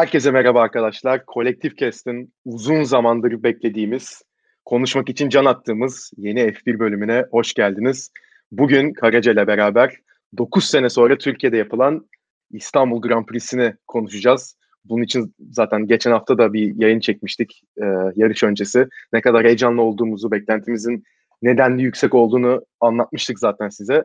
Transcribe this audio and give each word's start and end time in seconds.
Herkese 0.00 0.30
merhaba 0.30 0.60
arkadaşlar. 0.60 1.26
Kolektif 1.26 1.76
Kest'in 1.76 2.34
uzun 2.44 2.82
zamandır 2.82 3.42
beklediğimiz, 3.42 4.22
konuşmak 4.64 5.08
için 5.08 5.28
can 5.28 5.44
attığımız 5.44 6.12
yeni 6.16 6.40
F1 6.40 6.78
bölümüne 6.78 7.24
hoş 7.30 7.54
geldiniz. 7.54 8.10
Bugün 8.52 8.92
Karaca 8.92 9.32
ile 9.32 9.46
beraber 9.46 9.96
9 10.38 10.64
sene 10.64 10.88
sonra 10.88 11.18
Türkiye'de 11.18 11.56
yapılan 11.56 12.08
İstanbul 12.50 13.02
Grand 13.02 13.26
Prix'sini 13.26 13.74
konuşacağız. 13.86 14.56
Bunun 14.84 15.02
için 15.02 15.34
zaten 15.50 15.86
geçen 15.86 16.10
hafta 16.10 16.38
da 16.38 16.52
bir 16.52 16.74
yayın 16.76 17.00
çekmiştik 17.00 17.62
e, 17.82 17.84
yarış 18.16 18.42
öncesi. 18.42 18.86
Ne 19.12 19.20
kadar 19.20 19.44
heyecanlı 19.44 19.82
olduğumuzu, 19.82 20.30
beklentimizin 20.30 21.04
nedenli 21.42 21.82
yüksek 21.82 22.14
olduğunu 22.14 22.64
anlatmıştık 22.80 23.38
zaten 23.38 23.68
size. 23.68 24.04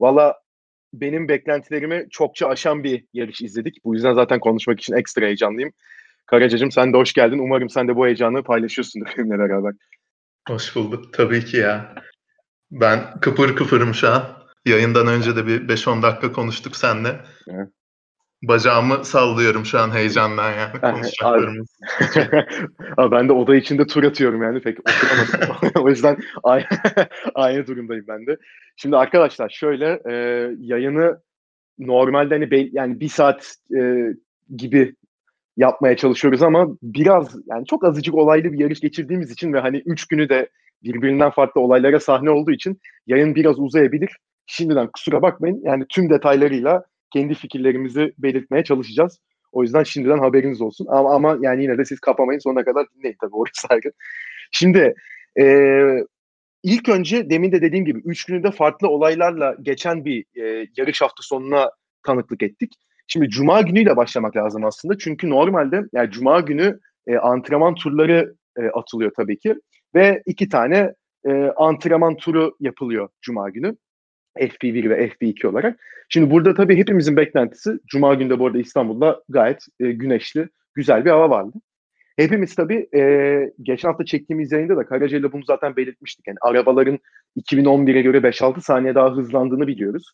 Valla 0.00 0.34
benim 0.92 1.28
beklentilerimi 1.28 2.06
çokça 2.10 2.48
aşan 2.48 2.84
bir 2.84 3.04
yarış 3.12 3.42
izledik. 3.42 3.84
Bu 3.84 3.94
yüzden 3.94 4.14
zaten 4.14 4.40
konuşmak 4.40 4.80
için 4.80 4.94
ekstra 4.94 5.26
heyecanlıyım. 5.26 5.72
Karacacığım 6.26 6.70
sen 6.70 6.92
de 6.92 6.96
hoş 6.96 7.12
geldin. 7.12 7.38
Umarım 7.38 7.70
sen 7.70 7.88
de 7.88 7.96
bu 7.96 8.06
heyecanı 8.06 8.42
paylaşıyorsundur 8.42 9.06
benimle 9.18 9.38
beraber. 9.38 9.72
Hoş 10.48 10.76
bulduk. 10.76 11.12
Tabii 11.12 11.44
ki 11.44 11.56
ya. 11.56 11.94
Ben 12.70 13.20
kıpır 13.20 13.56
kıpırım 13.56 13.94
şu 13.94 14.08
an. 14.08 14.22
Yayından 14.66 15.06
önce 15.06 15.36
de 15.36 15.46
bir 15.46 15.68
5-10 15.68 16.02
dakika 16.02 16.32
konuştuk 16.32 16.76
seninle. 16.76 17.20
Evet. 17.48 17.68
Bacağımı 18.42 19.04
sallıyorum 19.04 19.64
şu 19.64 19.78
an 19.78 19.94
heyecandan 19.94 20.52
yani 20.52 20.80
konuşacaklarımız. 20.80 21.80
Abi 22.96 23.10
ben 23.16 23.28
de 23.28 23.32
oda 23.32 23.56
içinde 23.56 23.86
tur 23.86 24.04
atıyorum 24.04 24.42
yani 24.42 24.60
pek 24.60 24.78
oturamadım. 24.80 25.70
o 25.84 25.88
yüzden 25.88 26.16
aynı, 26.42 26.66
aynı 27.34 27.66
durumdayım 27.66 28.04
ben 28.08 28.26
de. 28.26 28.36
Şimdi 28.76 28.96
arkadaşlar 28.96 29.48
şöyle 29.48 30.00
e, 30.10 30.14
yayını 30.60 31.20
normalde 31.78 32.34
hani 32.34 32.50
be, 32.50 32.68
yani 32.72 33.00
bir 33.00 33.08
saat 33.08 33.54
e, 33.76 34.06
gibi 34.56 34.94
yapmaya 35.56 35.96
çalışıyoruz 35.96 36.42
ama 36.42 36.68
biraz 36.82 37.36
yani 37.46 37.66
çok 37.66 37.84
azıcık 37.84 38.14
olaylı 38.14 38.52
bir 38.52 38.58
yarış 38.58 38.80
geçirdiğimiz 38.80 39.30
için 39.30 39.52
ve 39.52 39.60
hani 39.60 39.82
üç 39.86 40.06
günü 40.06 40.28
de 40.28 40.48
birbirinden 40.82 41.30
farklı 41.30 41.60
olaylara 41.60 42.00
sahne 42.00 42.30
olduğu 42.30 42.50
için 42.50 42.80
yayın 43.06 43.34
biraz 43.34 43.58
uzayabilir. 43.58 44.16
Şimdiden 44.46 44.88
kusura 44.92 45.22
bakmayın 45.22 45.60
yani 45.64 45.84
tüm 45.88 46.10
detaylarıyla 46.10 46.84
kendi 47.12 47.34
fikirlerimizi 47.34 48.12
belirtmeye 48.18 48.64
çalışacağız. 48.64 49.20
O 49.52 49.62
yüzden 49.62 49.82
şimdiden 49.82 50.18
haberiniz 50.18 50.60
olsun. 50.60 50.86
Ama, 50.90 51.14
ama 51.14 51.38
yani 51.40 51.62
yine 51.62 51.78
de 51.78 51.84
siz 51.84 52.00
kapamayın 52.00 52.40
sonuna 52.40 52.64
kadar 52.64 52.86
dinleyin 52.94 53.16
tabii 53.20 53.36
orası 53.36 53.66
ayrı. 53.70 53.92
Şimdi 54.50 54.94
e, 55.40 55.44
ilk 56.62 56.88
önce 56.88 57.30
demin 57.30 57.52
de 57.52 57.62
dediğim 57.62 57.84
gibi 57.84 57.98
üç 58.04 58.24
gününde 58.24 58.50
farklı 58.50 58.88
olaylarla 58.88 59.56
geçen 59.62 60.04
bir 60.04 60.24
e, 60.42 60.66
yarış 60.76 61.02
hafta 61.02 61.22
sonuna 61.22 61.70
tanıklık 62.06 62.42
ettik. 62.42 62.72
Şimdi 63.06 63.28
Cuma 63.28 63.60
günüyle 63.60 63.96
başlamak 63.96 64.36
lazım 64.36 64.64
aslında. 64.64 64.98
Çünkü 64.98 65.30
normalde 65.30 65.82
yani 65.92 66.10
Cuma 66.10 66.40
günü 66.40 66.80
e, 67.06 67.16
antrenman 67.16 67.74
turları 67.74 68.34
e, 68.58 68.62
atılıyor 68.66 69.12
tabii 69.16 69.38
ki. 69.38 69.54
Ve 69.94 70.22
iki 70.26 70.48
tane 70.48 70.94
e, 71.28 71.30
antrenman 71.56 72.16
turu 72.16 72.56
yapılıyor 72.60 73.08
Cuma 73.22 73.50
günü. 73.50 73.76
FP1 74.36 74.90
ve 74.90 75.08
FP2 75.08 75.46
olarak. 75.46 75.80
Şimdi 76.08 76.30
burada 76.30 76.54
tabii 76.54 76.76
hepimizin 76.76 77.16
beklentisi 77.16 77.78
Cuma 77.86 78.14
günde 78.14 78.38
bu 78.38 78.46
arada 78.46 78.58
İstanbul'da 78.58 79.22
gayet 79.28 79.66
e, 79.80 79.92
güneşli, 79.92 80.48
güzel 80.74 81.04
bir 81.04 81.10
hava 81.10 81.30
vardı. 81.30 81.56
Hepimiz 82.16 82.54
tabii 82.54 82.88
e, 82.94 83.52
geçen 83.62 83.88
hafta 83.88 84.04
çektiğimiz 84.04 84.52
yayında 84.52 84.76
da 84.76 84.86
Karaca 84.86 85.18
ile 85.18 85.32
bunu 85.32 85.44
zaten 85.44 85.76
belirtmiştik. 85.76 86.26
Yani 86.26 86.36
arabaların 86.40 86.98
2011'e 87.36 88.02
göre 88.02 88.18
5-6 88.18 88.60
saniye 88.60 88.94
daha 88.94 89.16
hızlandığını 89.16 89.66
biliyoruz. 89.66 90.12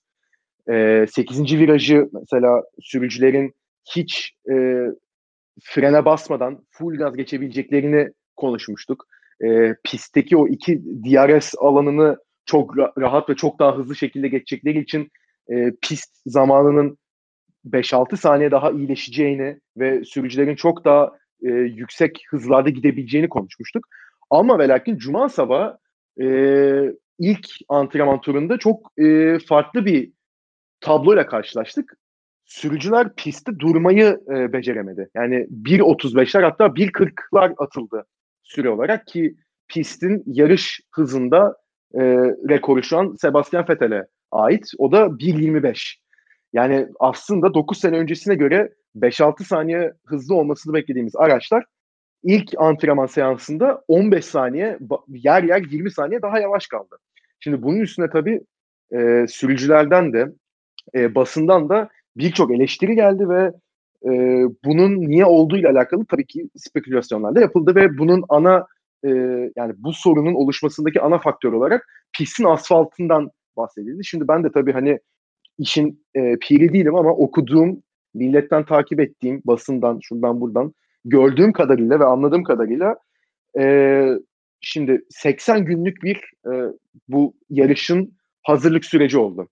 E, 0.71 1.07
8. 1.11 1.59
virajı 1.59 2.09
mesela 2.13 2.63
sürücülerin 2.81 3.55
hiç 3.97 4.35
e, 4.51 4.87
frene 5.63 6.05
basmadan 6.05 6.65
full 6.71 6.99
gaz 6.99 7.17
geçebileceklerini 7.17 8.13
konuşmuştuk. 8.37 9.07
E, 9.45 9.75
pistteki 9.85 10.37
o 10.37 10.49
iki 10.49 10.83
DRS 10.85 11.55
alanını 11.59 12.17
çok 12.47 12.79
rahat 12.79 13.29
ve 13.29 13.35
çok 13.35 13.59
daha 13.59 13.77
hızlı 13.77 13.97
şekilde 13.97 14.29
geçecekleri 14.29 14.79
için 14.79 15.11
e, 15.51 15.73
pist 15.83 16.11
zamanının 16.27 16.99
5-6 17.71 18.17
saniye 18.17 18.51
daha 18.51 18.71
iyileşeceğini 18.71 19.61
ve 19.77 20.05
sürücülerin 20.05 20.57
çok 20.57 20.85
daha 20.85 21.13
e, 21.43 21.49
yüksek 21.51 22.25
hızlarda 22.31 22.71
gidebileceğini 22.71 23.29
konuşmuştuk. 23.29 23.87
Ama 24.31 24.59
ve 24.59 24.69
lakin 24.69 24.97
Cuma 24.97 25.29
sabahı 25.29 25.79
e, 26.21 26.27
ilk 27.19 27.49
antrenman 27.69 28.21
turunda 28.21 28.59
çok 28.59 28.93
e, 28.99 29.39
farklı 29.39 29.85
bir 29.87 30.13
tabloyla 30.81 31.27
karşılaştık. 31.27 31.97
Sürücüler 32.45 33.15
pistte 33.15 33.59
durmayı 33.59 34.21
e, 34.31 34.53
beceremedi. 34.53 35.09
Yani 35.15 35.35
1.35'ler 35.35 36.43
hatta 36.43 36.67
1.40'lar 36.67 37.55
atıldı 37.59 38.07
süre 38.43 38.71
olarak 38.71 39.07
ki 39.07 39.37
pistin 39.69 40.23
yarış 40.27 40.81
hızında 40.95 41.57
e, 41.95 42.01
rekoru 42.49 42.83
şu 42.83 42.99
an 42.99 43.17
Sebastian 43.21 43.65
Vettel'e 43.69 44.07
ait. 44.31 44.71
O 44.79 44.93
da 44.93 45.07
1.25. 45.07 45.95
Yani 46.53 46.89
aslında 47.01 47.55
9 47.55 47.81
sene 47.81 47.99
öncesine 47.99 48.35
göre 48.35 48.73
5-6 48.97 49.45
saniye 49.45 49.93
hızlı 50.07 50.35
olmasını 50.35 50.75
beklediğimiz 50.75 51.17
araçlar 51.17 51.65
ilk 52.23 52.51
antrenman 52.59 53.07
seansında 53.07 53.83
15 53.89 54.25
saniye 54.25 54.79
yer 55.09 55.43
yer 55.43 55.63
20 55.71 55.91
saniye 55.91 56.23
daha 56.23 56.39
yavaş 56.39 56.67
kaldı. 56.67 56.97
Şimdi 57.41 57.63
bunun 57.63 57.81
üstüne 57.81 58.11
tabii 58.11 58.41
e, 58.93 59.27
sürücülerden 59.29 60.13
de 60.13 60.33
e, 60.95 61.15
basından 61.15 61.69
da 61.69 61.89
birçok 62.17 62.55
eleştiri 62.55 62.95
geldi 62.95 63.29
ve 63.29 63.53
e, 64.05 64.11
bunun 64.65 65.01
niye 65.01 65.25
olduğu 65.25 65.57
ile 65.57 65.69
alakalı 65.69 66.05
tabii 66.05 66.27
ki 66.27 66.49
spekülasyonlar 66.57 67.35
da 67.35 67.41
yapıldı 67.41 67.75
ve 67.75 67.99
bunun 67.99 68.25
ana 68.29 68.67
e, 69.05 69.09
yani 69.57 69.75
bu 69.77 69.93
sorunun 69.93 70.35
oluşmasındaki 70.35 71.01
ana 71.01 71.19
faktör 71.19 71.53
olarak 71.53 71.87
pistin 72.19 72.45
asfaltından 72.45 73.31
bahsedildi. 73.57 74.05
Şimdi 74.05 74.29
ben 74.29 74.45
de 74.45 74.53
tabii 74.53 74.73
hani 74.73 74.99
işin 75.59 76.05
e, 76.15 76.37
piri 76.37 76.73
değilim 76.73 76.95
ama 76.95 77.11
okuduğum, 77.11 77.83
milletten 78.15 78.65
takip 78.65 79.01
ettiğim, 79.01 79.43
basından, 79.45 79.99
şuradan 80.03 80.41
buradan 80.41 80.75
gördüğüm 81.05 81.53
kadarıyla 81.53 82.01
ve 82.01 82.05
anladığım 82.05 82.45
kadarıyla 82.45 82.97
e, 83.59 84.07
şimdi 84.61 85.05
80 85.11 85.65
günlük 85.65 86.03
bir 86.03 86.17
e, 86.47 86.53
bu 87.09 87.35
yarışın 87.51 88.17
hazırlık 88.43 88.85
süreci 88.85 89.19
oldu. 89.19 89.49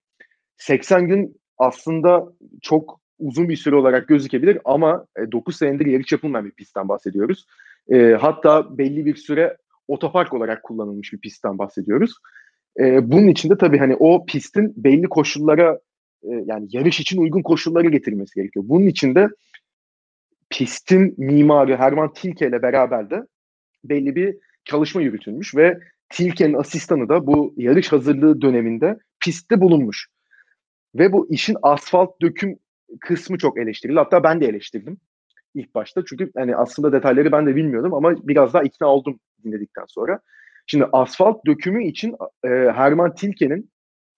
80 0.56 1.08
gün 1.08 1.40
aslında 1.58 2.32
çok 2.62 3.00
uzun 3.18 3.48
bir 3.48 3.56
süre 3.56 3.76
olarak 3.76 4.08
gözükebilir 4.08 4.58
ama 4.64 5.06
e, 5.18 5.32
9 5.32 5.56
senedir 5.56 5.86
yarış 5.86 6.12
yapılmayan 6.12 6.46
bir 6.46 6.50
pistten 6.50 6.88
bahsediyoruz. 6.88 7.46
E, 7.92 8.12
hatta 8.20 8.78
belli 8.78 9.06
bir 9.06 9.16
süre 9.16 9.56
otopark 9.88 10.34
olarak 10.34 10.62
kullanılmış 10.62 11.12
bir 11.12 11.18
pistten 11.18 11.58
bahsediyoruz. 11.58 12.14
E, 12.80 13.10
bunun 13.10 13.26
için 13.26 13.50
de 13.50 13.58
tabii 13.58 13.78
hani 13.78 13.96
o 13.96 14.26
pistin 14.26 14.74
belli 14.76 15.06
koşullara 15.08 15.78
e, 16.22 16.30
yani 16.46 16.66
yarış 16.70 17.00
için 17.00 17.20
uygun 17.20 17.42
koşulları 17.42 17.90
getirmesi 17.90 18.34
gerekiyor. 18.34 18.64
Bunun 18.68 18.86
için 18.86 19.14
de 19.14 19.28
pistin 20.50 21.14
mimarı 21.18 21.76
Herman 21.76 22.12
Tilke 22.12 22.48
ile 22.48 22.62
beraber 22.62 23.10
de 23.10 23.26
belli 23.84 24.16
bir 24.16 24.36
çalışma 24.64 25.02
yürütülmüş 25.02 25.56
ve 25.56 25.78
Tilke'nin 26.08 26.54
asistanı 26.54 27.08
da 27.08 27.26
bu 27.26 27.54
yarış 27.56 27.92
hazırlığı 27.92 28.40
döneminde 28.40 28.98
pistte 29.20 29.60
bulunmuş. 29.60 30.08
Ve 30.94 31.12
bu 31.12 31.26
işin 31.30 31.56
asfalt 31.62 32.20
döküm 32.22 32.58
kısmı 33.00 33.38
çok 33.38 33.58
eleştirildi. 33.58 33.98
Hatta 33.98 34.22
ben 34.22 34.40
de 34.40 34.46
eleştirdim 34.46 34.96
ilk 35.54 35.74
başta. 35.74 36.04
Çünkü 36.04 36.30
hani 36.36 36.56
aslında 36.56 36.92
detayları 36.92 37.32
ben 37.32 37.46
de 37.46 37.56
bilmiyordum 37.56 37.94
ama 37.94 38.28
biraz 38.28 38.54
daha 38.54 38.62
ikna 38.62 38.86
oldum 38.86 39.20
dinledikten 39.44 39.84
sonra. 39.88 40.20
Şimdi 40.66 40.84
asfalt 40.92 41.46
dökümü 41.46 41.84
için 41.84 42.16
e, 42.44 42.48
Herman 42.48 43.14
Tilke'nin 43.14 43.70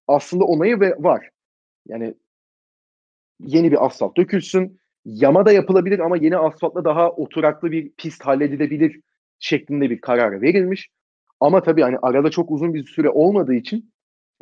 aslında 0.09 0.45
onayı 0.45 0.81
ve 0.81 0.95
var. 0.99 1.31
Yani 1.89 2.15
yeni 3.41 3.73
bir 3.73 3.87
asfalt 3.87 4.17
dökülsün. 4.17 4.79
Yama 5.05 5.47
da 5.47 5.53
yapılabilir 5.53 5.99
ama 5.99 6.17
yeni 6.17 6.37
asfaltla 6.37 6.85
daha 6.85 7.11
oturaklı 7.11 7.71
bir 7.71 7.93
pist 7.93 8.23
halledilebilir 8.23 9.01
şeklinde 9.39 9.91
bir 9.91 10.01
karar 10.01 10.43
verilmiş. 10.43 10.91
Ama 11.41 11.63
tabii 11.63 11.83
hani 11.83 11.99
arada 12.03 12.31
çok 12.31 12.51
uzun 12.51 12.75
bir 12.75 12.87
süre 12.87 13.11
olmadığı 13.11 13.55
için 13.55 13.93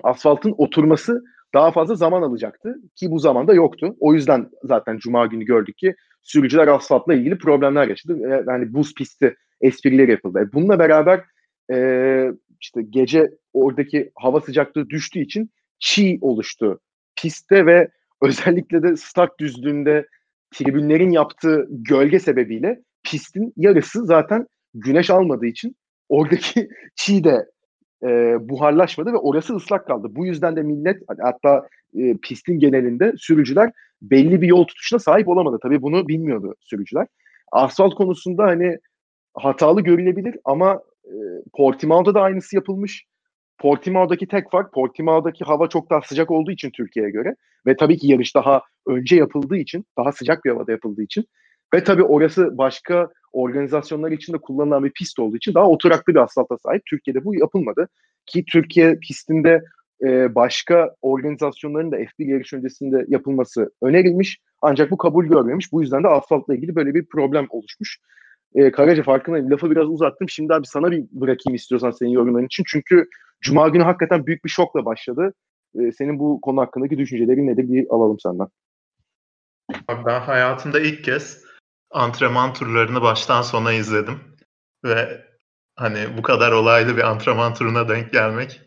asfaltın 0.02 0.54
oturması 0.58 1.24
daha 1.54 1.70
fazla 1.70 1.94
zaman 1.94 2.22
alacaktı 2.22 2.76
ki 2.94 3.10
bu 3.10 3.18
zamanda 3.18 3.54
yoktu. 3.54 3.96
O 4.00 4.14
yüzden 4.14 4.50
zaten 4.62 4.98
cuma 4.98 5.26
günü 5.26 5.44
gördük 5.44 5.78
ki 5.78 5.94
sürücüler 6.22 6.68
asfaltla 6.68 7.14
ilgili 7.14 7.38
problemler 7.38 7.88
yaşadı. 7.88 8.18
Yani 8.48 8.74
buz 8.74 8.94
pisti 8.94 9.36
esprileri 9.60 10.10
yapıldı. 10.10 10.40
E, 10.40 10.52
bununla 10.52 10.78
beraber 10.78 11.24
e, 11.72 12.28
işte 12.60 12.82
gece 12.90 13.30
oradaki 13.52 14.10
hava 14.14 14.40
sıcaklığı 14.40 14.90
düştüğü 14.90 15.20
için 15.20 15.50
çiğ 15.78 16.18
oluştu 16.20 16.80
pistte 17.16 17.66
ve 17.66 17.88
özellikle 18.22 18.82
de 18.82 18.96
start 18.96 19.40
düzlüğünde 19.40 20.06
tribünlerin 20.50 21.10
yaptığı 21.10 21.66
gölge 21.70 22.18
sebebiyle 22.18 22.82
pistin 23.02 23.52
yarısı 23.56 24.04
zaten 24.04 24.46
güneş 24.74 25.10
almadığı 25.10 25.46
için 25.46 25.76
oradaki 26.08 26.68
çiğ 26.96 27.24
de 27.24 27.46
e, 28.04 28.36
buharlaşmadı 28.48 29.12
ve 29.12 29.16
orası 29.16 29.56
ıslak 29.56 29.86
kaldı. 29.86 30.08
Bu 30.10 30.26
yüzden 30.26 30.56
de 30.56 30.62
millet 30.62 31.02
hatta 31.22 31.68
e, 31.94 32.16
pistin 32.16 32.58
genelinde 32.58 33.12
sürücüler 33.16 33.70
belli 34.02 34.42
bir 34.42 34.48
yol 34.48 34.64
tutuşuna 34.64 34.98
sahip 34.98 35.28
olamadı. 35.28 35.58
Tabii 35.62 35.82
bunu 35.82 36.08
bilmiyordu 36.08 36.54
sürücüler. 36.60 37.06
Asfalt 37.52 37.94
konusunda 37.94 38.44
hani 38.44 38.78
hatalı 39.34 39.80
görülebilir 39.80 40.36
ama 40.44 40.82
e, 41.04 41.14
Portimao'da 41.56 42.14
da 42.14 42.22
aynısı 42.22 42.56
yapılmış. 42.56 43.04
Portimao'daki 43.58 44.28
tek 44.28 44.50
fark 44.50 44.72
Portimao'daki 44.72 45.44
hava 45.44 45.68
çok 45.68 45.90
daha 45.90 46.00
sıcak 46.00 46.30
olduğu 46.30 46.50
için 46.50 46.70
Türkiye'ye 46.70 47.10
göre 47.10 47.34
ve 47.66 47.76
tabii 47.76 47.98
ki 47.98 48.12
yarış 48.12 48.34
daha 48.34 48.62
önce 48.86 49.16
yapıldığı 49.16 49.56
için, 49.56 49.84
daha 49.98 50.12
sıcak 50.12 50.44
bir 50.44 50.50
havada 50.50 50.72
yapıldığı 50.72 51.02
için 51.02 51.24
ve 51.74 51.84
tabii 51.84 52.02
orası 52.02 52.58
başka 52.58 53.08
organizasyonlar 53.34 54.10
için 54.10 54.32
de 54.32 54.38
kullanılan 54.38 54.84
bir 54.84 54.90
pist 54.90 55.19
olduğu 55.19 55.36
için 55.36 55.54
daha 55.54 55.69
oturaklı 55.69 56.14
bir 56.14 56.19
asfalta 56.19 56.58
sahip. 56.58 56.82
Türkiye'de 56.86 57.25
bu 57.25 57.34
yapılmadı. 57.34 57.88
Ki 58.26 58.44
Türkiye 58.52 58.96
pistinde 58.96 59.62
e, 60.02 60.34
başka 60.34 60.94
organizasyonların 61.02 61.92
da 61.92 61.96
F1 61.96 62.31
yarış 62.31 62.52
öncesinde 62.52 63.04
yapılması 63.08 63.70
önerilmiş. 63.82 64.38
Ancak 64.62 64.90
bu 64.90 64.98
kabul 64.98 65.25
görmemiş. 65.25 65.72
Bu 65.72 65.82
yüzden 65.82 66.02
de 66.02 66.08
asfaltla 66.08 66.54
ilgili 66.54 66.75
böyle 66.75 66.94
bir 66.94 67.06
problem 67.06 67.46
oluşmuş. 67.50 67.98
E, 68.54 68.70
Karaca 68.70 69.02
farkındayım. 69.02 69.50
Lafı 69.50 69.70
biraz 69.70 69.88
uzattım. 69.88 70.28
Şimdi 70.28 70.54
abi 70.54 70.66
sana 70.66 70.90
bir 70.90 71.04
bırakayım 71.12 71.54
istiyorsan 71.54 71.90
senin 71.90 72.10
yorumların 72.10 72.46
için. 72.46 72.64
Çünkü 72.66 73.08
Cuma 73.40 73.69
günü 73.69 73.82
hakikaten 73.82 74.26
büyük 74.26 74.44
bir 74.44 74.50
şokla 74.50 74.84
başladı. 74.84 75.34
E, 75.81 75.92
senin 75.92 76.19
bu 76.19 76.40
konu 76.40 76.60
hakkındaki 76.60 76.98
düşüncelerin 76.98 77.46
nedir 77.46 77.72
bir 77.72 77.86
alalım 77.90 78.19
senden. 78.20 78.46
Ben 80.06 80.20
hayatımda 80.20 80.81
ilk 80.81 81.04
kez 81.04 81.44
antrenman 81.94 82.55
turlarını 82.55 83.02
baştan 83.02 83.43
sona 83.43 83.73
izledim. 83.73 84.37
Ve 84.85 85.26
hani 85.76 86.17
bu 86.17 86.23
kadar 86.23 86.52
olaylı 86.52 86.96
bir 86.96 87.02
antrenman 87.02 87.55
turuna 87.55 87.88
denk 87.88 88.12
gelmek 88.12 88.61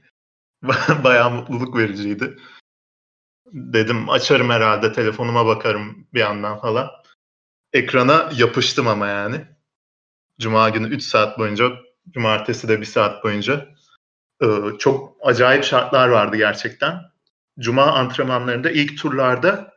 bayağı 1.04 1.32
mutluluk 1.32 1.78
vericiydi. 1.78 2.38
Dedim 3.54 4.10
açarım 4.10 4.50
herhalde 4.50 4.94
telefonuma 4.94 5.46
bakarım 5.46 6.08
bir 6.14 6.20
yandan 6.20 6.60
falan. 6.60 6.90
Ekrana 7.74 8.32
yapıştım 8.36 8.88
ama 8.88 9.08
yani. 9.08 9.46
Cuma 10.40 10.70
günü 10.70 10.88
3 10.88 11.04
saat 11.04 11.40
boyunca, 11.40 11.72
cumartesi 12.10 12.68
de 12.68 12.82
1 12.82 12.86
saat 12.86 13.24
boyunca. 13.24 13.68
Ee, 14.44 14.48
çok 14.80 15.18
acayip 15.22 15.64
şartlar 15.64 16.10
vardı 16.10 16.38
gerçekten. 16.38 17.02
Cuma 17.60 17.84
antrenmanlarında 17.84 18.72
ilk 18.72 18.98
turlarda 18.98 19.77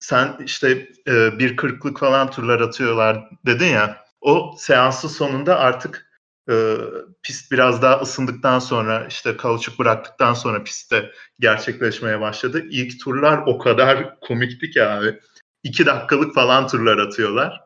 sen 0.00 0.36
işte 0.44 0.88
e, 1.08 1.38
bir 1.38 1.56
kırklık 1.56 1.98
falan 1.98 2.30
turlar 2.30 2.60
atıyorlar 2.60 3.30
dedin 3.46 3.66
ya. 3.66 4.04
O 4.20 4.54
seansı 4.58 5.08
sonunda 5.08 5.58
artık 5.58 6.10
e, 6.50 6.76
pist 7.22 7.52
biraz 7.52 7.82
daha 7.82 8.00
ısındıktan 8.00 8.58
sonra 8.58 9.06
işte 9.08 9.36
kauçuk 9.36 9.78
bıraktıktan 9.78 10.34
sonra 10.34 10.64
pistte 10.64 11.10
gerçekleşmeye 11.40 12.20
başladı. 12.20 12.64
İlk 12.70 13.00
turlar 13.00 13.42
o 13.46 13.58
kadar 13.58 14.20
komikti 14.20 14.70
ki 14.70 14.84
abi. 14.84 15.20
İki 15.62 15.86
dakikalık 15.86 16.34
falan 16.34 16.68
turlar 16.68 16.98
atıyorlar. 16.98 17.60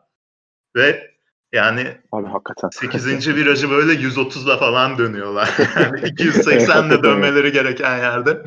Ve 0.75 1.11
yani 1.51 1.97
Abi 2.11 2.27
hakikaten. 2.27 2.69
8. 2.69 3.35
virajı 3.35 3.69
böyle 3.69 3.93
130'la 3.93 4.57
falan 4.57 4.97
dönüyorlar. 4.97 5.49
Yani 5.75 5.99
280'le 5.99 7.03
dönmeleri 7.03 7.51
gereken 7.51 7.97
yerde. 7.97 8.43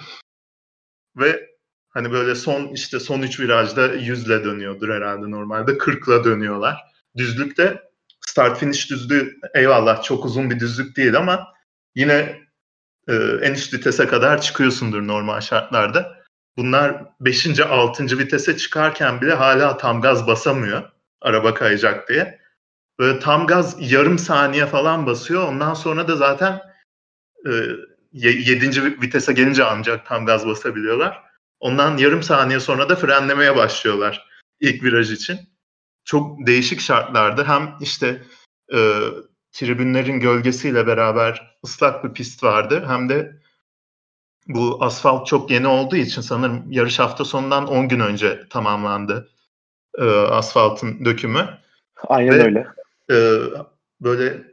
Ve 1.17 1.54
hani 1.95 2.13
böyle 2.13 2.35
son 2.35 2.67
işte 2.67 3.01
son 3.01 3.23
3 3.23 3.41
virajda 3.41 3.87
100'le 3.87 4.45
dönüyordur 4.45 4.89
herhalde 4.89 5.31
normalde. 5.31 5.73
40'la 5.73 6.25
dönüyorlar. 6.25 6.77
Düzlükte 7.17 7.83
start 8.21 8.59
finish 8.59 8.91
düzlüğü 8.91 9.37
eyvallah 9.55 10.03
çok 10.03 10.25
uzun 10.25 10.51
bir 10.51 10.61
düzlük 10.61 10.97
değil 10.97 11.17
ama 11.17 11.49
yine 11.95 12.41
e, 13.09 13.15
en 13.43 13.53
üst 13.53 13.75
vitese 13.75 14.07
kadar 14.07 14.41
çıkıyorsundur 14.41 15.07
normal 15.07 15.41
şartlarda. 15.41 16.25
Bunlar 16.57 17.05
5. 17.21 17.61
6. 17.61 18.19
vitese 18.19 18.57
çıkarken 18.57 19.21
bile 19.21 19.35
hala 19.35 19.77
tam 19.77 20.01
gaz 20.01 20.27
basamıyor 20.27 20.83
araba 21.21 21.55
kayacak 21.55 22.09
diye. 22.09 22.41
Böyle 22.99 23.19
tam 23.19 23.47
gaz 23.47 23.93
yarım 23.93 24.19
saniye 24.19 24.67
falan 24.67 25.07
basıyor. 25.07 25.49
Ondan 25.49 25.75
sonra 25.75 26.09
da 26.09 26.17
zaten 26.17 26.61
e, 27.47 27.53
7. 28.13 29.01
vitese 29.03 29.33
gelince 29.33 29.65
ancak 29.65 30.07
tam 30.07 30.27
gaz 30.27 30.47
basabiliyorlar. 30.47 31.34
Ondan 31.61 31.97
yarım 31.97 32.23
saniye 32.23 32.61
sonra 32.61 32.89
da 32.89 32.97
frenlemeye 32.97 33.57
başlıyorlar 33.57 34.29
ilk 34.61 34.83
viraj 34.83 35.13
için. 35.13 35.39
Çok 36.05 36.47
değişik 36.47 36.81
şartlardı. 36.81 37.45
Hem 37.45 37.75
işte 37.81 38.23
e, 38.75 39.01
tribünlerin 39.53 40.21
gölgesiyle 40.21 40.87
beraber 40.87 41.57
ıslak 41.65 42.05
bir 42.05 42.13
pist 42.13 42.43
vardı. 42.43 42.85
Hem 42.87 43.09
de 43.09 43.41
bu 44.49 44.79
asfalt 44.81 45.27
çok 45.27 45.51
yeni 45.51 45.67
olduğu 45.67 45.97
için 45.97 46.21
sanırım 46.21 46.73
yarış 46.73 46.99
hafta 46.99 47.25
sonundan 47.25 47.67
10 47.67 47.89
gün 47.89 48.01
önce 48.01 48.49
tamamlandı 48.51 49.29
e, 49.99 50.05
asfaltın 50.11 51.05
dökümü. 51.05 51.49
Aynen 52.09 52.39
Ve, 52.39 52.43
öyle. 52.43 52.67
E, 53.11 53.17
böyle 54.01 54.45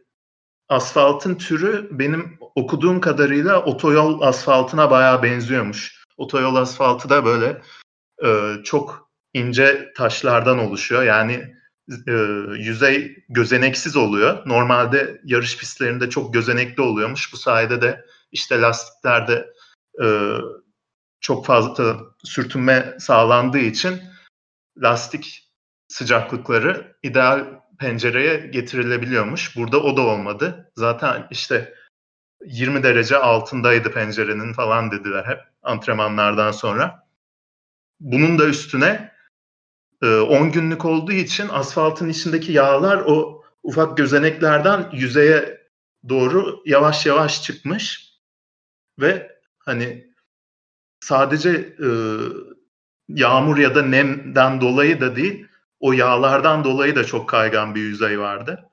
asfaltın 0.69 1.35
türü 1.35 1.87
benim 1.91 2.37
okuduğum 2.55 3.01
kadarıyla 3.01 3.63
otoyol 3.63 4.21
asfaltına 4.21 4.91
bayağı 4.91 5.23
benziyormuş. 5.23 6.00
Otoyol 6.21 6.55
asfaltı 6.55 7.09
da 7.09 7.25
böyle 7.25 7.61
e, 8.23 8.55
çok 8.63 9.09
ince 9.33 9.91
taşlardan 9.97 10.59
oluşuyor. 10.59 11.03
Yani 11.03 11.55
e, 12.07 12.11
yüzey 12.57 13.15
gözeneksiz 13.29 13.95
oluyor. 13.95 14.41
Normalde 14.45 15.21
yarış 15.23 15.57
pistlerinde 15.57 16.09
çok 16.09 16.33
gözenekli 16.33 16.81
oluyormuş. 16.81 17.33
Bu 17.33 17.37
sayede 17.37 17.81
de 17.81 18.05
işte 18.31 18.61
lastiklerde 18.61 19.53
e, 20.03 20.07
çok 21.21 21.45
fazla 21.45 21.97
sürtünme 22.23 22.95
sağlandığı 22.99 23.59
için 23.59 24.01
lastik 24.77 25.51
sıcaklıkları 25.87 26.97
ideal 27.03 27.45
pencereye 27.79 28.37
getirilebiliyormuş. 28.37 29.57
Burada 29.57 29.83
o 29.83 29.97
da 29.97 30.01
olmadı. 30.01 30.71
Zaten 30.75 31.27
işte 31.31 31.73
20 32.45 32.83
derece 32.83 33.17
altındaydı 33.17 33.91
pencerenin 33.91 34.53
falan 34.53 34.91
dediler 34.91 35.25
hep 35.25 35.50
antrenmanlardan 35.63 36.51
sonra. 36.51 37.07
Bunun 37.99 38.39
da 38.39 38.47
üstüne 38.47 39.11
10 40.01 40.07
e, 40.07 40.49
günlük 40.49 40.85
olduğu 40.85 41.11
için 41.11 41.49
asfaltın 41.49 42.09
içindeki 42.09 42.51
yağlar 42.51 43.03
o 43.05 43.43
ufak 43.63 43.97
gözeneklerden 43.97 44.89
yüzeye 44.93 45.61
doğru 46.09 46.61
yavaş 46.65 47.05
yavaş 47.05 47.43
çıkmış 47.43 48.11
ve 48.99 49.37
hani 49.59 50.13
sadece 50.99 51.49
e, 51.83 51.89
yağmur 53.07 53.57
ya 53.57 53.75
da 53.75 53.81
nemden 53.81 54.61
dolayı 54.61 55.01
da 55.01 55.15
değil 55.15 55.47
o 55.79 55.93
yağlardan 55.93 56.63
dolayı 56.63 56.95
da 56.95 57.03
çok 57.03 57.29
kaygan 57.29 57.75
bir 57.75 57.81
yüzey 57.81 58.19
vardı. 58.19 58.69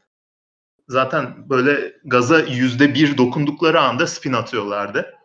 Zaten 0.88 1.50
böyle 1.50 1.96
gaza 2.04 2.38
yüzde 2.40 2.94
bir 2.94 3.18
dokundukları 3.18 3.80
anda 3.80 4.06
spin 4.06 4.32
atıyorlardı. 4.32 5.17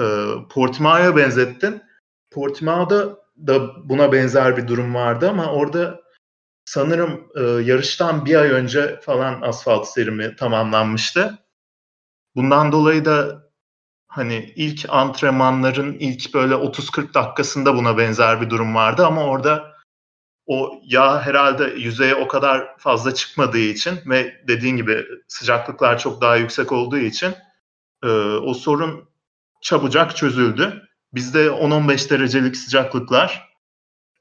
E, 0.00 0.04
Portimao'ya 0.50 1.16
benzettin. 1.16 1.82
Portimao'da 2.30 3.22
da 3.46 3.88
buna 3.88 4.12
benzer 4.12 4.56
bir 4.56 4.68
durum 4.68 4.94
vardı 4.94 5.28
ama 5.28 5.52
orada 5.52 6.00
sanırım 6.64 7.28
e, 7.36 7.40
yarıştan 7.40 8.26
bir 8.26 8.34
ay 8.34 8.50
önce 8.50 9.00
falan 9.00 9.42
asfalt 9.42 9.88
serimi 9.88 10.36
tamamlanmıştı. 10.36 11.38
Bundan 12.36 12.72
dolayı 12.72 13.04
da 13.04 13.42
hani 14.08 14.52
ilk 14.56 14.86
antrenmanların 14.88 15.92
ilk 15.92 16.34
böyle 16.34 16.54
30-40 16.54 17.14
dakikasında 17.14 17.76
buna 17.76 17.98
benzer 17.98 18.40
bir 18.40 18.50
durum 18.50 18.74
vardı 18.74 19.06
ama 19.06 19.24
orada 19.24 19.72
o 20.46 20.80
yağ 20.84 21.22
herhalde 21.22 21.64
yüzeye 21.64 22.14
o 22.14 22.28
kadar 22.28 22.78
fazla 22.78 23.14
çıkmadığı 23.14 23.58
için 23.58 24.00
ve 24.06 24.42
dediğin 24.48 24.76
gibi 24.76 25.06
sıcaklıklar 25.28 25.98
çok 25.98 26.20
daha 26.20 26.36
yüksek 26.36 26.72
olduğu 26.72 26.98
için 26.98 27.34
e, 28.04 28.08
o 28.36 28.54
sorun 28.54 29.11
çabucak 29.62 30.16
çözüldü. 30.16 30.88
Bizde 31.14 31.46
10-15 31.46 32.10
derecelik 32.10 32.56
sıcaklıklar, 32.56 33.48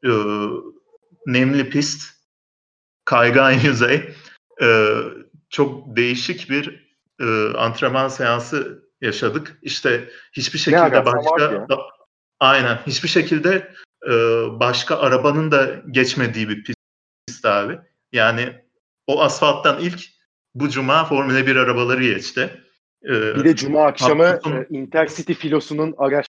e, 0.05 0.11
nemli 1.25 1.69
pist, 1.69 2.13
kaygan 3.05 3.51
yüzey, 3.65 4.15
e, 4.61 4.97
çok 5.49 5.95
değişik 5.95 6.49
bir 6.49 6.91
e, 7.19 7.57
antrenman 7.57 8.07
seansı 8.07 8.83
yaşadık. 9.01 9.59
İşte 9.61 10.09
hiçbir 10.33 10.59
şekilde 10.59 11.05
başka 11.05 11.67
aynen 12.39 12.79
hiçbir 12.87 13.09
şekilde 13.09 13.73
e, 14.07 14.11
başka 14.59 14.97
arabanın 14.99 15.51
da 15.51 15.81
geçmediği 15.91 16.49
bir 16.49 16.63
pist 17.27 17.45
abi. 17.45 17.79
Yani 18.11 18.61
o 19.07 19.21
asfalttan 19.21 19.79
ilk 19.79 20.01
bu 20.55 20.69
cuma 20.69 21.05
Formula 21.05 21.47
1 21.47 21.55
arabaları 21.55 22.03
geçti. 22.03 22.63
Ee, 23.05 23.35
bir 23.35 23.43
de 23.43 23.55
cuma 23.55 23.85
akşamı 23.85 24.23
e, 24.23 24.67
Intercity 24.69 25.33
filosunun 25.33 25.95
araç 25.97 26.25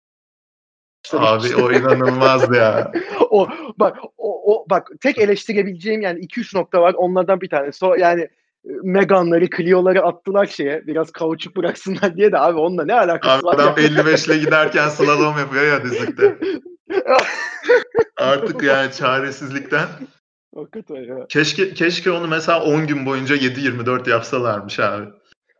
Abi 1.13 1.55
o 1.55 1.71
inanılmaz 1.71 2.55
ya. 2.55 2.91
o 3.29 3.47
bak 3.77 3.97
o, 4.17 4.53
o 4.53 4.65
bak 4.69 4.87
tek 5.01 5.17
eleştirebileceğim 5.17 6.01
yani 6.01 6.19
2-3 6.19 6.57
nokta 6.57 6.81
var. 6.81 6.93
Onlardan 6.93 7.41
bir 7.41 7.49
tanesi 7.49 7.85
o 7.85 7.95
yani 7.95 8.21
e, 8.21 8.71
Megan'ları, 8.83 9.49
Clio'ları 9.49 10.03
attılar 10.03 10.45
şeye. 10.45 10.87
Biraz 10.87 11.11
kauçuk 11.11 11.55
bıraksınlar 11.55 12.17
diye 12.17 12.31
de 12.31 12.39
abi 12.39 12.59
onunla 12.59 12.85
ne 12.85 12.93
alakası 12.93 13.35
abi 13.35 13.45
var? 13.45 13.53
Adam 13.53 13.73
ya? 13.77 13.83
55 13.83 14.27
ile 14.27 14.37
giderken 14.37 14.89
slalom 14.89 15.37
yapıyor 15.37 15.65
ya 15.65 15.83
dizlikte. 15.83 16.37
Artık 18.17 18.63
yani 18.63 18.91
çaresizlikten. 18.91 19.87
Hakikaten 20.55 20.95
ya. 20.95 21.25
Keşke 21.29 21.73
keşke 21.73 22.11
onu 22.11 22.27
mesela 22.27 22.63
10 22.63 22.87
gün 22.87 23.05
boyunca 23.05 23.35
7-24 23.35 24.09
yapsalarmış 24.09 24.79
abi. 24.79 25.05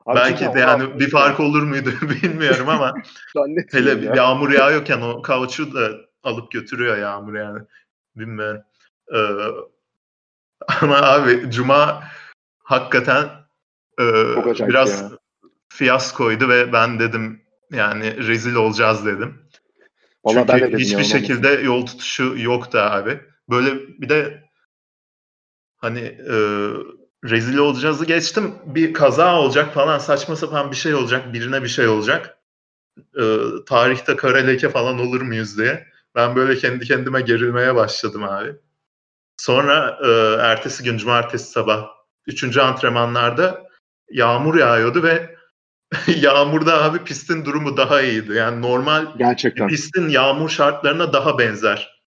Abi 0.09 0.15
Belki 0.19 0.53
de 0.53 0.59
yani 0.59 0.99
bir 0.99 1.09
fark 1.09 1.39
olur 1.39 1.63
muydu 1.63 1.93
bilmiyorum 2.01 2.69
ama 2.69 2.93
hele 3.71 4.05
ya. 4.05 4.15
yağmur 4.15 4.51
yağıyorken 4.51 5.01
o 5.01 5.21
kauçu 5.21 5.73
da 5.73 5.91
alıp 6.23 6.51
götürüyor 6.51 6.97
yağmur 6.97 7.33
yani. 7.33 7.59
Bilmiyorum. 8.15 8.61
Ee, 9.15 9.17
ama 10.81 10.95
abi 11.01 11.51
Cuma 11.51 12.03
hakikaten 12.63 13.29
e, 13.99 14.05
biraz 14.67 15.01
ya. 15.01 15.09
fiyaskoydu 15.69 16.49
ve 16.49 16.73
ben 16.73 16.99
dedim 16.99 17.41
yani 17.71 18.27
rezil 18.27 18.55
olacağız 18.55 19.05
dedim. 19.05 19.41
Vallahi 20.25 20.47
Çünkü 20.47 20.63
ben 20.63 20.71
de 20.71 20.77
hiçbir 20.77 21.03
şekilde 21.03 21.47
yol 21.49 21.85
tutuşu 21.85 22.35
yoktu 22.37 22.77
abi. 22.77 23.19
Böyle 23.49 23.75
bir 24.01 24.09
de 24.09 24.43
hani 25.77 25.99
e, 26.29 26.35
rezil 27.25 27.57
olacağızı 27.57 28.05
geçtim. 28.05 28.55
Bir 28.65 28.93
kaza 28.93 29.35
olacak 29.39 29.73
falan 29.73 29.97
saçma 29.97 30.35
sapan 30.35 30.71
bir 30.71 30.75
şey 30.75 30.95
olacak. 30.95 31.33
Birine 31.33 31.63
bir 31.63 31.67
şey 31.67 31.87
olacak. 31.87 32.37
E, 33.19 33.23
tarihte 33.65 34.15
kara 34.15 34.37
leke 34.37 34.69
falan 34.69 34.99
olur 34.99 35.21
muyuz 35.21 35.57
diye. 35.57 35.87
Ben 36.15 36.35
böyle 36.35 36.55
kendi 36.55 36.85
kendime 36.85 37.21
gerilmeye 37.21 37.75
başladım 37.75 38.23
abi. 38.23 38.55
Sonra 39.37 39.99
e, 40.05 40.09
ertesi 40.41 40.83
gün 40.83 40.97
cumartesi 40.97 41.51
sabah 41.51 41.87
üçüncü 42.27 42.59
antrenmanlarda 42.59 43.69
yağmur 44.11 44.55
yağıyordu 44.55 45.03
ve 45.03 45.35
yağmurda 46.21 46.83
abi 46.83 47.03
pistin 47.03 47.45
durumu 47.45 47.77
daha 47.77 48.01
iyiydi. 48.01 48.33
Yani 48.33 48.61
normal 48.61 49.07
Gerçekten. 49.17 49.67
pistin 49.67 50.09
yağmur 50.09 50.49
şartlarına 50.49 51.13
daha 51.13 51.39
benzerdi. 51.39 51.98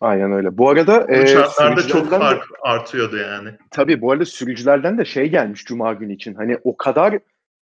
Aynen 0.00 0.32
öyle. 0.32 0.58
Bu 0.58 0.70
arada 0.70 1.08
bu 1.08 1.12
e, 1.12 1.26
şartlarda 1.26 1.86
çok 1.86 2.10
fark 2.10 2.42
de, 2.42 2.54
artıyordu 2.62 3.16
yani. 3.16 3.48
Tabii 3.70 4.00
bu 4.00 4.12
arada 4.12 4.24
sürücülerden 4.24 4.98
de 4.98 5.04
şey 5.04 5.28
gelmiş 5.28 5.64
cuma 5.64 5.92
günü 5.92 6.14
için. 6.14 6.34
Hani 6.34 6.58
o 6.64 6.76
kadar 6.76 7.18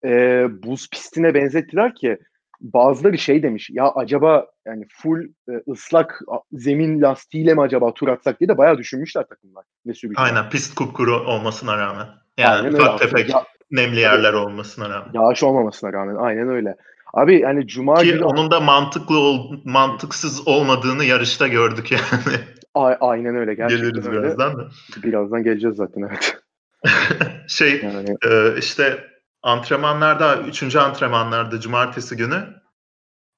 e, 0.06 0.44
buz 0.64 0.90
pistine 0.90 1.34
benzettiler 1.34 1.96
ki 1.96 2.18
bazıları 2.62 3.18
şey 3.18 3.44
demiş 3.44 3.70
ya 3.70 3.92
acaba 3.92 4.48
yani 4.66 4.86
full 4.90 5.24
e, 5.50 5.72
ıslak 5.72 6.22
zemin 6.52 7.02
lastiğiyle 7.02 7.54
mi 7.54 7.62
acaba 7.62 7.94
tur 7.94 8.08
atsak 8.08 8.40
diye 8.40 8.50
de 8.50 8.58
bayağı 8.58 8.78
düşünmüşler 8.78 9.28
takımlar 9.28 9.66
ve 9.88 9.94
sürücüler. 9.94 10.24
Aynen 10.25 10.50
pist 10.50 10.75
kupkuru 10.75 11.16
olmasına 11.16 11.78
rağmen. 11.78 12.08
Yani 12.38 12.68
aynen 12.68 12.74
ufak 12.74 13.00
tefek 13.00 13.30
ya, 13.30 13.44
nemli 13.72 14.00
yerler 14.00 14.34
olmasına 14.34 14.90
rağmen. 14.90 15.10
Yağış 15.14 15.44
olmamasına 15.44 15.94
rağmen 15.94 16.16
aynen 16.16 16.50
öyle. 16.50 16.75
Abi 17.15 17.43
hani 17.43 17.67
cuma 17.67 17.95
Ki 17.95 18.12
günü... 18.12 18.24
onun 18.24 18.51
da 18.51 18.60
mantıklı 18.60 19.19
ol, 19.19 19.60
mantıksız 19.63 20.48
olmadığını 20.48 21.03
yarışta 21.05 21.48
gördük 21.48 21.91
yani. 21.91 22.39
A- 22.74 23.07
aynen 23.10 23.36
öyle 23.36 23.53
gerçekten 23.53 23.89
Geliriz 23.89 24.07
öyle. 24.07 24.22
birazdan 24.24 24.57
da. 24.57 24.69
Birazdan 25.03 25.43
geleceğiz 25.43 25.75
zaten 25.75 26.01
evet. 26.01 26.38
şey 27.48 27.81
yani... 27.84 28.17
e, 28.25 28.57
işte 28.60 29.07
antrenmanlarda, 29.43 30.38
üçüncü 30.38 30.79
antrenmanlarda 30.79 31.60
cumartesi 31.60 32.17
günü 32.17 32.43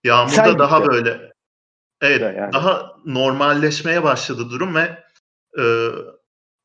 yağmurda 0.03 0.35
Sen 0.35 0.59
daha 0.59 0.79
gitti. 0.79 0.91
böyle 0.91 1.31
evet 2.01 2.37
yani. 2.37 2.53
daha 2.53 2.91
normalleşmeye 3.05 4.03
başladı 4.03 4.49
durum 4.49 4.75
ve 4.75 5.03
e, 5.59 5.63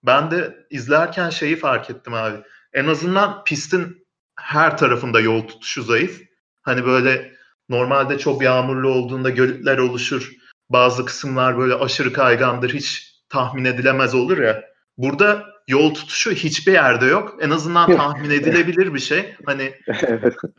ben 0.03 0.31
de 0.31 0.67
izlerken 0.71 1.31
şeyi 1.31 1.57
fark 1.57 1.91
ettim 1.91 2.15
abi. 2.15 2.37
En 2.73 2.87
azından 2.87 3.45
pistin 3.45 4.07
her 4.39 4.79
tarafında 4.79 5.21
yol 5.21 5.49
tutuşu 5.49 5.83
zayıf. 5.83 6.32
Hani 6.63 6.85
böyle 6.85 7.33
normalde 7.69 8.19
çok 8.19 8.43
yağmurlu 8.43 8.89
olduğunda 8.89 9.31
gölütler 9.31 9.79
oluşur. 9.79 10.33
Bazı 10.71 11.05
kısımlar 11.05 11.59
böyle 11.59 11.75
aşırı 11.75 12.13
kaygandır. 12.13 12.75
Hiç 12.75 13.17
tahmin 13.29 13.65
edilemez 13.65 14.15
olur 14.15 14.39
ya. 14.39 14.65
Burada 14.97 15.47
yol 15.69 15.95
tutuşu 15.95 16.31
hiçbir 16.31 16.73
yerde 16.73 17.07
yok. 17.07 17.37
En 17.41 17.51
azından 17.51 17.97
tahmin 17.97 18.31
edilebilir 18.31 18.95
bir 18.95 18.99
şey. 18.99 19.35
Hani 19.47 19.63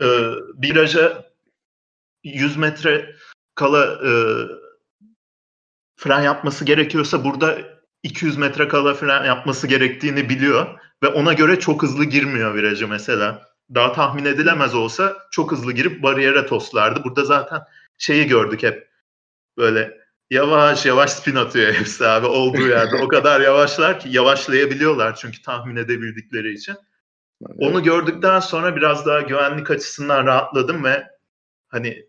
e, 0.01 0.07
viraja 0.63 1.25
100 2.23 2.57
metre 2.57 3.15
kala 3.55 3.85
e, 3.85 4.11
fren 5.95 6.21
yapması 6.21 6.65
gerekiyorsa 6.65 7.23
burada 7.23 7.57
200 8.03 8.37
metre 8.37 8.67
kala 8.67 8.93
fren 8.93 9.25
yapması 9.25 9.67
gerektiğini 9.67 10.29
biliyor 10.29 10.79
ve 11.03 11.07
ona 11.07 11.33
göre 11.33 11.59
çok 11.59 11.83
hızlı 11.83 12.05
girmiyor 12.05 12.55
virajı 12.55 12.87
mesela. 12.87 13.52
Daha 13.75 13.93
tahmin 13.93 14.25
edilemez 14.25 14.75
olsa 14.75 15.17
çok 15.31 15.51
hızlı 15.51 15.71
girip 15.71 16.03
bariyere 16.03 16.45
toslardı. 16.45 17.03
Burada 17.03 17.25
zaten 17.25 17.61
şeyi 17.97 18.27
gördük 18.27 18.63
hep 18.63 18.89
böyle 19.57 19.97
yavaş 20.29 20.85
yavaş 20.85 21.11
spin 21.11 21.35
atıyor 21.35 21.73
hepsi 21.73 22.07
abi 22.07 22.25
olduğu 22.25 22.67
yerde. 22.67 22.95
o 22.95 23.07
kadar 23.07 23.41
yavaşlar 23.41 23.99
ki 23.99 24.09
yavaşlayabiliyorlar 24.11 25.15
çünkü 25.15 25.41
tahmin 25.41 25.75
edebildikleri 25.75 26.53
için. 26.53 26.75
Evet. 27.41 27.55
Onu 27.59 27.83
gördükten 27.83 28.39
sonra 28.39 28.75
biraz 28.75 29.05
daha 29.05 29.21
güvenlik 29.21 29.71
açısından 29.71 30.25
rahatladım 30.25 30.83
ve 30.83 31.07
hani 31.67 32.05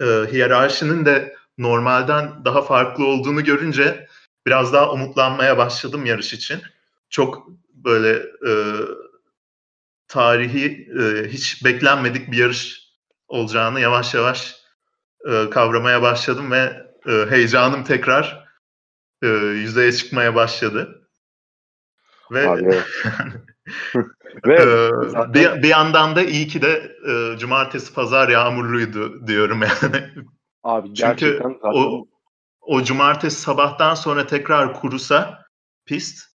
e, 0.00 0.04
hiyerarşinin 0.04 1.04
de 1.04 1.36
normalden 1.58 2.44
daha 2.44 2.62
farklı 2.62 3.06
olduğunu 3.06 3.44
görünce 3.44 4.06
biraz 4.46 4.72
daha 4.72 4.92
umutlanmaya 4.92 5.58
başladım 5.58 6.06
yarış 6.06 6.32
için. 6.32 6.60
Çok 7.10 7.48
böyle 7.74 8.10
e, 8.46 8.52
tarihi 10.10 10.88
e, 11.00 11.28
hiç 11.28 11.64
beklenmedik 11.64 12.30
bir 12.32 12.36
yarış 12.36 12.80
olacağını 13.28 13.80
yavaş 13.80 14.14
yavaş 14.14 14.56
e, 15.30 15.50
kavramaya 15.50 16.02
başladım 16.02 16.50
ve 16.50 16.86
e, 17.06 17.30
heyecanım 17.30 17.84
tekrar 17.84 18.48
e, 19.22 19.26
yüzeye 19.28 19.92
çıkmaya 19.92 20.34
başladı. 20.34 21.08
Ve 22.30 22.46
Ve 24.46 24.54
ee, 24.54 24.90
zaten... 25.08 25.34
bir, 25.34 25.62
bir 25.62 25.68
yandan 25.68 26.16
da 26.16 26.22
iyi 26.22 26.48
ki 26.48 26.62
de 26.62 26.96
e, 27.08 27.38
cumartesi 27.38 27.94
pazar 27.94 28.28
yağmurluydu 28.28 29.26
diyorum 29.26 29.62
yani. 29.62 30.10
Abi 30.62 30.94
Çünkü 30.94 31.40
zaten... 31.42 31.58
o, 31.62 32.06
o 32.60 32.82
cumartesi 32.82 33.40
sabahtan 33.40 33.94
sonra 33.94 34.26
tekrar 34.26 34.74
kurusa 34.80 35.44
pist 35.86 36.30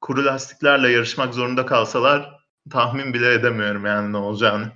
kuru 0.00 0.24
lastiklerle 0.24 0.90
yarışmak 0.90 1.34
zorunda 1.34 1.66
kalsalar 1.66 2.39
tahmin 2.70 3.14
bile 3.14 3.32
edemiyorum 3.32 3.86
yani 3.86 4.12
ne 4.12 4.16
olacağını. 4.16 4.66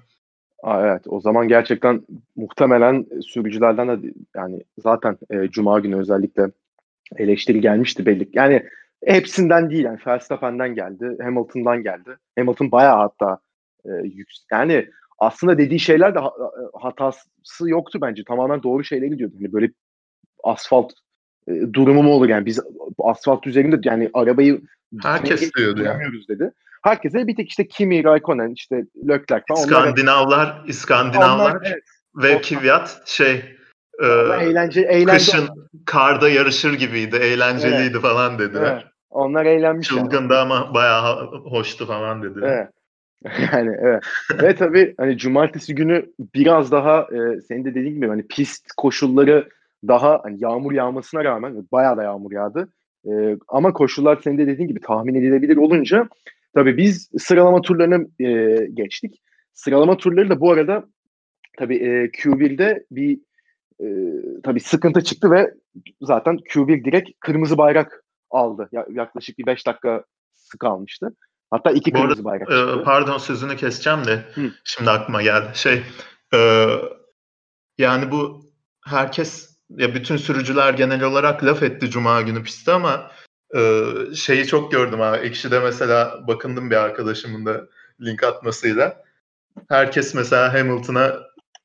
Aa, 0.62 0.87
evet 0.87 1.03
o 1.07 1.21
zaman 1.21 1.49
gerçekten 1.49 2.03
muhtemelen 2.37 3.07
sürücülerden 3.23 4.03
de 4.03 4.12
yani 4.37 4.64
zaten 4.79 5.19
e, 5.31 5.49
Cuma 5.49 5.81
günü 5.81 5.97
özellikle 5.97 6.50
eleştiri 7.17 7.61
gelmişti 7.61 8.07
belli. 8.07 8.29
Yani 8.33 8.69
hepsinden 9.05 9.71
değil 9.71 9.85
yani 9.85 9.99
Verstappen'den 10.07 10.75
geldi, 10.75 11.17
Hamilton'dan 11.23 11.83
geldi. 11.83 12.17
Hamilton 12.38 12.73
bayağı 12.73 12.97
hatta 12.97 13.38
e, 13.85 13.91
yüksek. 14.05 14.47
Yani 14.53 14.88
aslında 15.19 15.59
dediği 15.59 15.81
şeyler 15.81 16.14
de 16.14 16.19
hatası 16.81 17.71
yoktu 17.71 17.99
bence. 18.03 18.25
Tamamen 18.25 18.62
doğru 18.62 18.85
şeyleri 18.85 19.11
gidiyordu. 19.11 19.35
Hani 19.38 19.53
böyle 19.53 19.71
asfalt 20.45 20.93
e, 21.49 21.53
durumu 21.73 22.03
mu 22.03 22.11
olur 22.11 22.29
yani 22.29 22.47
biz 22.47 22.61
asfalt 22.99 23.47
üzerinde 23.47 23.81
yani 23.85 24.11
arabayı 24.14 24.61
herkes 25.03 25.55
diyordu 25.55 25.83
ya. 25.83 26.00
dedi. 26.29 26.53
Herkese 26.85 27.26
bir 27.26 27.37
tek 27.37 27.49
işte 27.49 27.69
Kimi, 27.69 28.05
Raikkonen, 28.05 28.50
işte 28.50 28.85
Leclerc 29.09 29.45
falan. 29.49 29.61
İskandinavlar, 29.61 30.47
onlar, 30.47 30.69
İskandinavlar 30.69 31.50
onlar, 31.50 31.62
evet, 31.67 31.83
ve 32.17 32.41
Kvyat 32.41 33.03
şey 33.07 33.45
e, 34.03 34.07
eğlence, 34.41 34.81
eğlence 34.81 35.12
kışın 35.12 35.49
karda 35.87 36.29
yarışır 36.29 36.75
gibiydi, 36.75 37.17
eğlenceliydi 37.17 37.93
evet. 37.93 38.03
falan 38.03 38.38
dediler. 38.38 38.73
Evet. 38.73 38.85
Onlar 39.11 39.47
eğlenmiş. 39.47 39.88
Çılgındı 39.88 40.35
yani. 40.35 40.43
ama 40.43 40.75
bayağı 40.75 41.26
hoştu 41.26 41.87
falan 41.87 42.23
dediler. 42.23 42.49
Evet. 42.49 42.69
yani 43.53 43.76
evet. 43.81 44.05
Ve 44.43 44.55
tabii 44.55 44.95
hani 44.99 45.19
cumartesi 45.19 45.75
günü 45.75 46.07
biraz 46.35 46.73
daha 46.73 47.00
e, 47.00 47.41
senin 47.41 47.64
de 47.64 47.75
dediğin 47.75 47.95
gibi 47.95 48.09
hani 48.09 48.26
pist 48.26 48.73
koşulları 48.76 49.49
daha 49.88 50.21
hani 50.23 50.37
yağmur 50.41 50.73
yağmasına 50.73 51.25
rağmen 51.25 51.67
bayağı 51.73 51.97
da 51.97 52.03
yağmur 52.03 52.33
yağdı. 52.33 52.69
E, 53.07 53.37
ama 53.49 53.73
koşullar 53.73 54.21
senin 54.25 54.38
de 54.38 54.47
dediğin 54.47 54.69
gibi 54.69 54.81
tahmin 54.81 55.14
edilebilir 55.14 55.57
olunca 55.57 56.09
tabii 56.54 56.76
biz 56.76 57.11
sıralama 57.18 57.61
turlarını 57.61 58.06
e, 58.20 58.58
geçtik. 58.75 59.23
Sıralama 59.52 59.96
turları 59.96 60.30
da 60.30 60.40
bu 60.40 60.52
arada 60.52 60.84
tabii 61.58 61.76
e, 61.76 62.04
Q1'de 62.04 62.87
bir 62.90 63.18
e, 63.80 63.87
tabii 64.42 64.61
sıkıntı 64.61 65.04
çıktı 65.04 65.30
ve 65.30 65.54
zaten 66.02 66.37
Q1 66.37 66.84
direkt 66.84 67.11
kırmızı 67.20 67.58
bayrak 67.58 68.04
aldı. 68.30 68.68
Ya, 68.73 68.87
yaklaşık 68.90 69.38
bir 69.38 69.46
5 69.46 69.66
dakika 69.66 70.04
kalmıştı. 70.61 71.16
Hatta 71.50 71.70
iki 71.70 71.90
Bu 71.90 71.96
kırmızı 71.96 72.12
arada, 72.12 72.25
bayrak 72.25 72.49
çıktı. 72.49 72.78
E, 72.80 72.84
pardon 72.84 73.18
sözünü 73.18 73.56
keseceğim 73.56 74.04
de 74.04 74.25
Hı. 74.34 74.50
şimdi 74.64 74.90
aklıma 74.90 75.23
geldi. 75.23 75.49
Şey 75.54 75.82
e, 76.34 76.68
yani 77.78 78.11
bu 78.11 78.44
herkes 78.87 79.58
ya 79.70 79.94
bütün 79.94 80.16
sürücüler 80.16 80.75
genel 80.75 81.02
olarak 81.02 81.44
laf 81.44 81.62
etti 81.62 81.90
Cuma 81.90 82.23
günü 82.23 82.42
pistte 82.42 82.73
ama 82.73 83.11
şeyi 84.14 84.46
çok 84.46 84.73
gördüm 84.73 85.00
ha. 85.00 85.16
Ekşi'de 85.16 85.61
mesela 85.61 86.26
bakındım 86.28 86.70
bir 86.70 86.76
arkadaşımın 86.76 87.46
da 87.46 87.68
link 88.00 88.23
atmasıyla. 88.23 89.04
Herkes 89.68 90.14
mesela 90.14 90.54
Hamilton'a 90.54 91.20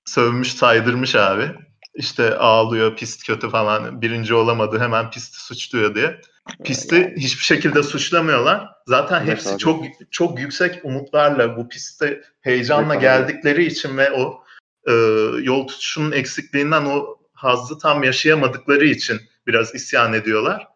sövmüş 0.06 0.54
saydırmış 0.54 1.16
abi. 1.16 1.52
işte 1.96 2.36
ağlıyor, 2.36 2.96
pist 2.96 3.26
kötü 3.26 3.50
falan, 3.50 4.02
birinci 4.02 4.34
olamadı 4.34 4.80
hemen 4.80 5.12
pisti 5.12 5.44
suçluyor 5.44 5.96
diye. 5.96 6.22
Pisti 6.64 6.96
yani. 6.96 7.14
hiçbir 7.18 7.44
şekilde 7.44 7.84
suçlamıyorlar. 7.84 8.70
Zaten 8.88 9.20
evet, 9.20 9.30
hepsi 9.30 9.50
abi. 9.50 9.58
çok 9.58 9.86
çok 10.12 10.40
yüksek 10.40 10.86
umutlarla 10.86 11.58
bu 11.58 11.70
pistte 11.70 12.22
heyecanla 12.42 12.94
evet, 12.94 13.02
geldikleri 13.02 13.66
için 13.66 13.98
ve 13.98 14.12
o 14.12 14.44
e, 14.88 14.94
yol 15.42 15.68
tutuşunun 15.68 16.12
eksikliğinden 16.12 16.86
o 16.86 17.18
hazzı 17.34 17.80
tam 17.80 18.04
yaşayamadıkları 18.04 18.86
için 18.86 19.22
biraz 19.48 19.76
isyan 19.76 20.14
ediyorlar. 20.14 20.68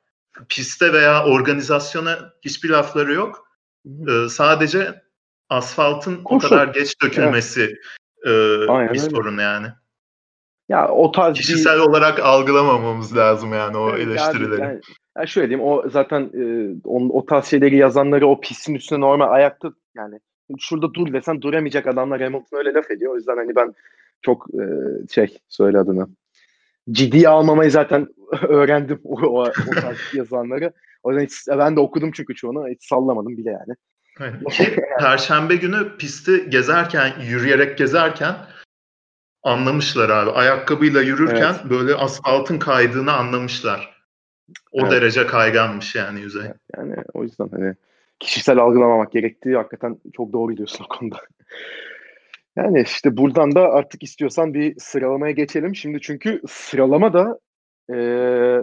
Piste 0.50 0.94
veya 0.94 1.26
organizasyona 1.26 2.34
hiçbir 2.42 2.70
lafları 2.70 3.14
yok. 3.14 3.48
E, 3.86 4.30
sadece 4.30 5.02
asfaltın 5.50 6.24
Koşu. 6.24 6.48
o 6.48 6.50
kadar 6.50 6.68
geç 6.68 7.02
dökülmesi 7.02 7.62
evet. 8.24 8.90
e, 8.90 8.94
bir 8.94 9.00
sorun 9.00 9.38
yani. 9.38 9.68
Ya 10.70 10.88
o 10.88 11.12
tarz 11.12 11.38
kişisel 11.38 11.76
bir... 11.76 11.84
olarak 11.84 12.20
algılamamamız 12.20 13.18
lazım 13.18 13.54
yani 13.54 13.78
o 13.78 13.90
evet, 13.90 14.08
eleştirileri. 14.08 14.62
Yani, 14.62 14.80
yani 15.18 15.28
şöyle 15.28 15.50
diyeyim 15.50 15.68
o 15.68 15.90
zaten 15.90 16.22
e, 16.22 16.44
on, 16.84 17.10
o 17.10 17.26
tarz 17.26 17.46
şeyleri 17.46 17.76
yazanları 17.76 18.28
o 18.28 18.40
pistin 18.40 18.76
üstüne 18.76 19.00
normal 19.00 19.32
ayakta 19.32 19.74
yani 19.96 20.20
şurada 20.60 20.94
dur 20.94 21.14
desen 21.14 21.42
duramayacak 21.42 21.88
adamlar 21.88 22.22
Hamilton 22.22 22.58
öyle 22.58 22.74
laf 22.74 22.92
ediyor. 22.92 23.14
O 23.14 23.16
yüzden 23.16 23.38
hani 23.38 23.56
ben 23.56 23.74
çok 24.22 24.48
e, 24.54 24.64
şey 25.14 25.38
söyle 25.48 25.80
adını 25.80 26.08
ciddiye 26.92 27.30
almamayı 27.30 27.72
zaten 27.72 28.08
öğrendim 28.48 29.02
o, 29.04 29.22
o, 29.22 29.42
o 29.42 29.82
tarz 29.82 29.98
yazılanları. 30.14 30.74
O 31.04 31.12
yüzden 31.12 31.26
hiç, 31.26 31.34
ben 31.48 31.76
de 31.76 31.80
okudum 31.80 32.12
çünkü 32.12 32.36
çoğunu 32.36 32.68
hiç 32.68 32.88
sallamadım 32.88 33.38
bile 33.38 33.52
yani. 33.52 33.76
Ki 34.52 34.76
Perşembe 35.00 35.56
günü 35.56 35.98
pisti 35.98 36.50
gezerken, 36.50 37.14
yürüyerek 37.22 37.78
gezerken 37.78 38.36
anlamışlar 39.44 40.10
abi. 40.10 40.32
Ayakkabıyla 40.32 41.02
yürürken 41.02 41.56
evet. 41.62 41.70
böyle 41.70 41.96
asfaltın 41.96 42.60
kaydığını 42.60 43.14
anlamışlar. 43.14 44.04
O 44.72 44.82
evet. 44.82 44.92
derece 44.92 45.28
kayganmış 45.28 45.96
yani 45.96 46.22
yüzey. 46.22 46.46
Yani 46.78 46.96
o 47.14 47.24
yüzden 47.24 47.50
hani 47.52 47.76
kişisel 48.20 48.58
algılamamak 48.58 49.12
gerektiği 49.12 49.56
hakikaten 49.56 49.98
çok 50.14 50.34
doğru 50.34 50.58
diyorsun 50.58 50.86
o 50.86 50.98
konuda. 50.98 51.18
Yani 52.56 52.82
işte 52.82 53.18
buradan 53.18 53.56
da 53.56 53.62
artık 53.62 54.04
istiyorsan 54.04 54.54
bir 54.54 54.76
sıralamaya 54.80 55.32
geçelim. 55.32 55.76
Şimdi 55.76 56.02
çünkü 56.02 56.42
sıralama 56.48 57.14
da 57.14 57.40
e, 57.90 57.96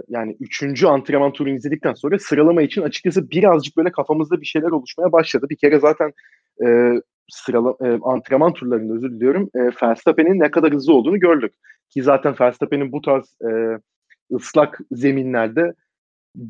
yani 0.08 0.36
üçüncü 0.40 0.86
antrenman 0.86 1.32
turunu 1.32 1.54
izledikten 1.54 1.94
sonra 1.94 2.18
sıralama 2.18 2.62
için 2.62 2.82
açıkçası 2.82 3.30
birazcık 3.30 3.76
böyle 3.76 3.92
kafamızda 3.92 4.40
bir 4.40 4.46
şeyler 4.46 4.70
oluşmaya 4.70 5.12
başladı. 5.12 5.46
Bir 5.50 5.56
kere 5.56 5.78
zaten 5.80 6.12
e, 6.66 6.92
sırala, 7.28 7.74
e, 7.80 7.98
antrenman 8.02 8.52
turlarında 8.52 8.94
özür 8.94 9.10
diliyorum 9.10 9.50
e, 9.54 9.60
Verstappen'in 9.82 10.40
ne 10.40 10.50
kadar 10.50 10.72
hızlı 10.72 10.94
olduğunu 10.94 11.20
gördük. 11.20 11.54
Ki 11.90 12.02
zaten 12.02 12.34
Verstappen'in 12.40 12.92
bu 12.92 13.00
tarz 13.00 13.38
e, 13.42 13.78
ıslak 14.34 14.80
zeminlerde 14.92 15.74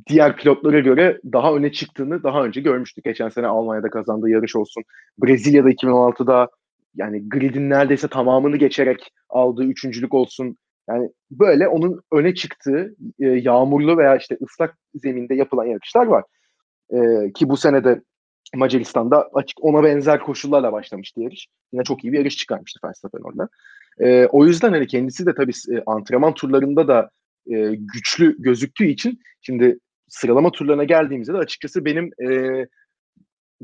diğer 0.08 0.36
pilotlara 0.36 0.80
göre 0.80 1.20
daha 1.32 1.54
öne 1.54 1.72
çıktığını 1.72 2.22
daha 2.22 2.44
önce 2.44 2.60
görmüştük. 2.60 3.04
Geçen 3.04 3.28
sene 3.28 3.46
Almanya'da 3.46 3.90
kazandığı 3.90 4.28
yarış 4.28 4.56
olsun. 4.56 4.84
Brezilya'da 5.18 5.70
2016'da 5.70 6.48
yani 6.94 7.28
gridin 7.28 7.70
neredeyse 7.70 8.08
tamamını 8.08 8.56
geçerek 8.56 9.12
aldığı 9.28 9.64
üçüncülük 9.64 10.14
olsun. 10.14 10.56
Yani 10.88 11.10
böyle 11.30 11.68
onun 11.68 12.00
öne 12.12 12.34
çıktığı 12.34 12.94
e, 13.20 13.26
yağmurlu 13.26 13.98
veya 13.98 14.16
işte 14.16 14.38
ıslak 14.42 14.78
zeminde 14.94 15.34
yapılan 15.34 15.66
yarışlar 15.66 16.06
var. 16.06 16.24
E, 16.90 16.98
ki 17.32 17.48
bu 17.48 17.56
sene 17.56 17.84
de 17.84 18.02
Macaristan'da 18.54 19.28
açık 19.34 19.64
ona 19.64 19.82
benzer 19.82 20.20
koşullarla 20.20 20.72
başlamıştı 20.72 21.20
yarış. 21.20 21.46
Yine 21.72 21.84
çok 21.84 22.04
iyi 22.04 22.12
bir 22.12 22.18
yarış 22.18 22.36
çıkarmıştı 22.36 22.80
Verstappen 22.84 23.20
orada. 23.22 23.48
E, 24.00 24.26
o 24.26 24.46
yüzden 24.46 24.72
hani 24.72 24.86
kendisi 24.86 25.26
de 25.26 25.34
tabii 25.34 25.52
e, 25.72 25.82
antrenman 25.86 26.34
turlarında 26.34 26.88
da 26.88 27.10
e, 27.46 27.74
güçlü 27.74 28.42
gözüktüğü 28.42 28.86
için 28.86 29.18
şimdi 29.40 29.78
sıralama 30.08 30.52
turlarına 30.52 30.84
geldiğimizde 30.84 31.32
de 31.32 31.38
açıkçası 31.38 31.84
benim 31.84 32.10
e, 32.30 32.66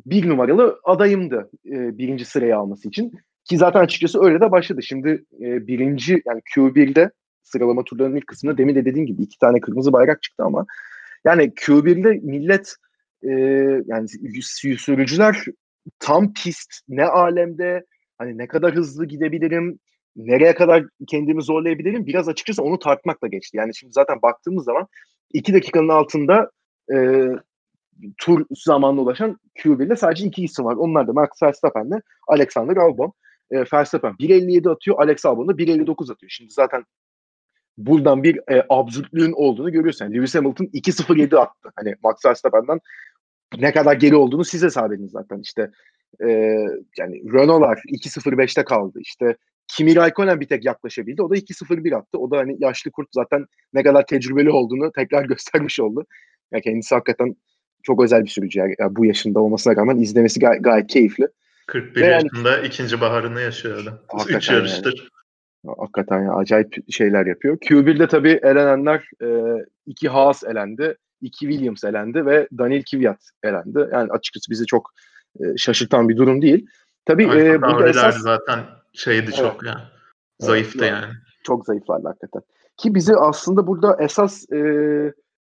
bir 0.07 0.29
numaralı 0.29 0.81
adayımdı 0.85 1.51
e, 1.67 1.99
birinci 1.99 2.25
sırayı 2.25 2.57
alması 2.57 2.89
için. 2.89 3.13
Ki 3.45 3.57
zaten 3.57 3.81
açıkçası 3.81 4.23
öyle 4.23 4.41
de 4.41 4.51
başladı. 4.51 4.83
Şimdi 4.83 5.25
e, 5.41 5.67
birinci 5.67 6.23
yani 6.27 6.41
Q1'de 6.55 7.11
sıralama 7.43 7.85
turlarının 7.85 8.17
ilk 8.17 8.27
kısmında 8.27 8.59
demin 8.59 8.75
de 8.75 8.85
dediğim 8.85 9.07
gibi 9.07 9.23
iki 9.23 9.39
tane 9.39 9.61
kırmızı 9.61 9.93
bayrak 9.93 10.23
çıktı 10.23 10.45
ama 10.45 10.67
yani 11.25 11.45
Q1'de 11.45 12.21
millet 12.23 12.75
e, 13.23 13.31
yani 13.87 14.09
sürücüler 14.79 15.45
tam 15.99 16.33
pist 16.33 16.75
ne 16.89 17.05
alemde 17.05 17.85
hani 18.19 18.39
ne 18.39 18.49
kadar 18.49 18.75
hızlı 18.75 19.07
gidebilirim 19.07 19.79
nereye 20.17 20.55
kadar 20.55 20.85
kendimi 21.09 21.43
zorlayabilirim 21.43 22.07
biraz 22.07 22.29
açıkçası 22.29 22.63
onu 22.63 22.79
tartmakla 22.79 23.29
geçti. 23.29 23.57
Yani 23.57 23.77
şimdi 23.77 23.93
zaten 23.93 24.23
baktığımız 24.23 24.65
zaman 24.65 24.87
iki 25.33 25.55
dakikanın 25.55 25.89
altında 25.89 26.51
e, 26.93 26.97
tur 28.19 28.47
zamanına 28.51 29.01
ulaşan 29.01 29.39
Q1'de 29.59 29.97
sadece 29.97 30.27
iki 30.27 30.45
isim 30.45 30.65
var. 30.65 30.77
Onlar 30.77 31.07
da 31.07 31.13
Max 31.13 31.29
Verstappen'le 31.43 32.01
Alexander 32.29 32.77
Albon. 32.77 33.13
E, 33.51 33.65
Verstappen 33.73 34.13
1.57 34.13 34.71
atıyor, 34.71 34.99
Alex 35.01 35.27
Albon 35.27 35.49
da 35.49 35.53
1.59 35.53 36.13
atıyor. 36.13 36.31
Şimdi 36.31 36.53
zaten 36.53 36.85
buradan 37.79 38.23
bir 38.23 38.41
e, 38.51 38.67
absürtlüğün 38.69 39.33
olduğunu 39.33 39.73
görüyorsun. 39.73 40.05
Yani 40.05 40.17
Lewis 40.17 40.35
Hamilton 40.35 40.65
2.07 40.65 41.37
attı. 41.37 41.71
Hani 41.77 41.95
Max 42.03 42.25
Verstappen'den 42.27 42.81
ne 43.59 43.73
kadar 43.73 43.95
geri 43.95 44.17
olduğunu 44.17 44.45
siz 44.45 44.63
hesap 44.63 44.93
edin 44.93 45.07
zaten. 45.07 45.41
İşte 45.41 45.71
e, 46.25 46.29
yani 46.99 47.33
Renault'lar 47.33 47.83
2.05'te 47.93 48.65
kaldı. 48.65 48.99
İşte 49.01 49.37
Kimi 49.69 49.97
Raikkonen 49.97 50.41
bir 50.41 50.49
tek 50.49 50.65
yaklaşabildi. 50.65 51.23
O 51.23 51.31
da 51.31 51.37
2.01 51.37 51.97
attı. 51.97 52.19
O 52.19 52.31
da 52.31 52.39
hani 52.39 52.57
yaşlı 52.59 52.91
kurt 52.91 53.09
zaten 53.13 53.47
ne 53.73 53.83
kadar 53.83 54.07
tecrübeli 54.07 54.51
olduğunu 54.51 54.93
tekrar 54.93 55.25
göstermiş 55.29 55.81
oldu. 55.81 56.07
Yani 56.53 56.63
kendisi 56.63 56.95
hakikaten 56.95 57.37
çok 57.87 58.03
özel 58.03 58.25
bir 58.25 58.29
sürücü. 58.29 58.59
Yani 58.59 58.75
bu 58.91 59.05
yaşında 59.05 59.41
olmasına 59.41 59.77
rağmen 59.77 59.97
izlemesi 59.97 60.41
gay- 60.41 60.59
gayet 60.59 60.87
keyifli. 60.87 61.29
41 61.67 62.01
Ve 62.01 62.07
yaşında 62.07 62.51
yani, 62.51 62.67
ikinci 62.67 63.01
baharını 63.01 63.41
yaşıyor 63.41 63.83
adam. 63.83 63.99
3 64.29 64.51
yarıştır. 64.51 65.11
Yani. 65.65 65.77
Hakikaten 65.79 66.23
ya, 66.23 66.33
acayip 66.33 66.93
şeyler 66.93 67.27
yapıyor. 67.27 67.59
Q1'de 67.59 68.09
tabii 68.09 68.41
elenenler 68.43 69.09
e, 69.23 69.29
iki 69.87 70.09
Haas 70.09 70.45
elendi, 70.45 70.97
iki 71.21 71.49
Williams 71.49 71.85
elendi 71.85 72.27
ve 72.27 72.49
Daniel 72.59 72.83
Kvyat 72.91 73.31
elendi. 73.43 73.79
Yani 73.93 74.13
açıkçası 74.13 74.51
bizi 74.51 74.67
çok 74.67 74.91
e, 75.41 75.57
şaşırtan 75.57 76.09
bir 76.09 76.17
durum 76.17 76.43
değil. 76.43 76.67
Tabii 77.05 77.25
e, 77.25 77.63
burada 77.63 77.89
esas... 77.89 78.19
zaten 78.19 78.61
şeydi 78.93 79.25
evet. 79.25 79.37
çok 79.37 79.67
ya. 79.67 79.91
Zayıftı 80.41 80.79
evet, 80.79 80.91
yani. 80.91 81.13
Çok 81.43 81.67
zayıflardı 81.67 82.09
hakikaten. 82.09 82.43
Ki 82.77 82.95
bizi 82.95 83.17
aslında 83.17 83.67
burada 83.67 83.97
esas 84.01 84.53
e, 84.53 84.59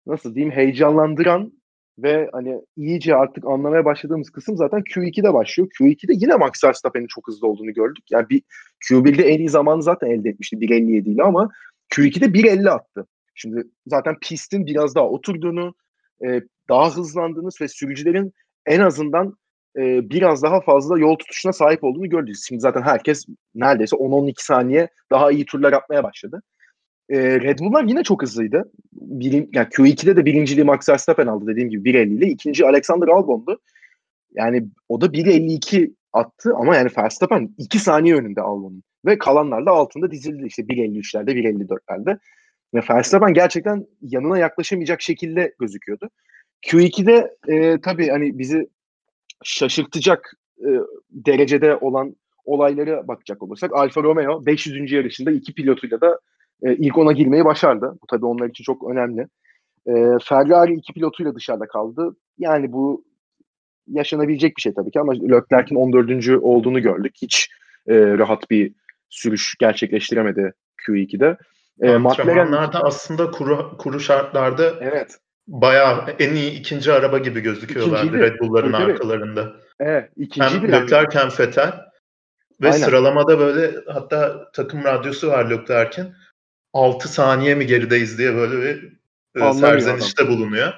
nasıl 0.07 0.35
diyeyim 0.35 0.55
heyecanlandıran 0.55 1.51
ve 1.97 2.29
hani 2.31 2.61
iyice 2.77 3.15
artık 3.15 3.45
anlamaya 3.45 3.85
başladığımız 3.85 4.29
kısım 4.29 4.57
zaten 4.57 4.79
Q2'de 4.79 5.33
başlıyor. 5.33 5.69
Q2'de 5.79 6.13
yine 6.15 6.35
Max 6.35 6.63
Verstappen'in 6.63 7.07
çok 7.07 7.27
hızlı 7.27 7.47
olduğunu 7.47 7.73
gördük. 7.73 8.03
Yani 8.11 8.29
bir 8.29 8.41
Q1'de 8.89 9.23
en 9.23 9.39
iyi 9.39 9.49
zamanı 9.49 9.83
zaten 9.83 10.09
elde 10.09 10.29
etmişti 10.29 10.55
1.57 10.55 11.09
ile 11.09 11.23
ama 11.23 11.49
Q2'de 11.93 12.25
1.50 12.25 12.69
attı. 12.69 13.07
Şimdi 13.35 13.63
zaten 13.87 14.15
pistin 14.21 14.65
biraz 14.65 14.95
daha 14.95 15.09
oturduğunu, 15.09 15.75
e, 16.25 16.41
daha 16.69 16.95
hızlandığını 16.97 17.49
ve 17.61 17.67
sürücülerin 17.67 18.33
en 18.65 18.79
azından 18.79 19.37
e, 19.77 20.09
biraz 20.09 20.43
daha 20.43 20.61
fazla 20.61 20.99
yol 20.99 21.15
tutuşuna 21.15 21.53
sahip 21.53 21.83
olduğunu 21.83 22.09
gördük. 22.09 22.35
Şimdi 22.47 22.61
zaten 22.61 22.81
herkes 22.81 23.25
neredeyse 23.55 23.95
10-12 23.95 24.33
saniye 24.37 24.89
daha 25.11 25.31
iyi 25.31 25.45
turlar 25.45 25.73
yapmaya 25.73 26.03
başladı. 26.03 26.41
E, 27.09 27.39
Red 27.41 27.59
Bull'lar 27.59 27.83
yine 27.83 28.03
çok 28.03 28.21
hızlıydı. 28.21 28.71
Birin, 28.93 29.49
yani 29.53 29.67
Q2'de 29.67 30.15
de 30.15 30.25
birinciliği 30.25 30.65
Max 30.65 30.89
Verstappen 30.89 31.27
aldı 31.27 31.47
dediğim 31.47 31.69
gibi 31.69 31.89
1.50 31.89 32.17
ile. 32.17 32.27
İkinci 32.27 32.65
Alexander 32.65 33.07
Albon'du. 33.07 33.61
Yani 34.33 34.67
o 34.89 35.01
da 35.01 35.05
1.52 35.05 35.93
attı 36.13 36.53
ama 36.55 36.75
yani 36.75 36.89
Verstappen 36.97 37.55
2 37.57 37.79
saniye 37.79 38.15
önünde 38.15 38.41
Albon'un. 38.41 38.83
Ve 39.05 39.17
kalanlar 39.17 39.65
da 39.65 39.71
altında 39.71 40.11
dizildi 40.11 40.45
işte 40.47 40.61
1.53'lerde 40.61 41.31
1.54'lerde. 41.31 42.19
Ve 42.73 42.81
Verstappen 42.89 43.33
gerçekten 43.33 43.85
yanına 44.01 44.37
yaklaşamayacak 44.37 45.01
şekilde 45.01 45.53
gözüküyordu. 45.59 46.09
Q2'de 46.67 47.35
e, 47.47 47.81
tabii 47.81 48.09
hani 48.09 48.39
bizi 48.39 48.69
şaşırtacak 49.43 50.33
e, 50.59 50.69
derecede 51.11 51.75
olan 51.75 52.15
olaylara 52.45 53.07
bakacak 53.07 53.43
olursak 53.43 53.71
Alfa 53.73 54.03
Romeo 54.03 54.45
500. 54.45 54.91
yarışında 54.91 55.31
iki 55.31 55.53
pilotuyla 55.53 56.01
da 56.01 56.19
e, 56.63 56.75
ilk 56.75 56.97
ona 56.97 57.11
girmeyi 57.11 57.45
başardı. 57.45 57.97
Bu 58.01 58.07
tabii 58.07 58.25
onlar 58.25 58.49
için 58.49 58.63
çok 58.63 58.91
önemli. 58.91 59.27
E, 59.87 59.93
Ferrari 60.23 60.73
iki 60.73 60.93
pilotuyla 60.93 61.35
dışarıda 61.35 61.67
kaldı. 61.67 62.15
Yani 62.37 62.71
bu 62.71 63.05
yaşanabilecek 63.87 64.57
bir 64.57 64.61
şey 64.61 64.73
tabii 64.73 64.91
ki 64.91 64.99
ama 64.99 65.13
Leclerc'in 65.13 65.75
14. 65.75 66.29
olduğunu 66.41 66.81
gördük. 66.81 67.13
Hiç 67.21 67.49
e, 67.87 67.95
rahat 68.17 68.49
bir 68.49 68.73
sürüş 69.09 69.55
gerçekleştiremedi 69.59 70.53
Q2'de. 70.87 71.37
E, 71.81 71.95
Antrenmanlarda 71.95 72.79
aslında 72.79 73.31
kuru, 73.31 73.77
kuru 73.77 73.99
şartlarda 73.99 74.73
evet. 74.81 75.17
bayağı 75.47 76.15
en 76.19 76.35
iyi 76.35 76.51
ikinci 76.51 76.91
araba 76.91 77.17
gibi 77.17 77.41
gözüküyorlardı 77.41 78.19
Red 78.19 78.39
Bull'ların 78.39 78.73
evet, 78.73 78.89
arkalarında. 78.89 79.53
Evet, 79.79 80.09
ikinciydi. 80.17 80.67
Hem 80.67 80.71
Leclerc 80.71 81.19
hem 81.19 81.29
Vettel. 81.39 81.85
Ve 82.61 82.71
Aynen. 82.71 82.85
sıralamada 82.85 83.39
böyle 83.39 83.71
hatta 83.87 84.51
takım 84.51 84.83
radyosu 84.83 85.27
var 85.27 85.49
Leclerc'in 85.49 86.13
6 86.75 87.07
saniye 87.07 87.55
mi 87.55 87.65
gerideyiz 87.65 88.17
diye 88.17 88.35
böyle 88.35 88.61
bir 88.61 88.93
e, 89.41 89.53
serzenişte 89.53 90.27
bulunuyor. 90.27 90.73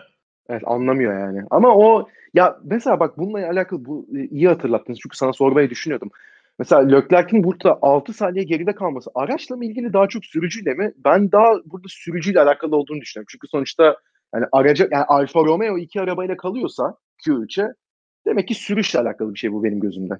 Evet 0.50 0.62
anlamıyor 0.66 1.20
yani. 1.20 1.44
Ama 1.50 1.76
o 1.76 2.08
ya 2.34 2.60
mesela 2.64 3.00
bak 3.00 3.18
bununla 3.18 3.38
alakalı 3.38 3.86
bu 3.86 4.08
e, 4.18 4.26
iyi 4.26 4.48
hatırlattınız 4.48 5.00
çünkü 5.04 5.18
sana 5.18 5.34
sormayı 5.34 5.70
düşünüyordum. 5.70 6.10
Mesela 6.60 6.82
Leclerc'in 6.82 7.44
burada 7.44 7.80
6 7.82 8.14
saniye 8.14 8.44
geride 8.44 8.76
kalması 8.76 9.10
araçla 9.16 9.56
mı 9.56 9.66
ilgili 9.66 9.94
daha 9.94 10.08
çok 10.08 10.26
sürücüyle 10.26 10.74
mi? 10.74 10.94
Ben 10.98 11.32
daha 11.32 11.54
burada 11.66 11.88
sürücüyle 11.88 12.42
alakalı 12.42 12.76
olduğunu 12.76 13.02
düşünüyorum. 13.02 13.28
Çünkü 13.32 13.48
sonuçta 13.48 13.98
yani 14.36 14.46
araca 14.52 14.88
yani 14.92 15.04
Alfa 15.04 15.40
Romeo 15.40 15.78
iki 15.78 16.02
arabayla 16.02 16.38
kalıyorsa 16.38 16.98
Q3'e 17.26 17.74
demek 18.28 18.48
ki 18.48 18.56
sürüşle 18.56 19.00
alakalı 19.00 19.34
bir 19.34 19.40
şey 19.40 19.52
bu 19.52 19.64
benim 19.64 19.80
gözümde. 19.80 20.14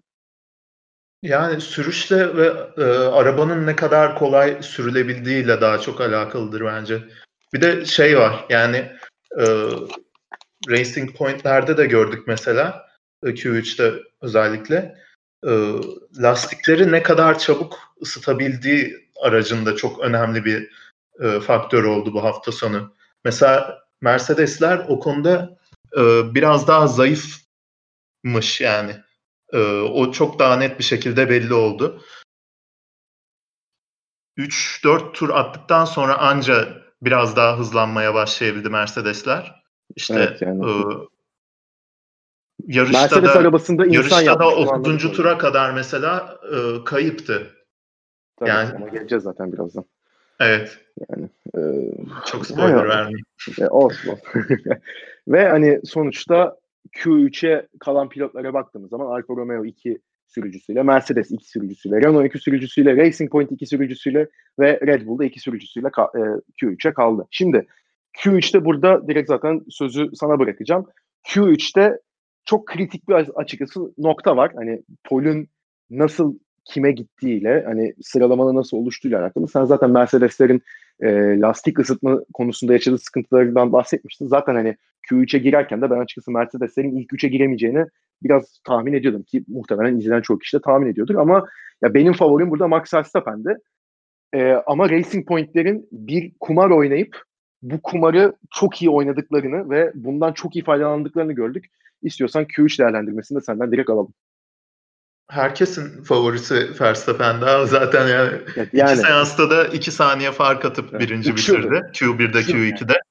Yani 1.22 1.62
sürüşle 1.62 2.38
ve 2.38 2.54
e, 2.78 2.84
arabanın 2.92 3.68
ne 3.68 3.76
kadar 3.76 4.16
kolay 4.16 4.64
sürülebildiğiyle 4.64 5.62
daha 5.62 5.78
çok 5.78 6.02
alakalıdır 6.02 6.66
bence. 6.66 7.04
Bir 7.54 7.62
de 7.62 7.86
şey 7.86 8.18
var 8.18 8.46
yani 8.50 8.92
e, 9.40 9.46
Racing 10.70 11.18
Point'lerde 11.18 11.78
de 11.78 11.86
gördük 11.86 12.24
mesela 12.28 12.88
e, 13.24 13.28
Q3'te 13.28 13.94
özellikle 14.22 14.96
e, 15.48 15.52
lastikleri 16.18 16.92
ne 16.92 17.04
kadar 17.04 17.40
çabuk 17.40 17.80
ısıtabildiği 18.02 19.10
aracında 19.22 19.76
çok 19.76 20.00
önemli 20.00 20.46
bir 20.46 20.70
e, 21.22 21.40
faktör 21.40 21.84
oldu 21.84 22.14
bu 22.14 22.24
hafta 22.24 22.52
sonu. 22.52 22.94
Mesela 23.26 23.84
Mercedesler 24.02 24.86
o 24.88 25.00
konuda 25.00 25.58
e, 25.98 26.02
biraz 26.36 26.68
daha 26.68 26.88
zayıfmış 26.88 28.62
yani. 28.62 28.96
E, 29.54 29.82
o 29.82 30.12
çok 30.12 30.40
daha 30.40 30.56
net 30.56 30.80
bir 30.80 30.84
şekilde 30.84 31.30
belli 31.30 31.54
oldu. 31.54 32.02
3-4 34.38 35.14
tur 35.14 35.30
attıktan 35.30 35.86
sonra 35.86 36.18
anca 36.18 36.68
biraz 37.02 37.36
daha 37.36 37.60
hızlanmaya 37.60 38.14
başlayabildi 38.14 38.70
Mercedesler. 38.70 39.62
İşte 39.96 40.14
evet, 40.14 40.42
yani. 40.42 40.66
e, 40.66 40.74
yarışta 42.68 43.02
Mercedes 43.02 43.36
da, 43.36 43.40
arabasında 43.40 43.86
insan 43.86 44.22
yarışta 44.22 44.40
da 44.40 44.48
30. 44.48 45.12
tura 45.12 45.38
kadar 45.38 45.72
mesela 45.72 46.40
e, 46.54 46.84
kayıptı. 46.84 47.52
Tabii 48.40 48.50
yani 48.50 48.76
ama 48.76 48.88
geleceğiz 48.90 49.24
zaten 49.24 49.54
birazdan. 49.54 49.86
Evet. 50.40 50.80
Yani 51.10 51.30
e, 51.58 51.62
çok 52.26 52.46
spoiler 52.48 52.90
vermeyeyim. 52.90 53.26
E, 53.60 53.68
olsun. 53.68 54.20
Ve 55.28 55.50
hani 55.50 55.82
sonuçta 55.86 56.58
Q3'e 56.88 57.68
kalan 57.80 58.10
pilotlara 58.10 58.54
baktığımız 58.54 58.90
zaman 58.90 59.06
Alfa 59.06 59.36
Romeo 59.36 59.66
2 59.66 59.98
sürücüsüyle, 60.28 60.84
Mercedes 60.84 61.32
2 61.32 61.50
sürücüsüyle, 61.50 62.02
Renault 62.02 62.26
2 62.26 62.40
sürücüsüyle, 62.40 62.98
Racing 62.98 63.32
Point 63.32 63.52
2 63.52 63.66
sürücüsüyle 63.66 64.28
ve 64.60 64.80
Red 64.88 65.08
Bull'da 65.08 65.26
2 65.26 65.40
sürücüsüyle 65.40 65.88
e, 65.88 65.92
Q3'e 66.62 66.94
kaldı. 66.94 67.28
Şimdi 67.32 67.68
Q3'te 68.18 68.66
burada 68.66 69.08
direkt 69.08 69.30
zaten 69.30 69.62
sözü 69.70 70.10
sana 70.14 70.40
bırakacağım. 70.40 70.86
Q3'te 71.28 72.00
çok 72.46 72.68
kritik 72.68 73.10
bir 73.10 73.14
açıkçası 73.14 73.94
nokta 73.98 74.38
var. 74.38 74.52
Hani 74.56 74.84
Pol'ün 75.04 75.50
nasıl 75.90 76.38
kime 76.66 76.92
gittiğiyle 76.92 77.64
hani 77.66 77.94
sıralamanın 78.02 78.56
nasıl 78.56 78.78
oluştuğuyla 78.78 79.22
alakalı. 79.22 79.48
Sen 79.48 79.66
zaten 79.66 79.92
Mercedeslerin 79.92 80.62
e, 81.02 81.40
lastik 81.40 81.80
ısıtma 81.80 82.20
konusunda 82.34 82.74
yaşadığı 82.74 82.98
sıkıntılardan 82.98 83.74
bahsetmiştin. 83.74 84.28
Zaten 84.28 84.56
hani 84.56 84.76
Q3'e 85.10 85.40
girerken 85.40 85.82
de 85.82 85.90
ben 85.90 86.00
açıkçası 86.00 86.32
Mercedeslerin 86.32 86.96
ilk 86.96 87.12
3'e 87.12 87.30
giremeyeceğini 87.30 87.86
biraz 88.24 88.60
tahmin 88.64 88.94
ediyordum 88.94 89.24
ki 89.24 89.44
muhtemelen 89.48 89.98
izlenen 89.98 90.22
çok 90.22 90.42
kişi 90.42 90.58
de 90.58 90.62
tahmin 90.62 90.88
ediyordur 90.88 91.16
ama 91.16 91.48
ya 91.82 91.94
benim 91.94 92.14
favorim 92.14 92.50
burada 92.50 92.68
Max 92.68 92.94
Verstappen'di. 92.94 93.58
E, 94.34 94.52
ama 94.52 94.90
Racing 94.90 95.28
Point'lerin 95.28 95.88
bir 95.92 96.32
kumar 96.40 96.70
oynayıp 96.70 97.22
bu 97.62 97.82
kumarı 97.82 98.34
çok 98.52 98.82
iyi 98.82 98.90
oynadıklarını 98.90 99.70
ve 99.70 99.92
bundan 99.96 100.34
çok 100.34 100.56
iyi 100.56 100.64
faydalandıklarını 100.64 101.34
gördük. 101.34 101.66
İstiyorsan 102.04 102.44
Q3 102.44 102.80
değerlendirmesini 102.80 103.36
de 103.38 103.42
senden 103.42 103.72
direkt 103.72 103.90
alalım. 103.90 104.14
Herkesin 105.30 106.04
favorisi 106.04 106.82
Verstappen 106.82 107.42
daha 107.42 107.66
zaten 107.66 108.08
yani, 108.08 108.42
yani 108.74 108.92
iki 108.92 109.02
seansta 109.02 109.50
da 109.50 109.68
iki 109.68 109.92
saniye 109.92 110.32
fark 110.32 110.66
atıp 110.66 110.90
evet, 110.92 111.02
birinci 111.02 111.36
bitirdi. 111.36 111.82
Q1'de 111.94 112.40
Q2'de 112.40 112.94
yani. 112.94 113.02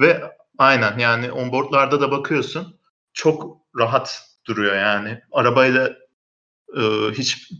ve 0.00 0.22
aynen 0.58 0.98
yani 0.98 1.32
onboardlarda 1.32 2.00
da 2.00 2.10
bakıyorsun 2.10 2.80
çok 3.12 3.56
rahat 3.78 4.22
duruyor 4.46 4.76
yani. 4.76 5.22
Arabayla 5.32 5.96
e, 6.76 6.82
hiç 7.12 7.50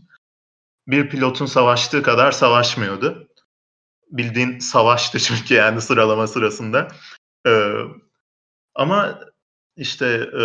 bir 0.87 1.09
pilotun 1.09 1.45
savaştığı 1.45 2.03
kadar 2.03 2.31
savaşmıyordu 2.31 3.31
bildiğin 4.11 4.59
savaştı 4.59 5.19
çünkü 5.19 5.53
yani 5.53 5.81
sıralama 5.81 6.27
sırasında. 6.27 6.87
Ee, 7.47 7.73
ama 8.75 9.19
işte 9.75 10.05
e, 10.33 10.43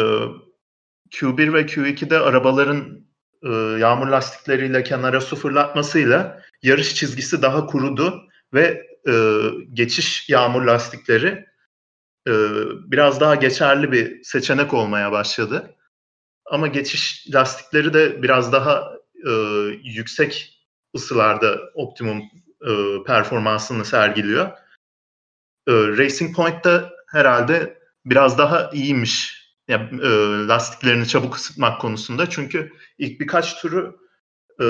Q1 1.11 1.53
ve 1.53 1.63
Q2'de 1.63 2.19
arabaların 2.19 3.07
e, 3.47 3.79
yağmur 3.79 4.07
lastikleriyle 4.07 4.83
kenara 4.83 5.21
su 5.21 5.37
fırlatmasıyla 5.37 6.43
yarış 6.63 6.95
çizgisi 6.95 7.43
daha 7.43 7.67
kurudu 7.67 8.29
ve 8.55 8.87
e, 9.09 9.13
geçiş 9.73 10.29
yağmur 10.29 10.63
lastikleri 10.63 11.47
e, 12.29 12.33
biraz 12.91 13.21
daha 13.21 13.35
geçerli 13.35 13.93
bir 13.93 14.25
seçenek 14.25 14.75
olmaya 14.75 15.13
başladı. 15.13 15.77
Ama 16.45 16.67
geçiş 16.67 17.27
lastikleri 17.35 17.95
de 17.95 18.23
biraz 18.23 18.53
daha 18.53 18.97
yüksek 19.83 20.63
ısılarda 20.97 21.61
optimum 21.75 22.23
performansını 23.07 23.85
sergiliyor. 23.85 24.47
E, 25.69 25.73
Racing 25.73 26.37
Point'ta 26.37 26.93
herhalde 27.09 27.79
biraz 28.05 28.39
daha 28.39 28.71
iyiymiş 28.71 29.46
yani, 29.69 29.89
e, 30.03 30.09
lastiklerini 30.49 31.09
çabuk 31.09 31.37
ısıtmak 31.37 31.81
konusunda. 31.81 32.31
Çünkü 32.31 32.73
ilk 32.99 33.21
birkaç 33.21 33.61
turu 33.61 33.99
e, 34.63 34.67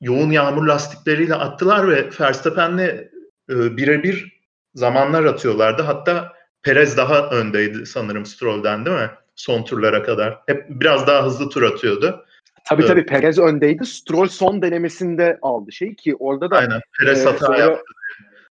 yoğun 0.00 0.30
yağmur 0.30 0.66
lastikleriyle 0.66 1.34
attılar 1.34 1.88
ve 1.88 2.10
Verstappen'le 2.20 3.10
e, 3.50 3.76
birebir 3.76 4.42
zamanlar 4.74 5.24
atıyorlardı. 5.24 5.82
Hatta 5.82 6.32
Perez 6.62 6.96
daha 6.96 7.30
öndeydi 7.30 7.86
sanırım 7.86 8.26
Stroll'den 8.26 8.86
değil 8.86 8.96
mi? 8.96 9.10
Son 9.36 9.64
turlara 9.64 10.02
kadar. 10.02 10.38
Hep 10.46 10.66
biraz 10.68 11.06
daha 11.06 11.26
hızlı 11.26 11.48
tur 11.48 11.62
atıyordu. 11.62 12.26
Tabii 12.64 12.86
tabii 12.86 13.06
Perez 13.06 13.38
öndeydi. 13.38 13.86
Stroll 13.86 14.26
son 14.26 14.62
denemesinde 14.62 15.38
aldı 15.42 15.72
şey 15.72 15.94
ki 15.94 16.16
orada 16.18 16.50
da 16.50 16.56
Aynen. 16.56 16.80
Perez 17.00 17.26
e, 17.26 17.28
hata 17.28 17.46
sonra, 17.46 17.58
yaptı. 17.58 17.84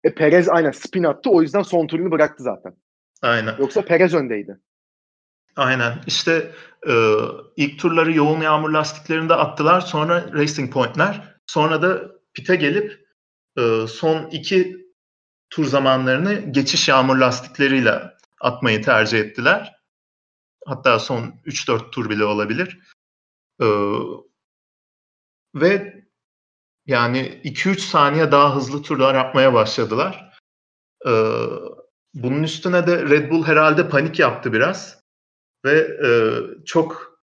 E, 0.03 0.13
Perez 0.13 0.49
aynen 0.49 0.71
spin 0.71 1.03
attı. 1.03 1.29
O 1.29 1.41
yüzden 1.41 1.61
son 1.61 1.87
turunu 1.87 2.11
bıraktı 2.11 2.43
zaten. 2.43 2.73
Aynen. 3.21 3.55
Yoksa 3.59 3.81
Perez 3.81 4.13
öndeydi. 4.13 4.57
Aynen. 5.55 6.03
İşte 6.07 6.51
e, 6.87 6.93
ilk 7.55 7.79
turları 7.79 8.13
yoğun 8.13 8.41
yağmur 8.41 8.69
lastiklerinde 8.69 9.35
attılar. 9.35 9.81
Sonra 9.81 10.33
Racing 10.33 10.73
Point'ler. 10.73 11.35
Sonra 11.47 11.81
da 11.81 12.11
pite 12.33 12.55
gelip 12.55 13.05
e, 13.57 13.87
son 13.87 14.29
iki 14.29 14.89
tur 15.49 15.65
zamanlarını 15.65 16.33
geçiş 16.51 16.89
yağmur 16.89 17.17
lastikleriyle 17.17 18.13
atmayı 18.41 18.81
tercih 18.81 19.19
ettiler. 19.19 19.75
Hatta 20.65 20.99
son 20.99 21.33
3-4 21.45 21.91
tur 21.91 22.09
bile 22.09 22.25
olabilir. 22.25 22.79
Ee, 23.61 23.65
ve 25.55 26.03
yani 26.85 27.41
2-3 27.43 27.79
saniye 27.79 28.31
daha 28.31 28.55
hızlı 28.55 28.81
turlar 28.81 29.15
yapmaya 29.15 29.53
başladılar. 29.53 30.33
Ee, 31.07 31.35
bunun 32.13 32.43
üstüne 32.43 32.87
de 32.87 33.09
Red 33.09 33.31
Bull 33.31 33.43
herhalde 33.43 33.89
panik 33.89 34.19
yaptı 34.19 34.53
biraz. 34.53 34.98
Ve 35.65 35.79
e, 36.05 36.09
çok 36.65 37.19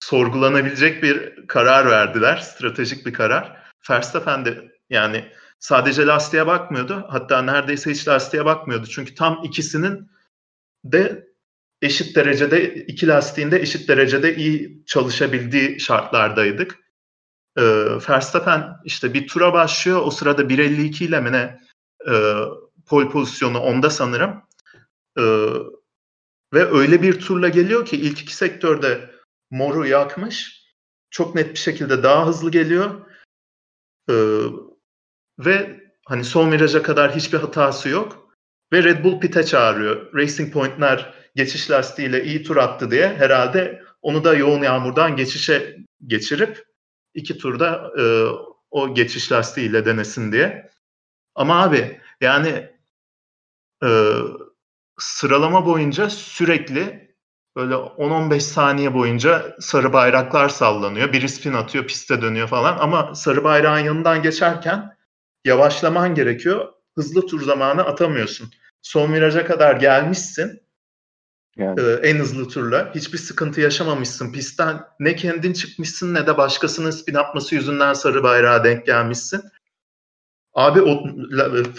sorgulanabilecek 0.00 1.02
bir 1.02 1.46
karar 1.46 1.90
verdiler. 1.90 2.36
Stratejik 2.36 3.06
bir 3.06 3.12
karar. 3.12 3.62
Verstappen 3.90 4.44
de 4.44 4.72
yani 4.90 5.32
sadece 5.58 6.06
lastiğe 6.06 6.46
bakmıyordu. 6.46 7.06
Hatta 7.08 7.42
neredeyse 7.42 7.90
hiç 7.90 8.08
lastiğe 8.08 8.44
bakmıyordu. 8.44 8.86
Çünkü 8.86 9.14
tam 9.14 9.44
ikisinin 9.44 10.10
de 10.84 11.28
eşit 11.82 12.16
derecede 12.16 12.74
iki 12.74 13.08
lastiğinde 13.08 13.60
eşit 13.60 13.88
derecede 13.88 14.36
iyi 14.36 14.84
çalışabildiği 14.86 15.80
şartlardaydık. 15.80 16.78
E, 17.56 17.62
Verstappen 18.08 18.76
işte 18.84 19.14
bir 19.14 19.28
tura 19.28 19.52
başlıyor. 19.52 20.00
O 20.04 20.10
sırada 20.10 20.42
1.52 20.42 21.04
ile 21.04 21.20
mi 21.20 21.32
ne 21.32 21.60
e, 22.10 22.34
pol 22.86 23.10
pozisyonu 23.10 23.58
onda 23.58 23.90
sanırım. 23.90 24.42
E, 25.18 25.22
ve 26.56 26.70
öyle 26.70 27.02
bir 27.02 27.20
turla 27.20 27.48
geliyor 27.48 27.86
ki 27.86 27.96
ilk 27.96 28.20
iki 28.20 28.36
sektörde 28.36 29.10
moru 29.50 29.86
yakmış. 29.86 30.66
Çok 31.10 31.34
net 31.34 31.50
bir 31.50 31.58
şekilde 31.58 32.02
daha 32.02 32.26
hızlı 32.26 32.50
geliyor. 32.50 33.06
E, 34.10 34.14
ve 35.38 35.80
hani 36.06 36.24
son 36.24 36.52
viraja 36.52 36.82
kadar 36.82 37.16
hiçbir 37.16 37.38
hatası 37.38 37.88
yok. 37.88 38.32
Ve 38.72 38.82
Red 38.82 39.04
Bull 39.04 39.20
pit'e 39.20 39.44
çağırıyor. 39.44 40.14
Racing 40.14 40.52
Point'ler 40.52 41.14
geçiş 41.34 41.70
lastiğiyle 41.70 42.24
iyi 42.24 42.42
tur 42.42 42.56
attı 42.56 42.90
diye 42.90 43.08
herhalde 43.08 43.82
onu 44.02 44.24
da 44.24 44.34
yoğun 44.34 44.62
yağmurdan 44.62 45.16
geçişe 45.16 45.76
geçirip 46.06 46.66
iki 47.14 47.38
turda 47.38 47.92
e, 47.98 48.04
o 48.70 48.94
geçiş 48.94 49.32
lastiğiyle 49.32 49.84
denesin 49.84 50.32
diye. 50.32 50.70
Ama 51.34 51.62
abi 51.62 52.00
yani 52.20 52.70
e, 53.82 53.88
sıralama 54.98 55.66
boyunca 55.66 56.10
sürekli 56.10 57.16
böyle 57.56 57.74
10-15 57.74 58.40
saniye 58.40 58.94
boyunca 58.94 59.56
sarı 59.60 59.92
bayraklar 59.92 60.48
sallanıyor. 60.48 61.12
Biri 61.12 61.28
spin 61.28 61.52
atıyor, 61.52 61.86
piste 61.86 62.22
dönüyor 62.22 62.48
falan. 62.48 62.78
Ama 62.78 63.14
sarı 63.14 63.44
bayrağın 63.44 63.78
yanından 63.78 64.22
geçerken 64.22 64.96
yavaşlaman 65.44 66.14
gerekiyor. 66.14 66.72
Hızlı 66.94 67.26
tur 67.26 67.42
zamanı 67.42 67.82
atamıyorsun. 67.82 68.50
Son 68.82 69.12
viraja 69.12 69.46
kadar 69.46 69.76
gelmişsin. 69.76 70.60
Yani. 71.56 71.80
Ee, 71.80 72.08
en 72.08 72.16
hızlı 72.16 72.48
turla. 72.48 72.94
Hiçbir 72.94 73.18
sıkıntı 73.18 73.60
yaşamamışsın 73.60 74.32
pistten. 74.32 74.80
Ne 75.00 75.16
kendin 75.16 75.52
çıkmışsın 75.52 76.14
ne 76.14 76.26
de 76.26 76.36
başkasının 76.36 76.90
spin 76.90 77.14
atması 77.14 77.54
yüzünden 77.54 77.92
sarı 77.92 78.22
bayrağa 78.22 78.64
denk 78.64 78.86
gelmişsin. 78.86 79.42
Abi 80.54 80.82
o, 80.82 81.04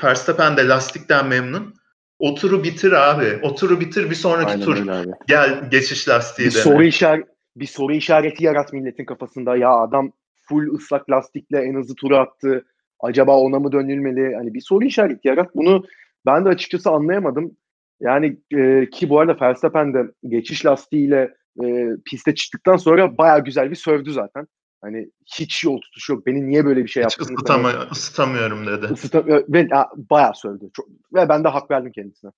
Verstappen 0.04 0.58
de 0.58 0.68
lastikten 0.68 1.28
memnun. 1.28 1.77
O 2.20 2.36
turu 2.36 2.64
bitir 2.64 2.92
abi. 2.92 3.40
O 3.44 3.56
turu 3.56 3.80
bitir 3.80 4.10
bir 4.10 4.16
sonraki 4.16 4.52
Aynen 4.52 4.66
tur. 4.66 4.86
Gel 5.28 5.70
geçiş 5.72 6.10
lastiği 6.10 6.48
bir 6.48 6.54
dene. 6.54 6.64
soru 6.64 6.84
işaret 6.84 7.26
bir 7.56 7.66
soru 7.66 7.94
işareti 7.94 8.46
yarat 8.46 8.74
milletin 8.74 9.06
kafasında. 9.06 9.58
Ya 9.58 9.70
adam 9.70 10.12
full 10.50 10.76
ıslak 10.76 11.10
lastikle 11.10 11.60
en 11.60 11.76
hızlı 11.76 11.96
turu 11.96 12.18
attı. 12.18 12.66
Acaba 13.00 13.40
ona 13.40 13.60
mı 13.60 13.72
dönülmeli? 13.72 14.36
Hani 14.36 14.54
bir 14.54 14.62
soru 14.62 14.86
işareti 14.86 15.28
yarat. 15.28 15.56
Bunu 15.56 15.84
ben 16.26 16.46
de 16.46 16.50
açıkçası 16.50 16.90
anlayamadım. 16.90 17.58
Yani 18.00 18.38
e, 18.56 18.90
ki 18.90 19.10
bu 19.10 19.20
arada 19.20 19.38
Verstappen 19.42 19.94
de 19.94 20.04
geçiş 20.28 20.66
lastiğiyle 20.66 21.34
e, 21.64 21.88
piste 22.06 22.36
çıktıktan 22.36 22.78
sonra 22.78 23.18
baya 23.18 23.40
güzel 23.40 23.70
bir 23.72 23.76
sövdü 23.76 24.14
zaten. 24.14 24.48
Hani 24.88 25.12
hiç 25.26 25.64
yol 25.64 25.82
tutuşu 25.82 26.14
yok. 26.14 26.26
Beni 26.26 26.48
niye 26.48 26.66
böyle 26.66 26.84
bir 26.84 26.90
şey 26.90 27.04
yaptın? 27.04 27.24
Hiç 27.24 27.32
ısıtama, 27.32 27.74
hani, 27.74 27.90
ısıtamıyorum 27.92 28.68
dedi. 28.68 28.94
Isıtam 28.94 29.28
ve 29.28 29.68
a, 29.76 29.86
bayağı 29.96 30.36
sövdü. 30.36 30.70
Çok, 30.74 30.88
ve 31.14 31.30
ben 31.30 31.44
de 31.44 31.48
hak 31.48 31.72
verdim 31.72 31.92
kendisine. 31.92 32.32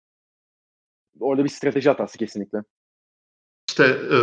Orada 1.19 1.43
bir 1.43 1.49
strateji 1.49 1.89
hatası 1.89 2.17
kesinlikle. 2.17 2.63
İşte 3.69 3.83
e, 3.83 4.17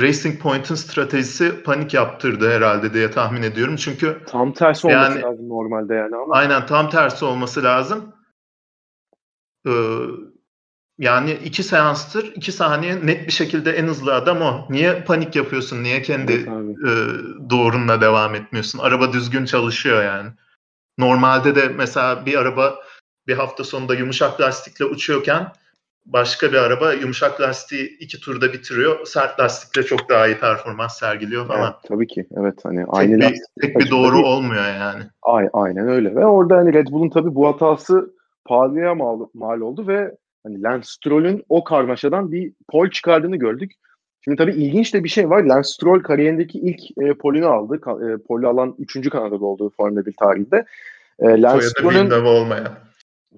Racing 0.00 0.42
Point'in 0.42 0.74
stratejisi 0.74 1.62
panik 1.62 1.94
yaptırdı 1.94 2.50
herhalde 2.50 2.94
diye 2.94 3.10
tahmin 3.10 3.42
ediyorum. 3.42 3.76
Çünkü 3.76 4.22
tam 4.26 4.52
tersi 4.52 4.86
olması 4.86 5.12
yani, 5.12 5.22
lazım 5.22 5.48
normalde 5.48 5.94
yani 5.94 6.16
ama. 6.16 6.34
Aynen 6.34 6.66
tam 6.66 6.90
tersi 6.90 7.24
olması 7.24 7.62
lazım. 7.62 8.14
Ee, 9.66 9.70
yani 10.98 11.32
iki 11.32 11.62
seanstır, 11.62 12.32
iki 12.34 12.52
saniye 12.52 13.06
net 13.06 13.26
bir 13.26 13.32
şekilde 13.32 13.72
en 13.72 13.86
hızlı 13.86 14.14
adam 14.14 14.42
o. 14.42 14.66
Niye 14.70 15.04
panik 15.06 15.36
yapıyorsun? 15.36 15.82
Niye 15.82 16.02
kendi 16.02 16.32
evet, 16.32 16.76
e, 16.78 17.50
doğrunla 17.50 18.00
devam 18.00 18.34
etmiyorsun? 18.34 18.78
Araba 18.78 19.12
düzgün 19.12 19.44
çalışıyor 19.44 20.04
yani. 20.04 20.30
Normalde 20.98 21.54
de 21.54 21.68
mesela 21.68 22.26
bir 22.26 22.38
araba 22.38 22.74
bir 23.26 23.34
hafta 23.34 23.64
sonunda 23.64 23.94
yumuşak 23.94 24.40
lastikle 24.40 24.84
uçuyorken 24.84 25.52
başka 26.06 26.52
bir 26.52 26.58
araba 26.58 26.92
yumuşak 26.92 27.40
lastiği 27.40 27.98
iki 27.98 28.20
turda 28.20 28.52
bitiriyor. 28.52 29.06
Sert 29.06 29.40
lastikle 29.40 29.82
çok 29.82 30.08
daha 30.08 30.26
iyi 30.26 30.38
performans 30.38 30.98
sergiliyor 30.98 31.46
falan. 31.46 31.62
Evet, 31.62 31.88
tabii 31.88 32.06
ki. 32.06 32.26
Evet 32.36 32.64
hani 32.64 32.84
aynı 32.88 33.20
tek 33.20 33.32
bir, 33.32 33.40
tek 33.60 33.78
bir 33.78 33.90
doğru 33.90 34.18
olmuyor 34.18 34.64
yani. 34.64 35.02
Aynen 35.52 35.88
öyle. 35.88 36.14
Ve 36.14 36.26
orada 36.26 36.56
hani 36.56 36.72
Red 36.72 36.86
Bull'un 36.86 37.10
tabii 37.10 37.34
bu 37.34 37.48
hatası 37.48 38.14
pahalıya 38.44 38.94
mal, 38.94 39.26
mal 39.34 39.60
oldu 39.60 39.86
ve 39.86 40.16
hani 40.42 40.62
Lance 40.62 40.86
Stroll'ün 40.86 41.44
o 41.48 41.64
karmaşadan 41.64 42.32
bir 42.32 42.52
pol 42.68 42.90
çıkardığını 42.90 43.36
gördük. 43.36 43.72
Şimdi 44.20 44.36
tabii 44.36 44.52
ilginç 44.52 44.94
de 44.94 45.04
bir 45.04 45.08
şey 45.08 45.30
var. 45.30 45.42
Lance 45.42 45.68
Stroll 45.68 46.02
kariyerindeki 46.02 46.58
ilk 46.58 46.80
e, 47.02 47.14
polünü 47.14 47.46
aldı. 47.46 47.80
Ka, 47.80 47.90
e, 47.92 48.18
polü 48.28 48.46
alan 48.46 48.74
3. 48.78 49.10
Kanada'da 49.10 49.44
olduğu 49.44 49.70
Formula 49.70 50.06
1 50.06 50.14
tarihinde. 50.20 50.64
E, 51.18 51.42
Lance 51.42 51.66
Stroll'ün 51.66 52.10
olmayan. 52.10 52.78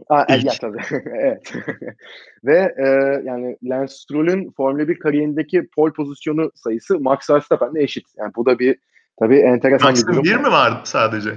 Aa, 0.08 0.24
ilk. 0.36 0.44
Ya, 0.44 0.52
tabii. 0.60 0.82
evet. 1.20 1.52
Ve 2.44 2.74
e, 2.78 2.86
yani 3.24 3.56
Lance 3.62 3.94
Stroll'ün 3.94 4.50
Formula 4.56 4.88
1 4.88 4.98
kariyerindeki 4.98 5.68
pol 5.76 5.92
pozisyonu 5.92 6.50
sayısı 6.54 7.00
Max 7.00 7.30
Verstappen'le 7.30 7.76
eşit. 7.76 8.06
Yani 8.16 8.32
bu 8.36 8.46
da 8.46 8.58
bir 8.58 8.76
tabii 9.18 9.38
enteresan 9.38 9.90
Max'ın 9.90 10.08
bir 10.08 10.12
durum. 10.12 10.24
bir 10.24 10.36
mi 10.36 10.52
var 10.52 10.80
sadece? 10.84 11.30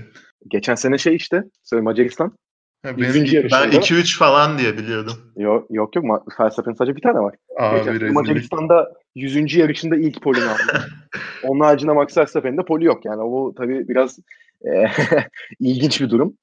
Geçen 0.48 0.76
sene 0.76 0.98
şey 0.98 1.16
işte, 1.16 1.44
Macaristan. 1.74 2.38
Ha, 2.84 2.98
benim, 2.98 3.24
ben 3.52 3.70
2-3 3.72 4.18
falan 4.18 4.58
diye 4.58 4.78
biliyordum. 4.78 5.14
Yok 5.38 5.68
yok 5.70 5.96
yok. 5.96 6.34
Felsefenin 6.38 6.76
sadece 6.76 6.96
bir 6.96 7.02
tane 7.02 7.20
var. 7.20 7.36
Abi, 7.60 8.12
Macaristan'da 8.12 8.94
100. 9.16 9.56
yarışında 9.56 9.96
ilk 9.96 10.22
polini 10.22 10.44
aldı. 10.44 10.88
Onun 11.44 11.60
haricinde 11.60 11.92
Max 11.92 12.18
Verstappen'de 12.18 12.66
poli 12.66 12.86
yok. 12.86 13.06
Yani 13.06 13.22
o 13.22 13.54
tabii 13.56 13.88
biraz 13.88 14.20
e, 14.66 14.86
ilginç 15.60 16.02
bir 16.02 16.10
durum. 16.10 16.38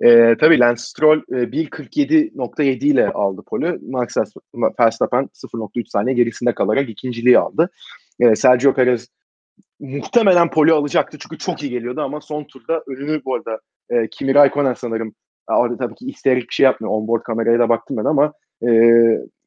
E, 0.00 0.36
tabii 0.40 0.58
Lance 0.58 0.82
Stroll 0.82 1.18
e, 1.18 1.34
1.47.7 1.34 2.84
ile 2.84 3.08
aldı 3.08 3.42
poli. 3.46 3.78
Max 3.90 4.16
Verstappen 4.80 5.28
0.3 5.34 5.88
saniye 5.88 6.16
gerisinde 6.16 6.54
kalarak 6.54 6.88
ikinciliği 6.88 7.38
aldı. 7.38 7.70
E, 8.20 8.36
Sergio 8.36 8.74
Perez 8.74 9.08
muhtemelen 9.80 10.50
poli 10.50 10.72
alacaktı 10.72 11.18
çünkü 11.20 11.38
çok 11.38 11.62
iyi 11.62 11.70
geliyordu 11.70 12.00
ama 12.00 12.20
son 12.20 12.44
turda 12.44 12.82
önünü 12.86 13.24
bu 13.24 13.34
arada 13.34 13.60
e, 13.90 14.08
Kimi 14.10 14.34
Raikkonen 14.34 14.74
sanırım 14.74 15.14
Orada 15.48 15.76
tabii 15.76 15.94
ki 15.94 16.06
isteyerek 16.06 16.42
bir 16.48 16.54
şey 16.54 16.64
yapmıyor. 16.64 16.94
Onboard 16.94 17.22
kameraya 17.22 17.58
da 17.58 17.68
baktım 17.68 17.96
ben 17.96 18.04
ama 18.04 18.32
e, 18.62 18.68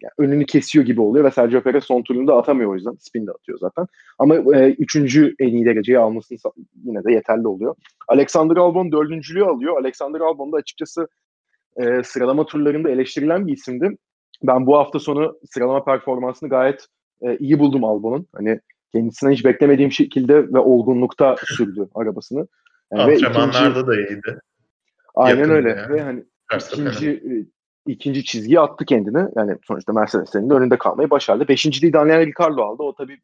yani 0.01 0.13
önünü 0.17 0.45
kesiyor 0.45 0.85
gibi 0.85 1.01
oluyor 1.01 1.25
ve 1.25 1.31
Sergio 1.31 1.61
Perez 1.61 1.83
son 1.83 2.03
turunda 2.03 2.37
atamıyor 2.37 2.71
o 2.71 2.75
yüzden. 2.75 2.95
Spin 2.99 3.27
de 3.27 3.31
atıyor 3.31 3.59
zaten. 3.59 3.85
Ama 4.19 4.35
e, 4.35 4.71
üçüncü 4.71 5.35
en 5.39 5.47
iyi 5.47 5.65
dereceyi 5.65 5.99
alması 5.99 6.35
yine 6.83 7.03
de 7.03 7.11
yeterli 7.11 7.47
oluyor. 7.47 7.75
Alexander 8.07 8.57
Albon 8.57 8.91
dördüncülüğü 8.91 9.45
alıyor. 9.45 9.77
Alexander 9.81 10.19
Albon 10.19 10.51
da 10.51 10.57
açıkçası 10.57 11.07
e, 11.77 12.03
sıralama 12.03 12.45
turlarında 12.45 12.89
eleştirilen 12.89 13.47
bir 13.47 13.53
isimdi. 13.53 13.97
Ben 14.43 14.65
bu 14.65 14.77
hafta 14.77 14.99
sonu 14.99 15.37
sıralama 15.45 15.83
performansını 15.83 16.49
gayet 16.49 16.85
e, 17.21 17.37
iyi 17.37 17.59
buldum 17.59 17.83
Albon'un. 17.83 18.27
Hani 18.35 18.59
kendisinden 18.93 19.31
hiç 19.31 19.45
beklemediğim 19.45 19.91
şekilde 19.91 20.53
ve 20.53 20.59
olgunlukta 20.59 21.35
sürdü 21.43 21.87
arabasını. 21.95 22.47
Yani 22.93 23.13
Antrenmanlarda 23.13 23.69
ikinci, 23.69 23.87
da 23.87 23.95
iyiydi. 23.95 24.39
Aynen 25.15 25.49
öyle. 25.49 25.69
Yani. 25.69 25.89
Ve 25.89 26.01
hani 26.01 26.23
ikinci, 26.55 27.09
e, 27.09 27.33
ikinci 27.91 28.25
çizgiyi 28.25 28.59
attı 28.59 28.85
kendine. 28.85 29.27
Yani 29.35 29.55
sonuçta 29.67 29.93
Mercedes'lerin 29.93 30.49
de 30.49 30.53
önünde 30.53 30.77
kalmayı 30.77 31.09
başardı. 31.09 31.47
Beşinciliği 31.47 31.93
Daniel 31.93 32.25
Ricciardo 32.25 32.63
aldı. 32.63 32.83
O 32.83 32.95
tabii 32.95 33.17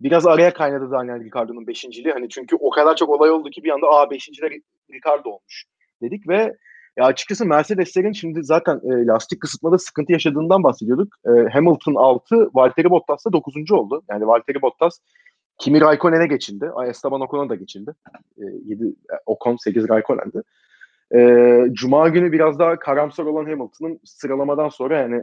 biraz 0.00 0.26
araya 0.26 0.54
kaynadı 0.54 0.90
Daniel 0.90 1.24
Ricciardo'nun 1.24 1.66
beşinciliği. 1.66 2.12
Hani 2.14 2.28
çünkü 2.28 2.56
o 2.60 2.70
kadar 2.70 2.96
çok 2.96 3.08
olay 3.08 3.30
oldu 3.30 3.50
ki 3.50 3.64
bir 3.64 3.70
anda 3.70 3.86
aa 3.86 4.10
beşincide 4.10 4.50
Ricciardo 4.92 5.28
olmuş 5.28 5.64
dedik 6.02 6.28
ve 6.28 6.56
ya 6.96 7.04
açıkçası 7.04 7.46
Mercedes'lerin 7.46 8.12
şimdi 8.12 8.44
zaten 8.44 8.76
e, 8.76 9.06
lastik 9.06 9.40
kısıtmada 9.40 9.78
sıkıntı 9.78 10.12
yaşadığından 10.12 10.62
bahsediyorduk. 10.62 11.14
E, 11.26 11.30
Hamilton 11.52 11.94
6, 11.94 12.50
Valtteri 12.54 12.90
Bottas 12.90 13.26
da 13.26 13.32
9. 13.32 13.72
oldu. 13.72 14.02
Yani 14.10 14.26
Valtteri 14.26 14.62
Bottas 14.62 14.98
Kimi 15.58 15.80
Raikkonen'e 15.80 16.26
geçildi. 16.26 16.70
Esteban 16.88 17.20
Ocon'a 17.20 17.48
da 17.48 17.54
geçildi. 17.54 17.94
E, 18.38 18.42
7 18.64 18.94
Ocon 19.26 19.56
8 19.56 19.88
Raikkonen'di. 19.88 20.42
E, 21.14 21.20
Cuma 21.72 22.08
günü 22.08 22.32
biraz 22.32 22.58
daha 22.58 22.78
karamsar 22.78 23.24
olan 23.24 23.44
Hamilton'ın 23.44 24.00
sıralamadan 24.04 24.68
sonra 24.68 25.00
yani 25.00 25.22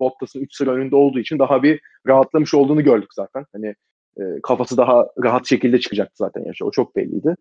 Bottas'ın 0.00 0.40
3 0.40 0.56
sıra 0.56 0.70
önünde 0.70 0.96
olduğu 0.96 1.18
için 1.18 1.38
daha 1.38 1.62
bir 1.62 1.80
rahatlamış 2.06 2.54
olduğunu 2.54 2.84
gördük 2.84 3.14
zaten. 3.14 3.44
Hani 3.52 3.74
e, 4.20 4.22
kafası 4.42 4.76
daha 4.76 5.06
rahat 5.22 5.46
şekilde 5.46 5.80
çıkacaktı 5.80 6.14
zaten 6.16 6.44
yarışa. 6.44 6.64
O 6.64 6.70
çok 6.70 6.96
belliydi. 6.96 7.36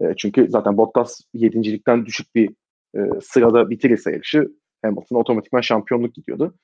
E, 0.00 0.04
çünkü 0.16 0.46
zaten 0.50 0.76
Bottas 0.76 1.20
yedincilikten 1.34 2.06
düşük 2.06 2.34
bir 2.34 2.50
e, 2.96 3.00
sırada 3.20 3.70
bitirirse 3.70 4.12
yarışı 4.12 4.48
Hamilton 4.82 5.16
otomatikman 5.16 5.60
şampiyonluk 5.60 6.14
gidiyordu. 6.14 6.54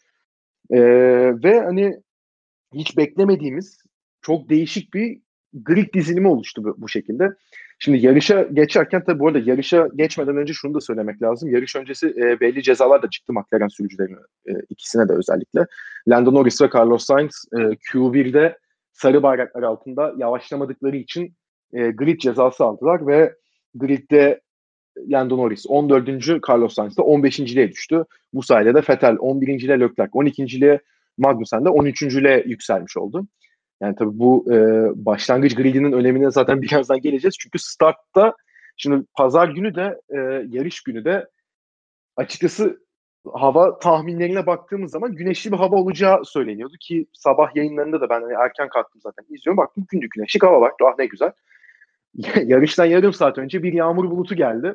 E, 0.70 0.81
ve 1.44 1.61
hani 1.61 2.01
hiç 2.75 2.96
beklemediğimiz 2.96 3.79
çok 4.20 4.49
değişik 4.49 4.94
bir 4.94 5.20
grid 5.64 5.95
dizilimi 5.95 6.29
oluştu 6.29 6.64
bu, 6.64 6.75
bu 6.79 6.88
şekilde. 6.88 7.29
Şimdi 7.79 8.07
yarışa 8.07 8.42
geçerken 8.42 9.05
tabii 9.05 9.19
bu 9.19 9.29
arada 9.29 9.38
yarışa 9.38 9.88
geçmeden 9.97 10.37
önce 10.37 10.53
şunu 10.53 10.75
da 10.75 10.81
söylemek 10.81 11.23
lazım. 11.23 11.51
Yarış 11.51 11.77
öncesi 11.77 12.07
e, 12.07 12.40
belli 12.40 12.62
cezalar 12.62 13.03
da 13.03 13.11
çıktı 13.11 13.33
McLaren 13.33 13.69
sürücülerine 13.69 14.16
e, 14.49 14.53
ikisine 14.69 15.09
de 15.09 15.12
özellikle. 15.12 15.66
Lando 16.09 16.35
Norris 16.35 16.62
ve 16.62 16.69
Carlos 16.75 17.07
Sainz 17.07 17.45
e, 17.53 17.57
Q1'de 17.57 18.59
sarı 18.92 19.23
bayraklar 19.23 19.62
altında 19.62 20.14
yavaşlamadıkları 20.16 20.97
için 20.97 21.35
e, 21.73 21.90
grid 21.90 22.21
cezası 22.21 22.64
aldılar 22.64 23.07
ve 23.07 23.35
gridde 23.75 24.40
Lando 25.09 25.38
Norris 25.38 25.66
14. 25.69 26.49
Carlos 26.49 26.75
Sainz 26.75 26.97
de 26.97 27.03
15.liğe 27.03 27.73
düştü. 27.73 28.05
Bu 28.33 28.42
sayede 28.42 28.75
de 28.75 28.83
Vettel 28.88 29.16
11. 29.19 29.49
ile 29.49 29.81
Leclerc 29.81 30.11
12.liğe 30.11 30.81
Magnussen 31.19 31.64
de 31.64 31.69
13.lüğe 31.69 32.49
yükselmiş 32.49 32.97
oldu. 32.97 33.27
Yani 33.80 33.96
tabii 33.96 34.18
bu 34.18 34.52
e, 34.52 34.56
başlangıç 35.06 35.54
gridinin 35.54 35.92
önemine 35.92 36.30
zaten 36.30 36.62
birazdan 36.62 37.00
geleceğiz. 37.00 37.34
Çünkü 37.38 37.58
startta 37.58 38.34
şimdi 38.76 39.06
pazar 39.14 39.48
günü 39.48 39.74
de 39.74 40.00
e, 40.08 40.18
yarış 40.48 40.82
günü 40.82 41.04
de 41.04 41.28
açıkçası 42.16 42.86
hava 43.32 43.78
tahminlerine 43.78 44.46
baktığımız 44.46 44.90
zaman 44.90 45.14
güneşli 45.14 45.52
bir 45.52 45.56
hava 45.56 45.76
olacağı 45.76 46.24
söyleniyordu 46.24 46.74
ki 46.80 47.06
sabah 47.12 47.56
yayınlarında 47.56 48.00
da 48.00 48.08
ben 48.08 48.22
hani 48.22 48.32
erken 48.32 48.68
kalktım 48.68 49.00
zaten 49.00 49.24
izliyorum. 49.34 49.56
Baktım 49.56 49.86
gündük 49.88 50.10
güneşlik 50.10 50.42
hava 50.42 50.60
var. 50.60 50.72
Ah 50.84 50.98
ne 50.98 51.06
güzel. 51.06 51.32
Yarıştan 52.44 52.84
yarım 52.84 53.12
saat 53.12 53.38
önce 53.38 53.62
bir 53.62 53.72
yağmur 53.72 54.10
bulutu 54.10 54.34
geldi. 54.34 54.74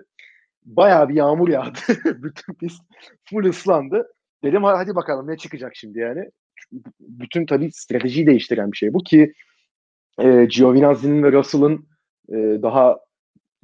bayağı 0.65 1.09
bir 1.09 1.15
yağmur 1.15 1.49
yağdı. 1.49 1.79
bütün 2.05 2.53
pist 2.53 2.81
full 3.29 3.45
ıslandı. 3.45 4.13
Dedim 4.43 4.63
hadi 4.63 4.95
bakalım 4.95 5.27
ne 5.27 5.37
çıkacak 5.37 5.75
şimdi 5.75 5.99
yani. 5.99 6.31
Bütün 6.99 7.45
tabii 7.45 7.71
stratejiyi 7.71 8.27
değiştiren 8.27 8.71
bir 8.71 8.77
şey 8.77 8.93
bu 8.93 9.03
ki 9.03 9.34
e, 10.19 10.45
Giovinazzi'nin 10.45 11.23
ve 11.23 11.31
Russell'ın 11.31 11.88
e, 12.29 12.36
daha 12.62 12.99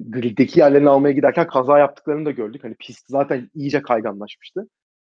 griddeki 0.00 0.60
yerlerini 0.60 0.88
almaya 0.88 1.12
giderken 1.12 1.46
kaza 1.46 1.78
yaptıklarını 1.78 2.26
da 2.26 2.30
gördük. 2.30 2.64
Hani 2.64 2.74
pist 2.74 3.06
zaten 3.08 3.50
iyice 3.54 3.82
kayganlaşmıştı. 3.82 4.68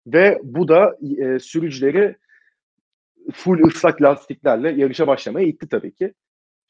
Ve 0.08 0.40
bu 0.44 0.68
da 0.68 0.98
e, 1.18 1.40
sürücüleri 1.40 2.16
full 3.34 3.68
ıslak 3.68 4.02
lastiklerle 4.02 4.72
yarışa 4.72 5.08
başlamaya 5.08 5.48
itti 5.48 5.68
tabii 5.70 5.94
ki. 5.94 6.14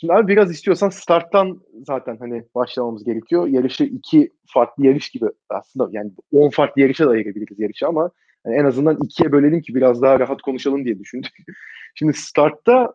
Şimdi 0.01 0.13
abi 0.13 0.27
biraz 0.27 0.51
istiyorsan 0.51 0.89
starttan 0.89 1.61
zaten 1.87 2.17
hani 2.17 2.43
başlamamız 2.55 3.03
gerekiyor. 3.03 3.47
Yarışı 3.47 3.83
iki 3.83 4.31
farklı 4.53 4.85
yarış 4.85 5.09
gibi 5.09 5.25
aslında 5.49 5.89
yani 5.91 6.11
10 6.31 6.49
farklı 6.49 6.81
yarışa 6.81 7.05
da 7.05 7.09
ayırabiliriz 7.09 7.59
yarışı 7.59 7.87
ama 7.87 8.11
yani 8.47 8.59
en 8.59 8.65
azından 8.65 8.97
ikiye 9.03 9.31
bölelim 9.31 9.61
ki 9.61 9.75
biraz 9.75 10.01
daha 10.01 10.19
rahat 10.19 10.41
konuşalım 10.41 10.85
diye 10.85 10.99
düşündük. 10.99 11.31
Şimdi 11.95 12.13
startta 12.13 12.93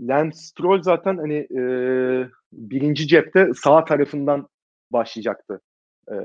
Lance 0.00 0.36
Stroll 0.36 0.82
zaten 0.82 1.16
hani 1.16 1.34
e, 1.34 1.62
birinci 2.52 3.06
cepte 3.08 3.48
sağ 3.54 3.84
tarafından 3.84 4.48
başlayacaktı 4.90 5.60
e, 6.08 6.16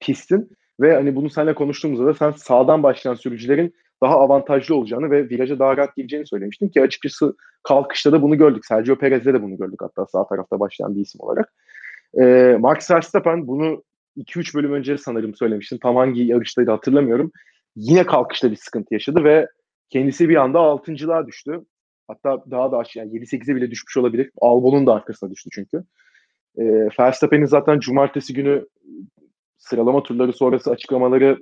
pistin 0.00 0.50
ve 0.80 0.94
hani 0.94 1.16
bunu 1.16 1.30
seninle 1.30 1.54
konuştuğumuzda 1.54 2.06
da 2.06 2.14
sen 2.14 2.30
sağdan 2.30 2.82
başlayan 2.82 3.14
sürücülerin 3.14 3.74
daha 4.02 4.18
avantajlı 4.18 4.74
olacağını 4.74 5.10
ve 5.10 5.28
viraja 5.28 5.58
daha 5.58 5.76
rahat 5.76 5.96
gireceğini 5.96 6.26
söylemiştin 6.26 6.68
ki 6.68 6.82
açıkçası 6.82 7.36
kalkışta 7.62 8.12
da 8.12 8.22
bunu 8.22 8.38
gördük. 8.38 8.66
Sergio 8.66 8.96
Perez'de 8.96 9.34
de 9.34 9.42
bunu 9.42 9.56
gördük 9.56 9.82
hatta 9.82 10.06
sağ 10.06 10.26
tarafta 10.28 10.60
başlayan 10.60 10.96
bir 10.96 11.00
isim 11.00 11.20
olarak. 11.20 11.52
E, 12.20 12.56
Max 12.60 12.90
Verstappen 12.90 13.46
bunu 13.46 13.84
2-3 14.16 14.54
bölüm 14.54 14.72
önce 14.72 14.98
sanırım 14.98 15.34
söylemiştim. 15.34 15.78
Tam 15.82 15.96
hangi 15.96 16.22
yarıştaydı 16.22 16.70
hatırlamıyorum. 16.70 17.32
Yine 17.76 18.06
kalkışta 18.06 18.50
bir 18.50 18.56
sıkıntı 18.56 18.94
yaşadı 18.94 19.24
ve 19.24 19.48
kendisi 19.90 20.28
bir 20.28 20.36
anda 20.36 20.58
6.lığa 20.58 21.26
düştü. 21.26 21.64
Hatta 22.08 22.44
daha 22.50 22.72
da 22.72 22.78
aşağı 22.78 23.06
yani 23.06 23.16
7-8'e 23.16 23.56
bile 23.56 23.70
düşmüş 23.70 23.96
olabilir. 23.96 24.30
Albon'un 24.40 24.86
da 24.86 24.94
arkasına 24.94 25.30
düştü 25.30 25.50
çünkü. 25.52 25.84
E, 26.58 26.64
Verstappen'in 27.00 27.44
zaten 27.44 27.78
cumartesi 27.78 28.34
günü 28.34 28.66
sıralama 29.58 30.02
turları 30.02 30.32
sonrası 30.32 30.70
açıklamaları 30.70 31.38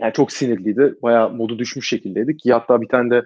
yani 0.00 0.12
çok 0.12 0.32
sinirliydi. 0.32 0.94
Bayağı 1.02 1.30
modu 1.30 1.58
düşmüş 1.58 1.88
şekildeydi 1.88 2.36
ki 2.36 2.52
hatta 2.52 2.80
bir 2.80 2.88
tane 2.88 3.10
de 3.10 3.22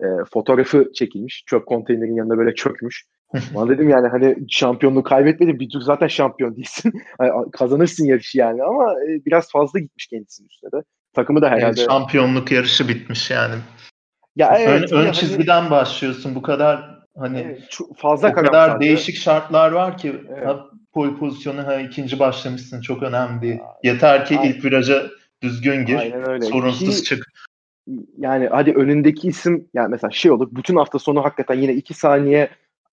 e, 0.00 0.06
fotoğrafı 0.32 0.92
çekilmiş. 0.94 1.44
Çöp 1.46 1.66
konteynerin 1.66 2.14
yanında 2.14 2.38
böyle 2.38 2.54
çökmüş. 2.54 3.04
Bana 3.54 3.70
dedim 3.70 3.88
yani 3.88 4.08
hani 4.08 4.36
şampiyonluğu 4.48 5.02
kaybetmedin 5.02 5.60
bir 5.60 5.70
tur 5.70 5.80
zaten 5.80 6.06
şampiyon 6.06 6.56
değilsin. 6.56 6.92
kazanırsın 7.52 8.06
yarışı 8.06 8.38
yani 8.38 8.62
ama 8.62 8.92
e, 8.92 9.24
biraz 9.26 9.52
fazla 9.52 9.78
gitmiş 9.78 10.06
kendisinin 10.06 10.48
üstüne 10.48 10.72
de. 10.72 10.84
Takımı 11.18 11.42
da 11.42 11.50
herhalde. 11.50 11.80
Yani 11.80 11.90
şampiyonluk 11.90 12.52
yarışı 12.52 12.88
bitmiş 12.88 13.30
yani. 13.30 13.54
Ya 14.36 14.56
evet, 14.58 14.92
ön, 14.92 14.96
ön 14.96 15.04
hani... 15.04 15.14
çizgiden 15.14 15.70
başlıyorsun. 15.70 16.34
Bu 16.34 16.42
kadar 16.42 16.98
hani 17.18 17.38
evet, 17.38 17.78
fazla 17.96 18.30
o 18.30 18.32
kadar 18.32 18.80
değişik 18.80 19.16
şartlar 19.16 19.72
var 19.72 19.98
ki 19.98 20.22
evet. 20.28 20.46
ha, 20.46 20.66
pol 20.92 21.18
pozisyonu 21.18 21.66
ha, 21.66 21.80
ikinci 21.80 22.18
başlamışsın 22.18 22.80
çok 22.80 23.02
önemli 23.02 23.42
değil. 23.42 23.60
Yeter 23.82 24.26
ki 24.26 24.38
Aynen. 24.38 24.50
ilk 24.50 24.64
viraja 24.64 25.06
düzgün 25.42 25.86
gir. 25.86 25.98
Sorunsuz 26.42 26.98
ki, 26.98 27.04
çık. 27.04 27.26
Yani 28.18 28.48
hadi 28.48 28.72
önündeki 28.72 29.28
isim 29.28 29.68
yani 29.74 29.88
mesela 29.88 30.10
şey 30.10 30.30
olur 30.30 30.48
bütün 30.52 30.76
hafta 30.76 30.98
sonu 30.98 31.24
hakikaten 31.24 31.54
yine 31.54 31.72
iki 31.72 31.94
saniye 31.94 32.48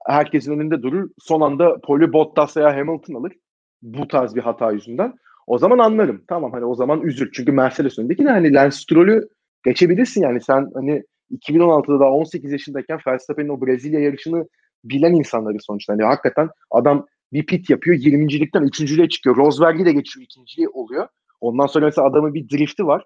herkesin 0.06 0.52
önünde 0.52 0.82
durur. 0.82 1.10
Son 1.20 1.42
anda 1.42 1.82
Poli 1.82 2.14
Bottas 2.14 2.58
veya 2.58 2.78
Hamilton 2.78 3.14
alır. 3.14 3.34
Bu 3.82 4.08
tarz 4.08 4.36
bir 4.36 4.42
hata 4.42 4.72
yüzünden. 4.72 5.14
O 5.48 5.58
zaman 5.58 5.78
anlarım. 5.78 6.24
Tamam 6.28 6.52
hani 6.52 6.66
o 6.66 6.76
zaman 6.76 7.02
üzül. 7.02 7.32
Çünkü 7.34 7.52
Mercedes 7.52 8.00
önündeki 8.00 8.26
de 8.26 8.30
hani 8.30 8.54
Lance 8.54 8.76
Stroll'ü 8.76 9.30
geçebilirsin 9.66 10.22
yani 10.22 10.42
sen 10.42 10.72
hani 10.74 11.04
2016'da 11.32 12.00
daha 12.00 12.10
18 12.10 12.52
yaşındayken 12.52 13.00
Verstappen'in 13.08 13.50
o 13.50 13.62
Brezilya 13.62 14.00
yarışını 14.00 14.48
bilen 14.84 15.14
insanları 15.14 15.58
sonuçta. 15.60 15.94
Hani 15.94 16.04
hakikaten 16.04 16.50
adam 16.72 17.06
bir 17.34 17.46
pit 17.46 17.70
yapıyor. 17.70 17.98
20.likten 17.98 18.64
3.lüğe 18.64 19.10
çıkıyor. 19.10 19.38
Rosberg'i 19.38 19.86
de 19.86 19.92
geçiyor. 19.92 20.24
ikinciliği 20.24 20.70
oluyor. 20.70 21.08
Ondan 21.42 21.68
sonra 21.68 21.86
mesela 21.86 22.08
adamın 22.08 22.34
bir 22.34 22.50
drifti 22.50 22.88
var. 22.88 23.04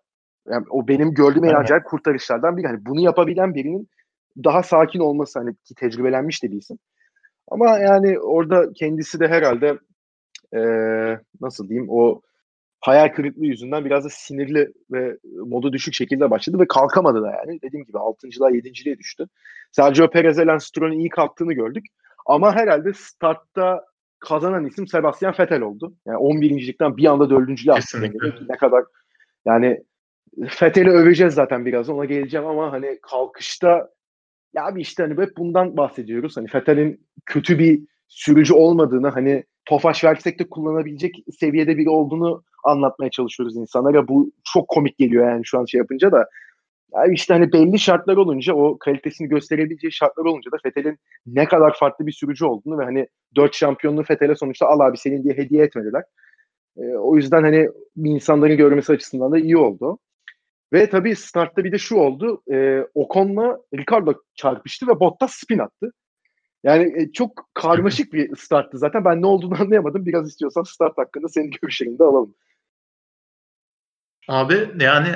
Yani 0.47 0.65
o 0.69 0.87
benim 0.87 1.13
gördüğüm 1.13 1.43
en 1.43 1.53
acayip 1.53 1.85
kurtarışlardan 1.85 2.57
biri. 2.57 2.67
Hani 2.67 2.85
bunu 2.85 3.01
yapabilen 3.01 3.55
birinin 3.55 3.89
daha 4.43 4.63
sakin 4.63 4.99
olması 4.99 5.39
hani 5.39 5.55
ki 5.55 5.75
tecrübelenmiş 5.75 6.43
de 6.43 6.51
bir 6.51 6.57
isim. 6.57 6.77
Ama 7.47 7.79
yani 7.79 8.19
orada 8.19 8.73
kendisi 8.73 9.19
de 9.19 9.27
herhalde 9.27 9.77
ee, 10.55 11.19
nasıl 11.41 11.69
diyeyim 11.69 11.87
o 11.89 12.21
hayal 12.79 13.07
kırıklığı 13.07 13.45
yüzünden 13.45 13.85
biraz 13.85 14.05
da 14.05 14.09
sinirli 14.11 14.73
ve 14.91 15.17
modu 15.45 15.73
düşük 15.73 15.93
şekilde 15.93 16.31
başladı 16.31 16.59
ve 16.59 16.67
kalkamadı 16.67 17.21
da 17.21 17.31
yani. 17.31 17.61
Dediğim 17.61 17.85
gibi 17.85 17.97
6.lığa 17.97 18.51
7.liğe 18.51 18.97
düştü. 18.97 19.27
Sergio 19.71 20.09
Perez 20.09 20.37
ile 20.37 20.59
Stroll'ün 20.59 20.99
iyi 20.99 21.09
kalktığını 21.09 21.53
gördük. 21.53 21.85
Ama 22.25 22.55
herhalde 22.55 22.93
startta 22.93 23.85
kazanan 24.19 24.65
isim 24.65 24.87
Sebastian 24.87 25.35
Vettel 25.39 25.61
oldu. 25.61 25.93
Yani 26.05 26.17
11.likten 26.17 26.97
bir 26.97 27.05
anda 27.05 27.23
4.lüğe 27.23 27.73
attı. 27.73 28.01
Ne 28.49 28.57
kadar 28.57 28.83
yani 29.45 29.83
Vettel'i 30.37 30.89
öveceğiz 30.89 31.33
zaten 31.33 31.65
biraz 31.65 31.89
ona 31.89 32.05
geleceğim 32.05 32.47
ama 32.47 32.71
hani 32.71 32.99
kalkışta 33.01 33.89
ya 34.53 34.75
bir 34.75 34.81
işte 34.81 35.03
hani 35.03 35.21
hep 35.21 35.37
bundan 35.37 35.77
bahsediyoruz. 35.77 36.37
Hani 36.37 36.47
Vettel'in 36.55 37.07
kötü 37.25 37.59
bir 37.59 37.79
sürücü 38.07 38.53
olmadığını 38.53 39.09
hani 39.09 39.43
Tofaş 39.65 40.03
versek 40.03 40.39
de 40.39 40.49
kullanabilecek 40.49 41.15
seviyede 41.39 41.77
biri 41.77 41.89
olduğunu 41.89 42.43
anlatmaya 42.63 43.09
çalışıyoruz 43.09 43.57
insanlara. 43.57 44.07
Bu 44.07 44.31
çok 44.53 44.67
komik 44.67 44.97
geliyor 44.97 45.29
yani 45.29 45.41
şu 45.45 45.59
an 45.59 45.65
şey 45.65 45.77
yapınca 45.77 46.11
da. 46.11 46.29
Yani 46.93 47.13
işte 47.13 47.33
hani 47.33 47.53
belli 47.53 47.79
şartlar 47.79 48.17
olunca 48.17 48.53
o 48.53 48.77
kalitesini 48.77 49.27
gösterebileceği 49.27 49.91
şartlar 49.91 50.25
olunca 50.25 50.51
da 50.51 50.57
Fethel'in 50.63 50.97
ne 51.25 51.45
kadar 51.45 51.77
farklı 51.79 52.07
bir 52.07 52.11
sürücü 52.11 52.45
olduğunu 52.45 52.79
ve 52.79 52.83
hani 52.83 53.07
dört 53.35 53.55
şampiyonluğu 53.55 54.03
Fethel'e 54.03 54.35
sonuçta 54.35 54.67
al 54.67 54.79
abi 54.79 54.97
senin 54.97 55.23
diye 55.23 55.33
hediye 55.33 55.63
etmediler. 55.63 56.03
E, 56.77 56.81
o 56.81 57.15
yüzden 57.15 57.43
hani 57.43 57.69
insanların 57.95 58.57
görmesi 58.57 58.93
açısından 58.93 59.31
da 59.31 59.39
iyi 59.39 59.57
oldu. 59.57 59.99
Ve 60.73 60.89
tabii 60.89 61.15
startta 61.15 61.63
bir 61.63 61.71
de 61.71 61.77
şu 61.77 61.95
oldu. 61.95 62.43
E, 62.51 62.85
Ocon'la 62.93 63.59
Ricardo 63.75 64.13
çarpıştı 64.35 64.87
ve 64.87 64.99
Bottas 64.99 65.33
spin 65.33 65.59
attı. 65.59 65.91
Yani 66.63 67.01
e, 67.01 67.11
çok 67.11 67.49
karmaşık 67.53 68.13
bir 68.13 68.35
starttı 68.35 68.77
zaten. 68.77 69.05
Ben 69.05 69.21
ne 69.21 69.25
olduğunu 69.25 69.55
anlayamadım. 69.61 70.05
Biraz 70.05 70.27
istiyorsan 70.29 70.63
start 70.63 70.97
hakkında 70.97 71.27
senin 71.29 71.51
görüşlerini 71.61 71.99
de 71.99 72.03
alalım. 72.03 72.35
Abi 74.29 74.71
yani 74.79 75.15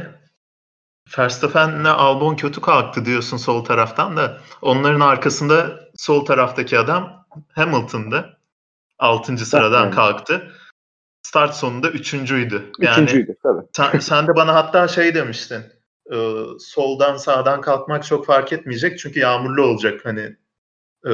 Verstappen'le 1.18 1.86
Albon 1.86 2.36
kötü 2.36 2.62
kalktı 2.62 3.06
diyorsun 3.06 3.38
sol 3.38 3.66
taraftan 3.66 4.18
da 4.18 4.38
onların 4.62 5.00
arkasında 5.00 5.80
sol 5.96 6.26
taraftaki 6.26 6.80
adam 6.80 7.26
Hamilton'dı. 7.52 8.38
6. 9.00 9.38
sıradan 9.38 9.84
yani. 9.84 9.96
kalktı. 9.96 10.52
Start 11.22 11.56
sonunda 11.56 11.90
üçüncüydü. 11.90 12.72
Yani 12.80 12.94
üçüncüydü 12.94 13.36
tabii. 13.44 13.62
Sen, 13.74 14.00
sen 14.00 14.28
de 14.28 14.36
bana 14.36 14.56
hatta 14.56 14.88
şey 14.88 15.16
demiştin. 15.16 15.64
E, 16.14 16.18
soldan 16.60 17.18
sağdan 17.18 17.62
kalkmak 17.62 18.06
çok 18.06 18.26
fark 18.26 18.54
etmeyecek 18.54 19.00
çünkü 19.00 19.20
yağmurlu 19.20 19.66
olacak 19.66 20.02
hani 20.04 20.36
e, 21.08 21.14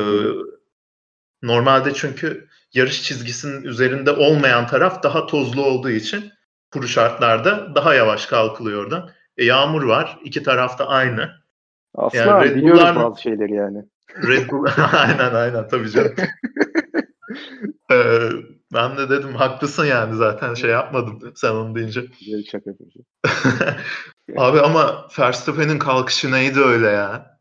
normalde 1.44 1.94
çünkü 1.94 2.48
yarış 2.74 3.04
çizgisinin 3.04 3.64
üzerinde 3.64 4.12
olmayan 4.12 4.68
taraf 4.68 5.04
daha 5.04 5.26
tozlu 5.26 5.66
olduğu 5.66 5.90
için 5.90 6.32
kuru 6.72 6.88
şartlarda 6.88 7.76
daha 7.76 7.94
yavaş 7.94 8.26
kalkılıyor 8.26 8.84
oradan. 8.84 9.10
E, 9.38 9.46
yağmur 9.46 9.84
var. 9.84 10.20
iki 10.24 10.44
tarafta 10.44 10.88
aynı. 10.88 11.32
Aslında 11.96 12.24
yani 12.26 12.46
Red 12.46 12.56
biliyoruz 12.56 12.82
Bull'lar, 12.82 12.96
bazı 12.96 13.22
şeyleri 13.22 13.54
yani. 13.54 13.86
Red 14.28 14.50
Bull 14.50 14.66
aynen 14.94 15.34
aynen 15.34 15.68
tabii 15.68 15.90
canım. 15.90 16.14
ee, 17.92 18.30
ben 18.74 18.98
de 18.98 19.10
dedim 19.10 19.36
haklısın 19.36 19.86
yani 19.86 20.16
zaten 20.16 20.54
şey 20.54 20.70
yapmadım 20.70 21.34
sen 21.36 21.52
onu 21.52 21.76
deyince. 21.76 22.02
Şaka 22.52 22.72
Abi 24.38 24.60
ama 24.60 25.08
Verstappen'in 25.20 25.80
kalkışı 25.80 26.32
neydi 26.32 26.60
öyle 26.60 26.88
ya? 26.88 27.40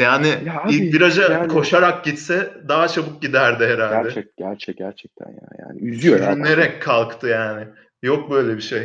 Yani 0.00 0.28
ya 0.46 0.60
abi, 0.60 0.74
ilk 0.74 0.94
viraja 0.94 1.32
yani, 1.32 1.48
koşarak 1.48 2.04
gitse 2.04 2.54
daha 2.68 2.88
çabuk 2.88 3.22
giderdi 3.22 3.64
herhalde. 3.64 4.02
Gerçek, 4.02 4.36
gerçek 4.36 4.76
gerçekten 4.76 5.28
ya. 5.28 5.48
Yani 5.58 5.80
üzüyor 5.80 6.20
ya. 6.20 6.32
Sürünerek 6.32 6.82
kalktı 6.82 7.26
yani. 7.26 7.68
Yok 8.04 8.30
böyle 8.30 8.56
bir 8.56 8.62
şey. 8.62 8.80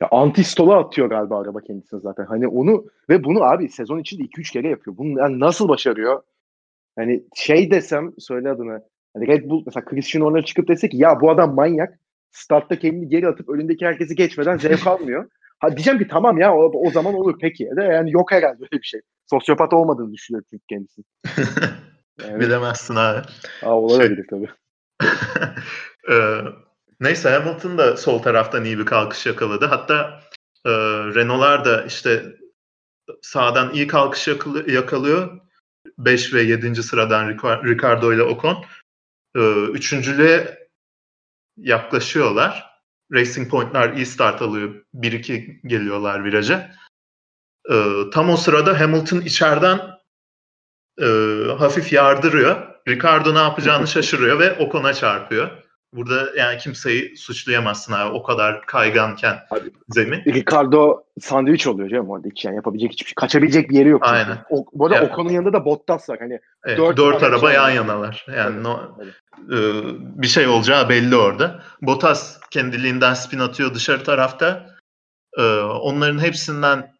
Ya 0.00 0.08
antistola 0.10 0.78
atıyor 0.78 1.08
galiba 1.08 1.40
araba 1.40 1.60
kendisine 1.60 2.00
zaten. 2.00 2.24
Hani 2.24 2.48
onu 2.48 2.86
ve 3.08 3.24
bunu 3.24 3.42
abi 3.42 3.68
sezon 3.68 3.98
içinde 3.98 4.22
2-3 4.22 4.52
kere 4.52 4.68
yapıyor. 4.68 4.96
Bunu 4.96 5.18
yani 5.18 5.40
nasıl 5.40 5.68
başarıyor? 5.68 6.22
Hani 6.98 7.24
şey 7.34 7.70
desem 7.70 8.12
söyle 8.18 8.50
adını. 8.50 8.82
Hani 9.14 9.26
Red 9.26 9.50
Bull 9.50 9.62
mesela 9.66 9.84
Christian 9.84 10.22
Horner 10.22 10.44
çıkıp 10.44 10.68
desek 10.68 10.94
ya 10.94 11.20
bu 11.20 11.30
adam 11.30 11.54
manyak. 11.54 11.98
Startta 12.30 12.78
kendini 12.78 13.08
geri 13.08 13.28
atıp 13.28 13.48
önündeki 13.48 13.86
herkesi 13.86 14.14
geçmeden 14.14 14.56
zevk 14.56 14.86
almıyor. 14.86 15.30
Ha 15.58 15.76
diyeceğim 15.76 15.98
ki 15.98 16.08
tamam 16.08 16.38
ya 16.38 16.54
o, 16.54 16.86
o 16.86 16.90
zaman 16.90 17.14
olur 17.14 17.38
peki. 17.40 17.68
De 17.76 17.82
yani 17.82 18.12
yok 18.12 18.32
herhalde 18.32 18.62
öyle 18.62 18.82
bir 18.82 18.86
şey. 18.86 19.00
Sosyopat 19.30 19.72
olmadığını 19.72 20.12
düşünüyorum 20.12 20.46
çünkü 20.50 20.64
kendisi. 20.68 21.02
Yani, 22.22 22.40
Bilemezsin 22.40 22.94
abi. 22.94 23.20
Aa, 23.62 23.78
olabilir 23.80 24.16
şey, 24.16 24.26
tabii. 24.30 24.50
ee, 26.10 26.69
Neyse 27.00 27.30
Hamilton 27.30 27.78
da 27.78 27.96
sol 27.96 28.22
taraftan 28.22 28.64
iyi 28.64 28.78
bir 28.78 28.86
kalkış 28.86 29.26
yakaladı. 29.26 29.66
Hatta 29.66 30.20
e, 30.66 30.70
Renault'lar 31.14 31.64
da 31.64 31.84
işte 31.84 32.36
sağdan 33.22 33.74
iyi 33.74 33.86
kalkış 33.86 34.28
yakalıyor. 34.66 35.40
5 35.98 36.34
ve 36.34 36.42
7. 36.42 36.82
sıradan 36.82 37.28
Ricardo 37.64 38.12
ile 38.12 38.22
Ocon. 38.22 38.64
E, 39.36 39.40
üçüncülüğe 39.64 40.68
yaklaşıyorlar. 41.56 42.70
Racing 43.12 43.50
Point'lar 43.50 43.92
iyi 43.92 44.06
start 44.06 44.42
alıyor. 44.42 44.84
1-2 44.94 45.68
geliyorlar 45.68 46.24
viraja. 46.24 46.74
E, 47.70 47.84
tam 48.12 48.30
o 48.30 48.36
sırada 48.36 48.80
Hamilton 48.80 49.20
içeriden 49.20 49.80
e, 51.00 51.06
hafif 51.58 51.92
yardırıyor. 51.92 52.70
Ricardo 52.88 53.34
ne 53.34 53.38
yapacağını 53.38 53.86
şaşırıyor 53.86 54.38
ve 54.38 54.58
Ocon'a 54.58 54.94
çarpıyor. 54.94 55.59
Burada 55.92 56.30
yani 56.36 56.58
kimseyi 56.58 57.16
suçlayamazsın 57.16 57.92
abi 57.92 58.12
o 58.12 58.22
kadar 58.22 58.66
kayganken 58.66 59.38
abi, 59.50 59.70
zemin. 59.88 60.24
Ricardo 60.24 61.04
sandviç 61.20 61.66
oluyor 61.66 61.88
canım 61.88 62.10
orada 62.10 62.28
yani 62.42 62.56
yapabilecek 62.56 62.92
hiçbir 62.92 63.06
şey. 63.06 63.14
Kaçabilecek 63.14 63.70
bir 63.70 63.74
yeri 63.74 63.88
yok. 63.88 64.02
Aynen. 64.04 64.38
O, 64.50 64.66
bu 64.72 64.86
arada 64.86 64.98
evet. 64.98 65.12
Ocon'un 65.12 65.30
yanında 65.30 65.52
da 65.52 65.64
Bottas 65.64 66.08
var. 66.08 66.18
Hani 66.18 66.40
evet, 66.64 66.78
dört, 66.78 66.96
dört 66.96 67.22
araba 67.22 67.52
yan 67.52 67.70
yanalar. 67.70 68.26
Yani 68.28 68.54
evet, 68.54 68.64
no, 68.64 68.98
evet. 69.02 69.14
E, 69.50 69.58
bir 70.22 70.26
şey 70.26 70.46
olacağı 70.46 70.88
belli 70.88 71.16
orada. 71.16 71.62
Bottas 71.82 72.40
kendiliğinden 72.50 73.14
spin 73.14 73.38
atıyor 73.38 73.74
dışarı 73.74 74.04
tarafta. 74.04 74.76
E, 75.38 75.42
onların 75.62 76.18
hepsinden 76.18 76.92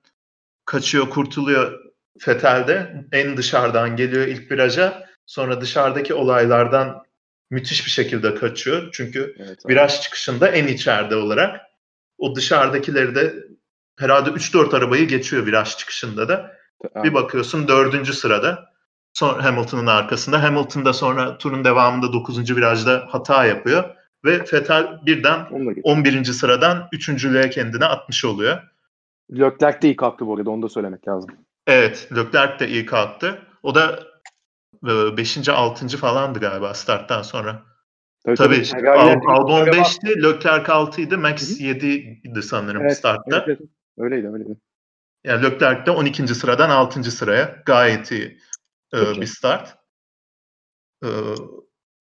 kaçıyor, 0.64 1.11
kurtuluyor 1.11 1.80
Fetel'de. 2.18 3.05
En 3.12 3.36
dışarıdan 3.36 3.97
geliyor 3.97 4.26
ilk 4.26 4.53
viraja. 4.53 5.07
Sonra 5.26 5.61
dışarıdaki 5.61 6.14
olaylardan 6.14 7.05
müthiş 7.51 7.84
bir 7.84 7.90
şekilde 7.90 8.34
kaçıyor. 8.34 8.88
Çünkü 8.92 9.34
evet, 9.38 9.68
viraj 9.68 10.01
çıkışında 10.01 10.48
en 10.48 10.66
içeride 10.66 11.16
olarak 11.16 11.61
o 12.18 12.34
dışarıdakileri 12.34 13.14
de 13.14 13.34
herhalde 13.98 14.30
3-4 14.30 14.76
arabayı 14.76 15.09
geçiyor 15.09 15.46
viraj 15.46 15.76
çıkışında 15.76 16.28
da. 16.28 16.57
Abi. 16.94 17.09
Bir 17.09 17.14
bakıyorsun 17.14 17.68
dördüncü 17.68 18.12
sırada. 18.12 18.70
Sonra 19.12 19.44
Hamilton'ın 19.44 19.86
arkasında. 19.86 20.42
Hamilton 20.42 20.84
da 20.84 20.92
sonra 20.92 21.38
turun 21.38 21.64
devamında 21.64 22.12
9. 22.12 22.57
virajda 22.57 23.07
hata 23.09 23.44
yapıyor. 23.44 23.84
Ve 24.24 24.40
Vettel 24.40 25.07
birden 25.07 25.46
11. 25.82 26.24
sıradan 26.24 26.88
3.lüğe 26.92 27.51
kendine 27.51 27.84
atmış 27.84 28.24
oluyor. 28.24 28.62
Leclerc 29.32 29.82
de 29.82 29.88
iyi 29.88 29.96
kalktı 29.96 30.26
bu 30.26 30.36
arada 30.36 30.51
onu 30.51 30.62
da 30.62 30.68
söylemek 30.68 31.09
lazım. 31.09 31.30
Evet 31.66 32.09
Leclerc 32.16 32.59
de 32.59 32.68
iyi 32.68 32.86
kalktı. 32.86 33.38
O 33.62 33.74
da 33.74 34.09
5. 34.82 35.48
6. 35.48 35.88
falandı 35.88 36.38
galiba 36.38 36.74
starttan 36.74 37.22
sonra. 37.22 37.62
Tabii, 38.24 38.36
tabii. 38.36 38.62
tabii. 38.62 38.88
Al, 38.88 39.20
Albon 39.26 39.66
5'ti, 39.66 40.22
Leclerc 40.22 40.72
6'ydı, 40.72 41.16
Max 41.16 41.60
7'ydi 41.60 42.42
sanırım 42.42 42.82
evet, 42.82 42.96
startta. 42.96 43.36
Evet, 43.36 43.44
evet. 43.46 43.60
Öyleydi, 43.98 44.28
öyleydi. 44.28 44.56
Yani 45.24 45.42
Leclerc 45.42 45.86
de 45.86 45.90
12. 45.90 46.34
sıradan 46.34 46.70
6. 46.70 47.02
sıraya 47.02 47.62
gayet 47.66 48.12
iyi 48.12 48.38
e, 48.94 49.20
bir 49.20 49.26
start. 49.26 49.76
E, 51.04 51.08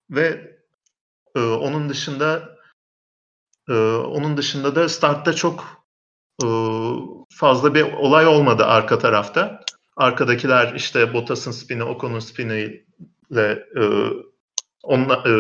ve 0.10 0.56
e, 1.36 1.40
onun 1.40 1.90
dışında 1.90 2.58
e, 3.70 3.74
onun 3.96 4.38
dışında 4.38 4.76
da 4.76 4.90
startta 4.90 5.34
çok 5.34 5.86
e, 6.44 6.48
fazla 7.30 7.76
bir 7.76 7.94
olay 7.94 8.28
olmadı 8.28 8.66
arka 8.66 9.00
tarafta. 9.00 9.62
Arkadakiler 10.00 10.74
işte 10.74 11.14
Bottas'ın 11.14 11.52
spini, 11.52 11.84
Ocon'un 11.84 12.20
spiniyle 12.20 13.68
e, 13.80 13.84
onunla, 14.84 15.24
e, 15.30 15.32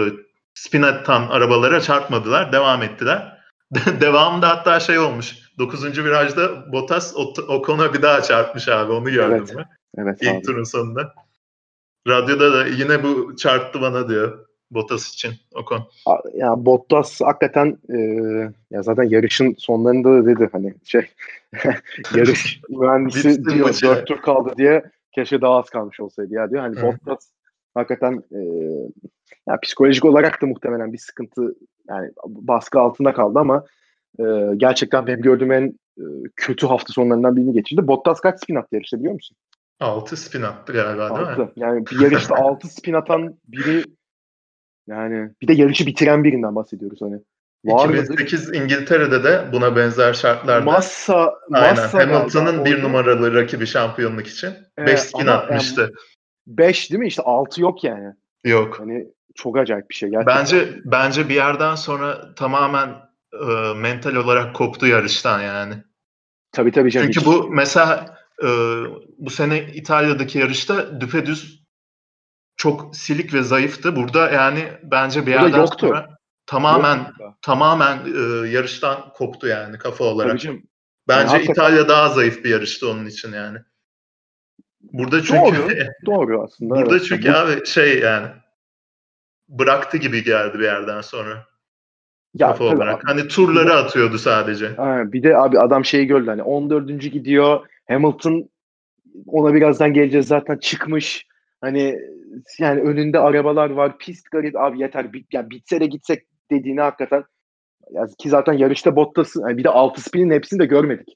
spin 0.53 0.82
atan 0.82 1.28
arabalara 1.30 1.82
çarpmadılar. 1.82 2.51
Devam 2.51 2.84
ettiler. 2.84 3.39
Devamında 4.01 4.49
hatta 4.49 4.80
şey 4.80 4.99
olmuş. 4.99 5.36
9. 5.57 6.03
virajda 6.03 6.72
Bottas 6.72 7.16
Ocon'a 7.47 7.93
bir 7.93 8.01
daha 8.01 8.22
çarpmış 8.22 8.68
abi. 8.68 8.91
Onu 8.91 9.10
gördüm 9.12 9.38
evet. 9.38 9.55
mü? 9.55 9.66
Evet 9.97 10.18
İlk 10.22 10.32
abi. 10.32 10.41
turun 10.41 10.64
sonunda. 10.64 11.14
Radyoda 12.07 12.53
da 12.53 12.68
yine 12.68 13.03
bu 13.03 13.36
çarptı 13.36 13.82
bana 13.82 14.10
diyor. 14.10 14.45
Bottas 14.72 15.13
için 15.13 15.32
Ocon. 15.55 15.89
Ya 16.34 16.65
Bottas 16.65 17.22
hakikaten 17.22 17.78
e, 17.89 17.97
ya 18.72 18.84
zaten 18.84 19.03
yarışın 19.03 19.55
sonlarında 19.57 20.11
da 20.11 20.26
dedi 20.26 20.49
hani 20.51 20.74
şey 20.84 21.07
yarış 22.15 22.61
mühendisi 22.70 23.45
diyor 23.45 23.80
dört 23.84 24.07
tur 24.07 24.17
kaldı 24.17 24.53
diye 24.57 24.84
keşke 25.11 25.41
daha 25.41 25.57
az 25.57 25.70
kalmış 25.70 25.99
olsaydı 25.99 26.34
ya 26.34 26.49
diyor. 26.49 26.61
Hani 26.61 26.76
Hı. 26.76 26.82
Bottas 26.82 27.32
hakikaten 27.74 28.24
e, 28.32 28.39
ya 29.47 29.59
psikolojik 29.63 30.05
olarak 30.05 30.41
da 30.41 30.45
muhtemelen 30.45 30.93
bir 30.93 30.97
sıkıntı 30.97 31.55
yani 31.89 32.11
baskı 32.26 32.80
altında 32.80 33.13
kaldı 33.13 33.39
ama 33.39 33.65
e, 34.20 34.24
gerçekten 34.57 35.07
benim 35.07 35.22
gördüğüm 35.22 35.51
en 35.51 35.80
e, 35.97 36.03
kötü 36.36 36.67
hafta 36.67 36.93
sonlarından 36.93 37.36
birini 37.36 37.53
geçirdi. 37.53 37.88
Bottas 37.88 38.20
kaç 38.20 38.43
spin 38.43 38.55
attı 38.55 38.76
yarışta 38.76 38.99
biliyor 38.99 39.13
musun? 39.13 39.38
6 39.80 40.17
spin 40.17 40.41
attı 40.41 40.74
galiba 40.74 41.09
6. 41.09 41.28
değil 41.28 41.38
mi? 41.38 41.53
Yani 41.55 41.86
bir 41.86 41.99
yarışta 41.99 42.36
6 42.43 42.67
spin 42.67 42.93
atan 42.93 43.36
biri 43.47 43.84
yani 44.89 45.29
bir 45.41 45.47
de 45.47 45.53
yarışı 45.53 45.85
bitiren 45.85 46.23
birinden 46.23 46.55
bahsediyoruz 46.55 47.01
hani. 47.01 47.19
Var 47.65 47.89
2008 47.89 48.47
mıdır? 48.47 48.61
İngiltere'de 48.61 49.23
de 49.23 49.45
buna 49.53 49.75
benzer 49.75 50.13
şartlarda 50.13 50.65
Massa, 50.65 51.33
Massa 51.49 51.99
Hamilton'ın 51.99 52.65
bir 52.65 52.83
numaralı 52.83 53.33
rakibi 53.33 53.67
şampiyonluk 53.67 54.27
için 54.27 54.53
5 54.77 54.93
ee, 54.93 54.97
spin 54.97 55.27
atmıştı. 55.27 55.93
5 56.47 56.89
yani 56.89 56.89
değil 56.89 56.99
mi? 56.99 57.07
İşte 57.07 57.21
6 57.21 57.61
yok 57.61 57.83
yani. 57.83 58.13
Yok. 58.43 58.79
Hani 58.79 59.07
çok 59.35 59.57
acayip 59.57 59.89
bir 59.89 59.95
şey 59.95 60.09
gerçekten. 60.09 60.37
Bence 60.37 60.79
bence 60.85 61.29
bir 61.29 61.35
yerden 61.35 61.75
sonra 61.75 62.35
tamamen 62.35 62.89
e, 63.33 63.73
mental 63.75 64.15
olarak 64.15 64.55
koptu 64.55 64.87
yarıştan 64.87 65.41
yani. 65.41 65.73
Tabii 66.51 66.71
tabii 66.71 66.91
canım. 66.91 67.11
Çünkü 67.11 67.19
hiç... 67.19 67.27
bu 67.27 67.49
mesela 67.49 68.17
e, 68.43 68.47
bu 69.17 69.29
sene 69.29 69.67
İtalya'daki 69.73 70.39
yarışta 70.39 71.01
düpedüz 71.01 71.59
çok 72.60 72.95
silik 72.95 73.34
ve 73.34 73.43
zayıftı. 73.43 73.95
Burada 73.95 74.32
yani 74.32 74.64
bence 74.84 75.26
bir 75.26 75.32
yerden 75.32 75.57
yoktu. 75.57 75.88
sonra 75.88 76.18
tamamen 76.45 76.97
yoktu. 76.97 77.38
tamamen 77.41 77.97
e, 77.97 78.49
yarıştan 78.49 79.14
koptu 79.14 79.47
yani 79.47 79.78
kafa 79.78 80.03
olarak. 80.03 80.39
Bence 81.07 81.38
yani 81.38 81.45
İtalya 81.51 81.89
daha 81.89 82.10
zayıf 82.10 82.43
bir 82.43 82.49
yarıştı 82.49 82.89
onun 82.89 83.05
için 83.05 83.34
yani. 83.34 83.57
Burada 84.82 85.24
çünkü 85.24 85.39
doğru, 85.39 85.70
doğru 86.05 86.43
aslında. 86.43 86.76
Burada 86.76 86.95
evet. 86.95 87.05
çünkü 87.07 87.32
abi 87.32 87.66
şey 87.66 87.99
yani 87.99 88.28
bıraktı 89.49 89.97
gibi 89.97 90.24
geldi 90.24 90.60
bir 90.60 90.64
yerden 90.64 91.01
sonra. 91.01 91.45
Ya, 92.34 92.47
kafa 92.47 92.64
olarak. 92.64 92.95
Abi, 92.95 93.03
hani 93.05 93.28
turları 93.28 93.74
atıyordu 93.74 94.18
sadece. 94.18 94.68
Ha, 94.68 95.03
bir 95.05 95.24
de 95.24 95.38
abi 95.38 95.60
adam 95.60 95.86
şeyi 95.86 96.07
gördü 96.07 96.30
hani 96.30 96.43
14. 96.43 97.01
gidiyor. 97.01 97.68
Hamilton 97.88 98.49
ona 99.28 99.53
birazdan 99.53 99.93
geleceğiz 99.93 100.28
zaten 100.28 100.57
çıkmış. 100.57 101.30
Hani 101.62 101.99
yani 102.60 102.82
önünde 102.82 103.20
arabalar 103.20 103.70
var. 103.70 103.97
Pist 103.97 104.32
garip 104.32 104.55
abi 104.55 104.82
yeter. 104.82 105.14
Bit, 105.14 105.34
yani 105.34 105.49
bitse 105.49 105.80
de 105.80 105.86
gitsek 105.86 106.28
dediğini 106.51 106.82
hakikaten 106.82 107.24
ya 107.91 108.07
ki 108.20 108.30
zaten 108.30 108.53
yarışta 108.53 108.95
Bottas'ı 108.95 109.41
yani 109.41 109.57
bir 109.57 109.64
de 109.64 109.70
altı 109.70 110.01
spinin 110.01 110.32
hepsini 110.32 110.60
de 110.60 110.66
görmedik. 110.66 111.07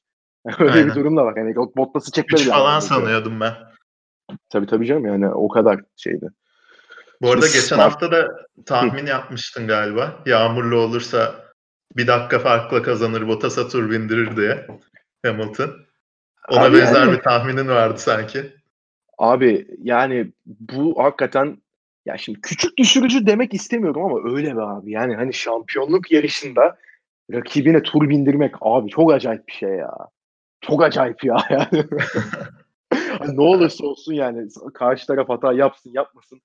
Öyle 0.59 0.71
Aynen. 0.71 0.89
bir 0.89 0.95
durum 0.95 1.17
da 1.17 1.25
var. 1.25 1.37
Yani 1.37 1.55
Bottas'ı 1.55 2.11
çekmedi. 2.11 2.41
3 2.41 2.49
falan 2.49 2.73
yani. 2.73 2.81
sanıyordum 2.81 3.39
ben. 3.39 3.53
Tabii 4.49 4.65
tabii 4.65 4.85
canım 4.85 5.05
yani 5.05 5.27
o 5.27 5.47
kadar 5.47 5.79
şeydi. 5.97 6.29
Bu 7.21 7.31
arada 7.31 7.47
Şimdi 7.47 7.61
geçen 7.61 7.77
hafta 7.77 8.11
da 8.11 8.27
tahmin 8.65 9.05
yapmıştın 9.05 9.67
galiba. 9.67 10.23
Yağmurlu 10.25 10.77
olursa 10.77 11.35
bir 11.97 12.07
dakika 12.07 12.39
farkla 12.39 12.81
kazanır 12.81 13.27
Bottas'a 13.27 13.67
tur 13.67 13.91
bindirir 13.91 14.37
diye 14.37 14.67
Hamilton. 15.25 15.71
Ona 16.49 16.63
Abi 16.63 16.77
benzer 16.77 17.01
yani, 17.01 17.11
bir 17.11 17.21
tahminin 17.21 17.67
vardı 17.67 17.99
sanki. 17.99 18.53
Abi 19.17 19.67
yani 19.77 20.31
bu 20.45 21.03
hakikaten 21.03 21.57
ya 22.05 22.17
şimdi 22.17 22.41
küçük 22.41 22.77
düşürücü 22.77 23.27
demek 23.27 23.53
istemiyorum 23.53 24.05
ama 24.05 24.35
öyle 24.35 24.55
be 24.55 24.61
abi. 24.61 24.91
Yani 24.91 25.15
hani 25.15 25.33
şampiyonluk 25.33 26.11
yarışında 26.11 26.77
rakibine 27.33 27.83
tur 27.83 28.09
bindirmek 28.09 28.55
abi 28.61 28.89
çok 28.89 29.13
acayip 29.13 29.47
bir 29.47 29.53
şey 29.53 29.69
ya. 29.69 29.91
Çok 30.61 30.83
acayip 30.83 31.23
ya 31.23 31.37
yani. 31.49 31.85
ne 33.27 33.41
olursa 33.41 33.85
olsun 33.85 34.13
yani 34.13 34.47
karşı 34.73 35.07
taraf 35.07 35.29
hata 35.29 35.53
yapsın 35.53 35.91
yapmasın. 35.93 36.41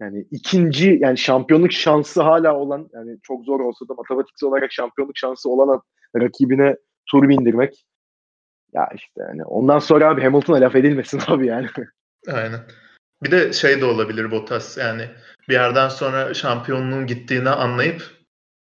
Yani 0.00 0.26
ikinci 0.30 0.98
yani 1.00 1.18
şampiyonluk 1.18 1.72
şansı 1.72 2.22
hala 2.22 2.56
olan 2.56 2.88
yani 2.92 3.18
çok 3.22 3.44
zor 3.44 3.60
olsa 3.60 3.88
da 3.88 3.94
matematiksel 3.94 4.48
olarak 4.48 4.72
şampiyonluk 4.72 5.16
şansı 5.18 5.50
olan 5.50 5.82
rakibine 6.16 6.76
tur 7.10 7.28
bindirmek. 7.28 7.84
Ya 8.72 8.88
işte 8.94 9.22
yani 9.28 9.44
ondan 9.44 9.78
sonra 9.78 10.08
abi 10.08 10.22
Hamilton'a 10.22 10.60
laf 10.60 10.76
edilmesin 10.76 11.20
abi 11.26 11.46
yani. 11.46 11.66
Aynen. 12.28 12.60
Bir 13.22 13.30
de 13.30 13.52
şey 13.52 13.80
de 13.80 13.84
olabilir 13.84 14.30
Bottas 14.30 14.78
yani 14.78 15.08
bir 15.48 15.54
yerden 15.54 15.88
sonra 15.88 16.34
şampiyonluğun 16.34 17.06
gittiğini 17.06 17.48
anlayıp 17.48 18.02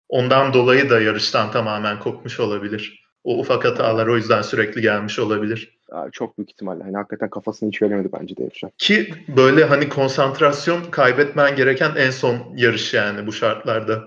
ondan 0.09 0.53
dolayı 0.53 0.89
da 0.89 1.01
yarıştan 1.01 1.51
tamamen 1.51 1.99
kopmuş 1.99 2.39
olabilir. 2.39 3.07
O 3.23 3.39
ufak 3.39 3.65
hatalar 3.65 4.07
o 4.07 4.17
yüzden 4.17 4.41
sürekli 4.41 4.81
gelmiş 4.81 5.19
olabilir. 5.19 5.79
Abi 5.91 6.11
çok 6.11 6.37
büyük 6.37 6.51
ihtimalle. 6.51 6.83
Hani 6.83 6.95
hakikaten 6.97 7.29
kafasını 7.29 7.69
hiç 7.69 7.81
veremedi 7.81 8.09
bence 8.19 8.37
de 8.37 8.43
yarışa. 8.43 8.69
Ki 8.77 9.13
böyle 9.27 9.65
hani 9.65 9.89
konsantrasyon 9.89 10.91
kaybetmen 10.91 11.55
gereken 11.55 11.91
en 11.95 12.11
son 12.11 12.53
yarış 12.55 12.93
yani 12.93 13.27
bu 13.27 13.33
şartlarda. 13.33 14.03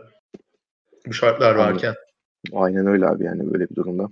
bu 1.07 1.13
şartlar 1.13 1.55
varken. 1.55 1.95
Aynen 2.53 2.87
öyle 2.87 3.07
abi 3.07 3.25
yani 3.25 3.53
böyle 3.53 3.69
bir 3.69 3.75
durumda. 3.75 4.09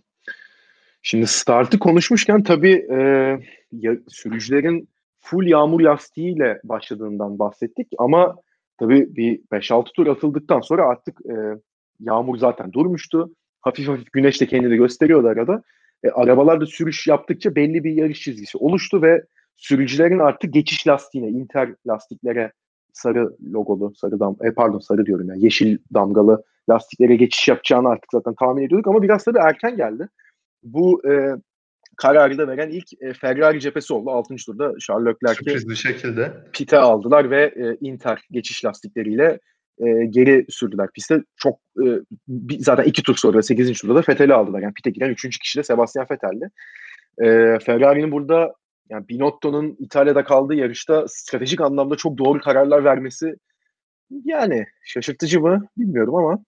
Şimdi 1.03 1.27
startı 1.27 1.79
konuşmuşken 1.79 2.43
tabii 2.43 2.87
e, 2.91 2.97
ya, 3.73 3.97
sürücülerin 4.09 4.89
full 5.21 5.47
yağmur 5.47 5.81
lastiğiyle 5.81 6.61
başladığından 6.65 7.39
bahsettik 7.39 7.89
ama 7.99 8.37
tabii 8.79 9.17
bir 9.17 9.41
5-6 9.53 9.93
tur 9.93 10.07
atıldıktan 10.07 10.61
sonra 10.61 10.87
artık 10.87 11.21
e, 11.27 11.35
yağmur 12.01 12.37
zaten 12.37 12.73
durmuştu. 12.73 13.35
Hafif 13.61 13.89
hafif 13.89 14.13
güneş 14.13 14.41
de 14.41 14.47
kendini 14.47 14.77
gösteriyordu 14.77 15.29
arada. 15.29 15.63
E, 16.05 16.09
arabalar 16.09 16.61
da 16.61 16.67
sürüş 16.67 17.07
yaptıkça 17.07 17.55
belli 17.55 17.85
bir 17.85 17.93
yarış 17.93 18.21
çizgisi 18.21 18.59
oluştu 18.59 19.03
ve 19.03 19.25
sürücülerin 19.57 20.19
artık 20.19 20.55
geçiş 20.55 20.87
lastiğine, 20.87 21.29
inter 21.29 21.75
lastiklere 21.87 22.53
sarı 22.93 23.37
logolu, 23.53 23.95
sarı 23.95 24.21
dam, 24.21 24.37
e, 24.43 24.51
pardon 24.51 24.79
sarı 24.79 25.07
diyorum 25.07 25.29
ya, 25.29 25.35
yeşil 25.35 25.79
damgalı 25.95 26.43
lastiklere 26.71 27.17
geçiş 27.17 27.49
yapacağını 27.49 27.89
artık 27.89 28.11
zaten 28.13 28.35
tahmin 28.35 28.63
ediyorduk 28.63 28.87
ama 28.87 29.03
biraz 29.03 29.25
tabii 29.25 29.39
erken 29.39 29.77
geldi. 29.77 30.09
Bu 30.63 31.09
e, 31.11 31.37
kararı 31.99 32.39
da 32.39 32.49
veren 32.49 32.71
ilk 32.71 33.03
e, 33.03 33.13
Ferrari 33.13 33.61
cephesi 33.61 33.95
oldu. 33.95 34.11
6. 34.11 34.37
turda 34.47 34.75
Charles 34.81 35.07
Leclerc'i 35.07 35.77
şekilde. 35.77 36.33
pite 36.53 36.79
aldılar 36.79 37.31
ve 37.31 37.45
e, 37.57 37.77
Inter 37.81 38.21
geçiş 38.31 38.65
lastikleriyle 38.65 39.39
e, 39.79 40.05
geri 40.05 40.47
sürdüler 40.49 40.89
piste. 40.95 41.23
Çok 41.37 41.59
e, 41.85 41.87
bir, 42.29 42.59
zaten 42.59 42.85
iki 42.85 43.03
tur 43.03 43.17
sonra 43.17 43.43
8. 43.43 43.81
turda 43.81 43.95
da 43.95 44.03
Vettel'i 44.09 44.35
aldılar. 44.35 44.61
Yani 44.61 44.75
pite 44.75 44.91
giren 44.91 45.11
3. 45.11 45.39
kişi 45.39 45.59
de 45.59 45.63
Sebastian 45.63 46.07
Vettel'di. 46.11 46.51
E, 47.23 47.59
Ferrari'nin 47.59 48.13
burada 48.13 48.55
yani 48.91 49.09
Binotto'nun 49.09 49.77
İtalya'da 49.79 50.25
kaldığı 50.25 50.55
yarışta 50.55 51.05
stratejik 51.09 51.61
anlamda 51.61 51.97
çok 51.97 52.19
doğru 52.19 52.41
kararlar 52.41 52.85
vermesi 52.85 53.35
yani 54.25 54.67
şaşırtıcı 54.85 55.41
mı 55.41 55.69
bilmiyorum 55.77 56.15
ama 56.15 56.39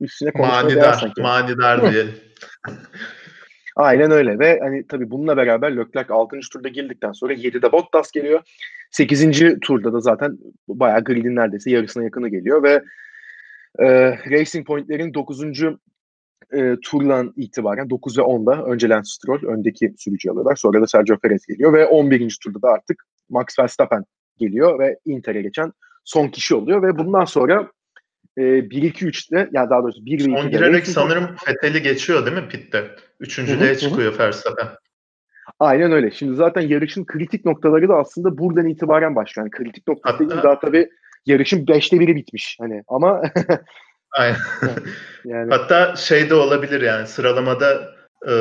üstüne 0.00 0.32
konuşmaya 0.32 0.62
Manidar, 0.62 0.92
sanki. 0.92 1.22
manidar 1.22 1.92
diyelim. 1.92 2.14
Aynen 3.80 4.10
öyle 4.10 4.38
ve 4.38 4.58
hani 4.62 4.86
tabii 4.86 5.10
bununla 5.10 5.36
beraber 5.36 5.76
Leclerc 5.76 6.14
6. 6.14 6.40
turda 6.52 6.68
girdikten 6.68 7.12
sonra 7.12 7.32
7'de 7.32 7.72
Bottas 7.72 8.10
geliyor. 8.10 8.40
8. 8.90 9.58
turda 9.60 9.92
da 9.92 10.00
zaten 10.00 10.38
bayağı 10.68 11.04
gridin 11.04 11.36
neredeyse 11.36 11.70
yarısına 11.70 12.04
yakını 12.04 12.28
geliyor 12.28 12.62
ve 12.62 12.82
e, 13.78 13.86
Racing 14.30 14.66
Point'lerin 14.66 15.14
9. 15.14 15.42
E, 16.52 16.76
turdan 16.84 17.32
itibaren 17.36 17.90
9 17.90 18.18
ve 18.18 18.22
10'da 18.22 18.64
önce 18.64 18.88
Lance 18.88 19.08
Stroll 19.08 19.44
öndeki 19.46 19.94
sürücü 19.96 20.30
alıyorlar. 20.30 20.56
Sonra 20.56 20.82
da 20.82 20.86
Sergio 20.86 21.18
Perez 21.18 21.46
geliyor 21.46 21.72
ve 21.72 21.86
11. 21.86 22.38
turda 22.44 22.62
da 22.62 22.68
artık 22.68 23.04
Max 23.30 23.58
Verstappen 23.58 24.04
geliyor 24.38 24.78
ve 24.78 24.98
Inter'e 25.04 25.42
geçen 25.42 25.72
son 26.04 26.28
kişi 26.28 26.54
oluyor 26.54 26.82
ve 26.82 26.98
bundan 26.98 27.24
sonra 27.24 27.70
e, 28.36 28.42
1-2-3'te 28.42 29.48
ya 29.52 29.70
daha 29.70 29.82
doğrusu 29.82 30.06
1 30.06 30.10
ve 30.20 30.22
2'de 30.24 30.40
Son 30.40 30.50
girerek 30.50 30.86
sanırım 30.86 31.36
Fethel'i 31.44 31.82
geçiyor 31.82 32.26
değil 32.26 32.36
mi 32.36 32.48
pitte? 32.48 32.90
Üçüncülüğe 33.20 33.78
çıkıyor 33.78 34.18
Verstappen. 34.18 34.68
Aynen 35.58 35.92
öyle. 35.92 36.10
Şimdi 36.10 36.36
zaten 36.36 36.60
yarışın 36.60 37.04
kritik 37.04 37.44
noktaları 37.44 37.88
da 37.88 37.94
aslında 37.94 38.38
buradan 38.38 38.68
itibaren 38.68 39.16
başlıyor. 39.16 39.46
Yani 39.46 39.64
kritik 39.64 39.88
noktası 39.88 40.24
Hatta- 40.24 40.42
daha 40.42 40.58
tabii 40.58 40.88
yarışın 41.26 41.66
5'te 41.66 41.96
1'i 41.96 42.16
bitmiş. 42.16 42.56
Hani 42.60 42.82
ama 42.88 43.22
Aynen. 44.12 44.36
yani 45.24 45.50
Hatta 45.50 45.96
şey 45.96 46.30
de 46.30 46.34
olabilir 46.34 46.80
yani 46.80 47.06
sıralamada 47.06 47.94
e, 48.28 48.32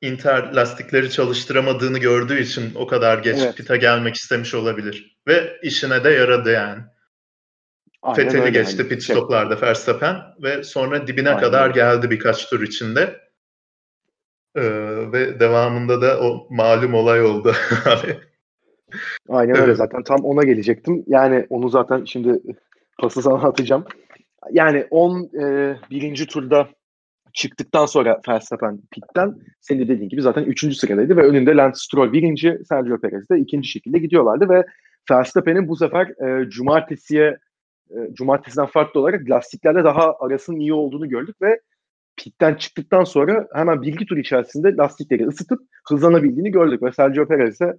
Inter 0.00 0.54
lastikleri 0.54 1.10
çalıştıramadığını 1.10 1.98
gördüğü 1.98 2.40
için 2.40 2.72
o 2.74 2.86
kadar 2.86 3.18
geç 3.18 3.38
Evet. 3.42 3.56
pite 3.56 3.76
gelmek 3.76 4.14
istemiş 4.14 4.54
olabilir. 4.54 5.16
Ve 5.28 5.58
işine 5.62 6.04
de 6.04 6.10
yaradı 6.10 6.52
yani. 6.52 6.82
Fethel'i 8.16 8.52
geçti 8.52 8.78
Hani 8.78 8.88
pit 8.88 9.02
şey, 9.02 9.16
stoplarda 9.16 9.60
Verstappen 9.60 10.16
ve 10.42 10.62
sonra 10.62 11.06
dibine 11.06 11.28
Aynen 11.28 11.40
kadar 11.40 11.70
geldi 11.70 12.10
birkaç 12.10 12.50
tur 12.50 12.62
içinde. 12.62 13.20
E, 14.56 14.62
ve 15.12 15.40
devamında 15.40 16.02
da 16.02 16.20
o 16.20 16.46
malum 16.50 16.94
olay 16.94 17.22
oldu. 17.22 17.54
Aynen 19.28 19.56
öyle 19.56 19.74
zaten 19.74 20.02
tam 20.02 20.20
ona 20.24 20.42
gelecektim. 20.42 21.04
Yani 21.06 21.46
onu 21.50 21.68
zaten 21.68 22.04
şimdi 22.04 22.40
pası 22.98 23.22
sana 23.22 23.48
atacağım. 23.48 23.84
Yani 24.50 24.86
10 24.90 25.30
e, 26.22 26.26
turda 26.26 26.68
çıktıktan 27.32 27.86
sonra 27.86 28.20
Verstappen 28.28 28.80
pitten 28.90 29.34
senin 29.60 29.80
de 29.80 29.88
dediğin 29.88 30.08
gibi 30.08 30.22
zaten 30.22 30.44
3. 30.44 30.76
sıradaydı 30.76 31.16
ve 31.16 31.22
önünde 31.22 31.56
Lance 31.56 31.76
Stroll 31.76 32.12
birinci, 32.12 32.58
Sergio 32.68 33.00
Perez 33.00 33.30
de 33.30 33.38
ikinci 33.38 33.68
şekilde 33.68 33.98
gidiyorlardı 33.98 34.48
ve 34.48 34.64
Verstappen'in 35.10 35.68
bu 35.68 35.76
sefer 35.76 36.06
e, 36.06 36.50
cumartesiye 36.50 37.38
e, 37.90 38.14
cumartesiden 38.14 38.66
farklı 38.66 39.00
olarak 39.00 39.30
lastiklerle 39.30 39.84
daha 39.84 40.14
arasının 40.20 40.60
iyi 40.60 40.72
olduğunu 40.72 41.08
gördük 41.08 41.36
ve 41.42 41.60
pitten 42.16 42.54
çıktıktan 42.54 43.04
sonra 43.04 43.48
hemen 43.54 43.82
bir 43.82 43.92
iki 43.92 44.06
tur 44.06 44.16
içerisinde 44.16 44.76
lastikleri 44.76 45.26
ısıtıp 45.26 45.60
hızlanabildiğini 45.88 46.50
gördük 46.50 46.82
ve 46.82 46.92
Sergio 46.92 47.26
Perez 47.26 47.60
de 47.60 47.78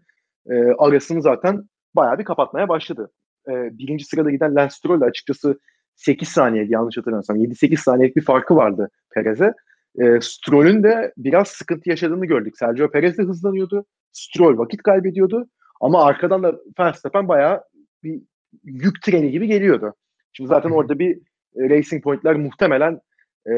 e, 0.50 0.54
arasını 0.78 1.22
zaten 1.22 1.64
bayağı 1.96 2.20
bir 2.20 2.24
kapatmaya 2.24 2.70
başladı. 2.70 3.12
E, 3.48 3.52
birinci 3.78 4.06
sırada 4.06 4.32
giden 4.32 4.56
Lance 4.56 4.76
Stroll 4.76 5.02
açıkçası 5.02 5.60
8 5.96 6.28
saniyeydi 6.28 6.74
yanlış 6.74 6.98
hatırlamıyorsam. 6.98 7.38
7-8 7.38 7.78
saniyelik 7.78 8.16
bir 8.16 8.26
farkı 8.26 8.56
vardı 8.56 8.90
Perez'e. 9.14 9.54
E, 10.00 10.22
Stroll'ün 10.22 10.84
de 10.84 11.14
biraz 11.18 11.48
sıkıntı 11.48 11.90
yaşadığını 11.90 12.26
gördük. 12.26 12.58
Sergio 12.58 12.92
Perez 12.92 13.18
de 13.18 13.24
hızlanıyordu. 13.24 13.86
Stroll 14.12 14.58
vakit 14.58 14.84
kaybediyordu. 14.84 15.48
Ama 15.82 16.04
arkadan 16.04 16.44
da 16.44 16.56
Verstappen 16.80 17.28
bayağı 17.28 17.64
bir 18.04 18.22
yük 18.64 19.02
treni 19.02 19.32
gibi 19.32 19.48
geliyordu. 19.48 19.94
Şimdi 20.34 20.48
zaten 20.48 20.70
orada 20.70 21.00
bir 21.00 21.18
e, 21.56 21.70
Racing 21.70 22.04
Point'ler 22.04 22.36
muhtemelen 22.36 23.02
e, 23.48 23.52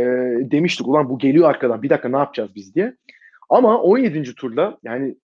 demiştik 0.51 0.87
ulan 0.87 1.09
bu 1.09 1.17
geliyor 1.17 1.49
arkadan 1.49 1.83
bir 1.83 1.89
dakika 1.89 2.09
ne 2.09 2.17
yapacağız 2.17 2.49
biz 2.55 2.75
diye. 2.75 2.95
Ama 3.49 3.81
17. 3.81 4.35
turda 4.35 4.77
yani 4.83 5.15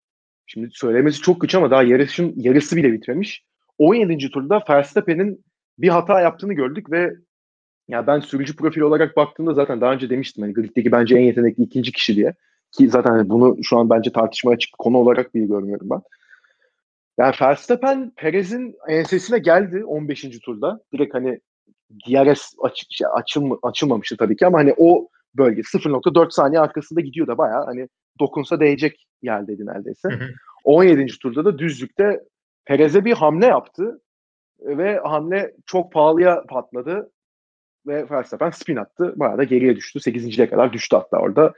şimdi 0.46 0.70
söylemesi 0.72 1.22
çok 1.22 1.42
güç 1.42 1.56
ama 1.56 1.72
daha 1.72 1.84
yarışın 1.84 2.34
yarısı 2.36 2.76
bile 2.76 2.94
bitmemiş. 2.94 3.46
17. 3.78 4.30
turda 4.30 4.64
Verstappen'in 4.70 5.46
bir 5.78 5.90
hata 5.90 6.22
yaptığını 6.22 6.54
gördük 6.54 6.92
ve 6.92 7.14
ya 7.88 8.08
ben 8.08 8.20
sürücü 8.20 8.56
profili 8.56 8.84
olarak 8.84 9.18
baktığımda 9.18 9.54
zaten 9.54 9.82
daha 9.82 9.94
önce 9.94 10.10
demiştim 10.10 10.44
hani 10.44 10.54
griddeki 10.54 10.92
bence 10.92 11.16
en 11.18 11.22
yetenekli 11.22 11.64
ikinci 11.64 11.92
kişi 11.92 12.16
diye. 12.16 12.34
Ki 12.72 12.90
zaten 12.90 13.12
hani 13.12 13.30
bunu 13.30 13.64
şu 13.64 13.78
an 13.78 13.90
bence 13.90 14.12
tartışmaya 14.12 14.54
açık 14.54 14.78
konu 14.78 14.98
olarak 14.98 15.36
bile 15.36 15.46
görmüyorum 15.46 15.90
ben. 15.90 16.02
Yani 17.20 17.36
Verstappen 17.42 18.12
Perez'in 18.16 18.76
ensesine 18.88 19.40
geldi 19.40 19.86
15. 19.86 20.40
turda. 20.40 20.80
Direkt 20.94 21.14
hani 21.14 21.40
DRS 22.08 22.54
aç, 22.64 22.86
şey, 22.90 23.08
açılma, 23.14 23.58
açılmamıştı 23.64 24.18
tabii 24.18 24.36
ki 24.36 24.46
ama 24.46 24.58
hani 24.58 24.74
o 24.78 25.08
bölge 25.36 25.62
0.4 25.62 26.32
saniye 26.32 26.60
arkasında 26.62 27.02
gidiyor 27.02 27.28
da 27.28 27.38
bayağı 27.38 27.66
hani 27.66 27.88
dokunsa 28.20 28.60
değecek 28.60 29.08
yerdeydi 29.22 29.66
neredeyse. 29.66 30.10
Hı 30.10 30.16
hı. 30.16 30.30
17. 30.64 31.20
turda 31.22 31.46
da 31.46 31.60
düzlükte 31.60 32.24
Perez'e 32.66 33.06
bir 33.06 33.14
hamle 33.14 33.46
yaptı 33.46 34.02
ve 34.60 35.00
hamle 35.00 35.54
çok 35.66 35.94
pahalıya 35.94 36.44
patladı 36.50 37.12
ve 37.88 38.10
Verstappen 38.10 38.50
spin 38.50 38.76
attı. 38.76 39.14
Bayağı 39.16 39.38
da 39.38 39.44
geriye 39.44 39.76
düştü. 39.76 40.00
8.liğe 40.00 40.50
kadar 40.50 40.74
düştü 40.74 40.96
hatta 40.96 41.18
orada. 41.18 41.54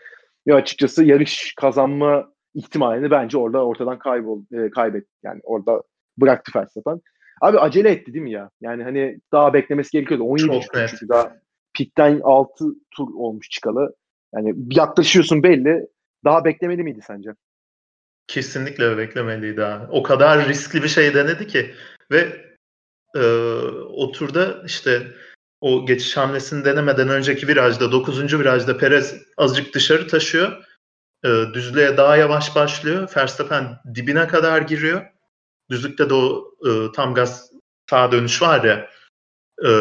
Ve 0.47 0.53
açıkçası 0.53 1.03
yarış 1.03 1.53
kazanma 1.55 2.31
ihtimalini 2.53 3.11
bence 3.11 3.37
orada 3.37 3.65
ortadan 3.65 3.99
kaybol 3.99 4.41
e, 4.51 4.69
kaybetti. 4.69 5.11
Yani 5.23 5.39
orada 5.43 5.81
bıraktı 6.17 6.51
Verstappen. 6.55 7.01
Abi 7.41 7.59
acele 7.59 7.89
etti 7.89 8.13
değil 8.13 8.23
mi 8.23 8.31
ya? 8.31 8.49
Yani 8.61 8.83
hani 8.83 9.19
daha 9.31 9.53
beklemesi 9.53 9.91
gerekiyordu. 9.91 10.23
17 10.23 10.47
Çok 10.47 10.63
çünkü 10.89 11.09
daha 11.09 11.35
pitten 11.73 12.19
6 12.23 12.65
tur 12.91 13.07
olmuş 13.15 13.49
çıkalı. 13.49 13.95
Yani 14.35 14.55
yaklaşıyorsun 14.71 15.43
belli. 15.43 15.87
Daha 16.25 16.45
beklemeli 16.45 16.83
miydi 16.83 16.99
sence? 17.07 17.29
Kesinlikle 18.27 18.97
beklemeliydi 18.97 19.65
abi. 19.65 19.91
O 19.91 20.03
kadar 20.03 20.47
riskli 20.47 20.83
bir 20.83 20.87
şey 20.87 21.13
denedi 21.13 21.47
ki 21.47 21.71
ve 22.11 22.27
e, 23.15 23.21
o 23.89 24.11
turda 24.11 24.63
işte 24.65 25.07
o 25.61 25.85
geçiş 25.85 26.17
hamlesini 26.17 26.65
denemeden 26.65 27.09
önceki 27.09 27.47
virajda 27.47 27.91
9. 27.91 28.39
virajda 28.39 28.77
Perez 28.77 29.21
azıcık 29.37 29.73
dışarı 29.73 30.07
taşıyor. 30.07 30.63
E, 31.23 31.29
düzlüğe 31.53 31.97
daha 31.97 32.17
yavaş 32.17 32.55
başlıyor. 32.55 33.09
Verstappen 33.17 33.79
dibine 33.95 34.27
kadar 34.27 34.61
giriyor. 34.61 35.05
Düzlükte 35.69 36.09
de 36.09 36.13
o 36.13 36.51
e, 36.67 36.91
tam 36.91 37.13
gaz 37.13 37.51
sağ 37.89 38.11
dönüş 38.11 38.41
var 38.41 38.63
ya. 38.63 38.89
e, 39.65 39.71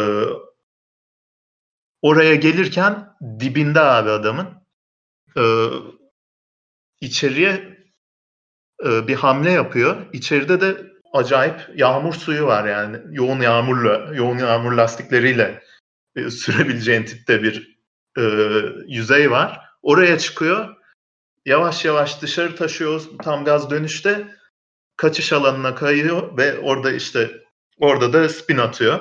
oraya 2.03 2.35
gelirken 2.35 3.17
dibinde 3.41 3.81
abi 3.81 4.11
adamın. 4.11 4.49
E, 5.37 5.43
içeriye 7.01 7.79
e, 8.85 9.09
bir 9.09 9.15
hamle 9.15 9.51
yapıyor. 9.51 9.97
İçeride 10.13 10.61
de 10.61 10.91
acayip 11.13 11.69
yağmur 11.75 12.15
suyu 12.15 12.47
var 12.47 12.65
yani. 12.69 12.99
Yoğun 13.11 13.41
yağmurla, 13.41 14.15
yoğun 14.15 14.39
yağmur 14.39 14.73
lastikleriyle 14.73 15.63
e, 16.17 16.31
sürebileceğin 16.31 17.05
tipte 17.05 17.43
bir 17.43 17.79
e, 18.19 18.23
yüzey 18.87 19.31
var. 19.31 19.61
Oraya 19.83 20.19
çıkıyor. 20.19 20.80
Yavaş 21.47 21.85
yavaş 21.85 22.23
dışarı 22.23 22.57
taşıyor 22.57 23.03
tam 23.23 23.45
gaz 23.45 23.71
dönüşte. 23.71 24.37
Kaçış 24.97 25.33
alanına 25.33 25.75
kayıyor 25.75 26.37
ve 26.37 26.59
orada 26.59 26.93
işte 26.93 27.31
orada 27.79 28.13
da 28.13 28.29
spin 28.29 28.59
atıyor. 28.59 29.01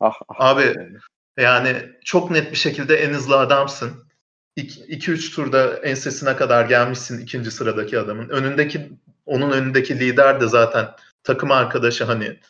Ah, 0.00 0.14
ah 0.28 0.40
Abi 0.40 0.62
yani. 0.62 0.96
Yani 1.36 1.92
çok 2.04 2.30
net 2.30 2.52
bir 2.52 2.56
şekilde 2.56 2.96
en 2.96 3.10
hızlı 3.14 3.38
adamsın. 3.38 4.10
2-3 4.56 5.34
turda 5.34 5.76
ensesine 5.76 6.36
kadar 6.36 6.64
gelmişsin 6.64 7.22
ikinci 7.22 7.50
sıradaki 7.50 7.98
adamın. 7.98 8.28
Önündeki 8.28 8.90
onun 9.26 9.50
önündeki 9.50 10.00
lider 10.00 10.40
de 10.40 10.48
zaten 10.48 10.88
takım 11.24 11.50
arkadaşı 11.50 12.04
hani 12.04 12.40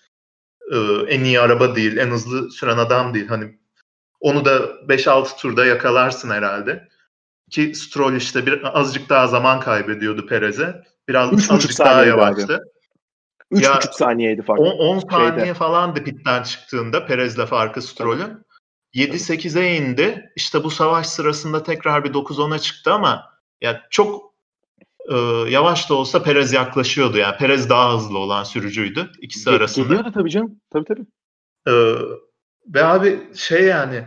e, 0.73 0.77
en 1.09 1.25
iyi 1.25 1.41
araba 1.41 1.77
değil, 1.77 1.97
en 1.97 2.11
hızlı 2.11 2.51
süren 2.51 2.79
adam 2.79 3.15
değil. 3.15 3.29
Hani 3.29 3.59
onu 4.21 4.45
da 4.45 4.59
5-6 4.89 5.37
turda 5.37 5.65
yakalarsın 5.67 6.31
herhalde. 6.31 6.89
Ki 7.51 7.75
Stroll 7.75 8.17
işte 8.17 8.47
bir 8.47 8.79
azıcık 8.81 9.09
daha 9.09 9.27
zaman 9.27 9.61
kaybediyordu 9.61 10.27
Perez'e. 10.27 10.83
Biraz 11.09 11.33
Üç 11.33 11.51
azıcık 11.51 11.79
daha 11.79 12.05
yavaştı. 12.05 12.65
3,5 13.53 13.93
saniyeydi 13.93 14.43
fark. 14.43 14.61
10 14.61 14.99
saniye 14.99 15.55
falandı 15.55 16.05
pitten 16.05 16.43
çıktığında 16.43 17.07
Perez'le 17.07 17.47
farkı 17.47 17.83
Stroll'ün. 17.83 18.45
7-8'e 18.95 19.77
indi. 19.77 20.33
İşte 20.37 20.65
bu 20.65 20.71
savaş 20.71 21.07
sırasında 21.07 21.63
tekrar 21.63 22.05
bir 22.05 22.13
9-10'a 22.13 22.59
çıktı 22.59 22.93
ama 22.93 23.31
ya 23.61 23.87
çok 23.91 24.35
e, 25.09 25.17
yavaş 25.49 25.91
da 25.91 25.95
olsa 25.95 26.23
Perez 26.23 26.53
yaklaşıyordu. 26.53 27.19
Yani 27.19 27.37
Perez 27.37 27.71
daha 27.71 27.95
hızlı 27.95 28.19
olan 28.19 28.45
sürücüydü 28.45 29.11
ikisi 29.21 29.51
Ge- 29.51 29.57
arasında. 29.57 29.85
Geliyordu 29.85 30.13
tabii 30.15 30.31
canım. 30.31 30.61
Tabii 30.71 30.85
tabii. 30.85 31.07
E, 31.69 31.73
ve 32.75 32.85
abi 32.85 33.21
şey 33.35 33.65
yani 33.65 34.05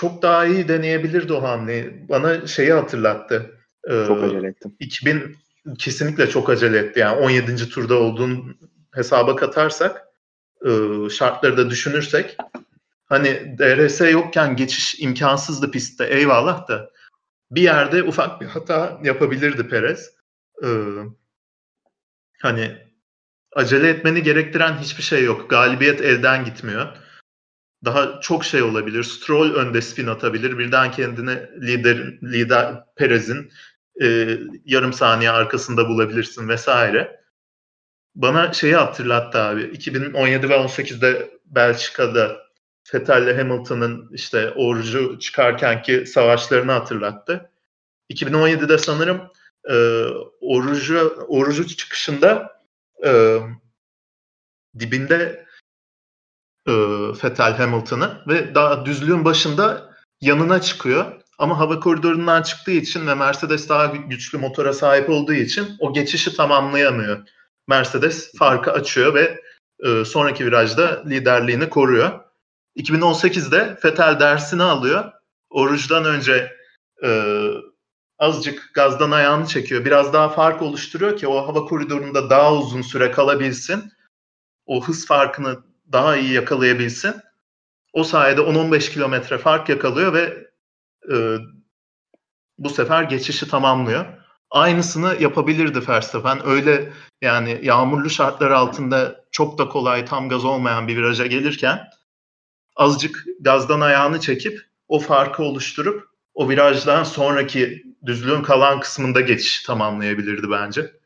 çok 0.00 0.22
daha 0.22 0.46
iyi 0.46 0.68
deneyebilirdi 0.68 1.32
o 1.32 1.42
hamleyi. 1.42 2.08
Bana 2.08 2.46
şeyi 2.46 2.72
hatırlattı. 2.72 3.58
E, 3.88 4.04
çok 4.06 4.24
acele 4.24 4.46
ettim. 4.48 4.76
2000 4.80 5.36
kesinlikle 5.78 6.30
çok 6.30 6.50
acele 6.50 6.78
etti. 6.78 7.00
Yani 7.00 7.20
17. 7.20 7.68
turda 7.68 7.94
olduğun 7.94 8.58
hesaba 8.94 9.36
katarsak 9.36 10.06
e, 10.66 10.70
şartları 11.10 11.56
da 11.56 11.70
düşünürsek 11.70 12.36
hani 13.06 13.58
DRS 13.58 14.00
yokken 14.00 14.56
geçiş 14.56 15.00
imkansızdı 15.00 15.70
pistte 15.70 16.04
eyvallah 16.04 16.68
da 16.68 16.90
bir 17.50 17.62
yerde 17.62 18.02
ufak 18.02 18.40
bir 18.40 18.46
hata 18.46 19.00
yapabilirdi 19.04 19.68
Perez. 19.68 20.10
Ee, 20.64 20.68
hani 22.38 22.76
acele 23.52 23.88
etmeni 23.88 24.22
gerektiren 24.22 24.78
hiçbir 24.78 25.02
şey 25.02 25.24
yok. 25.24 25.50
Galibiyet 25.50 26.00
elden 26.00 26.44
gitmiyor. 26.44 26.96
Daha 27.84 28.20
çok 28.20 28.44
şey 28.44 28.62
olabilir. 28.62 29.02
Stroll 29.02 29.54
önde 29.54 29.82
spin 29.82 30.06
atabilir. 30.06 30.58
Birden 30.58 30.90
kendini 30.90 31.36
lider 31.60 31.96
lider 32.22 32.84
Perez'in 32.96 33.52
e, 34.02 34.38
yarım 34.64 34.92
saniye 34.92 35.30
arkasında 35.30 35.88
bulabilirsin 35.88 36.48
vesaire. 36.48 37.20
Bana 38.14 38.52
şeyi 38.52 38.74
hatırlattı 38.74 39.38
abi. 39.38 39.62
2017 39.62 40.48
ve 40.48 40.54
18'de 40.54 41.30
Belçika'da 41.46 42.50
Vettel'le 42.94 43.36
Hamilton'ın 43.36 44.10
işte 44.12 44.50
orucu 44.50 45.18
çıkarkenki 45.18 46.06
savaşlarını 46.06 46.72
hatırlattı. 46.72 47.50
2017'de 48.12 48.78
sanırım 48.78 49.20
e, 49.70 50.04
orucu 50.40 51.26
orucu 51.28 51.66
çıkışında 51.66 52.62
e, 53.04 53.38
dibinde 54.78 55.46
e, 56.70 56.74
Vettel 57.24 57.56
Hamilton'ı 57.56 58.22
ve 58.28 58.54
daha 58.54 58.86
düzlüğün 58.86 59.24
başında 59.24 59.90
yanına 60.20 60.60
çıkıyor. 60.60 61.04
Ama 61.38 61.58
hava 61.58 61.80
koridorundan 61.80 62.42
çıktığı 62.42 62.70
için 62.70 63.06
ve 63.06 63.14
Mercedes 63.14 63.68
daha 63.68 63.86
güçlü 63.86 64.38
motora 64.38 64.72
sahip 64.72 65.10
olduğu 65.10 65.32
için 65.32 65.76
o 65.78 65.92
geçişi 65.92 66.36
tamamlayamıyor. 66.36 67.28
Mercedes 67.68 68.32
farkı 68.38 68.72
açıyor 68.72 69.14
ve 69.14 69.40
e, 69.84 70.04
sonraki 70.04 70.46
virajda 70.46 71.02
liderliğini 71.06 71.68
koruyor. 71.68 72.20
2018'de 72.76 73.78
Fetel 73.82 74.20
dersini 74.20 74.62
alıyor. 74.62 75.12
Oruç'dan 75.50 76.04
önce 76.04 76.56
e, 77.04 77.10
azıcık 78.18 78.70
gazdan 78.74 79.10
ayağını 79.10 79.46
çekiyor. 79.46 79.84
Biraz 79.84 80.12
daha 80.12 80.28
fark 80.28 80.62
oluşturuyor 80.62 81.16
ki 81.16 81.28
o 81.28 81.48
hava 81.48 81.64
koridorunda 81.64 82.30
daha 82.30 82.54
uzun 82.54 82.82
süre 82.82 83.10
kalabilsin. 83.10 83.92
O 84.66 84.84
hız 84.84 85.06
farkını 85.06 85.69
daha 85.92 86.16
iyi 86.16 86.32
yakalayabilsin. 86.32 87.14
O 87.92 88.04
sayede 88.04 88.40
10-15 88.40 88.92
kilometre 88.92 89.38
fark 89.38 89.68
yakalıyor 89.68 90.12
ve 90.12 90.50
e, 91.12 91.36
bu 92.58 92.70
sefer 92.70 93.02
geçişi 93.02 93.48
tamamlıyor. 93.48 94.06
Aynısını 94.50 95.16
yapabilirdi 95.20 95.88
Verstappen. 95.88 96.46
Öyle 96.46 96.92
yani 97.22 97.60
yağmurlu 97.62 98.10
şartlar 98.10 98.50
altında 98.50 99.24
çok 99.30 99.58
da 99.58 99.68
kolay 99.68 100.04
tam 100.04 100.28
gaz 100.28 100.44
olmayan 100.44 100.88
bir 100.88 100.96
viraja 100.96 101.26
gelirken 101.26 101.88
azıcık 102.76 103.24
gazdan 103.40 103.80
ayağını 103.80 104.20
çekip 104.20 104.60
o 104.88 104.98
farkı 104.98 105.42
oluşturup 105.42 106.08
o 106.34 106.48
virajdan 106.48 107.04
sonraki 107.04 107.82
düzlüğün 108.06 108.42
kalan 108.42 108.80
kısmında 108.80 109.20
geçiş 109.20 109.62
tamamlayabilirdi 109.62 110.50
bence. 110.50 110.99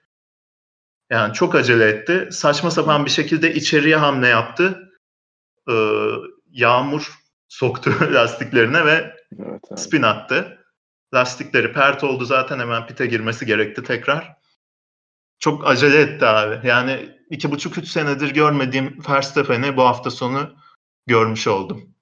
Yani 1.10 1.32
çok 1.32 1.54
acele 1.54 1.88
etti. 1.88 2.28
Saçma 2.32 2.70
sapan 2.70 3.04
bir 3.04 3.10
şekilde 3.10 3.54
içeriye 3.54 3.96
hamle 3.96 4.28
yaptı. 4.28 4.90
Ee, 5.70 5.72
yağmur 6.50 7.12
soktu 7.48 7.92
lastiklerine 8.14 8.84
ve 8.84 8.90
evet, 8.90 9.60
evet. 9.70 9.80
spin 9.80 10.02
attı. 10.02 10.58
Lastikleri 11.14 11.72
pert 11.72 12.04
oldu 12.04 12.24
zaten 12.24 12.58
hemen 12.58 12.86
pite 12.86 13.06
girmesi 13.06 13.46
gerekti 13.46 13.82
tekrar. 13.82 14.36
Çok 15.38 15.66
acele 15.66 16.00
etti 16.00 16.26
abi. 16.26 16.66
Yani 16.66 17.18
iki 17.30 17.50
buçuk 17.50 17.78
üç 17.78 17.88
senedir 17.88 18.34
görmediğim 18.34 18.98
Verstappen'i 19.08 19.76
bu 19.76 19.82
hafta 19.82 20.10
sonu 20.10 20.54
görmüş 21.06 21.46
oldum. 21.46 21.94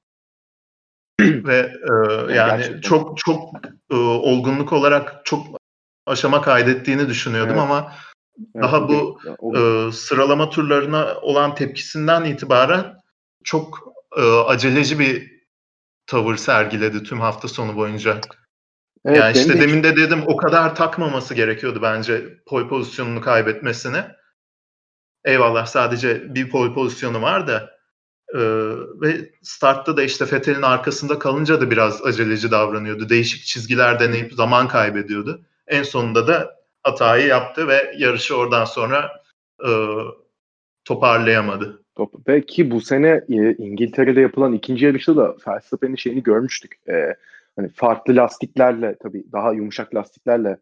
Ve 1.20 1.56
e, 1.56 1.92
yani 2.34 2.58
Gerçekten. 2.58 2.80
çok 2.80 3.18
çok 3.18 3.54
e, 3.90 3.94
olgunluk 3.96 4.72
olarak 4.72 5.26
çok 5.26 5.46
aşama 6.06 6.42
kaydettiğini 6.42 7.08
düşünüyordum 7.08 7.56
evet. 7.58 7.62
ama 7.62 7.92
daha 8.62 8.88
bu 8.88 9.18
e, 9.56 9.92
sıralama 9.92 10.50
turlarına 10.50 11.14
olan 11.22 11.54
tepkisinden 11.54 12.24
itibaren 12.24 12.96
çok 13.44 13.92
e, 14.16 14.22
aceleci 14.22 14.98
bir 14.98 15.32
tavır 16.06 16.36
sergiledi 16.36 17.02
tüm 17.02 17.20
hafta 17.20 17.48
sonu 17.48 17.76
boyunca. 17.76 18.20
Evet, 19.04 19.18
yani 19.18 19.38
işte 19.38 19.60
demin 19.60 19.82
de 19.82 19.96
dedim 19.96 20.22
o 20.26 20.36
kadar 20.36 20.74
takmaması 20.74 21.34
gerekiyordu 21.34 21.82
bence 21.82 22.38
pole 22.46 22.68
pozisyonunu 22.68 23.20
kaybetmesini. 23.20 24.04
Eyvallah 25.24 25.66
sadece 25.66 26.34
bir 26.34 26.50
pole 26.50 26.74
pozisyonu 26.74 27.22
var 27.22 27.46
da 27.46 27.72
ee, 28.34 28.38
ve 29.00 29.30
startta 29.42 29.96
da 29.96 30.02
işte 30.02 30.26
Fethel'in 30.26 30.62
arkasında 30.62 31.18
kalınca 31.18 31.60
da 31.60 31.70
biraz 31.70 32.02
aceleci 32.02 32.50
davranıyordu. 32.50 33.08
Değişik 33.08 33.44
çizgiler 33.44 34.00
deneyip 34.00 34.32
zaman 34.32 34.68
kaybediyordu. 34.68 35.42
En 35.66 35.82
sonunda 35.82 36.26
da 36.26 36.61
hatayı 36.82 37.26
yaptı 37.26 37.68
ve 37.68 37.94
yarışı 37.98 38.36
oradan 38.36 38.64
sonra 38.64 39.10
e, 39.64 39.70
toparlayamadı. 40.84 41.82
Belki 42.26 42.70
bu 42.70 42.80
sene 42.80 43.08
e, 43.28 43.54
İngiltere'de 43.54 44.20
yapılan 44.20 44.52
ikinci 44.52 44.84
yarışta 44.84 45.16
da 45.16 45.36
Verstappen'in 45.48 45.96
şeyini 45.96 46.22
görmüştük. 46.22 46.76
E, 46.88 47.16
hani 47.56 47.68
farklı 47.68 48.16
lastiklerle 48.16 48.96
tabii 49.02 49.24
daha 49.32 49.52
yumuşak 49.52 49.94
lastiklerle 49.94 50.56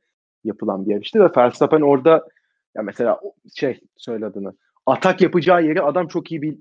yapılan 0.44 0.86
bir 0.86 0.90
yarıştı 0.90 1.20
ve 1.20 1.30
Verstappen 1.36 1.80
orada 1.80 2.28
ya 2.76 2.82
mesela 2.82 3.20
şey 3.54 3.80
söyle 3.96 4.26
adını 4.26 4.52
atak 4.86 5.20
yapacağı 5.20 5.64
yeri 5.64 5.82
adam 5.82 6.08
çok 6.08 6.32
iyi 6.32 6.42
bir 6.42 6.58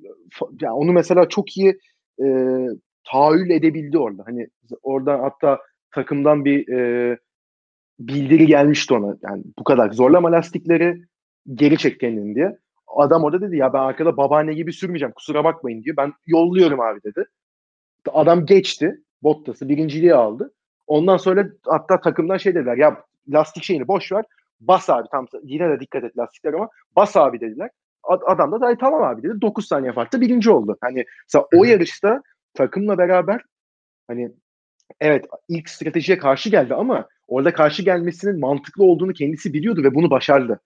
yani 0.62 0.74
onu 0.74 0.91
mesela 0.91 1.30
çok 1.30 1.57
iyi 1.57 1.80
e, 2.24 2.26
tahayyül 3.03 3.49
edebildi 3.49 3.97
orada. 3.97 4.24
Hani 4.26 4.47
oradan 4.84 5.20
hatta 5.20 5.60
takımdan 5.91 6.45
bir 6.45 6.68
e, 6.68 7.18
bildiri 8.00 8.47
gelmişti 8.47 8.93
ona. 8.93 9.18
Yani 9.22 9.43
bu 9.60 9.64
kadar 9.64 9.91
zorlama 9.91 10.32
lastikleri 10.32 11.02
geri 11.54 11.78
çek 11.78 12.00
kendini 12.00 12.36
diye. 12.36 12.58
Adam 12.88 13.24
orada 13.24 13.41
dedi 13.41 13.58
ya 13.58 13.74
ben 13.74 13.80
arkada 13.80 14.18
babaanne 14.18 14.54
gibi 14.54 14.74
sürmeyeceğim 14.74 15.14
kusura 15.14 15.43
bakmayın 15.43 15.84
diyor. 15.84 15.97
Ben 15.97 16.14
yolluyorum 16.28 16.80
abi 16.80 17.04
dedi. 17.04 17.26
Adam 18.08 18.45
geçti. 18.45 19.04
Bottas'ı 19.24 19.70
birinciliği 19.70 20.14
aldı. 20.14 20.54
Ondan 20.88 21.18
sonra 21.18 21.47
hatta 21.66 22.02
takımdan 22.02 22.38
şey 22.38 22.56
dediler 22.56 22.78
ya 22.78 23.04
lastik 23.30 23.64
şeyini 23.64 23.88
boş 23.88 24.12
ver. 24.12 24.26
Bas 24.60 24.89
abi 24.89 25.08
tam 25.12 25.28
yine 25.43 25.70
de 25.70 25.80
dikkat 25.80 26.04
et 26.04 26.18
lastikler 26.18 26.54
ama 26.54 26.70
bas 26.95 27.18
abi 27.18 27.41
dediler. 27.41 27.70
Adam 28.04 28.62
da 28.62 28.78
tamam 28.78 29.04
abi 29.04 29.24
dedi. 29.24 29.41
9 29.41 29.68
saniye 29.68 29.93
farklı 29.93 30.22
birinci 30.22 30.52
oldu. 30.52 30.78
Hani 30.82 31.06
mesela 31.28 31.47
o 31.56 31.64
yarışta 31.64 32.22
takımla 32.54 32.97
beraber 32.97 33.41
hani 34.08 34.32
evet 35.00 35.26
ilk 35.50 35.70
stratejiye 35.70 36.18
karşı 36.18 36.50
geldi 36.50 36.74
ama 36.74 37.08
orada 37.28 37.54
karşı 37.54 37.84
gelmesinin 37.84 38.40
mantıklı 38.40 38.84
olduğunu 38.84 39.14
kendisi 39.14 39.54
biliyordu 39.54 39.84
ve 39.84 39.96
bunu 39.96 40.10
başardı. 40.10 40.60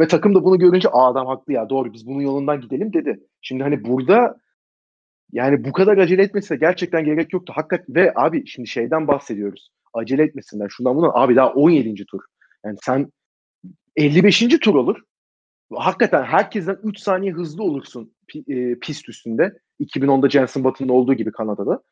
Ve 0.00 0.08
takım 0.08 0.34
da 0.34 0.44
bunu 0.44 0.58
görünce 0.58 0.88
Aa, 0.88 1.10
adam 1.10 1.26
haklı 1.26 1.52
ya 1.52 1.68
doğru 1.68 1.92
biz 1.92 2.06
bunun 2.06 2.20
yolundan 2.20 2.60
gidelim 2.60 2.92
dedi. 2.92 3.20
Şimdi 3.40 3.62
hani 3.62 3.84
burada 3.84 4.36
yani 5.32 5.64
bu 5.64 5.72
kadar 5.72 5.98
acele 5.98 6.22
etmesine 6.22 6.58
gerçekten 6.58 7.04
gerek 7.04 7.32
yoktu. 7.32 7.52
Hakikat 7.56 7.88
ve 7.88 8.12
abi 8.16 8.46
şimdi 8.46 8.68
şeyden 8.68 9.08
bahsediyoruz. 9.08 9.70
Acele 9.94 10.22
etmesinler. 10.22 10.68
Şundan 10.68 10.96
bundan 10.96 11.12
abi 11.14 11.36
daha 11.36 11.52
17. 11.52 12.06
tur. 12.06 12.20
Yani 12.64 12.76
sen 12.82 13.12
55. 13.96 14.58
tur 14.60 14.74
olur 14.74 15.00
hakikaten 15.74 16.22
herkesten 16.22 16.78
3 16.82 16.98
saniye 16.98 17.32
hızlı 17.32 17.62
olursun 17.62 18.14
e, 18.48 18.78
pist 18.78 19.08
üstünde. 19.08 19.58
2010'da 19.80 20.30
Jenson 20.30 20.64
Button'ın 20.64 20.88
olduğu 20.88 21.14
gibi 21.14 21.32
Kanada'da. 21.32 21.82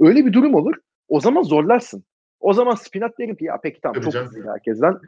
Öyle 0.00 0.26
bir 0.26 0.32
durum 0.32 0.54
olur. 0.54 0.74
O 1.10 1.20
zaman 1.20 1.42
zorlarsın. 1.42 2.04
O 2.40 2.52
zaman 2.52 2.74
Spinat 2.74 3.18
derim 3.18 3.36
ki 3.36 3.44
ya 3.44 3.58
peki 3.62 3.80
tamam 3.80 4.02
çok 4.02 4.14
hızlıydı 4.14 4.48
herkesten. 4.48 4.98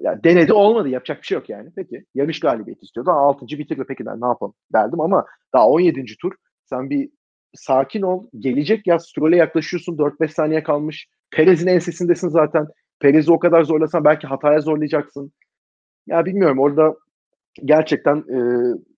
Ya 0.00 0.24
denedi 0.24 0.52
olmadı 0.52 0.88
yapacak 0.88 1.22
bir 1.22 1.26
şey 1.26 1.38
yok 1.38 1.48
yani. 1.48 1.70
Peki 1.76 2.04
yarış 2.14 2.40
galibiyeti 2.40 2.84
istiyordu. 2.84 3.10
6. 3.10 3.46
bitirdi 3.46 3.84
peki 3.88 4.06
ben 4.06 4.20
ne 4.20 4.26
yapalım 4.26 4.54
derdim 4.72 5.00
ama 5.00 5.26
daha 5.54 5.68
17. 5.68 6.04
tur 6.20 6.32
sen 6.64 6.90
bir 6.90 7.10
sakin 7.54 8.02
ol. 8.02 8.26
Gelecek 8.38 8.86
ya 8.86 8.98
Stroll'e 8.98 9.36
yaklaşıyorsun 9.36 9.96
4-5 9.96 10.28
saniye 10.28 10.62
kalmış. 10.62 11.08
Perez'in 11.30 11.66
ensesindesin 11.66 12.28
zaten. 12.28 12.66
Perez'i 13.00 13.32
o 13.32 13.38
kadar 13.38 13.62
zorlasan 13.62 14.04
belki 14.04 14.26
hataya 14.26 14.60
zorlayacaksın. 14.60 15.32
Ya 16.06 16.24
bilmiyorum 16.24 16.58
orada 16.58 16.94
gerçekten 17.64 18.16
e, 18.16 18.38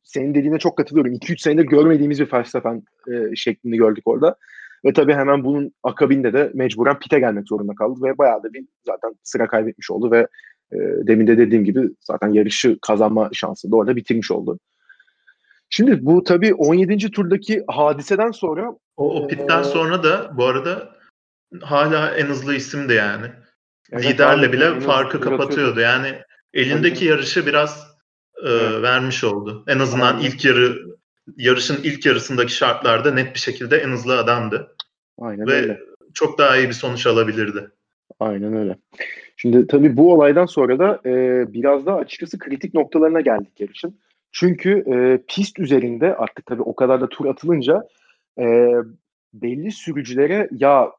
senin 0.02 0.34
dediğine 0.34 0.58
çok 0.58 0.76
katılıyorum. 0.76 1.12
2-3 1.12 1.42
senedir 1.42 1.64
görmediğimiz 1.64 2.20
bir 2.20 2.32
Verstappen 2.32 2.82
e, 3.12 3.36
şeklini 3.36 3.76
gördük 3.76 4.02
orada. 4.06 4.36
Ve 4.84 4.92
tabii 4.92 5.14
hemen 5.14 5.44
bunun 5.44 5.72
akabinde 5.82 6.32
de 6.32 6.50
mecburen 6.54 6.98
pite 6.98 7.18
gelmek 7.18 7.48
zorunda 7.48 7.74
kaldı 7.74 8.00
ve 8.02 8.18
bayağı 8.18 8.42
da 8.42 8.52
bir 8.52 8.64
zaten 8.86 9.14
sıra 9.22 9.46
kaybetmiş 9.46 9.90
oldu 9.90 10.10
ve 10.10 10.26
e, 10.72 10.76
demin 10.78 11.26
de 11.26 11.38
dediğim 11.38 11.64
gibi 11.64 11.90
zaten 12.00 12.28
yarışı 12.28 12.78
kazanma 12.82 13.30
şansı 13.32 13.70
da 13.70 13.76
orada 13.76 13.96
bitirmiş 13.96 14.30
oldu. 14.30 14.58
Şimdi 15.70 16.06
bu 16.06 16.24
tabii 16.24 16.54
17. 16.54 17.10
turdaki 17.10 17.64
hadiseden 17.68 18.30
sonra 18.30 18.70
O, 18.96 19.22
o 19.22 19.26
pitten 19.26 19.60
Ee, 19.60 19.64
sonra 19.64 20.02
da 20.02 20.36
bu 20.36 20.44
arada 20.44 20.96
hala 21.62 22.10
en 22.10 22.26
hızlı 22.26 22.54
isimdi 22.54 22.92
yani. 22.92 23.26
Evet, 23.92 24.04
Liderle 24.04 24.46
abi, 24.46 24.52
bile 24.52 24.80
farkı 24.80 25.20
kapatıyordu. 25.20 25.80
Yani 25.80 26.18
elindeki 26.54 27.04
yarışı 27.04 27.46
biraz 27.46 27.86
e, 28.44 28.82
vermiş 28.82 29.24
oldu. 29.24 29.64
En 29.68 29.78
azından 29.78 30.20
ilk 30.20 30.44
yarı 30.44 30.90
yarışın 31.36 31.78
ilk 31.82 32.06
yarısındaki 32.06 32.52
şartlarda 32.52 33.14
net 33.14 33.34
bir 33.34 33.40
şekilde 33.40 33.76
en 33.76 33.88
hızlı 33.88 34.18
adamdı 34.18 34.76
aynen 35.18 35.46
ve 35.46 35.52
öyle. 35.52 35.80
çok 36.14 36.38
daha 36.38 36.56
iyi 36.56 36.68
bir 36.68 36.72
sonuç 36.72 37.06
alabilirdi. 37.06 37.70
Aynen 38.20 38.56
öyle. 38.56 38.76
Şimdi 39.36 39.66
tabii 39.66 39.96
bu 39.96 40.12
olaydan 40.12 40.46
sonra 40.46 40.78
da 40.78 41.00
e, 41.06 41.44
biraz 41.52 41.86
daha 41.86 41.96
açıkçası 41.96 42.38
kritik 42.38 42.74
noktalarına 42.74 43.20
geldik 43.20 43.60
yarışın. 43.60 43.98
Çünkü 44.32 44.84
e, 44.86 45.24
pist 45.28 45.58
üzerinde 45.58 46.16
artık 46.16 46.46
tabii 46.46 46.62
o 46.62 46.74
kadar 46.74 47.00
da 47.00 47.08
tur 47.08 47.26
atılınca 47.26 47.82
e, 48.38 48.72
belli 49.34 49.72
sürücülere 49.72 50.48
ya 50.52 50.92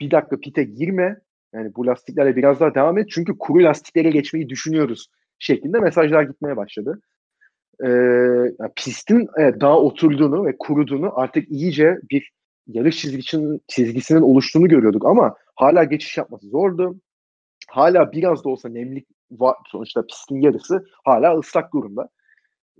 bir 0.00 0.10
dakika 0.10 0.40
pite 0.40 0.64
girme 0.64 1.20
yani 1.54 1.74
bu 1.74 1.86
lastiklerle 1.86 2.36
biraz 2.36 2.60
daha 2.60 2.74
devam 2.74 2.98
et 2.98 3.10
çünkü 3.10 3.38
kuru 3.38 3.62
lastiklere 3.62 4.10
geçmeyi 4.10 4.48
düşünüyoruz 4.48 5.08
şeklinde 5.38 5.78
mesajlar 5.78 6.22
gitmeye 6.22 6.56
başladı. 6.56 7.00
E, 7.80 7.88
yani 8.58 8.72
pistin 8.76 9.28
evet, 9.38 9.60
daha 9.60 9.78
oturduğunu 9.78 10.46
ve 10.46 10.56
kuruduğunu 10.58 11.18
artık 11.18 11.50
iyice 11.50 11.98
bir 12.10 12.30
yarış 12.66 12.98
çizgisinin, 12.98 13.60
çizgisinin 13.68 14.20
oluştuğunu 14.20 14.68
görüyorduk 14.68 15.06
ama 15.06 15.34
hala 15.56 15.84
geçiş 15.84 16.16
yapması 16.16 16.46
zordu. 16.46 16.96
Hala 17.68 18.12
biraz 18.12 18.44
da 18.44 18.48
olsa 18.48 18.68
nemlik 18.68 19.06
var. 19.30 19.56
Sonuçta 19.66 20.06
pistin 20.06 20.40
yarısı 20.40 20.84
hala 21.04 21.38
ıslak 21.38 21.72
durumda. 21.74 22.08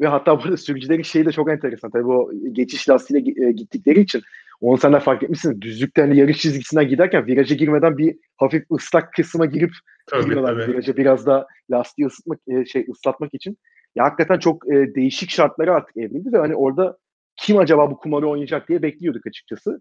Ve 0.01 0.07
hatta 0.07 0.43
burada 0.43 0.57
sürücülerin 0.57 1.03
şeyi 1.03 1.27
de 1.27 1.33
çok 1.33 1.51
enteresan. 1.51 1.91
Tabii 1.91 2.07
o 2.07 2.31
geçiş 2.53 2.89
lastiğiyle 2.89 3.49
e, 3.49 3.53
gittikleri 3.53 4.01
için 4.01 4.23
onu 4.61 4.79
sen 4.79 4.93
de 4.93 5.01
fark 5.01 5.23
etmişsin. 5.23 5.61
Düzlükte 5.61 6.03
hani 6.03 6.17
yarış 6.17 6.39
çizgisinden 6.39 6.89
giderken 6.89 7.27
viraja 7.27 7.55
girmeden 7.55 7.99
bir 7.99 8.17
hafif 8.37 8.71
ıslak 8.73 9.13
kısma 9.13 9.47
girip 9.47 9.71
Tabii 10.07 10.25
giriyorlar 10.25 10.53
tabii. 10.53 10.73
viraja 10.73 10.97
biraz 10.97 11.27
da 11.27 11.47
lastiği 11.71 12.07
ısıtmak 12.07 12.39
e, 12.49 12.65
şey 12.65 12.87
ıslatmak 12.91 13.35
için. 13.35 13.59
Ya 13.95 14.05
hakikaten 14.05 14.39
çok 14.39 14.73
e, 14.73 14.95
değişik 14.95 15.31
şartlara 15.31 15.75
artık 15.75 15.97
evrildi 15.97 16.33
ve 16.33 16.39
hani 16.39 16.57
orada 16.57 16.99
kim 17.37 17.59
acaba 17.59 17.91
bu 17.91 17.97
kumarı 17.97 18.29
oynayacak 18.29 18.69
diye 18.69 18.83
bekliyorduk 18.83 19.27
açıkçası. 19.27 19.81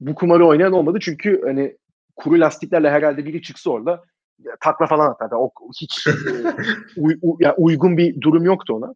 Bu 0.00 0.14
kumarı 0.14 0.46
oynayan 0.46 0.72
olmadı 0.72 0.98
çünkü 1.00 1.42
hani 1.44 1.76
kuru 2.16 2.40
lastiklerle 2.40 2.90
herhalde 2.90 3.24
biri 3.24 3.42
çıksa 3.42 3.70
orada 3.70 4.02
ya, 4.44 4.56
takla 4.60 4.86
falan 4.86 5.10
atardı. 5.10 5.34
O 5.36 5.50
hiç 5.80 6.06
e, 6.06 6.10
uy- 7.00 7.18
u- 7.22 7.36
ya 7.40 7.54
uygun 7.56 7.96
bir 7.96 8.20
durum 8.20 8.44
yoktu 8.44 8.74
ona. 8.74 8.94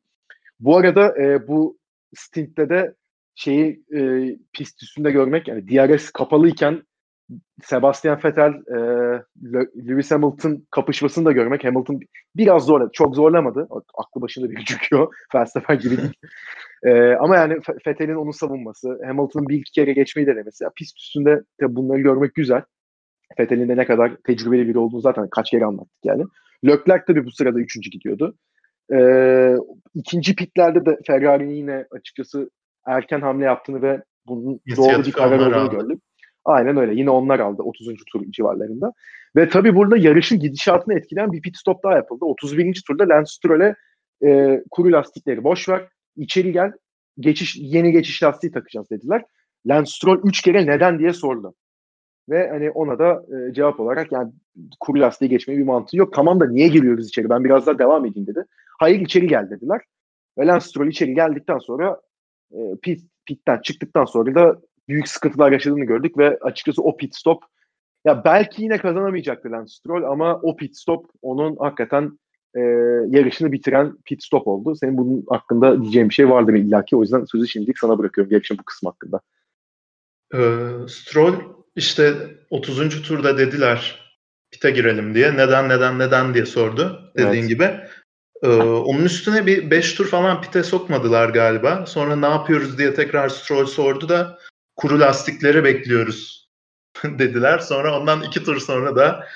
Bu 0.61 0.77
arada 0.77 1.23
e, 1.23 1.49
bu 1.49 1.79
stintte 2.15 2.69
de 2.69 2.95
şeyi 3.35 3.85
e, 3.95 4.01
pist 4.53 4.83
üstünde 4.83 5.11
görmek 5.11 5.49
yani 5.49 5.69
DRS 5.69 6.11
kapalıyken 6.11 6.83
Sebastian 7.63 8.21
Vettel 8.25 8.53
e, 8.53 8.79
Le- 9.53 9.89
Lewis 9.89 10.11
Hamilton 10.11 10.67
kapışmasını 10.71 11.25
da 11.25 11.33
görmek 11.33 11.65
Hamilton 11.65 12.01
biraz 12.37 12.67
zorladı. 12.67 12.91
Çok 12.93 13.17
zorlamadı. 13.17 13.69
Aklı 13.95 14.21
başında 14.21 14.51
bir 14.51 14.65
çıkıyor. 14.65 15.15
Verstappen 15.35 15.79
gibi 15.79 15.97
değil. 15.97 16.13
E, 16.83 17.15
ama 17.15 17.37
yani 17.37 17.59
Vettel'in 17.87 18.15
onu 18.15 18.33
savunması, 18.33 18.99
Hamilton'ın 19.07 19.49
bir 19.49 19.59
iki 19.59 19.73
kere 19.73 19.93
geçmeyi 19.93 20.27
denemesi. 20.27 20.65
Ya, 20.65 20.71
pist 20.77 20.99
üstünde 20.99 21.43
tabii 21.61 21.77
bunları 21.77 22.01
görmek 22.01 22.35
güzel. 22.35 22.63
Vettel'in 23.41 23.69
de 23.69 23.77
ne 23.77 23.87
kadar 23.87 24.17
tecrübeli 24.27 24.69
biri 24.69 24.79
olduğunu 24.79 25.01
zaten 25.01 25.29
kaç 25.31 25.51
kere 25.51 25.65
anlattık 25.65 26.05
yani. 26.05 26.25
Leclerc 26.67 27.05
tabii 27.07 27.25
bu 27.25 27.31
sırada 27.31 27.61
üçüncü 27.61 27.91
gidiyordu. 27.91 28.37
Ee, 28.93 29.55
ikinci 29.95 30.37
pitlerde 30.37 30.87
de 30.87 30.99
Ferrari'nin 31.07 31.55
yine 31.55 31.87
açıkçası 31.91 32.51
erken 32.87 33.21
hamle 33.21 33.45
yaptığını 33.45 33.83
ve 33.83 34.03
bunun 34.27 34.61
doğru 34.77 35.05
bir 35.07 35.13
karar 35.13 35.39
olduğunu 35.39 35.71
gördük. 35.71 36.03
Aynen 36.47 36.77
öyle. 36.77 36.95
Yine 36.95 37.11
onlar 37.11 37.41
aldı 37.41 37.63
30. 37.63 37.87
tur 38.13 38.25
civarlarında. 38.31 38.93
Ve 39.37 39.49
tabii 39.49 39.75
burada 39.75 39.97
yarışın 39.97 40.41
gidişatını 40.41 40.95
etkileyen 40.95 41.33
bir 41.33 41.43
pit 41.43 41.57
stop 41.57 41.85
daha 41.85 41.95
yapıldı. 41.97 42.25
31. 42.25 42.83
turda 42.87 43.09
Lance 43.09 43.31
Stroll'e 43.31 43.75
e, 44.25 44.63
kuru 44.71 44.93
lastikleri 44.93 45.45
boş 45.45 45.69
ver. 45.69 45.89
içeri 46.17 46.53
gel. 46.53 46.73
Geçiş 47.21 47.57
yeni 47.57 47.93
geçiş 47.93 48.23
lastiği 48.23 48.53
takacağız 48.53 48.91
dediler. 48.91 49.25
Lance 49.67 49.91
Stroll 49.91 50.21
3 50.25 50.43
kere 50.43 50.67
neden 50.67 50.99
diye 50.99 51.13
sordu. 51.13 51.55
Ve 52.29 52.49
hani 52.49 52.71
ona 52.71 52.99
da 52.99 53.23
e, 53.37 53.53
cevap 53.53 53.81
olarak 53.81 54.13
yani 54.13 54.33
kuru 54.81 55.01
lastiği 55.01 55.31
geçmeye 55.31 55.59
bir 55.59 55.65
mantığı 55.65 55.97
yok. 55.97 56.15
Tamam 56.15 56.41
da 56.41 56.49
niye 56.49 56.69
giriyoruz 56.69 57.09
içeri? 57.09 57.31
Ben 57.31 57.45
biraz 57.45 57.67
daha 57.67 57.79
devam 57.79 58.07
edeyim 58.07 58.27
dedi. 58.27 58.45
Hayır 58.79 59.01
içeri 59.01 59.27
gel 59.27 59.51
dediler. 59.51 59.81
Ve 60.39 60.47
Lance 60.47 60.67
Stroll 60.67 60.89
içeri 60.89 61.15
geldikten 61.15 61.59
sonra 61.59 62.01
e, 62.53 62.59
pit, 62.83 63.01
pitten 63.27 63.61
çıktıktan 63.63 64.05
sonra 64.05 64.35
da 64.35 64.61
büyük 64.89 65.09
sıkıntılar 65.09 65.53
yaşadığını 65.53 65.85
gördük 65.85 66.19
ve 66.19 66.39
açıkçası 66.41 66.83
o 66.83 66.97
pit 66.97 67.17
stop 67.17 67.45
ya 68.05 68.25
belki 68.25 68.63
yine 68.63 68.79
kazanamayacaktı 68.79 69.51
Lance 69.51 69.73
Stroll 69.73 70.03
ama 70.03 70.41
o 70.43 70.57
pit 70.57 70.77
stop 70.77 71.07
onun 71.23 71.57
hakikaten 71.57 72.19
e, 72.55 72.61
yarışını 73.09 73.53
bitiren 73.53 73.97
pit 74.05 74.25
stop 74.25 74.49
oldu. 74.49 74.77
Senin 74.77 74.99
bunun 74.99 75.25
hakkında 75.29 75.83
diyeceğin 75.83 76.09
bir 76.09 76.15
şey 76.15 76.31
vardır 76.31 76.55
illaki. 76.55 76.97
O 76.97 77.03
yüzden 77.03 77.25
sözü 77.25 77.49
şimdilik 77.49 77.79
sana 77.79 77.99
bırakıyorum 77.99 78.33
yarışın 78.33 78.59
bu 78.59 78.63
kısmı 78.63 78.91
hakkında. 78.91 79.21
Ee, 80.35 80.39
Stroll 80.89 81.35
işte 81.77 82.15
30. 82.51 83.03
turda 83.03 83.39
dediler 83.39 84.07
pite 84.51 84.71
girelim 84.71 85.15
diye. 85.15 85.37
Neden 85.37 85.69
neden 85.69 85.99
neden 85.99 86.35
diye 86.35 86.47
sordu 86.47 87.13
dediğin 87.17 87.43
Evet. 87.43 87.49
gibi. 87.49 87.71
Ee, 88.43 88.49
onun 88.63 89.05
üstüne 89.05 89.47
bir 89.47 89.71
5 89.71 89.95
tur 89.95 90.07
falan 90.07 90.41
pite 90.41 90.63
sokmadılar 90.63 91.29
galiba. 91.29 91.87
Sonra 91.87 92.17
ne 92.17 92.27
yapıyoruz 92.27 92.79
diye 92.79 92.95
tekrar 92.95 93.29
Stroll 93.29 93.67
sordu 93.67 94.09
da 94.09 94.39
kuru 94.77 95.01
lastikleri 95.01 95.65
bekliyoruz 95.65 96.49
dediler. 97.05 97.59
Sonra 97.59 98.01
ondan 98.01 98.23
2 98.23 98.45
tur 98.45 98.61
sonra 98.61 98.97
da 98.97 99.29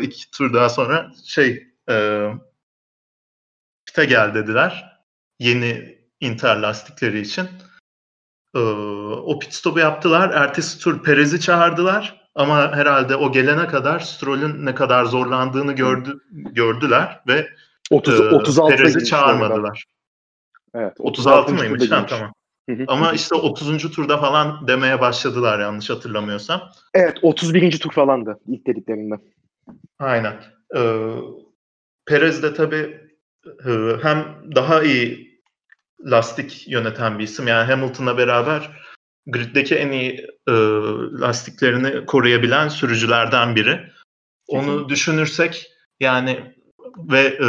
2 0.00 0.30
tur 0.30 0.54
daha 0.54 0.68
sonra 0.68 1.10
şey 1.24 1.66
e, 1.90 2.28
pite 3.86 4.04
gel 4.04 4.34
dediler. 4.34 5.00
Yeni 5.38 5.98
Inter 6.20 6.56
lastikleri 6.56 7.20
için. 7.20 7.48
Ee, 8.54 8.58
o 8.58 9.38
pit 9.38 9.54
stop'u 9.54 9.78
yaptılar. 9.78 10.30
Ertesi 10.30 10.78
tur 10.78 11.02
Perez'i 11.02 11.40
çağırdılar. 11.40 12.24
Ama 12.34 12.76
herhalde 12.76 13.16
o 13.16 13.32
gelene 13.32 13.66
kadar 13.66 14.00
Stroll'ün 14.00 14.66
ne 14.66 14.74
kadar 14.74 15.04
zorlandığını 15.04 15.72
gördü, 15.72 16.20
gördüler 16.30 17.20
ve 17.28 17.48
30 17.90 18.20
e, 18.20 18.22
36'da 18.22 18.76
Perez'i 18.76 19.04
çağırmadılar. 19.04 19.84
Evet, 20.74 20.92
36 20.98 21.50
turda 21.50 21.62
mıymış? 21.62 21.90
Ha, 21.90 22.06
tamam. 22.06 22.32
Hı 22.68 22.72
hı. 22.72 22.84
Ama 22.88 23.12
işte 23.12 23.34
30. 23.34 23.90
turda 23.90 24.18
falan 24.18 24.68
demeye 24.68 25.00
başladılar 25.00 25.60
yanlış 25.60 25.90
hatırlamıyorsam. 25.90 26.70
Evet 26.94 27.18
31. 27.22 27.78
tur 27.78 27.92
falandı 27.92 28.38
ilk 28.46 28.66
dediklerinde. 28.66 29.14
Aynen. 29.98 30.34
Ee, 30.76 31.08
Perez 32.06 32.42
de 32.42 32.54
tabii 32.54 33.00
e, 33.66 33.70
hem 34.02 34.42
daha 34.54 34.82
iyi 34.82 35.34
lastik 36.00 36.68
yöneten 36.68 37.18
bir 37.18 37.24
isim. 37.24 37.46
Yani 37.46 37.70
Hamilton'la 37.70 38.18
beraber 38.18 38.70
griddeki 39.26 39.74
en 39.74 39.92
iyi 39.92 40.26
e, 40.48 40.52
lastiklerini 41.20 42.06
koruyabilen 42.06 42.68
sürücülerden 42.68 43.56
biri. 43.56 43.80
Onu 44.48 44.62
Kesinlikle. 44.62 44.88
düşünürsek 44.88 45.66
yani 46.00 46.54
ve 46.98 47.20
e, 47.20 47.48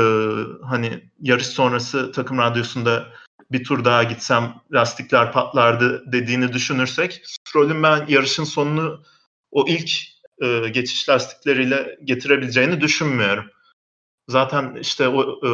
hani 0.66 1.10
yarış 1.20 1.48
sonrası 1.48 2.12
takım 2.12 2.38
radyosunda 2.38 3.08
bir 3.52 3.64
tur 3.64 3.86
daha 3.86 4.04
gitsem 4.04 4.56
lastikler 4.74 5.32
patlardı 5.32 6.12
dediğini 6.12 6.54
düşünürsek 6.54 7.22
Stroll'ün 7.26 7.84
ben 7.84 8.06
yarışın 8.08 8.44
sonunu 8.44 9.04
o 9.52 9.68
ilk 9.68 9.92
e, 10.42 10.70
geçiş 10.70 11.10
lastikleriyle 11.10 11.98
getirebileceğini 12.04 12.82
düşünmüyorum. 12.82 13.46
Zaten 14.28 14.76
işte 14.82 15.08
o 15.08 15.22
e, 15.24 15.52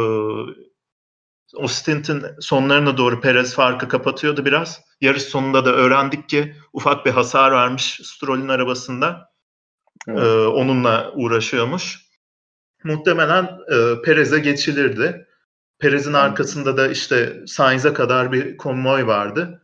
o 1.55 1.67
stintin 1.67 2.25
sonlarına 2.39 2.97
doğru 2.97 3.21
Perez 3.21 3.53
farkı 3.53 3.87
kapatıyordu 3.87 4.45
biraz. 4.45 4.81
Yarış 5.01 5.23
sonunda 5.23 5.65
da 5.65 5.71
öğrendik 5.71 6.29
ki 6.29 6.55
ufak 6.73 7.05
bir 7.05 7.11
hasar 7.11 7.51
vermiş 7.51 8.01
Stroll'ün 8.03 8.47
arabasında. 8.47 9.31
Evet. 10.07 10.19
Ee, 10.19 10.47
onunla 10.47 11.11
uğraşıyormuş. 11.15 11.99
Muhtemelen 12.83 13.43
e, 13.43 14.01
Perez'e 14.01 14.39
geçilirdi. 14.39 15.27
Perez'in 15.81 16.13
arkasında 16.13 16.77
da 16.77 16.87
işte 16.87 17.43
Sainz'e 17.47 17.93
kadar 17.93 18.31
bir 18.31 18.57
konvoy 18.57 19.07
vardı. 19.07 19.61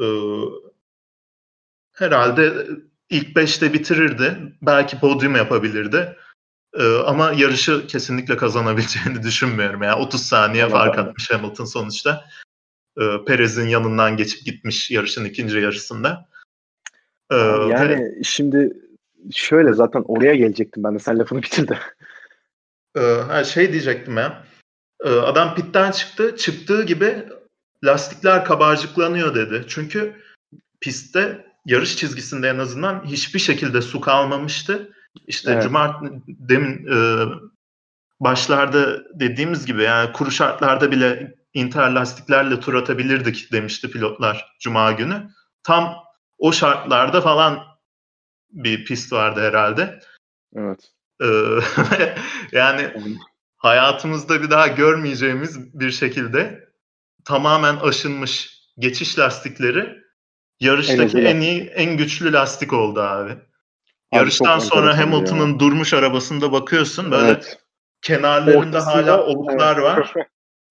Ee, 0.00 0.06
herhalde 1.92 2.66
ilk 3.10 3.36
beşte 3.36 3.72
bitirirdi. 3.72 4.36
Belki 4.62 5.00
podyum 5.00 5.36
yapabilirdi. 5.36 6.16
Ee, 6.74 6.96
ama 6.96 7.32
yarışı 7.36 7.86
kesinlikle 7.86 8.36
kazanabileceğini 8.36 9.22
düşünmüyorum. 9.22 9.82
Yani 9.82 10.02
30 10.02 10.22
saniye 10.22 10.62
evet, 10.62 10.72
fark 10.72 10.98
atmış 10.98 11.30
Hamilton 11.30 11.64
sonuçta. 11.64 12.24
Ee, 13.00 13.24
Perez'in 13.26 13.68
yanından 13.68 14.16
geçip 14.16 14.46
gitmiş 14.46 14.90
yarışın 14.90 15.24
ikinci 15.24 15.58
yarısında. 15.58 16.28
Ee, 17.32 17.36
yani 17.70 17.90
ve... 17.90 18.22
şimdi 18.24 18.72
şöyle 19.32 19.72
zaten 19.72 20.02
oraya 20.06 20.34
gelecektim 20.34 20.84
ben 20.84 20.94
de 20.94 20.98
sen 20.98 21.18
lafını 21.18 21.42
bitirdi. 21.42 21.78
Ee, 22.96 23.44
şey 23.44 23.72
diyecektim 23.72 24.16
ya. 24.16 24.42
Ee, 25.04 25.08
adam 25.08 25.54
pitten 25.54 25.90
çıktı. 25.90 26.36
Çıktığı 26.36 26.84
gibi 26.84 27.28
lastikler 27.84 28.44
kabarcıklanıyor 28.44 29.34
dedi. 29.34 29.64
Çünkü 29.68 30.22
pistte 30.80 31.46
yarış 31.66 31.96
çizgisinde 31.96 32.48
en 32.48 32.58
azından 32.58 33.04
hiçbir 33.04 33.38
şekilde 33.38 33.82
su 33.82 34.00
kalmamıştı. 34.00 34.92
İşte 35.26 35.52
evet. 35.52 35.62
Cuma 35.62 36.02
demin 36.26 36.86
e, 36.86 37.26
başlarda 38.20 39.04
dediğimiz 39.20 39.66
gibi 39.66 39.82
yani 39.82 40.12
kuru 40.12 40.30
şartlarda 40.30 40.90
bile 40.90 41.34
inter 41.54 41.90
lastiklerle 41.90 42.60
tur 42.60 42.74
atabilirdik 42.74 43.52
demişti 43.52 43.90
pilotlar 43.90 44.56
Cuma 44.60 44.92
günü. 44.92 45.30
Tam 45.62 45.94
o 46.38 46.52
şartlarda 46.52 47.20
falan 47.20 47.58
bir 48.50 48.84
pist 48.84 49.12
vardı 49.12 49.40
herhalde. 49.40 50.00
Evet. 50.56 50.92
Ee, 51.22 51.26
yani 52.52 52.92
hayatımızda 53.66 54.42
bir 54.42 54.50
daha 54.50 54.66
görmeyeceğimiz 54.66 55.80
bir 55.80 55.90
şekilde 55.90 56.68
tamamen 57.24 57.76
aşınmış 57.76 58.60
geçiş 58.78 59.18
lastikleri 59.18 59.96
yarıştaki 60.60 61.18
en, 61.18 61.24
en 61.24 61.40
iyi, 61.40 61.62
en 61.62 61.96
güçlü 61.96 62.32
lastik 62.32 62.72
oldu 62.72 63.00
abi. 63.00 63.30
abi 63.30 63.40
Yarıştan 64.12 64.58
sonra 64.58 64.98
Hamilton'ın 64.98 65.58
durmuş 65.58 65.94
arabasında 65.94 66.52
bakıyorsun 66.52 67.10
böyle 67.10 67.26
evet. 67.26 67.58
kenarlarında 68.02 68.78
Ortası 68.78 68.90
hala 68.90 69.26
oluklar 69.26 69.76
evet. 69.76 69.84
var. 69.84 70.12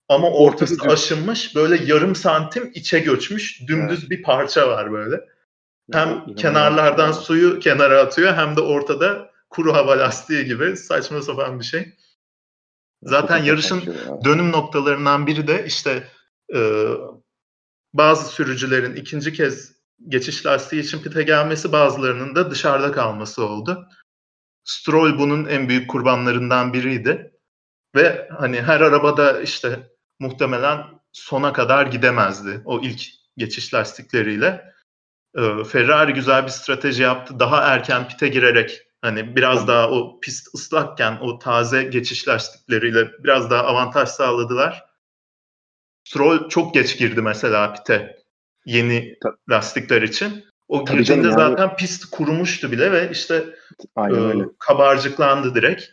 Ama 0.10 0.30
ortası 0.30 0.74
Ortası 0.74 0.94
aşınmış 0.94 1.56
böyle 1.56 1.84
yarım 1.94 2.16
santim 2.16 2.72
içe 2.74 3.00
göçmüş 3.00 3.62
dümdüz 3.68 4.00
evet. 4.00 4.10
bir 4.10 4.24
parça 4.24 4.68
var 4.70 4.92
böyle. 4.92 5.16
Hem 5.92 6.10
ya, 6.10 6.36
kenarlardan 6.38 7.12
suyu 7.12 7.60
kenara 7.60 8.02
atıyor 8.02 8.34
hem 8.34 8.56
de 8.56 8.62
ortada 8.62 9.32
kuru 9.50 9.74
hava 9.74 10.00
lastiği 10.00 10.46
gibi 10.46 10.78
saçma 10.78 11.22
sapan 11.22 11.60
bir 11.60 11.66
şey. 11.66 11.94
Zaten 13.06 13.38
yarışın 13.38 13.96
dönüm 14.24 14.52
noktalarından 14.52 15.28
biri 15.28 15.48
de 15.48 15.66
işte 15.66 16.08
e, 16.56 16.84
bazı 17.94 18.32
sürücülerin 18.32 18.96
ikinci 18.96 19.34
kez 19.34 19.76
geçiş 20.08 20.46
lastiği 20.46 20.84
için 20.84 21.00
pite 21.00 21.24
gelmesi 21.24 21.72
bazılarının 21.72 22.36
da 22.36 22.52
dışarıda 22.52 22.92
kalması 22.92 23.46
oldu. 23.46 23.88
Stroll 24.64 25.20
bunun 25.20 25.46
en 25.46 25.70
büyük 25.70 25.90
kurbanlarından 25.90 26.74
biriydi. 26.74 27.32
Ve 27.96 28.30
hani 28.40 28.62
her 28.62 28.82
arabada 28.82 29.42
işte 29.42 29.90
muhtemelen 30.20 30.84
sona 31.12 31.54
kadar 31.54 31.86
gidemezdi 31.86 32.62
o 32.66 32.82
ilk 32.82 33.02
geçiş 33.38 33.74
lastikleriyle. 33.74 34.74
Ee, 35.38 35.64
Ferrari 35.64 36.14
güzel 36.14 36.44
bir 36.44 36.50
strateji 36.50 37.04
yaptı. 37.04 37.40
Daha 37.40 37.62
erken 37.62 38.08
pite 38.08 38.28
girerek 38.28 38.82
hani 39.06 39.36
biraz 39.36 39.68
daha 39.68 39.90
o 39.90 40.20
pist 40.20 40.56
ıslakken 40.56 41.18
o 41.22 41.40
taze 41.40 41.84
geçiş 41.84 42.28
lastikleriyle 42.28 43.12
biraz 43.24 43.50
daha 43.52 43.64
avantaj 43.64 44.10
sağladılar. 44.10 44.86
Stroll 46.04 46.50
çok 46.50 46.74
geç 46.74 46.98
girdi 46.98 47.22
mesela 47.22 47.74
pite 47.74 48.24
yeni 48.66 49.18
Tabii. 49.24 49.38
lastikler 49.50 50.02
için. 50.02 50.46
O 50.68 50.84
Tabii 50.84 50.98
girdiğinde 50.98 51.28
yani. 51.28 51.36
zaten 51.36 51.76
pist 51.76 52.06
kurumuştu 52.06 52.72
bile 52.72 52.92
ve 52.92 53.10
işte 53.12 53.56
e, 53.98 54.12
kabarcıklandı 54.60 55.56
direkt. 55.56 55.84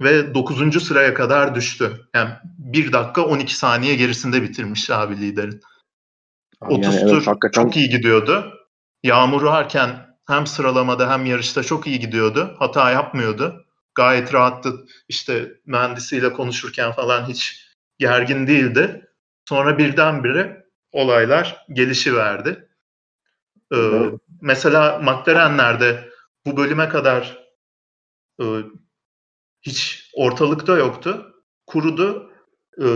Ve 0.00 0.34
9. 0.34 0.86
sıraya 0.86 1.14
kadar 1.14 1.54
düştü. 1.54 2.08
Yani 2.14 2.30
1 2.58 2.92
dakika 2.92 3.22
12 3.22 3.56
saniye 3.56 3.94
gerisinde 3.94 4.42
bitirmiş 4.42 4.90
abi 4.90 5.20
liderin. 5.20 5.60
Abi 6.60 6.74
30 6.74 6.94
yani 6.94 7.06
tur 7.06 7.16
evet, 7.16 7.26
hakikaten... 7.26 7.62
çok 7.62 7.76
iyi 7.76 7.88
gidiyordu. 7.88 8.52
Yağmur 9.02 9.42
varken 9.42 10.05
hem 10.26 10.46
sıralamada 10.46 11.10
hem 11.10 11.26
yarışta 11.26 11.62
çok 11.62 11.86
iyi 11.86 12.00
gidiyordu. 12.00 12.56
Hata 12.58 12.90
yapmıyordu. 12.90 13.66
Gayet 13.94 14.34
rahattı. 14.34 14.86
İşte 15.08 15.60
mühendisiyle 15.66 16.32
konuşurken 16.32 16.92
falan 16.92 17.28
hiç 17.28 17.66
gergin 17.98 18.46
değildi. 18.46 19.10
Sonra 19.48 19.78
birdenbire 19.78 20.66
olaylar 20.92 21.66
gelişi 21.72 22.16
verdi. 22.16 22.68
Ee, 23.72 23.76
evet. 23.76 24.14
Mesela 24.40 24.98
McLaren'lerde 24.98 26.08
bu 26.46 26.56
bölüme 26.56 26.88
kadar 26.88 27.46
e, 28.40 28.44
hiç 29.62 30.10
ortalıkta 30.14 30.76
yoktu. 30.78 31.34
Kurudu 31.66 32.32
e, 32.82 32.88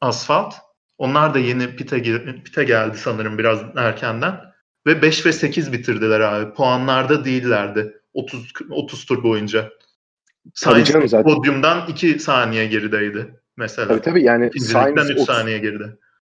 asfalt. 0.00 0.54
Onlar 0.98 1.34
da 1.34 1.38
yeni 1.38 1.76
pite, 1.76 2.02
pite 2.42 2.64
geldi 2.64 2.98
sanırım 2.98 3.38
biraz 3.38 3.60
erkenden. 3.76 4.53
Ve 4.86 5.02
5 5.02 5.26
ve 5.26 5.32
8 5.32 5.72
bitirdiler 5.72 6.20
abi. 6.20 6.54
Puanlarda 6.54 7.24
değillerdi. 7.24 8.00
30 8.14 8.52
30 8.70 9.04
tur 9.04 9.22
boyunca. 9.22 9.70
Sainz 10.54 11.12
podyumdan 11.12 11.88
2 11.88 12.18
saniye 12.18 12.66
gerideydi 12.66 13.34
mesela. 13.56 13.88
Tabii 13.88 14.00
tabii 14.00 14.22
yani 14.22 14.50
Sainz 14.60 15.10
3 15.10 15.20
saniye 15.20 15.58
geride. 15.58 15.84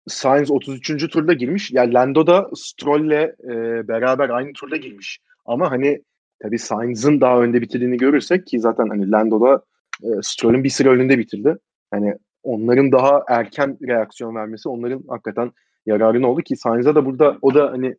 Sainz 0.08 0.52
33. 0.52 1.10
turda 1.10 1.34
girmiş. 1.34 1.72
Yani 1.72 1.94
Lando 1.94 2.28
da 2.28 2.50
Stroll'le 2.56 3.36
e, 3.44 3.88
beraber 3.88 4.30
aynı 4.30 4.54
turda 4.54 4.78
girmiş. 4.78 5.20
Ama 5.46 5.72
hani 5.72 6.02
tabii 6.42 6.60
Sainz'ın 6.60 7.22
daha 7.22 7.42
önde 7.42 7.62
bitirdiğini 7.62 7.98
görürsek 7.98 8.48
ki 8.48 8.60
zaten 8.60 8.88
hani 8.90 9.12
Lando'da 9.12 9.64
e, 10.04 10.08
Stroll'ün 10.22 10.64
bir 10.64 10.70
sıra 10.70 10.90
önünde 10.90 11.18
bitirdi. 11.18 11.58
Hani 11.92 12.16
onların 12.44 12.92
daha 12.92 13.24
erken 13.28 13.78
reaksiyon 13.88 14.36
vermesi 14.36 14.70
onların 14.70 15.04
hakikaten 15.10 15.52
yararına 15.86 16.28
oldu 16.28 16.42
ki 16.42 16.56
Sainz'a 16.56 16.96
da 16.96 17.06
burada 17.06 17.38
o 17.42 17.54
da 17.54 17.72
hani 17.72 17.96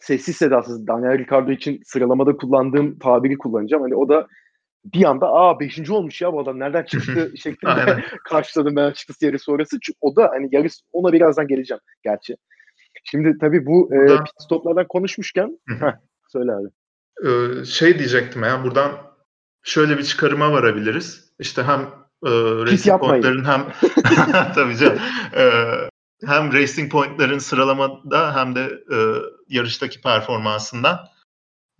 sessiz 0.00 0.36
sedasız 0.36 0.86
Daniel 0.86 1.18
Ricciardo 1.18 1.50
için 1.50 1.80
sıralamada 1.84 2.36
kullandığım 2.36 2.98
tabiri 2.98 3.38
kullanacağım. 3.38 3.82
Hani 3.82 3.94
o 3.94 4.08
da 4.08 4.26
bir 4.94 5.04
anda 5.04 5.26
aa 5.26 5.60
5. 5.60 5.90
olmuş 5.90 6.22
ya 6.22 6.32
bu 6.32 6.40
adam 6.40 6.58
nereden 6.58 6.84
çıktı 6.84 7.32
şeklinde 7.36 8.04
karşıladım 8.24 8.76
ben 8.76 8.84
açıkçası 8.84 9.26
yarı 9.26 9.38
sonrası. 9.38 9.78
Çünkü 9.82 9.98
o 10.00 10.16
da 10.16 10.28
hani 10.32 10.48
yarı 10.52 10.68
ona 10.92 11.12
birazdan 11.12 11.48
geleceğim 11.48 11.80
gerçi. 12.04 12.36
Şimdi 13.04 13.38
tabii 13.40 13.66
bu 13.66 13.88
e, 13.92 13.96
buradan... 13.96 14.16
e, 14.16 14.24
pit 14.24 14.34
stoplardan 14.38 14.86
konuşmuşken 14.88 15.58
heh, 15.68 15.92
söyle 16.28 16.52
abi. 16.52 16.68
Ee, 17.24 17.64
şey 17.64 17.98
diyecektim 17.98 18.42
ya 18.42 18.64
buradan 18.64 18.92
şöyle 19.62 19.98
bir 19.98 20.02
çıkarıma 20.02 20.52
varabiliriz. 20.52 21.32
İşte 21.38 21.62
hem 21.62 21.80
e, 22.26 22.30
Racing 22.66 23.00
Point'lerin 23.00 23.44
hem 23.44 23.66
tabii 24.54 24.76
canım 24.76 24.98
e, 25.36 25.44
hem 26.24 26.52
Racing 26.52 26.92
Point'lerin 26.92 27.38
sıralamada 27.38 28.36
hem 28.36 28.54
de 28.54 28.82
e, 28.92 28.96
yarıştaki 29.48 30.00
performansından 30.00 31.08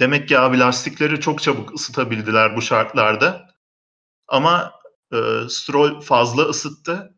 Demek 0.01 0.29
ki 0.29 0.39
abi 0.39 0.59
lastikleri 0.59 1.21
çok 1.21 1.43
çabuk 1.43 1.75
ısıtabildiler 1.75 2.57
bu 2.57 2.63
şartlarda. 2.63 3.49
Ama 4.29 4.73
e, 5.13 5.19
Stroll 5.49 6.01
fazla 6.01 6.43
ısıttı. 6.43 7.13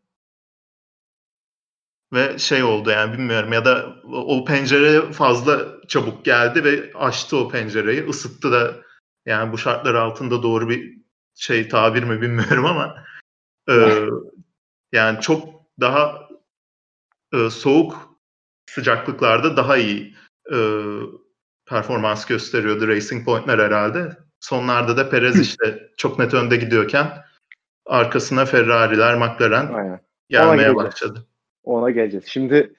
Ve 2.13 2.39
şey 2.39 2.63
oldu 2.63 2.89
yani 2.89 3.13
bilmiyorum 3.13 3.53
ya 3.53 3.65
da 3.65 3.95
o 4.11 4.45
pencere 4.45 5.11
fazla 5.11 5.81
çabuk 5.87 6.25
geldi 6.25 6.63
ve 6.63 6.91
açtı 6.93 7.37
o 7.37 7.49
pencereyi. 7.49 8.07
ısıttı 8.07 8.51
da 8.51 8.75
yani 9.25 9.51
bu 9.51 9.57
şartlar 9.57 9.95
altında 9.95 10.43
doğru 10.43 10.69
bir 10.69 10.97
şey 11.35 11.67
tabir 11.67 12.03
mi 12.03 12.21
bilmiyorum 12.21 12.65
ama 12.65 13.05
e, 13.69 13.73
yani 14.91 15.21
çok 15.21 15.49
daha 15.79 16.28
e, 17.33 17.49
soğuk 17.49 18.19
sıcaklıklarda 18.69 19.57
daha 19.57 19.77
iyi 19.77 20.15
e, 20.51 20.57
performans 21.69 22.25
gösteriyordu 22.25 22.87
Racing 22.87 23.25
Point'ler 23.25 23.59
herhalde. 23.59 24.17
Sonlarda 24.39 24.97
da 24.97 25.09
Perez 25.09 25.39
işte 25.39 25.89
çok 25.97 26.19
net 26.19 26.33
önde 26.33 26.55
gidiyorken 26.55 27.07
arkasına 27.85 28.45
Ferrari'ler, 28.45 29.15
McLaren 29.17 29.73
Aynen. 29.73 29.99
gelmeye 30.29 30.71
Ona 30.71 30.75
başladı. 30.75 31.27
Ona 31.63 31.91
geleceğiz. 31.91 32.25
Şimdi 32.27 32.73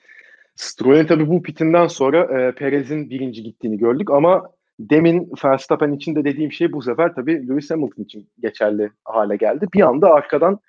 Stroll'ün 0.57 1.07
tabii 1.07 1.29
bu 1.29 1.43
pitinden 1.43 1.87
sonra 1.87 2.41
e, 2.41 2.53
Perez'in 2.55 3.11
birinci 3.11 3.43
gittiğini 3.43 3.79
gördük 3.79 4.11
ama 4.11 4.51
demin 4.81 5.33
Verstappen 5.45 5.93
için 5.93 6.15
de 6.15 6.25
dediğim 6.25 6.53
şey 6.53 6.73
bu 6.73 6.83
sefer 6.83 7.15
tabii 7.15 7.49
Lewis 7.49 7.71
Hamilton 7.71 8.03
için 8.03 8.29
geçerli 8.39 8.91
hale 9.05 9.37
geldi. 9.37 9.67
Bir 9.75 9.81
anda 9.81 10.11
arkadan 10.11 10.61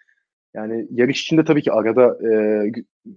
Yani 0.54 0.88
yarış 0.92 1.22
içinde 1.22 1.44
tabii 1.44 1.62
ki 1.62 1.72
arada 1.72 2.18
e, 2.30 2.72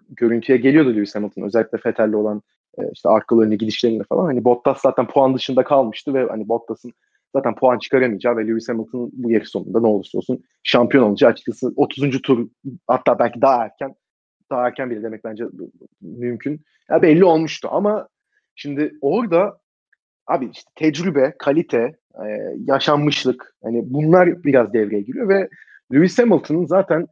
görüntüye 0.08 0.58
geliyordu 0.58 0.94
Lewis 0.94 1.14
Hamilton. 1.14 1.42
Özellikle 1.42 1.78
Vettel'le 1.86 2.14
olan 2.14 2.42
e, 2.78 2.82
işte 2.92 3.08
arkalarına 3.08 3.54
gidişlerinde 3.54 4.04
falan. 4.04 4.24
Hani 4.24 4.44
Bottas 4.44 4.80
zaten 4.80 5.06
puan 5.06 5.34
dışında 5.34 5.64
kalmıştı 5.64 6.14
ve 6.14 6.26
hani 6.26 6.48
Bottas'ın 6.48 6.92
zaten 7.36 7.54
puan 7.54 7.78
çıkaramayacağı 7.78 8.36
ve 8.36 8.46
Lewis 8.46 8.68
Hamilton 8.68 9.10
bu 9.12 9.30
yarış 9.30 9.48
sonunda 9.48 9.80
ne 9.80 9.86
olursa 9.86 10.18
olsun 10.18 10.44
şampiyon 10.62 11.04
olacağı 11.04 11.30
açıkçası 11.30 11.72
30. 11.76 12.22
tur 12.22 12.48
hatta 12.86 13.18
belki 13.18 13.40
daha 13.42 13.64
erken 13.64 13.94
daha 14.50 14.66
erken 14.66 14.90
bile 14.90 15.02
demek 15.02 15.24
bence 15.24 15.44
mümkün. 16.00 16.60
Ya 16.90 17.02
belli 17.02 17.24
olmuştu 17.24 17.68
ama 17.72 18.08
şimdi 18.54 18.94
orada 19.00 19.58
abi 20.26 20.50
işte 20.52 20.70
tecrübe, 20.74 21.34
kalite, 21.38 21.96
yaşanmışlık 22.64 23.54
hani 23.62 23.82
bunlar 23.84 24.44
biraz 24.44 24.72
devreye 24.72 25.02
giriyor 25.02 25.28
ve 25.28 25.48
Lewis 25.92 26.18
Hamilton'ın 26.18 26.66
zaten 26.66 27.06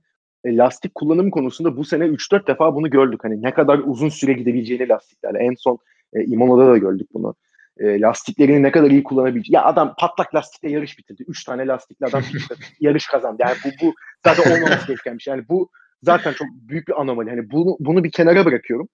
lastik 0.46 0.94
kullanım 0.94 1.30
konusunda 1.30 1.76
bu 1.76 1.84
sene 1.84 2.04
3-4 2.04 2.46
defa 2.46 2.74
bunu 2.74 2.90
gördük. 2.90 3.20
Hani 3.24 3.42
ne 3.42 3.54
kadar 3.54 3.78
uzun 3.78 4.08
süre 4.08 4.32
gidebileceğini 4.32 4.88
lastiklerle. 4.88 5.38
En 5.38 5.54
son 5.54 5.78
e, 6.12 6.24
Imola'da 6.24 6.72
da 6.72 6.78
gördük 6.78 7.08
bunu. 7.14 7.34
E, 7.78 8.00
lastiklerini 8.00 8.62
ne 8.62 8.70
kadar 8.70 8.90
iyi 8.90 9.02
kullanabileceğini. 9.02 9.56
Ya 9.56 9.64
adam 9.64 9.94
patlak 9.98 10.34
lastikle 10.34 10.70
yarış 10.70 10.98
bitirdi. 10.98 11.24
3 11.26 11.44
tane 11.44 11.66
lastikle 11.66 12.06
adam 12.06 12.22
yarış 12.80 13.06
kazandı. 13.06 13.42
Yani 13.42 13.56
bu, 13.64 13.86
bu 13.86 13.94
zaten 14.26 14.50
olmaması 14.50 14.86
gereken 14.86 15.18
bir 15.18 15.22
şey. 15.22 15.34
Yani 15.34 15.48
bu 15.48 15.70
zaten 16.02 16.32
çok 16.32 16.48
büyük 16.52 16.88
bir 16.88 17.00
anomali. 17.00 17.30
Hani 17.30 17.50
bunu, 17.50 17.76
bunu 17.80 18.04
bir 18.04 18.10
kenara 18.10 18.44
bırakıyorum. 18.44 18.88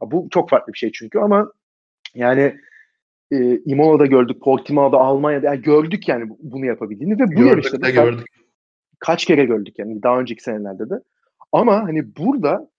Bu 0.00 0.28
çok 0.30 0.50
farklı 0.50 0.72
bir 0.72 0.78
şey 0.78 0.92
çünkü 0.92 1.18
ama 1.18 1.52
yani 2.14 2.56
e, 3.32 3.58
Imola'da 3.64 4.06
gördük, 4.06 4.42
Portimao'da, 4.42 4.98
Almanya'da 4.98 5.46
yani 5.46 5.62
gördük 5.62 6.08
yani 6.08 6.30
bunu 6.38 6.66
yapabildiğini 6.66 7.14
ve 7.14 7.24
bu 7.26 7.30
gördük 7.30 7.46
yarışta 7.46 7.82
da 7.82 7.90
gördük. 7.90 8.26
Kaç 9.06 9.24
kere 9.24 9.44
gördük 9.44 9.78
yani 9.78 10.02
daha 10.02 10.20
önceki 10.20 10.42
senelerde 10.42 10.90
de. 10.90 10.94
Ama 11.52 11.82
hani 11.82 12.16
burada 12.16 12.70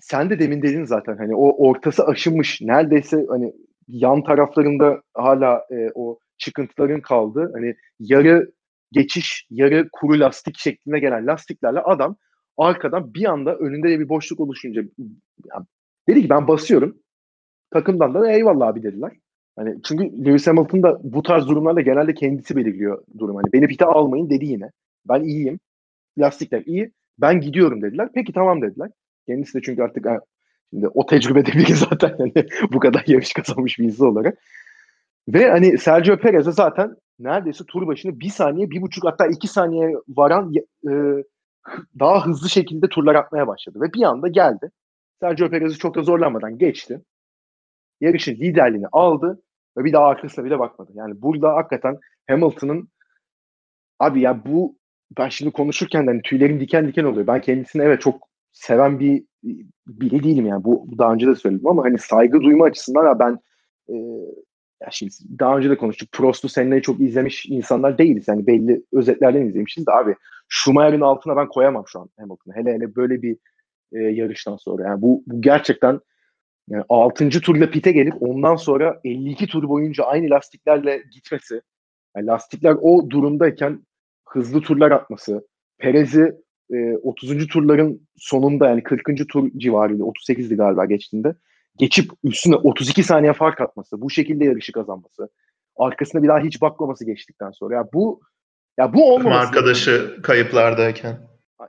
sen 0.00 0.30
de 0.30 0.38
demin 0.38 0.62
dedin 0.62 0.84
zaten 0.84 1.16
hani 1.16 1.36
o 1.36 1.68
ortası 1.68 2.06
aşınmış 2.06 2.60
neredeyse 2.60 3.26
hani 3.28 3.52
yan 3.88 4.24
taraflarında 4.24 5.02
hala 5.14 5.66
e, 5.70 5.90
o 5.94 6.18
çıkıntıların 6.38 7.00
kaldı. 7.00 7.50
Hani 7.54 7.74
yarı 8.00 8.52
geçiş, 8.92 9.46
yarı 9.50 9.88
kuru 9.92 10.20
lastik 10.20 10.58
şeklinde 10.58 10.98
gelen 10.98 11.26
lastiklerle 11.26 11.80
adam 11.80 12.16
arkadan 12.56 13.14
bir 13.14 13.24
anda 13.24 13.56
önünde 13.56 13.88
de 13.88 14.00
bir 14.00 14.08
boşluk 14.08 14.40
oluşunca 14.40 14.82
yani 15.44 15.66
dedi 16.08 16.22
ki 16.22 16.30
ben 16.30 16.48
basıyorum. 16.48 16.98
Takımdan 17.70 18.14
da 18.14 18.32
eyvallah 18.32 18.66
abi 18.66 18.82
dediler. 18.82 19.12
Hani 19.56 19.82
çünkü 19.84 20.24
Lewis 20.24 20.46
Hamilton 20.46 20.82
da 20.82 21.00
bu 21.02 21.22
tarz 21.22 21.48
durumlarda 21.48 21.80
genelde 21.80 22.14
kendisi 22.14 22.56
belirliyor 22.56 23.04
durum. 23.18 23.36
Hani 23.36 23.52
beni 23.52 23.66
pite 23.66 23.84
almayın 23.84 24.30
dedi 24.30 24.44
yine. 24.44 24.70
Ben 25.08 25.22
iyiyim. 25.22 25.60
Lastikler 26.18 26.62
iyi. 26.66 26.92
Ben 27.18 27.40
gidiyorum 27.40 27.82
dediler. 27.82 28.08
Peki 28.14 28.32
tamam 28.32 28.62
dediler. 28.62 28.90
Kendisi 29.26 29.54
de 29.54 29.62
çünkü 29.62 29.82
artık 29.82 30.06
şimdi 30.70 30.88
o 30.88 31.06
tecrübede 31.06 31.52
biri 31.52 31.74
zaten 31.90 32.14
hani 32.18 32.46
bu 32.72 32.78
kadar 32.78 33.04
yarış 33.06 33.32
kazanmış 33.32 33.78
bir 33.78 33.84
insan 33.84 34.06
olarak. 34.06 34.38
Ve 35.28 35.50
hani 35.50 35.78
Sergio 35.78 36.16
Perez'e 36.16 36.52
zaten 36.52 36.96
neredeyse 37.18 37.64
tur 37.68 37.86
başını 37.86 38.20
bir 38.20 38.28
saniye, 38.28 38.70
bir 38.70 38.82
buçuk 38.82 39.04
hatta 39.04 39.26
iki 39.26 39.48
saniye 39.48 39.94
varan 40.08 40.52
e, 40.88 40.92
daha 41.98 42.26
hızlı 42.26 42.48
şekilde 42.48 42.88
turlar 42.88 43.14
atmaya 43.14 43.46
başladı. 43.46 43.80
Ve 43.80 43.92
bir 43.92 44.02
anda 44.02 44.28
geldi. 44.28 44.70
Sergio 45.20 45.50
Perez'i 45.50 45.78
çok 45.78 45.94
da 45.94 46.02
zorlanmadan 46.02 46.58
geçti. 46.58 47.00
Yarışın 48.00 48.32
liderliğini 48.32 48.86
aldı 48.92 49.42
ve 49.76 49.84
bir 49.84 49.92
daha 49.92 50.04
arkasına 50.04 50.44
bile 50.44 50.58
bakmadı. 50.58 50.90
Yani 50.94 51.22
burada 51.22 51.54
hakikaten 51.54 51.98
Hamilton'ın 52.28 52.88
abi 53.98 54.20
ya 54.20 54.44
bu 54.44 54.76
ben 55.18 55.28
şimdi 55.28 55.52
konuşurken 55.52 56.06
de 56.06 56.10
hani 56.10 56.22
tüylerim 56.22 56.60
diken 56.60 56.88
diken 56.88 57.04
oluyor. 57.04 57.26
Ben 57.26 57.40
kendisini 57.40 57.82
evet 57.82 58.00
çok 58.00 58.28
seven 58.52 59.00
bir 59.00 59.24
biri 59.86 60.22
değilim 60.24 60.46
yani. 60.46 60.64
Bu, 60.64 60.84
bu 60.86 60.98
daha 60.98 61.12
önce 61.12 61.26
de 61.26 61.34
söyledim 61.34 61.66
ama 61.68 61.84
hani 61.84 61.98
saygı 61.98 62.40
duyma 62.40 62.64
açısından 62.64 63.04
ya 63.04 63.18
ben 63.18 63.38
e, 63.88 63.94
ya 64.82 64.88
şimdi 64.90 65.12
daha 65.38 65.56
önce 65.56 65.70
de 65.70 65.76
konuştuk. 65.76 66.08
Prost'u 66.12 66.48
seninle 66.48 66.82
çok 66.82 67.00
izlemiş 67.00 67.46
insanlar 67.46 67.98
değiliz. 67.98 68.28
Yani 68.28 68.46
belli 68.46 68.82
özetlerden 68.92 69.46
izlemişiz 69.46 69.86
de 69.86 69.92
abi 69.92 70.16
Schumacher'in 70.48 71.00
altına 71.00 71.36
ben 71.36 71.48
koyamam 71.48 71.84
şu 71.86 72.00
an 72.00 72.10
Hamilton'ı. 72.18 72.54
Hele 72.54 72.74
hele 72.74 72.96
böyle 72.96 73.22
bir 73.22 73.36
e, 73.92 73.98
yarıştan 73.98 74.56
sonra. 74.56 74.88
Yani 74.88 75.02
bu, 75.02 75.22
bu 75.26 75.40
gerçekten 75.40 76.00
yani 76.68 76.84
6. 76.88 77.30
turla 77.30 77.70
pite 77.70 77.92
gelip 77.92 78.14
ondan 78.22 78.56
sonra 78.56 79.00
52 79.04 79.46
tur 79.46 79.68
boyunca 79.68 80.04
aynı 80.04 80.30
lastiklerle 80.30 81.02
gitmesi. 81.12 81.60
Yani 82.16 82.26
lastikler 82.26 82.76
o 82.80 83.10
durumdayken 83.10 83.86
hızlı 84.32 84.60
turlar 84.60 84.90
atması. 84.90 85.46
Perez'i 85.78 86.32
e, 86.72 86.96
30. 87.02 87.46
turların 87.46 88.08
sonunda 88.16 88.68
yani 88.68 88.82
40. 88.82 89.28
tur 89.28 89.50
civarıydı. 89.56 90.02
38'di 90.02 90.56
galiba 90.56 90.84
geçtiğinde. 90.84 91.34
Geçip 91.78 92.10
üstüne 92.24 92.56
32 92.56 93.02
saniye 93.02 93.32
fark 93.32 93.60
atması. 93.60 94.00
Bu 94.00 94.10
şekilde 94.10 94.44
yarışı 94.44 94.72
kazanması. 94.72 95.28
Arkasına 95.76 96.22
bir 96.22 96.28
daha 96.28 96.38
hiç 96.38 96.62
bakmaması 96.62 97.04
geçtikten 97.04 97.50
sonra. 97.50 97.74
Ya 97.74 97.84
bu 97.92 98.20
ya 98.78 98.94
bu 98.94 99.14
olmaması 99.14 99.48
arkadaşı 99.48 99.90
gereken. 99.90 100.22
kayıplardayken. 100.22 101.18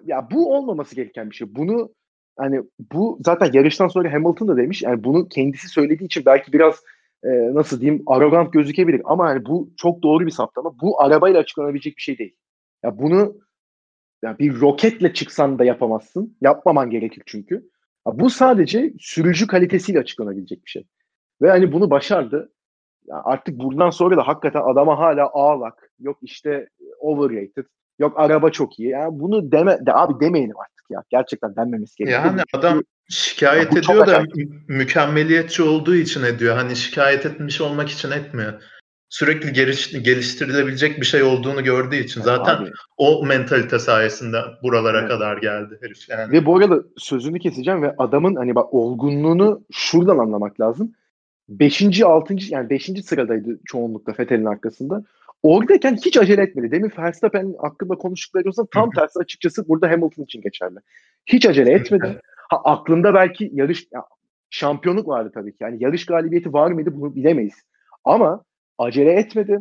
Ya 0.05 0.27
bu 0.31 0.55
olmaması 0.55 0.95
gereken 0.95 1.29
bir 1.29 1.35
şey. 1.35 1.55
Bunu 1.55 1.93
hani 2.37 2.61
bu 2.93 3.19
zaten 3.25 3.49
yarıştan 3.53 3.87
sonra 3.87 4.13
Hamilton 4.13 4.47
da 4.47 4.57
demiş. 4.57 4.81
Yani 4.81 5.03
bunu 5.03 5.27
kendisi 5.27 5.67
söylediği 5.67 6.05
için 6.05 6.25
belki 6.25 6.53
biraz 6.53 6.75
e, 7.23 7.29
nasıl 7.53 7.81
diyeyim 7.81 8.03
arrogant 8.07 8.53
gözükebilir 8.53 9.01
ama 9.05 9.29
yani 9.29 9.45
bu 9.45 9.69
çok 9.77 10.03
doğru 10.03 10.25
bir 10.25 10.31
saptama. 10.31 10.79
Bu 10.81 11.01
arabayla 11.01 11.39
açıklanabilecek 11.39 11.97
bir 11.97 12.01
şey 12.01 12.17
değil. 12.17 12.35
Ya 12.83 12.97
bunu 12.97 13.35
yani 14.23 14.39
bir 14.39 14.61
roketle 14.61 15.13
çıksan 15.13 15.59
da 15.59 15.65
yapamazsın. 15.65 16.37
Yapmaman 16.41 16.89
gerekir 16.89 17.23
çünkü. 17.25 17.55
Ya 18.07 18.19
bu 18.19 18.29
sadece 18.29 18.93
sürücü 18.99 19.47
kalitesiyle 19.47 19.99
açıklanabilecek 19.99 20.65
bir 20.65 20.69
şey. 20.69 20.87
Ve 21.41 21.49
hani 21.49 21.71
bunu 21.71 21.89
başardı. 21.89 22.51
Ya 23.07 23.21
artık 23.23 23.59
buradan 23.59 23.89
sonra 23.89 24.17
da 24.17 24.27
hakikaten 24.27 24.61
adama 24.61 24.99
hala 24.99 25.29
ağlak. 25.33 25.91
Yok 25.99 26.17
işte 26.21 26.67
overrated. 26.99 27.65
Yok 27.99 28.19
araba 28.19 28.49
çok 28.49 28.79
iyi. 28.79 28.89
Yani 28.89 29.19
bunu 29.19 29.51
deme 29.51 29.85
de 29.85 29.93
abi 29.93 30.25
demeyelim 30.25 30.57
artık 30.59 30.85
ya. 30.89 31.03
Gerçekten 31.09 31.55
denmemesi 31.55 31.95
gerekiyor. 31.97 32.25
Yani 32.25 32.41
Çünkü, 32.53 32.67
adam 32.67 32.81
şikayet 33.09 33.73
ya 33.73 33.79
ediyor 33.79 34.07
da 34.07 34.23
mükemmeliyetçi 34.67 35.63
olduğu 35.63 35.95
için 35.95 36.23
ediyor. 36.23 36.55
Hani 36.55 36.75
şikayet 36.75 37.25
etmiş 37.25 37.61
olmak 37.61 37.89
için 37.89 38.11
etmiyor 38.11 38.61
sürekli 39.13 39.53
geliş, 39.53 39.91
geliştirilebilecek 39.91 41.01
bir 41.01 41.05
şey 41.05 41.23
olduğunu 41.23 41.63
gördüğü 41.63 41.95
için 41.95 42.21
zaten 42.21 42.55
Abi. 42.55 42.71
o 42.97 43.25
mentalite 43.25 43.79
sayesinde 43.79 44.37
buralara 44.63 44.99
evet. 44.99 45.09
kadar 45.09 45.37
geldi 45.37 45.77
herif 45.81 46.09
yani. 46.09 46.31
Ve 46.31 46.45
bu 46.45 46.57
arada 46.57 46.83
sözünü 46.97 47.39
keseceğim 47.39 47.81
ve 47.81 47.95
adamın 47.97 48.35
hani 48.35 48.55
bak 48.55 48.73
olgunluğunu 48.73 49.63
şuradan 49.71 50.17
anlamak 50.17 50.59
lazım. 50.59 50.91
Beşinci, 51.49 52.05
altıncı 52.05 52.53
yani 52.53 52.69
beşinci 52.69 53.03
sıradaydı 53.03 53.59
çoğunlukla 53.65 54.13
Fethel'in 54.13 54.45
arkasında. 54.45 55.03
Oradayken 55.43 55.95
hiç 56.05 56.17
acele 56.17 56.41
etmedi. 56.41 56.71
Demin 56.71 56.91
Verstappen 56.97 57.53
hakkında 57.61 57.95
konuştukları 57.95 58.49
olsa 58.49 58.65
tam 58.73 58.91
tersi 58.91 59.19
açıkçası 59.19 59.67
burada 59.67 59.91
Hamilton 59.91 60.23
için 60.23 60.41
geçerli. 60.41 60.77
Hiç 61.25 61.45
acele 61.45 61.71
etmedi. 61.71 62.19
Ha, 62.49 62.61
aklında 62.63 63.13
belki 63.13 63.49
yarış 63.53 63.87
ya, 63.91 64.03
şampiyonluk 64.49 65.07
vardı 65.07 65.31
tabii 65.33 65.51
ki. 65.51 65.57
Yani 65.61 65.83
yarış 65.83 66.05
galibiyeti 66.05 66.53
var 66.53 66.71
mıydı 66.71 66.89
bunu 66.93 67.15
bilemeyiz. 67.15 67.55
Ama 68.05 68.43
acele 68.77 69.11
etmedi. 69.11 69.59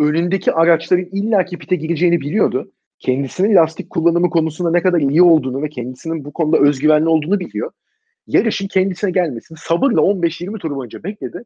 Önündeki 0.00 0.52
araçların 0.52 1.04
illaki 1.12 1.58
pite 1.58 1.76
gireceğini 1.76 2.20
biliyordu. 2.20 2.72
Kendisinin 2.98 3.54
lastik 3.54 3.90
kullanımı 3.90 4.30
konusunda 4.30 4.70
ne 4.70 4.82
kadar 4.82 5.00
iyi 5.00 5.22
olduğunu 5.22 5.62
ve 5.62 5.68
kendisinin 5.68 6.24
bu 6.24 6.32
konuda 6.32 6.58
özgüvenli 6.58 7.08
olduğunu 7.08 7.40
biliyor. 7.40 7.70
Yarışın 8.26 8.68
kendisine 8.68 9.10
gelmesini 9.10 9.58
sabırla 9.58 10.00
15-20 10.00 10.58
tur 10.58 10.76
boyunca 10.76 11.02
bekledi. 11.02 11.42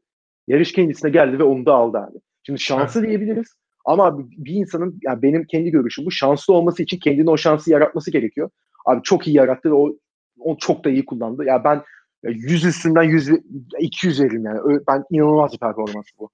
Yarış 0.49 0.73
kendisine 0.73 1.11
geldi 1.11 1.39
ve 1.39 1.43
onu 1.43 1.67
da 1.67 1.75
aldı 1.75 1.99
abi. 1.99 2.19
Şimdi 2.43 2.61
şansı 2.61 3.03
diyebiliriz. 3.03 3.55
Ama 3.85 4.19
bir 4.19 4.55
insanın 4.55 4.99
yani 5.03 5.23
benim 5.23 5.45
kendi 5.45 5.71
görüşüm 5.71 6.07
bu 6.07 6.11
şanslı 6.11 6.55
olması 6.55 6.83
için 6.83 6.99
kendine 6.99 7.31
o 7.31 7.37
şansı 7.37 7.71
yaratması 7.71 8.11
gerekiyor. 8.11 8.51
Abi 8.87 9.01
çok 9.03 9.27
iyi 9.27 9.37
yarattı 9.37 9.71
ve 9.71 9.75
o, 9.75 9.97
o 10.39 10.57
çok 10.57 10.85
da 10.85 10.91
iyi 10.91 11.05
kullandı. 11.05 11.45
Ya 11.45 11.65
ben 11.65 11.83
100 12.23 12.65
üstünden 12.65 13.03
100 13.03 13.31
200 13.79 14.21
veririm 14.21 14.45
yani. 14.45 14.81
Ben 14.89 15.05
inanılmaz 15.11 15.53
bir 15.53 15.59
performans 15.59 16.07
bu. 16.19 16.31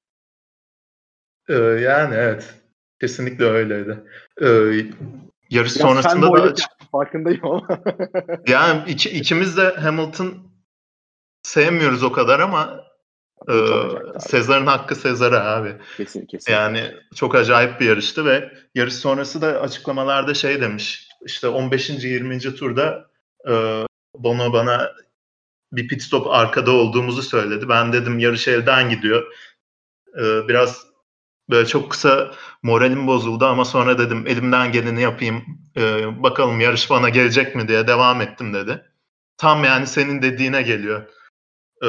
Ee, 1.49 1.55
yani 1.55 2.15
evet. 2.15 2.55
Kesinlikle 3.01 3.45
öyleydi. 3.45 4.05
Ee, 4.43 4.47
yarış 5.51 5.77
ya 5.77 5.83
sonrasında 5.83 6.33
da 6.33 6.55
farkındayım 6.93 7.47
ama. 7.47 7.69
yani 8.49 8.91
iki, 8.91 9.11
ikimiz 9.11 9.57
de 9.57 9.71
Hamilton 9.71 10.35
sevmiyoruz 11.43 12.03
o 12.03 12.13
kadar 12.13 12.41
ama 12.41 12.85
e, 13.49 13.55
Sezar'ın 14.21 14.67
hakkı 14.67 14.95
Sezar'a 14.95 15.57
abi. 15.57 15.77
Kesin, 15.97 16.27
kesin. 16.27 16.53
Yani 16.53 16.95
çok 17.15 17.35
acayip 17.35 17.81
bir 17.81 17.87
yarıştı 17.87 18.25
ve 18.25 18.53
yarış 18.75 18.95
sonrası 18.95 19.43
da 19.43 19.61
açıklamalarda 19.61 20.35
şey 20.35 20.61
demiş. 20.61 21.09
İşte 21.27 21.49
15. 21.49 21.91
20. 21.91 22.39
turda 22.39 23.11
e, 23.49 23.53
Bono 24.15 24.53
bana 24.53 24.93
bir 25.73 25.89
pit 25.89 26.03
stop 26.03 26.27
arkada 26.27 26.71
olduğumuzu 26.71 27.23
söyledi. 27.23 27.69
Ben 27.69 27.93
dedim 27.93 28.19
yarış 28.19 28.49
elden 28.49 28.91
gidiyor. 28.91 29.33
E, 30.19 30.49
biraz 30.49 30.87
Böyle 31.51 31.67
çok 31.67 31.91
kısa 31.91 32.35
moralim 32.63 33.07
bozuldu 33.07 33.45
ama 33.47 33.65
sonra 33.65 33.99
dedim 33.99 34.27
elimden 34.27 34.73
geleni 34.73 35.03
yapayım. 35.03 35.45
Ee, 35.77 36.23
bakalım 36.23 36.61
yarış 36.61 36.91
bana 36.91 37.09
gelecek 37.09 37.57
mi 37.57 37.69
diye 37.69 37.87
devam 37.87 38.21
ettim 38.21 38.55
dedi. 38.55 38.85
Tam 39.37 39.65
yani 39.65 39.87
senin 39.87 40.23
dediğine 40.23 40.63
geliyor. 40.63 41.03
Ee, 41.85 41.89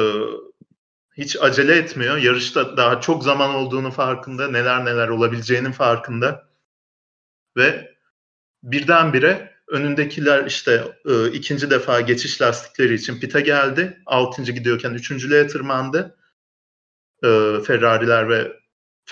hiç 1.16 1.36
acele 1.40 1.76
etmiyor. 1.76 2.16
Yarışta 2.16 2.76
daha 2.76 3.00
çok 3.00 3.24
zaman 3.24 3.54
olduğunu 3.54 3.90
farkında. 3.90 4.48
Neler 4.48 4.84
neler 4.84 5.08
olabileceğinin 5.08 5.72
farkında. 5.72 6.48
Ve 7.56 7.94
birdenbire 8.62 9.58
önündekiler 9.68 10.44
işte 10.46 10.84
e, 11.08 11.28
ikinci 11.30 11.70
defa 11.70 12.00
geçiş 12.00 12.42
lastikleri 12.42 12.94
için 12.94 13.20
pite 13.20 13.40
geldi. 13.40 14.02
Altıncı 14.06 14.52
gidiyorken 14.52 14.94
üçüncülüğe 14.94 15.46
tırmandı. 15.46 16.16
E, 17.24 17.28
Ferrari'ler 17.66 18.28
ve 18.28 18.52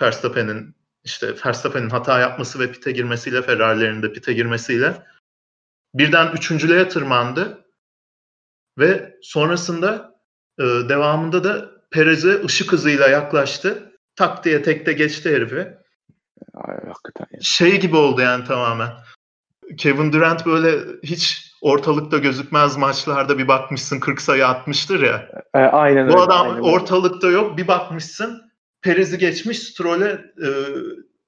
Verstappen'in 0.02 0.76
işte 1.04 1.34
Verstappen'in 1.46 1.90
hata 1.90 2.20
yapması 2.20 2.58
ve 2.60 2.72
pite 2.72 2.92
girmesiyle 2.92 3.42
Ferrari'lerin 3.42 4.02
de 4.02 4.12
pite 4.12 4.32
girmesiyle 4.32 5.02
birden 5.94 6.32
üçüncülüğe 6.32 6.88
tırmandı 6.88 7.64
ve 8.78 9.16
sonrasında 9.22 10.14
e, 10.58 10.62
devamında 10.62 11.44
da 11.44 11.70
Perez'e 11.90 12.44
ışık 12.44 12.72
hızıyla 12.72 13.08
yaklaştı. 13.08 13.92
Tak 14.16 14.44
diye 14.44 14.62
tekte 14.62 14.92
geçti 14.92 15.30
herifi. 15.30 15.56
Ay, 16.54 16.76
hakikaten 16.86 17.26
ya. 17.32 17.40
Şey 17.42 17.80
gibi 17.80 17.96
oldu 17.96 18.20
yani 18.20 18.44
tamamen. 18.44 18.90
Kevin 19.78 20.12
Durant 20.12 20.46
böyle 20.46 20.78
hiç 21.02 21.52
ortalıkta 21.62 22.18
gözükmez 22.18 22.76
maçlarda 22.76 23.38
bir 23.38 23.48
bakmışsın 23.48 24.00
40 24.00 24.20
sayı 24.20 24.46
atmıştır 24.46 25.02
ya. 25.02 25.28
E, 25.54 25.58
aynen 25.58 26.08
Bu 26.08 26.12
öyle, 26.12 26.20
adam 26.22 26.42
aynen 26.42 26.56
öyle. 26.56 26.62
ortalıkta 26.66 27.30
yok 27.30 27.58
bir 27.58 27.68
bakmışsın 27.68 28.45
Perez'i 28.86 29.18
geçmiş 29.18 29.58
Stroll'e 29.58 30.10
e, 30.42 30.48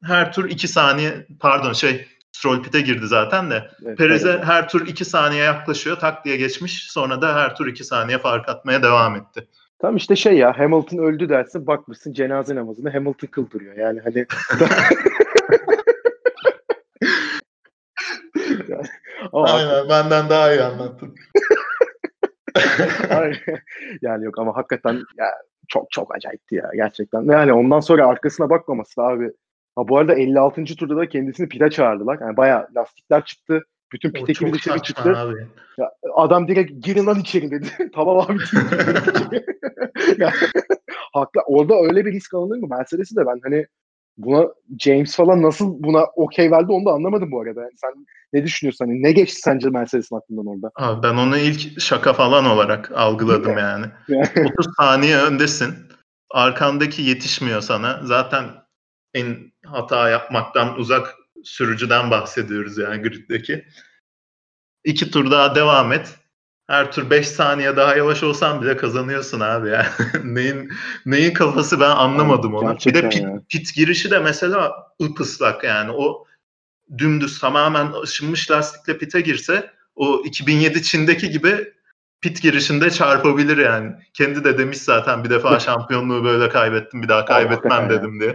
her 0.03 0.33
tur 0.33 0.51
2 0.51 0.69
saniye 0.69 1.27
pardon 1.41 1.73
şey 1.73 2.07
Stroll 2.33 2.63
pite 2.63 2.81
girdi 2.81 3.07
zaten 3.07 3.51
de 3.51 3.71
Evet, 3.87 3.99
Perez'e 3.99 4.31
evet. 4.31 4.45
her 4.45 4.69
tur 4.69 4.87
2 4.87 5.05
saniye 5.05 5.45
yaklaşıyor 5.45 5.99
tak 5.99 6.25
diye 6.25 6.37
geçmiş 6.37 6.91
sonra 6.91 7.23
da 7.23 7.35
her 7.35 7.57
tur 7.57 7.67
2 7.67 7.85
saniye 7.85 8.19
fark 8.19 8.49
atmaya 8.49 8.83
devam 8.83 9.17
etti. 9.17 9.49
Tam 9.79 9.97
işte 9.97 10.17
şey 10.17 10.37
ya 10.37 10.59
Hamilton 10.59 10.99
öldü 10.99 11.29
dersin 11.29 11.67
bakmışsın 11.67 12.13
cenaze 12.13 12.55
namazını 12.55 12.91
Hamilton 12.91 13.27
kıldırıyor. 13.29 13.77
Yani 13.77 14.01
hani 14.01 14.27
Aynen 19.33 19.89
benden 19.89 20.29
daha 20.31 20.53
iyi 20.53 20.63
anlattın. 20.63 21.15
Yani 24.03 24.25
yok 24.25 24.39
ama 24.39 24.57
hakikaten 24.57 24.95
ya 24.95 25.27
çok 25.69 25.91
çok 25.91 26.15
acayipti 26.15 26.55
ya 26.55 26.71
gerçekten. 26.75 27.23
Yani 27.23 27.53
ondan 27.53 27.81
sonra 27.81 28.07
arkasına 28.07 28.51
bakmaması 28.51 29.03
abi. 29.03 29.31
Ha 29.77 29.89
bu 29.89 29.99
arada 29.99 30.15
56. 30.15 30.65
turda 30.65 30.97
da 30.97 31.09
kendisini 31.09 31.49
pite 31.49 31.71
çağırdılar. 31.71 32.19
Yani 32.21 32.37
bayağı 32.37 32.69
lastikler 32.77 33.25
çıktı. 33.25 33.65
Bütün 33.93 34.09
O 34.09 34.13
pit 34.13 34.31
ekibi 34.31 34.35
çok 34.35 34.55
dışarı 34.55 34.79
çıktı. 34.79 35.17
abi. 35.17 35.47
Ya, 35.79 35.93
adam 36.15 36.49
direkt 36.49 36.85
girin 36.85 37.07
lan 37.07 37.19
içeri 37.19 37.51
dedi. 37.51 37.67
tamam 37.95 38.19
abi. 38.19 38.39
haklı. 41.13 41.41
Orada 41.47 41.75
öyle 41.75 42.05
bir 42.07 42.13
risk 42.13 42.35
alınır 42.35 42.59
mı? 42.59 42.67
Mercedes'i 42.71 43.17
de 43.17 43.27
ben 43.27 43.41
hani 43.43 43.67
buna 44.19 44.49
James 44.79 45.17
falan 45.17 45.43
nasıl 45.43 45.83
buna 45.83 46.05
okey 46.05 46.51
verdi 46.51 46.73
onu 46.73 46.85
da 46.85 46.91
anlamadım 46.91 47.31
bu 47.31 47.41
arada. 47.41 47.61
Yani 47.61 47.73
sen 47.77 48.07
ne 48.33 48.45
düşünüyorsun? 48.45 48.85
Hani 48.85 49.03
ne 49.03 49.13
geçti 49.13 49.41
sence 49.41 49.71
Mercedes'in 49.71 50.17
aklından 50.17 50.47
orada? 50.47 50.71
Abi 50.77 51.03
ben 51.03 51.15
onu 51.15 51.39
ilk 51.39 51.81
şaka 51.81 52.13
falan 52.13 52.45
olarak 52.45 52.91
algıladım 52.95 53.59
yani. 53.59 53.87
30 54.59 54.75
saniye 54.77 55.17
öndesin. 55.17 55.75
Arkandaki 56.31 57.03
yetişmiyor 57.03 57.61
sana. 57.61 58.01
Zaten 58.03 58.45
en 59.15 59.37
hata 59.67 60.09
yapmaktan 60.09 60.79
uzak 60.79 61.15
sürücüden 61.45 62.11
bahsediyoruz 62.11 62.79
yani 62.79 63.03
griddeki. 63.03 63.65
İki 64.85 65.11
tur 65.11 65.31
daha 65.31 65.55
devam 65.55 65.93
et. 65.93 66.17
Her 66.69 66.93
tur 66.93 67.11
5 67.11 67.29
saniye 67.29 67.77
daha 67.77 67.97
yavaş 67.97 68.23
olsan 68.23 68.63
bile 68.63 68.77
kazanıyorsun 68.77 69.41
abi 69.41 69.69
ya. 69.69 69.87
neyin 70.25 70.71
neyin 71.07 71.35
kafası 71.35 71.81
ben 71.81 71.91
anlamadım 71.91 72.55
onu. 72.55 72.77
Bir 72.87 72.95
de 72.95 73.09
pit, 73.09 73.27
pit 73.49 73.75
girişi 73.75 74.11
de 74.11 74.19
mesela 74.19 74.73
ıpıslak 75.03 75.65
yani. 75.65 75.91
O 75.93 76.25
dümdüz 76.99 77.41
tamamen 77.41 77.93
ışınmış 78.03 78.51
lastikle 78.51 78.99
pite 78.99 79.21
girse 79.21 79.71
o 79.97 80.23
2007 80.25 80.83
Çin'deki 80.83 81.31
gibi 81.31 81.73
pit 82.21 82.43
girişinde 82.43 82.91
çarpabilir 82.91 83.59
yani. 83.59 83.93
Kendi 84.15 84.45
de 84.45 84.59
demiş 84.59 84.79
zaten 84.79 85.25
bir 85.25 85.31
defa 85.31 85.61
şampiyonluğu 85.61 86.25
böyle 86.25 86.49
kaybettim 86.49 87.03
bir 87.03 87.09
daha 87.09 87.25
kaybetmem 87.25 87.83
ya. 87.83 87.91
dedim 87.91 88.21
diye. 88.21 88.35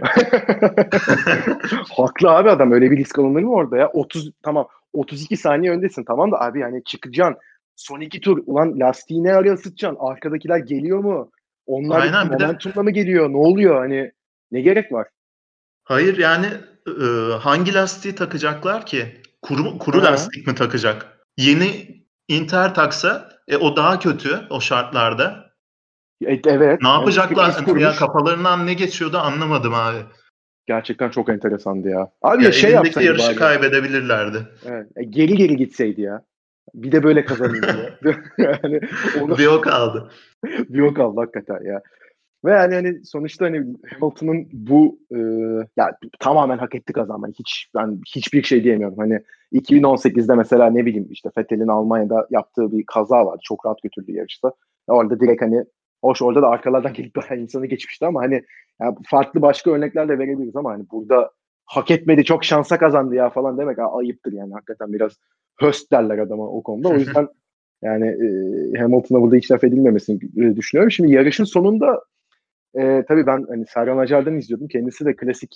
Haklı 1.96 2.30
abi 2.30 2.50
adam 2.50 2.72
öyle 2.72 2.90
bir 2.90 2.96
risk 2.96 3.18
alınır 3.18 3.42
mı 3.42 3.52
orada 3.52 3.76
ya? 3.76 3.88
30 3.88 4.30
tamam 4.42 4.68
32 4.92 5.36
saniye 5.36 5.72
öndesin 5.72 6.04
tamam 6.04 6.32
da 6.32 6.40
abi 6.40 6.60
yani 6.60 6.84
çıkacaksın. 6.84 7.36
Son 7.76 8.00
iki 8.00 8.20
tur 8.20 8.42
ulan 8.46 8.80
lastiği 8.80 9.24
ne 9.24 9.32
araya 9.34 9.54
ısıtacaksın? 9.54 9.98
Arkadakiler 10.00 10.58
geliyor 10.58 10.98
mu? 10.98 11.30
Onlar 11.66 12.00
Aynen, 12.00 12.32
bir 12.32 12.38
de- 12.38 12.44
momentumla 12.44 12.82
mı 12.82 12.90
geliyor? 12.90 13.30
Ne 13.30 13.36
oluyor? 13.36 13.76
Hani 13.80 14.12
ne 14.52 14.60
gerek 14.60 14.92
var? 14.92 15.08
Hayır 15.84 16.18
yani 16.18 16.46
e, 16.88 17.04
hangi 17.40 17.74
lastiği 17.74 18.14
takacaklar 18.14 18.86
ki? 18.86 19.06
Kuru, 19.42 19.78
kuru 19.78 20.02
Ha. 20.02 20.12
lastik 20.12 20.46
mi 20.46 20.54
takacak? 20.54 21.18
Yeni 21.38 21.94
Inter 22.28 22.74
taksa 22.74 23.28
e, 23.48 23.56
o 23.56 23.76
daha 23.76 23.98
kötü 23.98 24.40
o 24.50 24.60
şartlarda. 24.60 25.50
E, 26.26 26.40
evet. 26.46 26.82
Ne 26.82 26.88
yapacaklar? 26.88 27.54
Yani 27.68 27.82
ya 27.82 27.92
kafalarından 27.92 28.66
ne 28.66 28.74
geçiyordu 28.74 29.18
anlamadım 29.18 29.74
abi. 29.74 29.98
Gerçekten 30.66 31.10
çok 31.10 31.28
enteresandı 31.28 31.88
ya. 31.88 32.10
Abi 32.22 32.42
Ya 32.42 32.48
ya 32.48 32.52
şey 32.52 32.70
yapsaydı 32.72 33.06
yarışı 33.06 33.28
bari. 33.28 33.36
kaybedebilirlerdi. 33.36 34.46
Evet. 34.66 34.86
E, 34.96 35.04
geri 35.04 35.34
geri 35.36 35.56
gitseydi 35.56 36.00
ya. 36.00 36.22
Bir 36.74 36.92
de 36.92 37.02
böyle 37.02 37.24
kazanayım 37.24 37.62
diye. 37.62 38.16
yani 38.38 38.80
onu 39.22 39.38
Bir 39.38 39.46
o 39.46 39.60
kaldı. 39.60 40.10
bir 40.44 40.78
yok 40.78 40.98
aldı 40.98 41.20
hakikaten 41.20 41.64
ya. 41.64 41.82
Ve 42.44 42.50
yani 42.50 42.74
hani 42.74 43.04
sonuçta 43.04 43.44
hani 43.44 43.66
Hamilton'ın 43.86 44.48
bu 44.52 44.98
e, 45.10 45.18
ya 45.76 45.98
tamamen 46.20 46.58
hak 46.58 46.74
etti 46.74 46.92
kazanmayı. 46.92 47.34
Hiç 47.38 47.70
ben 47.74 48.00
hiçbir 48.16 48.42
şey 48.42 48.64
diyemiyorum. 48.64 48.98
Hani 48.98 49.20
2018'de 49.52 50.34
mesela 50.34 50.70
ne 50.70 50.86
bileyim 50.86 51.08
işte 51.10 51.30
Vettel'in 51.38 51.68
Almanya'da 51.68 52.26
yaptığı 52.30 52.72
bir 52.72 52.84
kaza 52.86 53.26
vardı. 53.26 53.40
Çok 53.44 53.66
rahat 53.66 53.82
götürdü 53.82 54.12
yarışta. 54.12 54.52
Ya 54.88 54.94
orada 54.94 55.20
direkt 55.20 55.42
hani 55.42 55.64
hoş 56.02 56.22
orada 56.22 56.42
da 56.42 56.48
arkalardan 56.48 56.92
gelip 56.94 57.16
bayağı 57.16 57.42
insanı 57.42 57.66
geçmişti 57.66 58.06
ama 58.06 58.22
hani 58.22 58.42
ya 58.80 58.94
farklı 59.10 59.42
başka 59.42 59.70
örnekler 59.70 60.08
de 60.08 60.18
verebiliriz 60.18 60.56
ama 60.56 60.70
hani 60.70 60.84
burada 60.92 61.30
hak 61.66 61.90
etmedi 61.90 62.24
çok 62.24 62.44
şansa 62.44 62.78
kazandı 62.78 63.14
ya 63.14 63.30
falan 63.30 63.58
demek 63.58 63.78
ayıptır 63.78 64.32
yani 64.32 64.52
hakikaten 64.52 64.92
biraz 64.92 65.12
höst 65.60 65.92
derler 65.92 66.18
adama 66.18 66.48
o 66.48 66.62
konuda. 66.62 66.88
O 66.88 66.94
yüzden 66.94 67.28
yani 67.82 68.06
e, 68.06 68.78
Hamilton'a 68.78 69.22
burada 69.22 69.36
hiç 69.36 69.50
laf 69.50 69.64
edilmemesini 69.64 70.18
e, 70.36 70.56
düşünüyorum. 70.56 70.90
Şimdi 70.90 71.12
yarışın 71.12 71.44
sonunda 71.44 72.00
e, 72.74 73.04
tabii 73.08 73.26
ben 73.26 73.44
hani 73.48 73.64
Serhan 73.66 73.98
Acar'dan 73.98 74.36
izliyordum. 74.36 74.68
Kendisi 74.68 75.04
de 75.04 75.16
klasik 75.16 75.54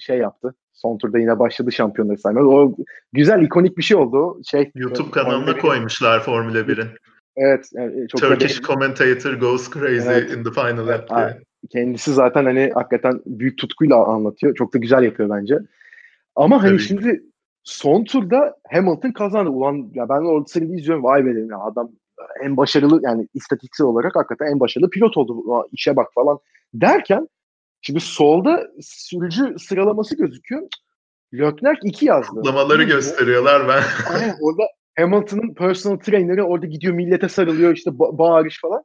şey 0.00 0.18
yaptı. 0.18 0.54
Son 0.72 0.98
turda 0.98 1.18
yine 1.18 1.38
başladı 1.38 1.72
şampiyonları 1.72 2.18
saymaya. 2.18 2.46
O 2.46 2.76
güzel 3.12 3.42
ikonik 3.42 3.78
bir 3.78 3.82
şey 3.82 3.96
oldu. 3.96 4.40
Şey, 4.50 4.70
YouTube 4.74 5.08
e, 5.08 5.10
kanalına 5.10 5.58
koymuşlar 5.58 6.22
Formula 6.22 6.58
1'in. 6.58 6.88
Evet. 7.36 7.68
Yani 7.72 8.08
çok 8.08 8.22
da 8.22 8.28
Turkish 8.28 8.50
beğendim. 8.50 8.66
commentator 8.66 9.32
goes 9.32 9.70
crazy 9.70 10.08
Evet. 10.08 10.30
in 10.30 10.44
the 10.44 10.50
final 10.50 10.86
lap 10.86 11.10
diye. 11.10 11.40
kendisi 11.70 12.12
zaten 12.12 12.44
hani 12.44 12.70
hakikaten 12.74 13.20
büyük 13.26 13.58
tutkuyla 13.58 14.04
anlatıyor. 14.04 14.54
Çok 14.54 14.74
da 14.74 14.78
güzel 14.78 15.02
yapıyor 15.02 15.30
bence. 15.30 15.58
Ama 16.36 16.62
hani 16.62 16.70
Tabii. 16.70 16.82
şimdi 16.82 17.22
son 17.64 18.04
turda 18.04 18.56
Hamilton 18.72 19.12
kazandı. 19.12 19.50
Ulan 19.50 19.90
ya 19.94 20.08
ben 20.08 20.20
orada 20.30 20.44
seni 20.48 20.76
izliyorum. 20.76 21.04
Vay 21.04 21.26
be 21.26 21.34
dedim 21.34 21.50
ya 21.50 21.58
adam 21.58 21.90
en 22.42 22.56
başarılı 22.56 23.00
yani 23.02 23.28
istatistiksel 23.34 23.86
olarak 23.86 24.16
hakikaten 24.16 24.46
en 24.46 24.60
başarılı 24.60 24.90
pilot 24.90 25.16
oldu. 25.16 25.66
İşe 25.72 25.96
bak 25.96 26.08
falan 26.14 26.38
derken 26.74 27.28
şimdi 27.80 28.00
solda 28.00 28.66
sürücü 28.80 29.58
sıralaması 29.58 30.16
gözüküyor. 30.16 30.62
Leclerc 31.34 31.80
2 31.84 32.06
yazdı. 32.06 32.30
Kutlamaları 32.30 32.82
gösteriyorlar 32.82 33.68
ben. 33.68 33.82
Aynen 34.14 34.36
orada 34.40 34.62
Hamilton'ın 34.98 35.54
personal 35.54 35.96
trainer'i 35.96 36.42
orada 36.42 36.66
gidiyor 36.66 36.94
millete 36.94 37.28
sarılıyor 37.28 37.76
işte 37.76 37.90
ba- 37.90 38.18
bağırış 38.18 38.60
falan. 38.60 38.84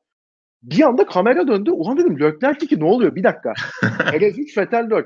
Bir 0.64 0.84
anda 0.84 1.06
kamera 1.06 1.48
döndü. 1.48 1.72
Ulan 1.72 1.98
dedim 1.98 2.20
Leclerc 2.20 2.66
2 2.66 2.80
ne 2.80 2.86
oluyor? 2.86 3.16
Bir 3.16 3.24
dakika. 3.24 3.54
Perez 4.12 4.40
3, 4.40 4.58
Vettel 4.58 4.90
4. 4.90 5.06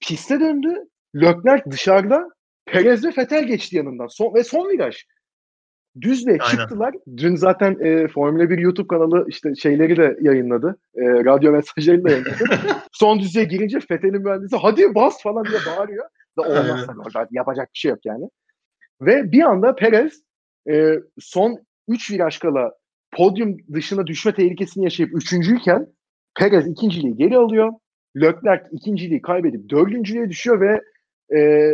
Piste 0.00 0.40
döndü. 0.40 0.74
Leclerc 1.14 1.70
dışarıda. 1.70 2.28
Perez 2.72 3.04
ve 3.04 3.08
Vettel 3.18 3.44
geçti 3.44 3.76
yanından. 3.76 4.06
Son, 4.06 4.34
ve 4.34 4.44
son 4.44 4.68
viraj. 4.68 4.96
Düzle 6.00 6.30
Aynen. 6.30 6.44
çıktılar. 6.44 6.94
Dün 7.16 7.36
zaten 7.36 7.76
e, 7.80 8.08
Formula 8.08 8.50
1 8.50 8.58
YouTube 8.58 8.86
kanalı 8.86 9.26
işte 9.28 9.54
şeyleri 9.54 9.96
de 9.96 10.16
yayınladı. 10.20 10.76
E, 10.94 11.02
radyo 11.02 11.52
mesajlarını 11.52 12.04
da 12.04 12.10
yayınladı. 12.10 12.36
son 12.92 13.20
düzlüğe 13.20 13.44
girince 13.44 13.78
Vettel'in 13.90 14.22
mühendisi 14.22 14.56
hadi 14.56 14.94
bas 14.94 15.22
falan 15.22 15.44
diye 15.44 15.58
bağırıyor. 15.66 16.04
Da 16.38 16.42
olmaz 16.42 16.86
tabii 16.86 17.00
orada 17.00 17.28
yapacak 17.30 17.68
bir 17.74 17.78
şey 17.78 17.90
yok 17.90 17.98
yani. 18.04 18.24
Ve 19.00 19.32
bir 19.32 19.42
anda 19.42 19.74
Perez 19.74 20.22
e, 20.70 20.94
son 21.18 21.58
3 21.88 22.10
viraj 22.10 22.38
kala 22.38 22.72
podyum 23.12 23.56
dışına 23.72 24.06
düşme 24.06 24.34
tehlikesini 24.34 24.84
yaşayıp 24.84 25.16
üçüncüyken 25.16 25.86
Perez 26.38 26.66
ikinciliği 26.66 27.16
geri 27.16 27.36
alıyor. 27.36 27.72
Leclerc 28.16 28.64
ikinciliği 28.72 29.22
kaybedip 29.22 29.70
dördüncülüğe 29.70 30.28
düşüyor 30.28 30.60
ve 30.60 30.80
e, 31.38 31.70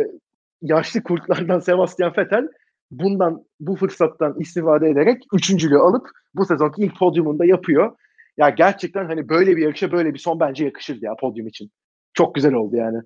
yaşlı 0.61 1.03
kurtlardan 1.03 1.59
Sebastian 1.59 2.13
Vettel 2.17 2.47
bundan 2.91 3.45
bu 3.59 3.75
fırsattan 3.75 4.39
istifade 4.39 4.89
ederek 4.89 5.23
üçüncülüğü 5.33 5.77
alıp 5.77 6.09
bu 6.33 6.45
sezonki 6.45 6.81
ilk 6.81 6.99
podyumunda 6.99 7.45
yapıyor. 7.45 7.95
Ya 8.37 8.49
gerçekten 8.49 9.05
hani 9.05 9.29
böyle 9.29 9.57
bir 9.57 9.61
yarışa 9.61 9.91
böyle 9.91 10.13
bir 10.13 10.19
son 10.19 10.39
bence 10.39 10.65
yakışırdı 10.65 11.05
ya 11.05 11.15
podyum 11.15 11.47
için. 11.47 11.71
Çok 12.13 12.35
güzel 12.35 12.53
oldu 12.53 12.75
yani. 12.75 12.97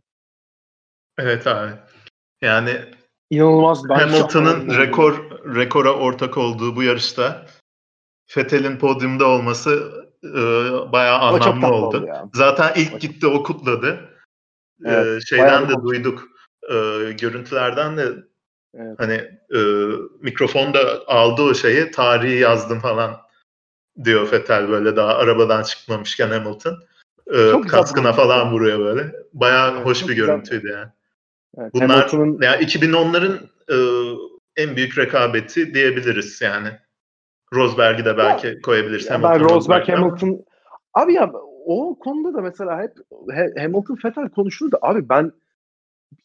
Evet 1.18 1.48
abi. 1.48 1.72
Yani 2.42 2.72
inanılmaz 3.30 3.90
Hamilton'ın 3.90 4.78
rekor 4.78 5.40
rekora 5.56 5.94
ortak 5.94 6.38
olduğu 6.38 6.76
bu 6.76 6.84
yarışta 6.84 7.46
Vettel'in 8.38 8.78
podyumda 8.78 9.28
olması 9.28 9.92
e, 10.24 10.42
bayağı 10.92 11.20
anlamlı 11.20 11.68
oldu. 11.68 11.98
oldu 11.98 12.30
Zaten 12.34 12.72
ilk 12.76 13.02
gitti 13.02 13.28
o 13.28 13.44
kutladı. 13.44 14.10
E, 14.86 14.92
evet, 14.92 15.22
e, 15.24 15.26
şeyden 15.26 15.70
de 15.70 15.74
duyduk. 15.84 16.31
E, 16.70 16.76
görüntülerden 17.12 17.98
de 17.98 18.08
evet. 18.74 18.96
hani 18.98 19.14
e, 19.56 19.60
mikrofonda 20.22 20.80
aldı 21.08 21.42
o 21.42 21.54
şeyi 21.54 21.92
tarihi 21.92 22.40
yazdım 22.40 22.80
falan 22.80 23.18
diyor 24.04 24.32
Vettel 24.32 24.70
böyle 24.70 24.96
daha 24.96 25.16
arabadan 25.16 25.64
çıkmamışken 25.64 26.30
Hamilton. 26.30 26.78
E, 27.34 27.68
kaskına 27.68 28.14
falan 28.14 28.52
vuruyor 28.52 28.80
böyle. 28.80 29.16
Bayağı 29.34 29.76
evet, 29.76 29.86
hoş 29.86 30.08
bir 30.08 30.16
görüntüydü 30.16 30.68
yani. 30.68 30.90
Evet, 31.58 31.74
Bunlar 31.74 31.90
Hamilton'ın... 31.90 32.42
yani 32.42 32.64
2010'ların 32.64 33.40
e, 33.70 33.78
en 34.56 34.76
büyük 34.76 34.98
rekabeti 34.98 35.74
diyebiliriz 35.74 36.42
yani. 36.42 36.70
Rosberg'i 37.54 38.06
de 38.06 38.18
belki 38.18 38.48
ya, 38.48 38.62
koyabiliriz. 38.62 39.10
Ya 39.10 39.24
ben 39.24 39.40
Rosberg 39.40 39.90
Hamilton 39.90 40.46
abi 40.94 41.14
ya 41.14 41.32
o 41.66 42.00
konuda 42.00 42.34
da 42.38 42.42
mesela 42.42 42.82
hep 42.82 42.94
Hamilton 43.58 43.98
Vettel 44.06 44.30
konuşulur 44.30 44.72
da 44.72 44.80
abi 44.82 45.10
ben 45.10 45.32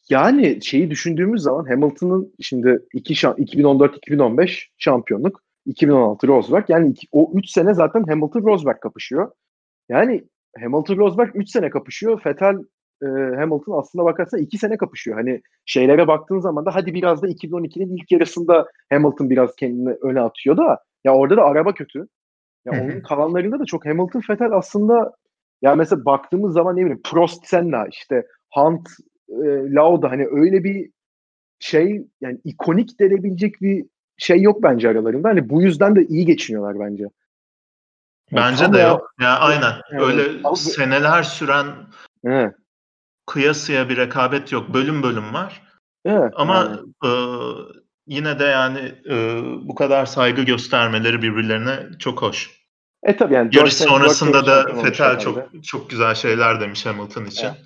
yani 0.09 0.63
şeyi 0.63 0.89
düşündüğümüz 0.89 1.41
zaman 1.41 1.65
Hamilton'ın 1.65 2.33
şimdi 2.41 2.79
iki 2.93 3.13
2014-2015 3.13 4.65
şampiyonluk 4.77 5.41
2016 5.65 6.27
Rosberg 6.27 6.69
yani 6.69 6.89
iki, 6.89 7.07
o 7.11 7.31
3 7.33 7.49
sene 7.49 7.73
zaten 7.73 8.03
Hamilton 8.03 8.43
Rosberg 8.43 8.79
kapışıyor. 8.79 9.31
Yani 9.89 10.23
Hamilton 10.59 10.97
Rosberg 10.97 11.35
3 11.35 11.49
sene 11.49 11.69
kapışıyor. 11.69 12.21
Vettel 12.25 12.55
e, 13.01 13.07
Hamilton 13.35 13.79
aslında 13.79 14.05
bakarsan 14.05 14.39
2 14.39 14.57
sene 14.57 14.77
kapışıyor. 14.77 15.17
Hani 15.17 15.41
şeylere 15.65 16.07
baktığın 16.07 16.39
zaman 16.39 16.65
da 16.65 16.75
hadi 16.75 16.93
biraz 16.93 17.21
da 17.21 17.27
2012'nin 17.27 17.97
ilk 17.97 18.11
yarısında 18.11 18.67
Hamilton 18.89 19.29
biraz 19.29 19.55
kendini 19.55 19.89
öne 19.89 20.21
atıyor 20.21 20.57
da 20.57 20.79
ya 21.03 21.15
orada 21.15 21.37
da 21.37 21.43
araba 21.43 21.73
kötü. 21.73 22.07
Ya 22.65 22.83
onun 22.83 23.01
kalanlarında 23.01 23.59
da 23.59 23.65
çok 23.65 23.85
Hamilton 23.85 24.21
Vettel 24.29 24.51
aslında 24.51 25.13
ya 25.61 25.75
mesela 25.75 26.05
baktığımız 26.05 26.53
zaman 26.53 26.75
ne 26.75 26.81
bileyim 26.81 27.01
Prost 27.03 27.47
Senna 27.47 27.87
işte 27.87 28.27
Hunt 28.53 28.89
e, 29.29 29.73
Lauda 29.73 30.11
hani 30.11 30.27
öyle 30.31 30.63
bir 30.63 30.89
şey 31.59 32.07
yani 32.21 32.39
ikonik 32.43 32.99
denebilecek 32.99 33.61
bir 33.61 33.85
şey 34.17 34.41
yok 34.41 34.63
bence 34.63 34.89
aralarında. 34.89 35.29
Hani 35.29 35.49
bu 35.49 35.61
yüzden 35.61 35.95
de 35.95 36.05
iyi 36.05 36.25
geçiniyorlar 36.25 36.79
bence. 36.79 37.09
Bence 38.31 38.63
yani 38.63 38.73
de 38.73 38.77
ya, 38.77 38.87
yok. 38.87 39.13
Ya 39.21 39.39
aynen. 39.39 39.73
Evet. 39.91 40.01
Öyle 40.01 40.39
Abi, 40.43 40.57
seneler 40.57 41.23
süren 41.23 41.65
evet. 42.25 42.55
kıyasıya 43.25 43.89
bir 43.89 43.97
rekabet 43.97 44.51
yok. 44.51 44.73
Bölüm 44.73 45.03
bölüm 45.03 45.33
var. 45.33 45.61
Evet, 46.05 46.33
Ama 46.35 46.55
yani. 46.55 46.79
e, 47.05 47.11
yine 48.07 48.39
de 48.39 48.43
yani 48.43 48.79
e, 49.09 49.41
bu 49.67 49.75
kadar 49.75 50.05
saygı 50.05 50.41
göstermeleri 50.41 51.21
birbirlerine 51.21 51.79
çok 51.99 52.21
hoş. 52.21 52.57
E 53.03 53.17
tabii 53.17 53.33
yani 53.33 53.49
yarış 53.53 53.73
sonrasında 53.73 54.45
da 54.45 54.81
Fetel 54.81 55.19
çok 55.19 55.63
çok 55.63 55.89
güzel 55.89 56.15
şeyler 56.15 56.61
demiş 56.61 56.85
Hamilton 56.85 57.25
için. 57.25 57.47
Evet. 57.47 57.57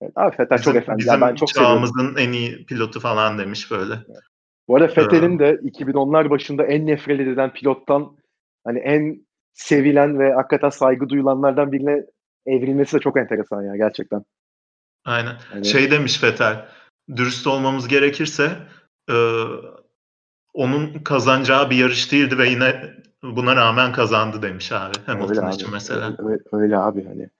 Evet, 0.00 0.12
abi 0.16 0.36
Fetel 0.36 0.58
çok 0.58 0.76
efendi. 0.76 0.98
Bizim 0.98 1.20
ben 1.20 1.34
çok 1.34 1.48
çağımızın 1.48 1.94
seviyorum. 1.94 2.18
en 2.18 2.32
iyi 2.32 2.66
pilotu 2.66 3.00
falan 3.00 3.38
demiş 3.38 3.70
böyle. 3.70 3.94
Evet. 4.08 4.20
Bu 4.68 4.76
arada 4.76 4.88
Fethel'in 4.88 5.38
de 5.38 5.50
2010'lar 5.54 6.30
başında 6.30 6.64
en 6.64 6.86
nefret 6.86 7.20
edilen 7.20 7.52
pilottan 7.52 8.16
hani 8.64 8.78
en 8.78 9.26
sevilen 9.52 10.18
ve 10.18 10.34
hakikaten 10.34 10.70
saygı 10.70 11.08
duyulanlardan 11.08 11.72
birine 11.72 12.02
evrilmesi 12.46 12.96
de 12.96 13.00
çok 13.00 13.16
enteresan 13.16 13.62
ya 13.62 13.76
gerçekten. 13.76 14.24
Aynen. 15.04 15.36
Yani... 15.54 15.66
Şey 15.66 15.90
demiş 15.90 16.18
Fetel, 16.18 16.68
dürüst 17.16 17.46
olmamız 17.46 17.88
gerekirse 17.88 18.50
e, 19.10 19.14
onun 20.54 21.02
kazanacağı 21.02 21.70
bir 21.70 21.76
yarış 21.76 22.12
değildi 22.12 22.38
ve 22.38 22.48
yine 22.48 22.94
buna 23.22 23.56
rağmen 23.56 23.92
kazandı 23.92 24.42
demiş 24.42 24.72
abi. 24.72 24.94
Hamilton 25.06 25.44
öyle 25.44 25.54
için 25.54 25.66
abi. 25.66 25.72
mesela. 25.72 26.16
Öyle, 26.18 26.42
öyle 26.52 26.78
abi 26.78 27.04
hani. 27.04 27.30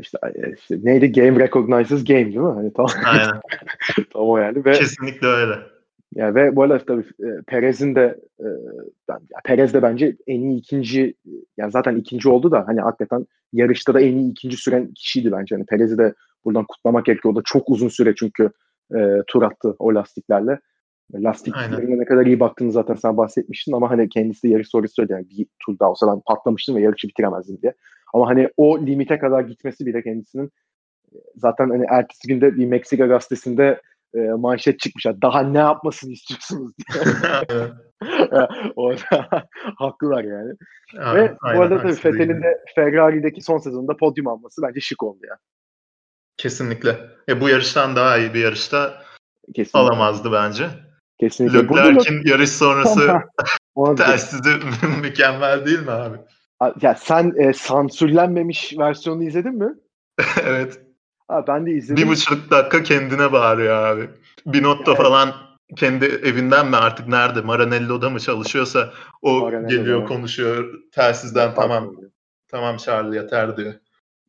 İşte, 0.00 0.18
işte 0.56 0.78
neydi? 0.82 1.12
Game 1.12 1.40
recognizes 1.40 2.04
game 2.04 2.26
değil 2.26 2.36
mi? 2.36 2.52
Hani 2.54 2.72
tamam. 2.72 2.90
Aynen. 3.06 3.40
tamam 4.12 4.28
o 4.28 4.38
yani. 4.38 4.64
Ve, 4.64 4.72
Kesinlikle 4.72 5.26
öyle. 5.26 5.54
Yani 6.14 6.34
ve 6.34 6.56
bu 6.56 6.62
arada 6.62 6.78
tabii 6.78 7.04
e, 7.20 7.42
Perez'in 7.46 7.94
de 7.94 8.20
e, 8.40 8.48
Perez 9.44 9.74
de 9.74 9.82
bence 9.82 10.16
en 10.26 10.40
iyi 10.40 10.58
ikinci 10.58 11.14
yani 11.56 11.72
zaten 11.72 11.96
ikinci 11.96 12.28
oldu 12.28 12.50
da 12.50 12.64
hani 12.66 12.80
hakikaten 12.80 13.26
yarışta 13.52 13.94
da 13.94 14.00
en 14.00 14.16
iyi 14.16 14.30
ikinci 14.30 14.56
süren 14.56 14.94
kişiydi 14.94 15.32
bence. 15.32 15.54
Yani 15.54 15.66
Perez'i 15.66 15.98
de 15.98 16.14
buradan 16.44 16.64
kutlamak 16.68 17.04
gerekiyor. 17.04 17.34
O 17.34 17.36
da 17.36 17.42
çok 17.44 17.70
uzun 17.70 17.88
süre 17.88 18.14
çünkü 18.14 18.50
e, 18.94 18.98
tur 19.26 19.42
attı 19.42 19.76
o 19.78 19.94
lastiklerle. 19.94 20.60
Lastiklerine 21.14 21.98
ne 21.98 22.04
kadar 22.04 22.26
iyi 22.26 22.40
baktığını 22.40 22.72
zaten 22.72 22.94
sen 22.94 23.16
bahsetmiştin 23.16 23.72
ama 23.72 23.90
hani 23.90 24.08
kendisi 24.08 24.42
de 24.42 24.48
yarış 24.48 24.68
sonrası 24.68 24.94
söyledi. 24.94 25.12
Yani 25.12 25.26
bir 25.30 25.46
tur 25.66 25.78
daha 25.78 25.90
olsa 25.90 26.06
ben 26.06 26.20
patlamıştım 26.26 26.76
ve 26.76 26.80
yarışı 26.80 27.08
bitiremezdim 27.08 27.58
diye. 27.62 27.74
Ama 28.14 28.28
hani 28.28 28.48
o 28.56 28.86
limite 28.86 29.18
kadar 29.18 29.40
gitmesi 29.40 29.86
bile 29.86 30.02
kendisinin 30.02 30.50
zaten 31.36 31.70
hani 31.70 31.84
ertesi 31.88 32.28
günde 32.28 32.56
bir 32.56 32.66
Meksika 32.66 33.06
gazetesinde 33.06 33.80
e, 34.14 34.18
manşet 34.18 34.80
çıkmış. 34.80 35.06
Daha 35.22 35.42
ne 35.42 35.58
yapmasını 35.58 36.12
istiyorsunuz 36.12 36.72
diye. 36.78 37.04
Orada 38.76 39.28
haklılar 39.76 40.24
yani. 40.24 40.52
Aynen, 40.98 41.28
Ve 41.28 41.36
bu 41.54 41.60
arada 41.62 41.82
tabii 41.82 41.94
Fethel'in 41.94 42.42
de 42.42 42.64
Ferrari'deki 42.74 43.40
son 43.40 43.58
sezonunda 43.58 43.96
podyum 43.96 44.26
alması 44.26 44.62
bence 44.62 44.80
şık 44.80 45.02
oldu 45.02 45.26
ya. 45.28 45.38
Kesinlikle. 46.36 46.96
E, 47.28 47.40
bu 47.40 47.48
yarıştan 47.48 47.96
daha 47.96 48.18
iyi 48.18 48.34
bir 48.34 48.40
yarışta 48.40 49.02
Kesinlikle. 49.54 49.78
alamazdı 49.78 50.32
bence. 50.32 50.68
Kesinlikle. 51.20 51.58
Leclerc'in 51.58 52.22
yarış 52.24 52.50
sonrası 52.50 53.12
telsizi 53.96 54.50
mükemmel 55.02 55.66
değil 55.66 55.82
mi 55.82 55.90
abi? 55.90 56.16
Ya 56.82 56.94
sen 56.94 57.32
e, 57.36 57.52
sansürlenmemiş 57.52 58.78
versiyonu 58.78 59.24
izledin 59.24 59.54
mi? 59.54 59.74
evet. 60.44 60.80
Ha, 61.28 61.44
ben 61.46 61.66
de 61.66 61.70
izledim. 61.70 62.04
Bir 62.04 62.08
buçuk 62.08 62.50
dakika 62.50 62.82
kendine 62.82 63.32
bağırıyor 63.32 63.74
abi. 63.74 64.10
Binotto 64.46 64.90
evet. 64.90 65.02
falan 65.02 65.32
kendi 65.76 66.04
evinden 66.04 66.66
mi 66.66 66.76
artık 66.76 67.08
nerede 67.08 67.40
Maranello'da 67.40 68.10
mı 68.10 68.20
çalışıyorsa 68.20 68.90
o 69.22 69.40
Maranello'da 69.40 69.74
geliyor 69.74 70.06
konuşuyor 70.06 70.80
telsizden 70.92 71.46
evet, 71.46 71.56
tamam 71.56 71.94
tamam 72.48 72.76
Charlie 72.76 73.16
yeter 73.16 73.56
diyor. 73.56 73.74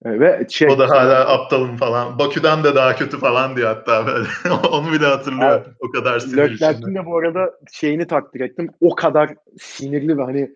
Ve 0.06 0.48
şey, 0.50 0.68
o 0.68 0.80
da 0.80 0.90
hala 0.90 1.30
aptalım 1.30 1.78
falan. 1.78 2.20
Bakü'den 2.20 2.64
de 2.64 2.76
daha 2.76 2.96
kötü 2.96 3.20
falan 3.20 3.56
diyor 3.56 3.68
hatta 3.68 4.08
böyle. 4.08 4.28
Onu 4.72 4.92
bile 4.92 5.06
hatırlıyor. 5.06 5.52
Evet. 5.52 5.68
O 5.80 5.92
kadar 5.92 6.20
sinirli. 6.20 6.38
Leclerc'in 6.38 6.96
de 6.96 7.06
bu 7.06 7.18
arada 7.18 7.52
şeyini 7.72 8.08
takdir 8.08 8.42
ettim. 8.42 8.70
O 8.82 8.96
kadar 8.96 9.36
sinirli 9.60 10.18
ve 10.18 10.24
hani 10.24 10.56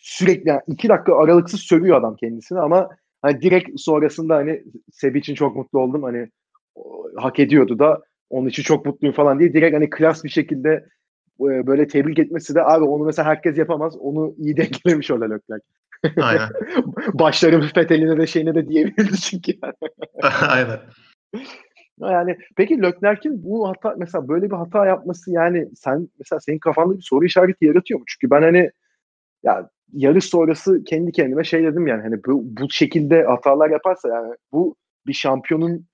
sürekli 0.00 0.48
yani 0.48 0.60
iki 0.66 0.88
dakika 0.88 1.18
aralıksız 1.18 1.60
sövüyor 1.60 1.96
adam 1.96 2.16
kendisini 2.16 2.60
ama 2.60 2.88
hani 3.22 3.42
direkt 3.42 3.80
sonrasında 3.80 4.36
hani 4.36 4.62
Sebi 4.92 5.18
için 5.18 5.34
çok 5.34 5.56
mutlu 5.56 5.78
oldum. 5.78 6.02
Hani 6.02 6.28
hak 7.16 7.38
ediyordu 7.38 7.78
da 7.78 8.02
onun 8.30 8.48
için 8.48 8.62
çok 8.62 8.86
mutluyum 8.86 9.14
falan 9.14 9.38
diye 9.38 9.52
direkt 9.52 9.76
hani 9.76 9.90
klas 9.90 10.24
bir 10.24 10.28
şekilde 10.28 10.70
e, 11.40 11.66
böyle 11.66 11.86
tebrik 11.86 12.18
etmesi 12.18 12.54
de 12.54 12.64
abi 12.64 12.84
onu 12.84 13.04
mesela 13.04 13.28
herkes 13.28 13.58
yapamaz. 13.58 13.96
Onu 13.96 14.34
iyi 14.38 14.56
dengelemiş 14.56 15.10
orada 15.10 15.24
Leclerc. 15.24 15.64
Aynen. 16.22 16.48
Başlarım 17.12 17.60
feteline 17.74 18.18
de 18.18 18.26
şeyine 18.26 18.54
de 18.54 18.68
diyebilirdi 18.68 19.16
çünkü. 19.16 19.52
Aynen. 20.48 20.80
Yani 22.00 22.36
peki 22.56 22.82
Leclerc'in 22.82 23.44
bu 23.44 23.68
hata 23.68 23.94
mesela 23.98 24.28
böyle 24.28 24.50
bir 24.50 24.56
hata 24.56 24.86
yapması 24.86 25.32
yani 25.32 25.68
sen 25.76 26.08
mesela 26.18 26.40
senin 26.40 26.58
kafanda 26.58 26.96
bir 26.96 27.02
soru 27.02 27.24
işareti 27.24 27.64
yaratıyor 27.64 28.00
mu? 28.00 28.04
Çünkü 28.08 28.30
ben 28.30 28.42
hani 28.42 28.70
ya 29.42 29.70
yarış 29.92 30.24
sonrası 30.24 30.84
kendi 30.84 31.12
kendime 31.12 31.44
şey 31.44 31.62
dedim 31.62 31.86
yani 31.86 32.02
hani 32.02 32.24
bu, 32.26 32.42
bu 32.44 32.70
şekilde 32.70 33.22
hatalar 33.22 33.70
yaparsa 33.70 34.08
yani 34.08 34.34
bu 34.52 34.76
bir 35.06 35.12
şampiyonun 35.12 35.86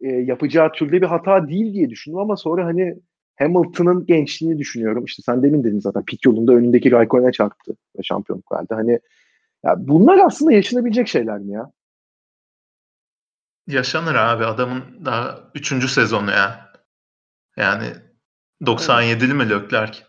e, 0.00 0.08
yapacağı 0.08 0.72
türde 0.72 1.02
bir 1.02 1.06
hata 1.06 1.48
değil 1.48 1.74
diye 1.74 1.90
düşündüm 1.90 2.18
ama 2.18 2.36
sonra 2.36 2.64
hani 2.64 2.96
Hamilton'ın 3.36 4.06
gençliğini 4.06 4.58
düşünüyorum. 4.58 5.04
İşte 5.04 5.22
sen 5.22 5.42
demin 5.42 5.64
dedin 5.64 5.80
zaten 5.80 6.04
pit 6.04 6.24
yolunda 6.24 6.52
önündeki 6.52 6.92
Raikkonen'e 6.92 7.32
çarptı 7.32 7.76
ve 7.98 8.02
şampiyonluk 8.02 8.52
verdi. 8.52 8.74
Hani 8.74 9.00
ya 9.64 9.74
bunlar 9.78 10.18
aslında 10.18 10.52
yaşanabilecek 10.52 11.08
şeyler 11.08 11.38
mi 11.38 11.52
ya? 11.52 11.70
Yaşanır 13.66 14.14
abi. 14.14 14.44
Adamın 14.44 14.82
daha 15.04 15.38
üçüncü 15.54 15.88
sezonu 15.88 16.30
ya. 16.30 16.72
Yani 17.56 17.86
97'li 18.62 19.34
mi 19.34 19.50
Leclerc? 19.50 20.07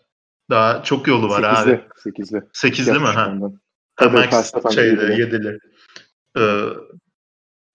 Daha 0.49 0.83
çok 0.83 1.07
yolu 1.07 1.29
var 1.29 1.43
8'li, 1.43 1.71
abi. 1.71 1.81
8'li. 1.95 2.37
8'li 2.37 2.99
mi? 2.99 3.07
Ha. 3.07 3.35
Max 4.11 4.53
şeyde 4.75 5.01
7'li. 5.05 5.59
Ee, 6.37 6.69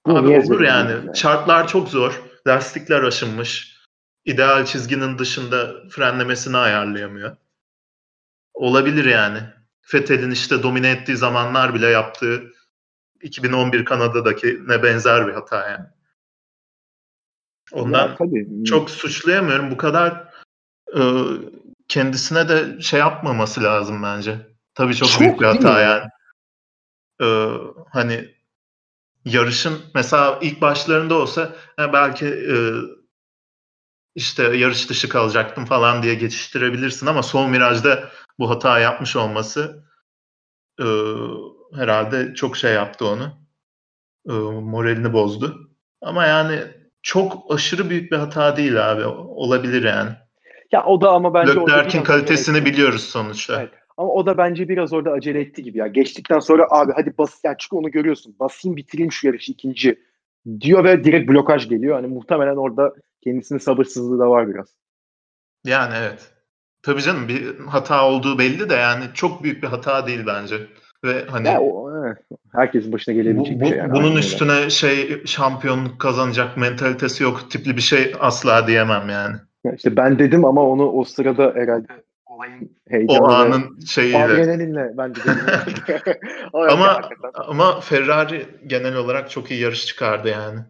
Bunu 0.06 0.18
Abi 0.18 0.28
olur 0.28 0.60
yani. 0.60 0.90
yani. 0.90 1.16
Şartlar 1.16 1.68
çok 1.68 1.88
zor. 1.88 2.22
Lastikler 2.46 3.02
aşınmış. 3.02 3.80
İdeal 4.24 4.64
çizginin 4.64 5.18
dışında 5.18 5.74
frenlemesini 5.90 6.56
ayarlayamıyor. 6.56 7.36
Olabilir 8.55 9.05
yani. 9.05 9.38
Fethel'in 9.82 10.30
işte 10.30 10.62
domine 10.62 10.90
ettiği 10.90 11.16
zamanlar 11.16 11.74
bile 11.74 11.86
yaptığı 11.86 12.52
2011 13.22 13.84
Kanada'daki 13.84 14.62
ne 14.66 14.82
benzer 14.82 15.26
bir 15.26 15.32
hata 15.32 15.70
yani. 15.70 15.86
Ondan 17.72 18.09
ya, 18.09 18.16
tabii. 18.16 18.64
çok 18.64 18.90
suçlayamıyorum. 18.90 19.70
Bu 19.70 19.76
kadar 19.76 20.28
e, 20.96 21.01
kendisine 21.89 22.48
de 22.48 22.81
şey 22.81 23.01
yapmaması 23.01 23.62
lazım 23.62 24.02
bence. 24.02 24.55
Tabii 24.74 24.94
çok, 24.94 25.09
çok 25.09 25.20
büyük 25.20 25.40
bir 25.40 25.47
hata 25.47 25.81
yani. 25.81 26.05
Ee, 27.23 27.59
hani 27.93 28.35
yarışın 29.24 29.82
mesela 29.94 30.39
ilk 30.43 30.61
başlarında 30.61 31.15
olsa 31.15 31.52
belki 31.78 32.27
e, 32.27 32.56
işte 34.15 34.43
yarış 34.43 34.90
dışı 34.90 35.09
kalacaktım 35.09 35.65
falan 35.65 36.02
diye 36.02 36.15
geçiştirebilirsin 36.15 37.06
ama 37.06 37.23
son 37.23 37.52
virajda 37.52 38.11
bu 38.39 38.51
hata 38.51 38.78
yapmış 38.78 39.16
olması 39.16 39.85
e, 40.81 40.86
herhalde 41.74 42.35
çok 42.35 42.56
şey 42.56 42.73
yaptı 42.73 43.06
onu. 43.06 43.44
E, 44.28 44.32
moralini 44.62 45.12
bozdu. 45.12 45.70
Ama 46.01 46.27
yani 46.27 46.61
çok 47.02 47.55
aşırı 47.55 47.90
büyük 47.90 48.12
bir 48.12 48.16
hata 48.16 48.56
değil 48.56 48.93
abi. 48.93 49.06
Olabilir 49.06 49.82
yani. 49.82 50.23
Ya 50.72 50.84
o 50.84 51.00
da 51.00 51.10
ama 51.10 51.34
bence 51.34 51.54
Leclerc'in 51.54 52.02
kalitesini 52.02 52.64
biliyoruz 52.64 53.02
sonuçta. 53.02 53.60
Evet. 53.60 53.70
Ama 53.96 54.08
o 54.08 54.26
da 54.26 54.38
bence 54.38 54.68
biraz 54.68 54.92
orada 54.92 55.10
acele 55.10 55.40
etti 55.40 55.62
gibi 55.62 55.78
ya. 55.78 55.86
Geçtikten 55.86 56.38
sonra 56.38 56.66
abi 56.70 56.92
hadi 56.96 57.18
bas 57.18 57.40
yani 57.44 57.56
çünkü 57.58 57.76
onu 57.76 57.90
görüyorsun. 57.90 58.36
Basayım 58.40 58.76
bitireyim 58.76 59.12
şu 59.12 59.26
yarışı 59.26 59.52
ikinci 59.52 60.00
diyor 60.60 60.84
ve 60.84 61.04
direkt 61.04 61.30
blokaj 61.30 61.68
geliyor. 61.68 61.94
Hani 61.94 62.06
muhtemelen 62.06 62.56
orada 62.56 62.94
kendisinin 63.24 63.58
sabırsızlığı 63.58 64.18
da 64.18 64.30
var 64.30 64.48
biraz. 64.48 64.74
Yani 65.64 65.94
evet. 65.98 66.30
Tabii 66.82 67.02
canım 67.02 67.28
bir 67.28 67.58
hata 67.58 68.08
olduğu 68.08 68.38
belli 68.38 68.70
de 68.70 68.74
yani 68.74 69.04
çok 69.14 69.42
büyük 69.42 69.62
bir 69.62 69.68
hata 69.68 70.06
değil 70.06 70.26
bence. 70.26 70.56
Ve 71.04 71.24
hani 71.30 71.48
ya 71.48 71.60
o, 71.60 71.92
herkesin 72.52 72.92
başına 72.92 73.14
gelebilecek 73.14 73.56
bu, 73.56 73.60
bir 73.60 73.66
şey. 73.66 73.78
Yani 73.78 73.92
bunun 73.92 74.16
üstüne 74.16 74.52
öyle. 74.52 74.70
şey 74.70 75.26
şampiyonluk 75.26 76.00
kazanacak 76.00 76.56
mentalitesi 76.56 77.22
yok 77.22 77.50
tipli 77.50 77.76
bir 77.76 77.82
şey 77.82 78.14
asla 78.20 78.66
diyemem 78.66 79.08
yani. 79.08 79.36
İşte 79.76 79.96
ben 79.96 80.18
dedim 80.18 80.44
ama 80.44 80.62
onu 80.62 80.90
o 80.90 81.04
sırada 81.04 81.52
herhalde 81.54 82.04
olayın 82.26 82.76
heyecanı 82.88 83.18
o 83.18 83.28
anın 83.28 83.80
şeyiyle. 83.80 84.24
Adrenalinle 84.24 84.92
ben 84.96 85.14
de 85.14 85.20
ama 86.52 87.00
ama 87.34 87.80
Ferrari 87.80 88.46
genel 88.66 88.96
olarak 88.96 89.30
çok 89.30 89.50
iyi 89.50 89.60
yarış 89.60 89.86
çıkardı 89.86 90.28
yani. 90.28 90.60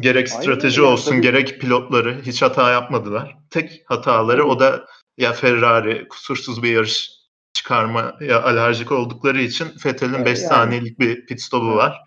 Gerek 0.00 0.28
strateji 0.28 0.80
Aynen, 0.80 0.92
olsun 0.92 1.12
tabii. 1.12 1.20
gerek 1.20 1.60
pilotları 1.60 2.22
hiç 2.22 2.42
hata 2.42 2.72
yapmadılar. 2.72 3.36
Tek 3.50 3.82
hataları 3.86 4.44
o 4.44 4.60
da 4.60 4.86
ya 5.18 5.32
Ferrari 5.32 6.08
kusursuz 6.08 6.62
bir 6.62 6.72
yarış 6.72 7.10
çıkarmaya 7.52 8.42
alerjik 8.42 8.92
oldukları 8.92 9.40
için 9.40 9.68
Vettel'in 9.84 10.24
5 10.24 10.38
yani. 10.38 10.48
saniyelik 10.48 10.98
bir 10.98 11.26
pit 11.26 11.40
stopu 11.42 11.76
var. 11.76 12.00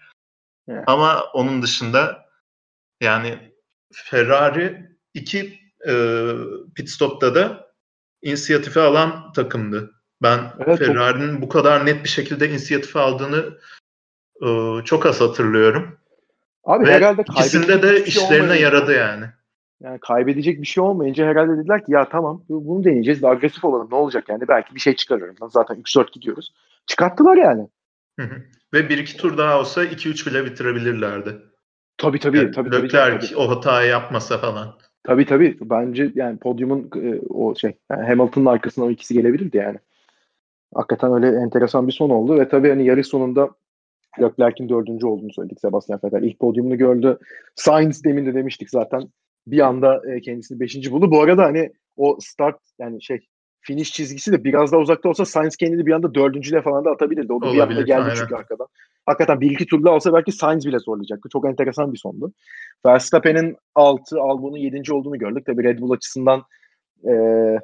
Yani. 0.67 0.83
Ama 0.87 1.23
onun 1.33 1.61
dışında 1.61 2.25
yani 3.01 3.53
Ferrari 3.93 4.89
iki 5.13 5.60
e, 5.87 5.93
pit 6.75 6.89
stopta 6.89 7.35
da 7.35 7.71
inisiyatifi 8.21 8.79
alan 8.79 9.31
takımdı. 9.31 9.91
Ben 10.21 10.39
evet, 10.59 10.79
Ferrari'nin 10.79 11.41
bu 11.41 11.49
kadar 11.49 11.85
net 11.85 12.03
bir 12.03 12.09
şekilde 12.09 12.49
inisiyatifi 12.49 12.99
aldığını 12.99 13.57
e, 14.41 14.47
çok 14.85 15.05
az 15.05 15.21
hatırlıyorum. 15.21 15.97
Abi 16.63 16.87
Ve 16.87 16.93
herhalde 16.93 17.21
ikisinde 17.21 17.81
de 17.81 17.95
şey 17.95 18.03
işlerine 18.03 18.59
yaradı 18.59 18.93
yani. 18.93 19.25
Yani 19.83 19.99
kaybedecek 19.99 20.61
bir 20.61 20.67
şey 20.67 20.83
olmayınca 20.83 21.25
herhalde 21.25 21.57
dediler 21.57 21.85
ki 21.85 21.91
ya 21.91 22.09
tamam 22.09 22.43
bunu 22.49 22.83
deneyeceğiz 22.83 23.21
de 23.21 23.27
agresif 23.27 23.63
olalım 23.63 23.87
ne 23.91 23.95
olacak 23.95 24.29
yani 24.29 24.47
belki 24.47 24.75
bir 24.75 24.79
şey 24.79 24.95
çıkarırım. 24.95 25.35
Zaten 25.49 25.77
3-4 25.77 26.11
gidiyoruz. 26.11 26.53
Çıkarttılar 26.85 27.37
yani. 27.37 27.67
Hı 28.19 28.25
hı. 28.25 28.41
Ve 28.73 28.89
bir 28.89 28.97
iki 28.97 29.17
tur 29.17 29.37
daha 29.37 29.59
olsa 29.59 29.85
2-3 29.85 30.29
bile 30.29 30.45
bitirebilirlerdi. 30.45 31.37
Tabii 31.97 32.19
tabii. 32.19 32.37
Yani 32.37 32.51
tabii, 32.51 32.69
tabii, 32.69 32.87
tabii, 32.87 33.19
tabii. 33.19 33.35
o 33.35 33.49
hatayı 33.49 33.89
yapmasa 33.89 34.37
falan. 34.37 34.77
Tabii 35.03 35.25
tabii. 35.25 35.57
Bence 35.61 36.11
yani 36.15 36.37
podyumun 36.37 36.89
e, 36.95 37.19
o 37.29 37.55
şey 37.55 37.73
yani 37.91 38.07
Hamilton'ın 38.07 38.45
arkasından 38.45 38.87
o 38.89 38.91
ikisi 38.91 39.13
gelebilirdi 39.13 39.57
yani. 39.57 39.77
Hakikaten 40.73 41.13
öyle 41.13 41.27
enteresan 41.27 41.87
bir 41.87 41.93
son 41.93 42.09
oldu 42.09 42.39
ve 42.39 42.49
tabii 42.49 42.69
hani 42.69 42.85
yarış 42.85 43.07
sonunda 43.07 43.49
Leclerc'in 44.21 44.69
dördüncü 44.69 45.05
olduğunu 45.05 45.33
söyledik 45.33 45.59
Sebastian 45.59 45.99
Vettel. 46.03 46.23
İlk 46.23 46.39
podyumunu 46.39 46.77
gördü. 46.77 47.19
Sainz 47.55 48.03
demin 48.03 48.25
de 48.25 48.33
demiştik 48.33 48.69
zaten. 48.69 49.03
Bir 49.47 49.59
anda 49.59 50.01
e, 50.11 50.21
kendisini 50.21 50.59
beşinci 50.59 50.91
buldu. 50.91 51.11
Bu 51.11 51.21
arada 51.21 51.43
hani 51.43 51.71
o 51.97 52.17
start 52.19 52.59
yani 52.79 53.03
şey 53.03 53.27
finish 53.61 53.91
çizgisi 53.91 54.31
de 54.31 54.43
biraz 54.43 54.71
daha 54.71 54.81
uzakta 54.81 55.09
olsa 55.09 55.25
Sainz 55.25 55.55
kendini 55.55 55.85
bir 55.85 55.91
anda 55.91 56.13
dördüncüle 56.13 56.61
falan 56.61 56.85
da 56.85 56.91
atabilirdi. 56.91 57.33
O 57.33 57.41
da 57.41 57.53
bir 57.53 57.59
anda 57.59 57.81
geldi 57.81 58.01
aynen. 58.01 58.15
çünkü 58.15 58.35
arkadan. 58.35 58.67
Hakikaten 59.05 59.41
bir 59.41 59.51
iki 59.51 59.65
turda 59.65 59.91
alsa 59.91 60.13
belki 60.13 60.31
Sainz 60.31 60.65
bile 60.65 60.79
zorlayacaktı. 60.79 61.29
Çok 61.29 61.45
enteresan 61.45 61.93
bir 61.93 61.97
sondu. 61.97 62.33
Verstappen'in 62.85 63.57
6, 63.75 64.21
Albon'un 64.21 64.57
7. 64.57 64.93
olduğunu 64.93 65.17
gördük. 65.17 65.45
Tabii 65.45 65.63
Red 65.63 65.79
Bull 65.79 65.91
açısından 65.91 66.43
e, 67.03 67.11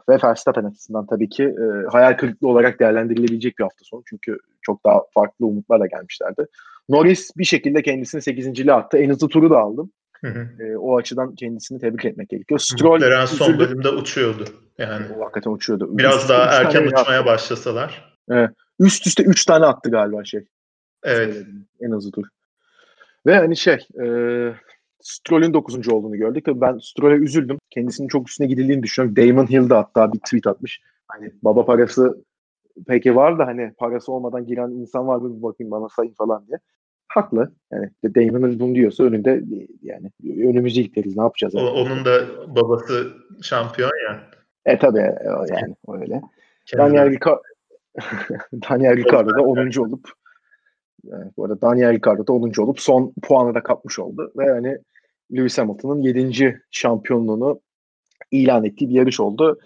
ve 0.09 0.17
Verstappen 0.23 0.63
açısından 0.63 1.05
tabii 1.05 1.29
ki 1.29 1.43
e, 1.43 1.87
hayal 1.91 2.17
kırıklığı 2.17 2.47
olarak 2.47 2.79
değerlendirilebilecek 2.79 3.59
bir 3.59 3.63
hafta 3.63 3.83
sonu. 3.83 4.03
Çünkü 4.05 4.37
çok 4.61 4.85
daha 4.85 5.01
farklı 5.13 5.45
umutlarla 5.45 5.87
gelmişlerdi. 5.87 6.45
Norris 6.89 7.31
bir 7.37 7.45
şekilde 7.45 7.81
kendisini 7.81 8.21
8. 8.21 8.69
attı. 8.69 8.97
En 8.97 9.09
hızlı 9.09 9.27
turu 9.27 9.49
da 9.49 9.59
aldım. 9.59 9.91
Hı 10.21 10.27
hı. 10.27 10.63
E, 10.63 10.77
o 10.77 10.97
açıdan 10.97 11.35
kendisini 11.35 11.79
tebrik 11.79 12.05
etmek 12.05 12.29
gerekiyor. 12.29 12.59
Stroll 12.59 12.93
Muhtemelen 12.93 13.25
son 13.25 13.59
bölümde 13.59 13.89
uçuyordu. 13.89 14.45
Yani 14.77 15.05
o 15.17 15.21
hakikaten 15.23 15.51
uçuyordu. 15.51 15.97
Biraz 15.97 16.17
üst, 16.17 16.29
daha 16.29 16.45
erken 16.45 16.85
uçmaya 16.85 17.19
attı. 17.19 17.25
başlasalar. 17.25 18.17
Evet. 18.29 18.49
Üst 18.79 19.07
üste 19.07 19.23
3 19.23 19.45
tane 19.45 19.65
attı 19.65 19.91
galiba 19.91 20.23
şey. 20.23 20.45
Evet. 21.03 21.33
Söyledim. 21.33 21.67
En 21.81 21.91
hızlı 21.91 22.11
tur. 22.11 22.25
Ve 23.25 23.35
hani 23.35 23.57
şey 23.57 23.87
e, 24.03 24.05
Stroll'ün 25.01 25.53
9. 25.53 25.89
olduğunu 25.89 26.17
gördük. 26.17 26.45
Tabii 26.45 26.61
ben 26.61 26.77
Stroll'e 26.77 27.15
üzüldüm. 27.15 27.57
Kendisinin 27.69 28.07
çok 28.07 28.29
üstüne 28.29 28.47
gidildiğini 28.47 28.83
düşünüyorum. 28.83 29.15
Damon 29.15 29.49
Hill 29.49 29.69
de 29.69 29.73
hatta 29.73 30.13
bir 30.13 30.19
tweet 30.19 30.47
atmış. 30.47 30.81
Hani 31.07 31.31
baba 31.43 31.65
parası 31.65 32.23
peki 32.87 33.15
var 33.15 33.39
da 33.39 33.47
hani 33.47 33.73
parası 33.77 34.11
olmadan 34.11 34.45
giren 34.45 34.69
insan 34.69 35.07
var 35.07 35.17
mı 35.17 35.37
bir 35.37 35.43
bakayım 35.43 35.71
bana 35.71 35.89
sayın 35.89 36.13
falan 36.13 36.47
diye. 36.47 36.59
Haklı. 37.07 37.51
Yani 37.71 37.89
Damon'ın 38.03 38.59
bunu 38.59 38.75
diyorsa 38.75 39.03
önünde 39.03 39.43
yani 39.81 40.11
önümüzü 40.23 40.81
itleriz 40.81 41.17
ne 41.17 41.23
yapacağız? 41.23 41.55
O, 41.55 41.59
onun 41.59 42.05
da 42.05 42.27
babası 42.55 43.13
şampiyon 43.41 43.91
ya. 44.09 44.23
E 44.65 44.79
tabi 44.79 44.97
yani 45.49 45.75
öyle. 45.87 46.21
Daniel, 46.77 47.09
Rica 47.09 47.41
Daniel 48.69 48.97
Ricciardo 48.97 49.29
da 49.29 49.41
10. 49.41 49.57
olup 49.57 50.09
yani 51.03 51.31
bu 51.37 51.45
arada 51.45 51.61
Daniel 51.61 51.93
Ricciardo 51.93 52.27
da 52.27 52.33
10. 52.33 52.51
olup 52.61 52.79
son 52.79 53.13
puanı 53.23 53.55
da 53.55 53.63
kapmış 53.63 53.99
oldu. 53.99 54.31
Ve 54.37 54.45
yani 54.45 54.77
Lewis 55.31 55.57
Hamilton'ın 55.57 56.01
7. 56.01 56.61
şampiyonluğunu 56.71 57.61
ilan 58.31 58.65
ettiği 58.65 58.89
bir 58.89 58.93
yarış 58.93 59.19
oldu. 59.19 59.59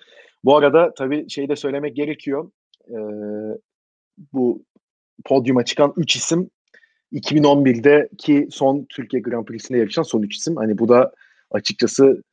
Bu 0.44 0.58
arada 0.58 0.94
tabii 0.98 1.30
şey 1.30 1.50
de 1.50 1.56
söylemek 1.56 1.96
gerekiyor. 1.96 2.52
Ee, 2.90 2.96
bu 4.34 4.64
podyuma 5.26 5.66
çıkan 5.66 5.94
3 5.98 6.16
isim 6.16 6.50
2011'deki 7.14 8.48
son 8.52 8.86
Türkiye 8.90 9.22
Grand 9.22 9.46
Prix'sinde 9.46 9.78
yarışan 9.78 10.04
son 10.04 10.22
3 10.22 10.36
isim. 10.36 10.56
Hani 10.56 10.78
bu 10.78 10.90
da 10.90 11.12
açıkçası 11.52 12.24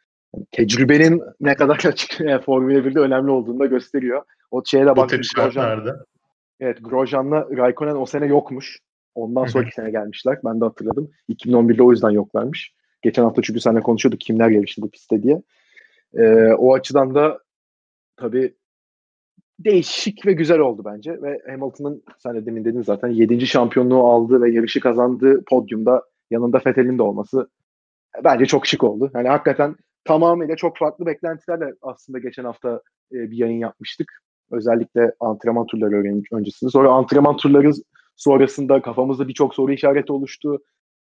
tecrübenin 0.51 1.23
ne 1.41 1.55
kadar 1.55 1.77
açık 1.85 2.21
yani 2.21 2.43
Formula 2.43 2.79
1'de 2.79 3.01
önemli 3.01 3.31
olduğunu 3.31 3.59
da 3.59 3.67
gösteriyor. 3.67 4.23
O 4.51 4.63
şeye 4.65 4.87
de 4.87 4.97
baktık. 4.97 5.25
Grosjean, 5.37 5.97
evet 6.61 6.79
Grosjean'la 6.81 7.49
Raikkonen 7.57 7.97
o 7.97 8.07
sene 8.07 8.27
yokmuş. 8.27 8.79
Ondan 9.15 9.45
sonraki 9.45 9.75
sene 9.75 9.91
gelmişler. 9.91 10.39
Ben 10.45 10.61
de 10.61 10.65
hatırladım. 10.65 11.11
2011'de 11.29 11.83
o 11.83 11.91
yüzden 11.93 12.11
yoklarmış. 12.11 12.73
Geçen 13.03 13.23
hafta 13.23 13.43
çünkü 13.43 13.61
seninle 13.61 13.81
konuşuyorduk 13.81 14.21
kimler 14.21 14.49
gelişti 14.49 14.83
bu 14.83 14.91
pistte 14.91 15.23
diye. 15.23 15.43
Ee, 16.15 16.53
o 16.59 16.75
açıdan 16.75 17.15
da 17.15 17.39
tabii 18.17 18.55
değişik 19.59 20.27
ve 20.27 20.33
güzel 20.33 20.59
oldu 20.59 20.83
bence. 20.85 21.23
Ve 21.23 21.43
Hamilton'ın 21.51 22.03
sen 22.19 22.35
de 22.35 22.47
demin 22.47 22.65
dedin 22.65 22.83
zaten 22.83 23.09
7. 23.09 23.47
şampiyonluğu 23.47 24.07
aldı 24.07 24.43
ve 24.43 24.51
yarışı 24.51 24.81
kazandığı 24.81 25.45
podyumda 25.45 26.03
yanında 26.31 26.61
Vettel'in 26.67 26.99
de 26.99 27.03
olması 27.03 27.49
bence 28.25 28.47
çok 28.47 28.67
şık 28.67 28.85
oldu. 28.85 29.11
Yani 29.15 29.29
hakikaten 29.29 29.77
tamamıyla 30.05 30.57
çok 30.57 30.79
farklı 30.79 31.07
beklentilerle 31.07 31.75
aslında 31.83 32.19
geçen 32.19 32.45
hafta 32.45 32.83
e, 33.13 33.31
bir 33.31 33.37
yayın 33.37 33.59
yapmıştık. 33.59 34.13
Özellikle 34.51 35.13
antrenman 35.21 35.67
turları 35.67 36.23
öncesinde. 36.33 36.71
Sonra 36.71 36.91
antrenman 36.91 37.37
turları 37.37 37.71
sonrasında 38.17 38.83
kafamızda 38.83 39.29
birçok 39.29 39.55
soru 39.55 39.73
işareti 39.73 40.13
oluştu. 40.13 40.59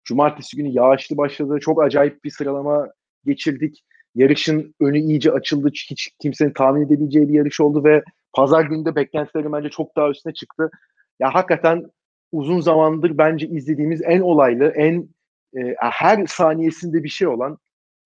Cumartesi 0.05 0.57
günü 0.57 0.69
yağışlı 0.69 1.17
başladı. 1.17 1.59
Çok 1.61 1.83
acayip 1.83 2.25
bir 2.25 2.31
sıralama 2.31 2.89
geçirdik. 3.25 3.85
Yarışın 4.15 4.75
önü 4.81 4.99
iyice 4.99 5.33
açıldı. 5.33 5.69
Hiç 5.91 6.11
kimsenin 6.19 6.53
tahmin 6.53 6.87
edebileceği 6.87 7.29
bir 7.29 7.35
yarış 7.35 7.61
oldu 7.61 7.85
ve 7.85 8.05
pazar 8.35 8.65
günde 8.65 8.97
beklentilerim 8.97 9.53
bence 9.53 9.69
çok 9.69 9.97
daha 9.97 10.11
üstüne 10.11 10.35
çıktı. 10.35 10.71
Ya 11.21 11.35
hakikaten 11.35 11.91
uzun 12.33 12.61
zamandır 12.61 13.19
bence 13.19 13.47
izlediğimiz 13.47 14.03
en 14.05 14.21
olaylı, 14.21 14.65
en 14.65 15.09
e, 15.57 15.75
her 15.79 16.27
saniyesinde 16.27 17.05
bir 17.05 17.09
şey 17.09 17.29
olan 17.29 17.59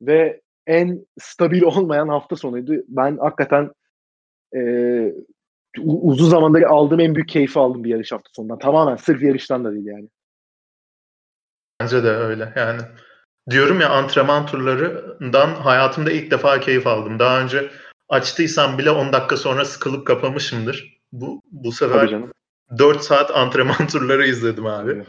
ve 0.02 0.40
en 0.66 1.06
stabil 1.20 1.62
olmayan 1.76 2.09
hafta 2.09 2.36
sonuydu. 2.36 2.72
Ben 2.88 3.16
hakikaten 3.16 3.70
e, 4.56 4.60
uzun 5.82 6.28
zamandır 6.28 6.62
aldığım 6.62 7.00
en 7.00 7.14
büyük 7.14 7.28
keyfi 7.28 7.59
aldım 7.59 7.84
bir 7.84 7.90
yarış 7.90 8.12
hafta 8.12 8.30
sonundan. 8.32 8.59
Tamamen 8.59 8.96
sırf 8.96 9.22
yarıştan 9.22 9.64
da 9.64 9.72
değil 9.72 9.86
yani. 9.86 10.09
Bence 11.80 12.05
de 12.05 12.09
öyle. 12.09 12.52
Yani 12.56 12.80
diyorum 13.50 13.80
ya 13.80 13.90
antrenman 13.90 14.46
turlarından 14.46 15.48
hayatımda 15.48 16.10
ilk 16.10 16.30
defa 16.30 16.60
keyif 16.60 16.86
aldım. 16.86 17.18
Daha 17.18 17.40
önce 17.40 17.70
açtıysam 18.09 18.78
bile 18.78 18.90
10 18.90 19.12
dakika 19.12 19.36
sonra 19.36 19.64
sıkılıp 19.64 20.06
kapamışımdır. 20.06 20.98
Bu 21.12 21.43
bu 21.51 21.72
sefer 21.72 22.14
4 22.78 23.01
saat 23.01 23.36
antrenman 23.36 23.86
turları 23.93 24.26
izledim 24.26 24.66
abi. 24.66 25.05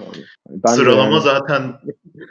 Ben 0.49 0.73
Sıralama 0.73 1.13
yani. 1.13 1.21
zaten 1.21 1.61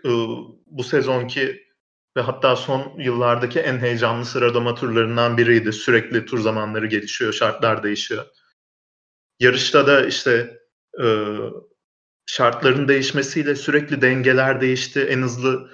ıı, 0.06 0.28
bu 0.66 0.84
sezonki 0.84 1.68
ve 2.16 2.20
hatta 2.20 2.56
son 2.56 2.92
yıllardaki 2.98 3.60
en 3.60 3.78
heyecanlı 3.78 4.24
sıralama 4.24 4.74
turlarından 4.74 5.38
biriydi. 5.38 5.72
Sürekli 5.72 6.24
tur 6.24 6.38
zamanları 6.38 6.86
gelişiyor, 6.86 7.32
şartlar 7.32 7.82
değişiyor. 7.82 8.26
Yarışta 9.40 9.86
da 9.86 10.06
işte 10.06 10.58
e, 11.02 11.36
şartların 12.26 12.88
değişmesiyle 12.88 13.54
sürekli 13.54 14.02
dengeler 14.02 14.60
değişti. 14.60 15.00
En 15.00 15.22
hızlı 15.22 15.70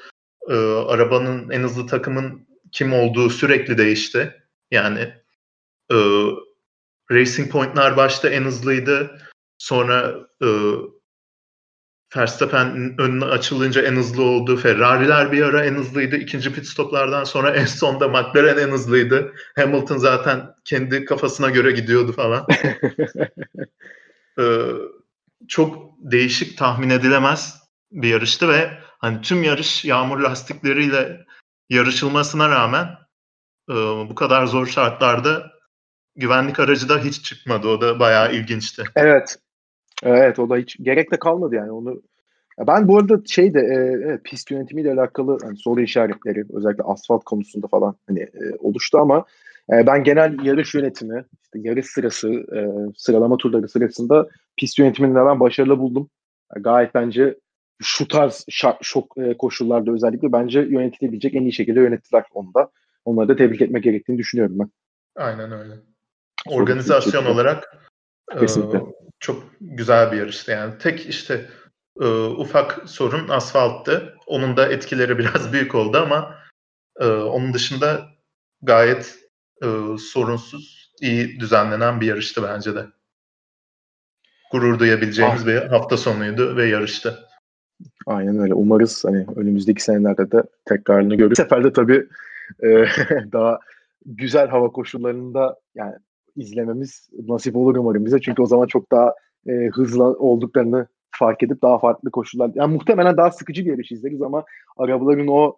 e, 0.48 0.54
arabanın, 0.88 1.50
en 1.50 1.62
hızlı 1.62 1.86
takımın 1.86 2.48
kim 2.72 2.92
olduğu 2.92 3.30
sürekli 3.30 3.78
değişti. 3.78 4.43
Yani 4.74 5.14
e, 5.90 5.96
Racing 7.10 7.52
Point'lar 7.52 7.96
başta 7.96 8.28
en 8.28 8.44
hızlıydı. 8.44 9.18
Sonra 9.59 10.14
e, 10.42 10.48
Verstappen 12.16 12.94
önüne 12.98 13.24
açılınca 13.24 13.82
en 13.82 13.96
hızlı 13.96 14.22
oldu. 14.22 14.56
Ferrari'ler 14.56 15.32
bir 15.32 15.42
ara 15.42 15.64
en 15.64 15.74
hızlıydı. 15.74 16.16
İkinci 16.16 16.52
pit 16.52 16.66
stoplardan 16.66 17.24
sonra 17.24 17.51
en 17.51 17.64
sonda 17.64 18.09
McLaren 18.09 18.68
en 18.68 18.72
hızlıydı. 18.72 19.32
Hamilton 19.56 19.96
zaten 19.96 20.55
kendi 20.64 21.05
kafasına 21.05 21.51
göre 21.51 21.70
gidiyordu 21.70 22.12
falan. 22.12 22.46
ee, 24.38 24.59
çok 25.48 25.94
değişik 25.98 26.59
tahmin 26.59 26.90
edilemez 26.90 27.60
bir 27.92 28.09
yarıştı 28.09 28.48
ve 28.48 28.78
hani 28.98 29.20
tüm 29.20 29.42
yarış 29.42 29.84
yağmur 29.84 30.20
lastikleriyle 30.20 31.26
yarışılmasına 31.68 32.48
rağmen 32.48 33.03
bu 34.08 34.14
kadar 34.14 34.46
zor 34.46 34.66
şartlarda 34.66 35.50
güvenlik 36.16 36.60
aracı 36.60 36.88
da 36.88 36.98
hiç 36.98 37.24
çıkmadı. 37.24 37.68
O 37.68 37.80
da 37.80 38.00
bayağı 38.00 38.34
ilginçti. 38.34 38.82
Evet. 38.96 39.38
Evet 40.02 40.38
o 40.38 40.50
da 40.50 40.56
hiç 40.56 40.76
gerek 40.82 41.12
de 41.12 41.18
kalmadı 41.18 41.54
yani 41.54 41.72
onu. 41.72 42.02
Ben 42.58 42.88
bu 42.88 42.98
arada 42.98 43.20
şey 43.26 43.54
de 43.54 43.60
e, 43.60 44.18
pist 44.24 44.50
yönetimiyle 44.50 44.92
alakalı 44.92 45.38
hani 45.42 45.56
soru 45.56 45.80
işaretleri 45.80 46.44
özellikle 46.52 46.82
asfalt 46.82 47.24
konusunda 47.24 47.66
falan 47.66 47.96
hani 48.06 48.20
e, 48.20 48.56
oluştu 48.58 48.98
ama 48.98 49.24
e, 49.72 49.86
ben 49.86 50.04
genel 50.04 50.44
yarış 50.44 50.74
yönetimi, 50.74 51.24
işte 51.42 51.58
yarış 51.68 51.86
sırası, 51.86 52.28
e, 52.30 52.60
sıralama 52.96 53.36
turları 53.36 53.68
sırasında 53.68 54.28
pist 54.56 54.78
yönetimini 54.78 55.14
ben 55.14 55.40
başarılı 55.40 55.78
buldum. 55.78 56.10
Yani 56.54 56.62
gayet 56.62 56.94
bence 56.94 57.38
şu 57.82 58.08
tarz 58.08 58.44
şart, 58.48 58.78
şok 58.82 59.18
e, 59.18 59.36
koşullarda 59.36 59.92
özellikle 59.92 60.32
bence 60.32 60.60
yönetilebilecek 60.60 61.34
en 61.34 61.42
iyi 61.42 61.52
şekilde 61.52 61.80
yönettiler 61.80 62.24
onu 62.32 62.54
da. 62.54 62.70
Onları 63.05 63.28
da 63.28 63.36
tebrik 63.36 63.62
etmek 63.62 63.82
gerektiğini 63.82 64.18
düşünüyorum 64.18 64.59
ben. 64.59 64.70
Aynen 65.16 65.52
öyle. 65.52 65.74
Organizasyon 66.48 67.24
olarak 67.24 67.85
Kesinlikle. 68.40 68.78
E, 68.78 68.82
çok 69.20 69.44
güzel 69.60 70.12
bir 70.12 70.16
yarıştı 70.16 70.51
yani. 70.51 70.78
Tek 70.78 71.06
işte 71.06 71.47
e, 72.01 72.06
ufak 72.26 72.82
sorun 72.86 73.28
asfalttı. 73.28 74.14
Onun 74.26 74.56
da 74.56 74.68
etkileri 74.68 75.18
biraz 75.18 75.52
büyük 75.52 75.74
oldu 75.74 75.98
ama 75.98 76.35
e, 77.01 77.06
onun 77.06 77.55
dışında 77.55 78.02
gayet 78.62 79.18
e, 79.62 79.66
sorunsuz, 79.98 80.93
iyi 81.01 81.40
düzenlenen 81.40 82.01
bir 82.01 82.06
yarıştı 82.06 82.43
bence 82.43 82.74
de. 82.74 82.86
Gurur 84.52 84.78
duyabileceğimiz 84.78 85.43
ah. 85.43 85.47
bir 85.47 85.56
hafta 85.56 85.97
sonuydu 85.97 86.56
ve 86.56 86.66
yarıştı. 86.66 87.18
Aynen 88.06 88.39
öyle. 88.39 88.55
Umarız 88.55 89.05
hani 89.05 89.26
önümüzdeki 89.36 89.82
senelerde 89.82 90.31
de 90.31 90.43
tekrarını 90.64 91.14
görürüz. 91.14 91.39
Bu 91.39 91.43
sefer 91.43 91.64
de 91.64 91.72
tabii 91.72 92.09
e, 92.62 92.66
daha 93.32 93.58
güzel 94.06 94.48
hava 94.48 94.68
koşullarında 94.72 95.60
yani 95.74 95.94
izlememiz 96.36 97.08
nasip 97.28 97.56
olur 97.56 97.76
umarım 97.76 98.06
bize. 98.06 98.20
Çünkü 98.20 98.42
o 98.42 98.46
zaman 98.46 98.66
çok 98.66 98.92
daha 98.92 99.14
e, 99.48 99.52
hızlı 99.52 100.04
olduklarını 100.04 100.86
fark 101.10 101.42
edip 101.42 101.62
daha 101.62 101.78
farklı 101.78 102.10
koşullar. 102.10 102.50
Yani 102.54 102.74
muhtemelen 102.74 103.16
daha 103.16 103.30
sıkıcı 103.30 103.64
bir 103.64 103.70
yarış 103.70 103.92
izleriz 103.92 104.22
ama 104.22 104.44
arabaların 104.76 105.28
o 105.28 105.56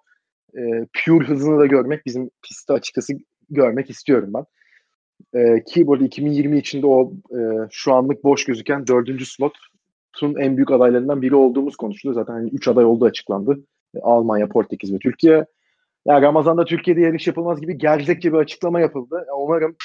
e, 0.56 0.86
pure 1.04 1.26
hızını 1.26 1.58
da 1.58 1.66
görmek 1.66 2.06
bizim 2.06 2.30
pistte 2.42 2.72
açıkçası 2.72 3.12
görmek 3.50 3.90
istiyorum 3.90 4.30
ben. 4.34 4.44
E, 5.40 5.64
ki 5.64 5.86
burada 5.86 6.04
2020 6.04 6.58
içinde 6.58 6.86
o 6.86 7.12
e, 7.30 7.38
şu 7.70 7.92
anlık 7.92 8.24
boş 8.24 8.44
gözüken 8.44 8.86
dördüncü 8.86 9.26
slotun 9.26 10.34
en 10.38 10.56
büyük 10.56 10.70
adaylarından 10.70 11.22
biri 11.22 11.34
olduğumuz 11.34 11.76
konuşuluyor. 11.76 12.14
Zaten 12.14 12.32
hani 12.34 12.50
üç 12.50 12.68
aday 12.68 12.84
olduğu 12.84 13.04
açıklandı. 13.04 13.58
E, 13.94 13.98
Almanya, 14.00 14.48
Portekiz 14.48 14.94
ve 14.94 14.98
Türkiye. 14.98 15.46
Ya 16.06 16.22
Ramazan'da 16.22 16.64
Türkiye'de 16.64 17.00
yarış 17.00 17.26
yapılmaz 17.26 17.60
gibi 17.60 17.78
gerzekçe 17.78 18.32
bir 18.32 18.38
açıklama 18.38 18.80
yapıldı. 18.80 19.24
Ya 19.28 19.34
umarım 19.34 19.76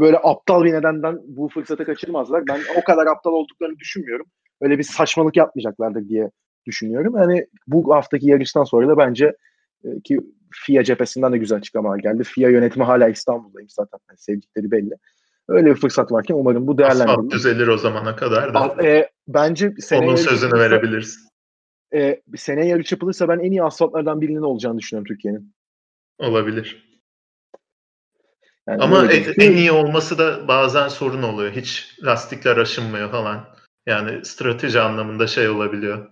böyle 0.00 0.18
aptal 0.22 0.64
bir 0.64 0.72
nedenden 0.72 1.18
bu 1.24 1.48
fırsatı 1.48 1.84
kaçırmazlar. 1.84 2.46
Ben 2.48 2.60
o 2.80 2.84
kadar 2.84 3.06
aptal 3.06 3.32
olduklarını 3.32 3.78
düşünmüyorum. 3.78 4.26
Öyle 4.60 4.78
bir 4.78 4.82
saçmalık 4.82 5.36
yapmayacaklardır 5.36 6.08
diye 6.08 6.30
düşünüyorum. 6.66 7.14
Yani 7.16 7.46
bu 7.66 7.94
haftaki 7.94 8.26
yarıştan 8.26 8.64
sonra 8.64 8.88
da 8.88 8.98
bence 8.98 9.36
e, 9.84 10.00
ki 10.04 10.20
FIA 10.52 10.84
cephesinden 10.84 11.32
de 11.32 11.38
güzel 11.38 11.58
açıklamalar 11.58 11.98
geldi. 11.98 12.24
FIA 12.24 12.50
yönetimi 12.50 12.84
hala 12.84 13.08
İstanbul'dayım 13.08 13.68
zaten. 13.70 13.98
Yani 14.10 14.18
sevdikleri 14.18 14.70
belli. 14.70 14.94
Öyle 15.48 15.70
bir 15.70 15.80
fırsat 15.80 16.12
varken 16.12 16.34
umarım 16.34 16.66
bu 16.66 16.78
değerlendirilir. 16.78 17.08
Asfalt 17.08 17.30
düzelir 17.30 17.68
o 17.68 17.78
zamana 17.78 18.16
kadar 18.16 18.54
da. 18.54 18.86
E, 18.86 19.10
bence 19.28 19.74
Onun 19.92 20.16
sözünü 20.16 20.58
verebiliriz. 20.58 21.23
E, 21.94 22.22
seneye 22.36 22.66
yarış 22.66 22.92
yapılırsa 22.92 23.28
ben 23.28 23.38
en 23.38 23.50
iyi 23.50 23.62
asfaltlardan 23.62 24.20
birinin 24.20 24.42
olacağını 24.42 24.78
düşünüyorum 24.78 25.08
Türkiye'nin. 25.08 25.54
Olabilir. 26.18 27.00
Yani 28.68 28.82
Ama 28.82 29.12
en, 29.12 29.34
en 29.38 29.56
iyi 29.56 29.72
olması 29.72 30.18
da 30.18 30.48
bazen 30.48 30.88
sorun 30.88 31.22
oluyor. 31.22 31.52
Hiç 31.52 31.98
lastikler 32.04 32.56
aşınmıyor 32.56 33.10
falan. 33.10 33.44
Yani 33.86 34.24
strateji 34.24 34.80
anlamında 34.80 35.26
şey 35.26 35.48
olabiliyor. 35.48 36.10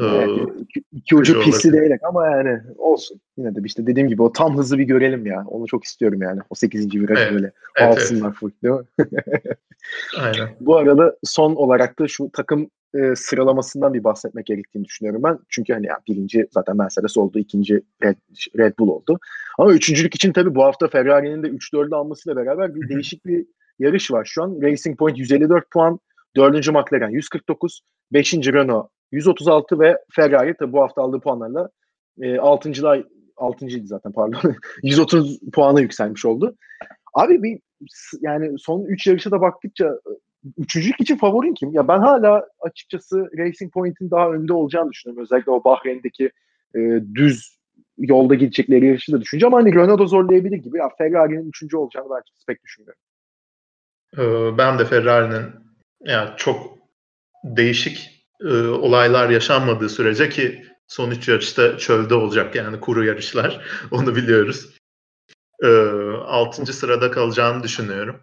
Evet, 0.00 0.28
iki, 0.58 0.84
iki 0.92 1.16
ucu 1.16 1.40
pisli 1.40 1.72
değilik 1.72 2.04
ama 2.04 2.26
yani 2.26 2.60
olsun. 2.78 3.20
Yine 3.36 3.54
de 3.54 3.60
işte 3.64 3.86
dediğim 3.86 4.08
gibi 4.08 4.22
o 4.22 4.32
tam 4.32 4.58
hızı 4.58 4.78
bir 4.78 4.84
görelim 4.84 5.26
ya. 5.26 5.44
Onu 5.46 5.66
çok 5.66 5.84
istiyorum 5.84 6.22
yani. 6.22 6.40
O 6.50 6.54
8. 6.54 6.94
virajı 6.94 7.22
evet, 7.22 7.32
böyle 7.32 7.52
evet, 7.76 7.98
alsınlar 7.98 8.28
evet. 8.28 8.36
full 8.36 8.50
değil 8.62 8.74
mi? 8.74 8.84
Aynen. 10.18 10.48
Bu 10.60 10.76
arada 10.76 11.16
son 11.24 11.54
olarak 11.54 11.98
da 11.98 12.08
şu 12.08 12.30
takım 12.32 12.70
e, 12.94 13.16
sıralamasından 13.16 13.94
bir 13.94 14.04
bahsetmek 14.04 14.46
gerektiğini 14.46 14.84
düşünüyorum 14.84 15.22
ben. 15.22 15.38
Çünkü 15.48 15.72
hani 15.72 15.86
ya, 15.86 15.98
birinci 16.08 16.46
zaten 16.50 16.76
Mercedes 16.76 17.16
oldu, 17.16 17.38
ikinci 17.38 17.82
Red, 18.02 18.16
Red 18.58 18.78
Bull 18.78 18.88
oldu. 18.88 19.18
Ama 19.58 19.72
üçüncülük 19.72 20.14
için 20.14 20.32
tabii 20.32 20.54
bu 20.54 20.64
hafta 20.64 20.88
Ferrari'nin 20.88 21.42
de 21.42 21.46
3-4'ü 21.48 21.94
almasıyla 21.94 22.36
beraber 22.36 22.74
bir 22.74 22.88
değişik 22.88 23.26
bir 23.26 23.46
yarış 23.78 24.10
var 24.10 24.24
şu 24.24 24.42
an. 24.42 24.62
Racing 24.62 24.98
Point 24.98 25.18
154 25.18 25.70
puan, 25.70 25.98
dördüncü 26.36 26.72
McLaren 26.72 27.10
149, 27.10 27.80
beşinci 28.12 28.52
Renault 28.52 28.88
136 29.12 29.80
ve 29.80 29.98
Ferrari 30.12 30.54
tabii 30.58 30.72
bu 30.72 30.82
hafta 30.82 31.02
aldığı 31.02 31.20
puanlarla 31.20 31.68
e, 32.20 32.26
6.lar 32.26 33.04
6.ydı 33.36 33.86
zaten 33.86 34.12
pardon. 34.12 34.54
130 34.82 35.40
puana 35.52 35.80
yükselmiş 35.80 36.24
oldu. 36.24 36.56
Abi 37.14 37.42
bir 37.42 37.60
yani 38.20 38.58
son 38.58 38.84
3 38.84 39.06
yarışa 39.06 39.30
da 39.30 39.40
baktıkça 39.40 39.98
üçüncülük 40.58 41.00
için 41.00 41.16
favorin 41.16 41.54
kim? 41.54 41.72
Ya 41.72 41.88
ben 41.88 41.98
hala 41.98 42.46
açıkçası 42.60 43.30
Racing 43.38 43.72
Point'in 43.72 44.10
daha 44.10 44.30
önde 44.30 44.52
olacağını 44.52 44.90
düşünüyorum. 44.90 45.22
Özellikle 45.22 45.52
o 45.52 45.64
Bahreyn'deki 45.64 46.30
e, 46.74 46.80
düz 47.14 47.58
yolda 47.98 48.34
gidecekleri 48.34 48.86
yarışı 48.86 49.12
da 49.12 49.20
düşünce 49.20 49.46
ama 49.46 49.56
hani 49.56 49.74
Renault 49.74 50.08
zorlayabilir 50.08 50.56
gibi. 50.56 50.78
Ya 50.78 50.88
Ferrari'nin 50.98 51.48
üçüncü 51.48 51.76
olacağını 51.76 52.08
ben 52.10 52.22
pek 52.46 52.64
düşünmüyorum. 52.64 53.00
Ee, 54.18 54.58
ben 54.58 54.78
de 54.78 54.84
Ferrari'nin 54.84 55.50
yani 56.00 56.30
çok 56.36 56.78
değişik 57.44 58.26
e, 58.40 58.66
olaylar 58.66 59.30
yaşanmadığı 59.30 59.88
sürece 59.88 60.28
ki 60.28 60.64
son 60.86 61.10
üç 61.10 61.28
yarışta 61.28 61.78
çölde 61.78 62.14
olacak 62.14 62.54
yani 62.54 62.80
kuru 62.80 63.04
yarışlar 63.04 63.64
onu 63.90 64.16
biliyoruz. 64.16 64.76
E, 65.62 65.68
altıncı 66.26 66.72
sırada 66.72 67.10
kalacağını 67.10 67.62
düşünüyorum. 67.62 68.20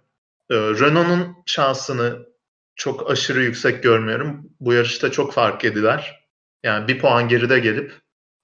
E, 0.49 0.55
Renault'un 0.55 1.35
şansını 1.45 2.26
çok 2.76 3.11
aşırı 3.11 3.43
yüksek 3.43 3.84
görmüyorum. 3.84 4.49
Bu 4.59 4.73
yarışta 4.73 5.11
çok 5.11 5.34
fark 5.34 5.65
ediler. 5.65 6.30
Yani 6.63 6.88
bir 6.88 6.99
puan 6.99 7.27
geride 7.27 7.59
gelip 7.59 7.93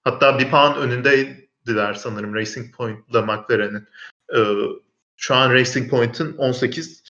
hatta 0.04 0.40
bir 0.40 0.50
puan 0.50 0.78
önündeydiler 0.78 1.94
sanırım 1.94 2.36
Racing 2.36 2.76
Point'la 2.76 3.22
McLaren'in. 3.22 3.88
E, 4.36 4.40
şu 5.18 5.36
an 5.36 5.54
Racing 5.54 5.90
Point'in 5.90 6.38
18, 6.38 7.04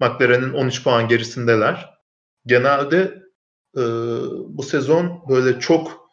McLaren'in 0.00 0.52
13 0.52 0.84
puan 0.84 1.08
gerisindeler. 1.08 1.94
Genelde 2.46 3.24
e, 3.76 3.82
bu 4.48 4.62
sezon 4.62 5.24
böyle 5.28 5.60
çok 5.60 6.10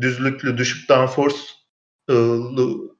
düzlüklü, 0.00 0.58
düşük 0.58 0.88
downforce'lı 0.88 2.95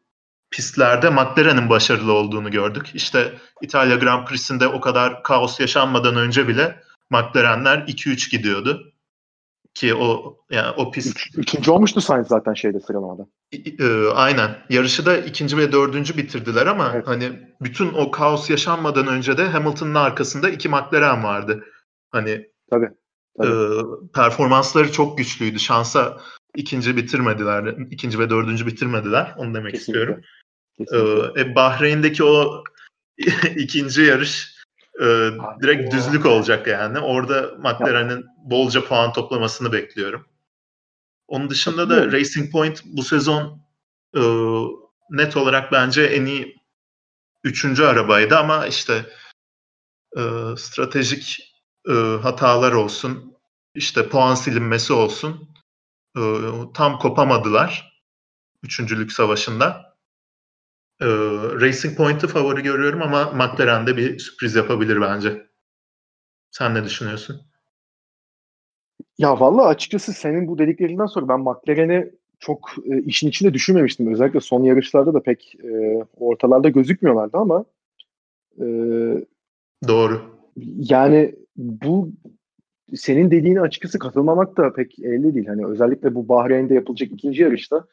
pistlerde 0.51 1.11
McLaren'in 1.11 1.71
başarılı 1.71 2.13
olduğunu 2.13 2.51
gördük. 2.51 2.91
İşte 2.95 3.35
İtalya 3.63 3.97
Grand 3.97 4.27
Prix'sinde 4.27 4.69
o 4.69 4.81
kadar 4.81 5.23
kaos 5.23 5.61
yaşanmadan 5.61 6.17
önce 6.17 6.49
bile 6.49 6.81
McLaren'ler 7.11 7.79
2-3 7.79 8.31
gidiyordu. 8.31 8.93
Ki 9.75 9.95
o 9.95 10.37
yani 10.51 10.71
o 10.77 10.91
pist... 10.91 11.17
Üç, 11.17 11.31
üçüncü 11.37 11.71
olmuştu 11.71 12.01
Sainz 12.01 12.27
zaten 12.27 12.55
şeyde 12.55 12.81
sıralamada. 12.81 13.27
E, 13.53 14.09
aynen. 14.15 14.57
Yarışı 14.71 15.07
da 15.07 15.17
ikinci 15.17 15.57
ve 15.57 15.73
dördüncü 15.73 16.17
bitirdiler 16.17 16.67
ama 16.67 16.91
evet. 16.95 17.07
hani 17.07 17.55
bütün 17.61 17.93
o 17.93 18.11
kaos 18.11 18.51
yaşanmadan 18.51 19.07
önce 19.07 19.39
de 19.39 19.45
Hamilton'ın 19.45 19.95
arkasında 19.95 20.51
iki 20.51 20.69
McLaren 20.69 21.25
vardı. 21.25 21.65
Hani 22.11 22.47
tabii, 22.71 22.89
tabii. 23.39 23.49
E, 23.49 23.55
performansları 24.15 24.93
çok 24.93 25.19
güçlüydü. 25.19 25.59
Şansa 25.59 26.19
ikinci 26.57 26.97
bitirmediler. 26.97 27.75
ikinci 27.91 28.19
ve 28.19 28.31
dördüncü 28.31 28.67
bitirmediler. 28.67 29.35
Onu 29.37 29.55
demek 29.55 29.75
Kesinlikle. 29.75 30.03
istiyorum. 30.03 30.23
Kesinlikle. 30.79 31.41
E, 31.41 31.55
Bahreyn'deki 31.55 32.25
o 32.25 32.65
ikinci 33.57 34.03
yarış 34.03 34.57
e, 35.01 35.05
direkt 35.63 35.95
düzlük 35.95 36.27
olacak 36.27 36.67
yani. 36.67 36.99
Orada 36.99 37.55
McLaren'in 37.59 38.27
bolca 38.45 38.85
puan 38.85 39.13
toplamasını 39.13 39.73
bekliyorum. 39.73 40.27
Onun 41.29 41.51
dışında 41.51 41.91
da 41.91 42.13
Racing 42.13 42.53
Point 42.53 42.83
bu 42.85 43.03
sezon 43.03 43.61
e, 44.17 44.23
net 45.11 45.37
olarak 45.37 45.73
bence 45.73 46.03
en 46.03 46.27
iyi 46.27 46.57
üçüncü 47.45 47.85
arabaydı 47.85 48.37
ama 48.37 48.67
işte 48.67 49.07
e, 50.17 50.23
stratejik 50.57 51.53
e, 51.89 51.93
hatalar 52.23 52.73
olsun, 52.73 53.37
işte 53.75 54.09
puan 54.09 54.35
silinmesi 54.35 54.93
olsun 54.93 55.56
e, 56.17 56.23
tam 56.75 56.99
kopamadılar 56.99 58.03
üçüncülük 58.63 59.13
savaşında. 59.13 59.97
E, 61.01 61.07
Racing 61.61 61.97
Point'ı 61.97 62.29
favori 62.29 62.63
görüyorum 62.63 63.03
ama 63.03 63.25
McLaren 63.31 63.87
de 63.87 63.97
bir 63.97 64.19
sürpriz 64.19 64.55
yapabilir 64.55 65.01
bence. 65.01 65.47
Sen 66.51 66.75
ne 66.75 66.85
düşünüyorsun? 66.85 67.43
Ya 69.19 69.41
valla 69.41 69.67
açıkçası 69.67 70.13
senin 70.13 70.49
bu 70.49 70.59
dediklerinden 70.59 71.07
sonra 71.07 71.29
ben 71.29 71.41
McLaren'i 71.41 72.11
çok 72.39 72.71
e, 72.85 73.03
işin 73.03 73.29
içinde 73.29 73.55
düşünmemiştim. 73.55 74.13
Özellikle 74.13 74.41
son 74.41 74.63
yarışlarda 74.63 75.15
da 75.15 75.23
pek 75.23 75.55
e, 75.65 76.05
ortalarda 76.17 76.69
gözükmüyorlardı 76.69 77.37
ama 77.37 77.65
e, 78.61 78.65
Doğru. 79.89 80.37
Yani 80.77 81.35
bu 81.57 82.13
senin 82.95 83.31
dediğine 83.31 83.61
açıkçası 83.61 83.99
katılmamak 83.99 84.57
da 84.57 84.73
pek 84.73 84.99
elde 84.99 85.35
değil. 85.35 85.47
Hani 85.47 85.67
özellikle 85.67 86.15
bu 86.15 86.29
Bahreyn'de 86.29 86.75
yapılacak 86.75 87.13
ikinci 87.13 87.43
yarışta 87.43 87.85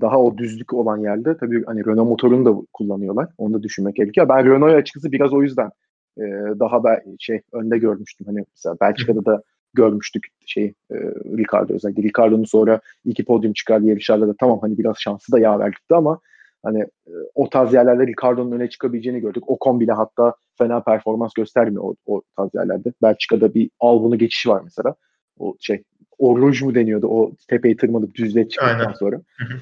daha 0.00 0.18
o 0.18 0.38
düzlük 0.38 0.74
olan 0.74 0.98
yerde 0.98 1.36
tabii 1.36 1.64
hani 1.64 1.86
Renault 1.86 2.08
motorunu 2.08 2.44
da 2.44 2.66
kullanıyorlar. 2.72 3.28
Onu 3.38 3.54
da 3.54 3.62
düşünmek 3.62 3.96
gerekiyor. 3.96 4.28
Ben 4.28 4.44
Renault'u 4.44 4.76
açıkçası 4.76 5.12
biraz 5.12 5.32
o 5.32 5.42
yüzden 5.42 5.70
e, 6.18 6.22
daha 6.60 6.84
ben 6.84 7.00
şey 7.18 7.40
önde 7.52 7.78
görmüştüm. 7.78 8.26
Hani 8.26 8.44
mesela 8.56 8.76
Belçika'da 8.80 9.24
da 9.24 9.42
görmüştük 9.74 10.26
şey 10.46 10.64
e, 10.90 10.96
Ricardo 11.36 11.74
özellikle. 11.74 12.02
Ricardo'nun 12.02 12.44
sonra 12.44 12.80
iki 13.04 13.24
podyum 13.24 13.52
çıkardığı 13.52 13.86
yarışlarda 13.86 14.28
da 14.28 14.34
tamam 14.40 14.58
hani 14.60 14.78
biraz 14.78 14.96
şansı 14.98 15.32
da 15.32 15.38
yaver 15.38 15.68
gitti 15.68 15.94
ama 15.94 16.20
hani 16.62 16.80
e, 16.80 17.12
o 17.34 17.50
tarz 17.50 17.74
yerlerde 17.74 18.06
Ricardo'nun 18.06 18.52
öne 18.52 18.68
çıkabileceğini 18.68 19.20
gördük. 19.20 19.44
O 19.46 19.58
kombile 19.58 19.92
hatta 19.92 20.34
fena 20.58 20.82
performans 20.82 21.32
göstermiyor 21.32 21.82
o, 21.84 21.94
o 22.06 22.22
tarz 22.36 22.50
yerlerde. 22.54 22.92
Belçika'da 23.02 23.54
bir 23.54 23.70
Albon'u 23.80 24.18
geçişi 24.18 24.48
var 24.48 24.60
mesela. 24.64 24.94
O 25.38 25.56
şey 25.60 25.82
Oruj 26.18 26.62
mu 26.62 26.74
deniyordu 26.74 27.06
o 27.06 27.32
tepeyi 27.48 27.76
tırmanıp 27.76 28.14
düzlüğe 28.14 28.48
çıktıktan 28.48 28.92
sonra. 28.92 29.16
Hı 29.16 29.44
hı. 29.44 29.58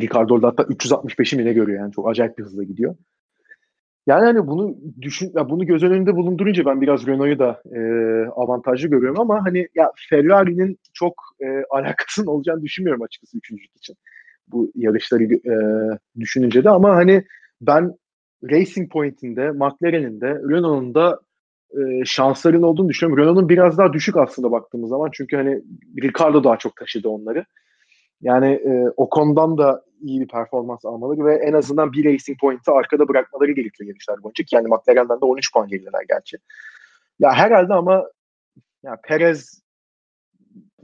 Ricardo 0.00 0.34
orada 0.34 0.46
hatta 0.46 0.62
365'i 0.62 1.38
mi 1.38 1.44
ne 1.44 1.52
görüyor 1.52 1.80
yani 1.80 1.92
çok 1.92 2.08
acayip 2.08 2.38
bir 2.38 2.44
hızla 2.44 2.62
gidiyor. 2.62 2.96
Yani 4.06 4.24
hani 4.24 4.46
bunu 4.46 4.76
düşün, 5.00 5.32
ya 5.36 5.50
bunu 5.50 5.66
göz 5.66 5.82
önünde 5.82 6.16
bulundurunca 6.16 6.64
ben 6.64 6.80
biraz 6.80 7.06
Renault'u 7.06 7.38
da 7.38 7.62
e, 7.76 7.80
avantajlı 8.30 8.88
görüyorum 8.88 9.20
ama 9.20 9.44
hani 9.44 9.68
ya 9.74 9.92
Ferrari'nin 10.10 10.78
çok 10.94 11.14
e, 11.40 11.46
alakasının 11.70 12.26
olacağını 12.26 12.62
düşünmüyorum 12.62 13.02
açıkçası 13.02 13.38
üçüncülük 13.38 13.76
için. 13.76 13.96
Bu 14.52 14.72
yarışları 14.74 15.24
e, 15.24 15.54
düşününce 16.20 16.64
de 16.64 16.70
ama 16.70 16.96
hani 16.96 17.24
ben 17.60 17.94
Racing 18.50 18.92
Point'in 18.92 19.36
de 19.36 19.50
McLaren'in 19.50 20.20
de 20.20 20.28
Renault'un 20.28 20.94
da 20.94 21.20
e, 21.78 22.04
şansların 22.04 22.62
olduğunu 22.62 22.88
düşünüyorum. 22.88 23.24
Renault'un 23.24 23.48
biraz 23.48 23.78
daha 23.78 23.92
düşük 23.92 24.16
aslında 24.16 24.50
baktığımız 24.50 24.90
zaman 24.90 25.10
çünkü 25.12 25.36
hani 25.36 25.62
Ricardo 26.02 26.44
daha 26.44 26.56
çok 26.56 26.76
taşıdı 26.76 27.08
onları. 27.08 27.44
Yani 28.20 28.46
e, 28.46 28.92
o 28.96 29.08
konudan 29.08 29.58
da 29.58 29.82
iyi 30.00 30.20
bir 30.20 30.28
performans 30.28 30.84
almaları 30.84 31.24
ve 31.24 31.34
en 31.34 31.52
azından 31.52 31.92
bir 31.92 32.04
Racing 32.04 32.40
Point'i 32.40 32.70
arkada 32.70 33.08
bırakmaları 33.08 33.52
gerekiyor 33.52 33.88
yarışlar 33.88 34.22
boyunca. 34.22 34.44
Yani 34.52 34.68
McLaren'den 34.68 35.20
de 35.20 35.24
13 35.24 35.52
puan 35.52 35.68
geriler 35.68 36.02
gerçi. 36.08 36.36
Ya 37.18 37.32
herhalde 37.32 37.74
ama 37.74 38.04
ya 38.82 38.96
Perez 39.04 39.62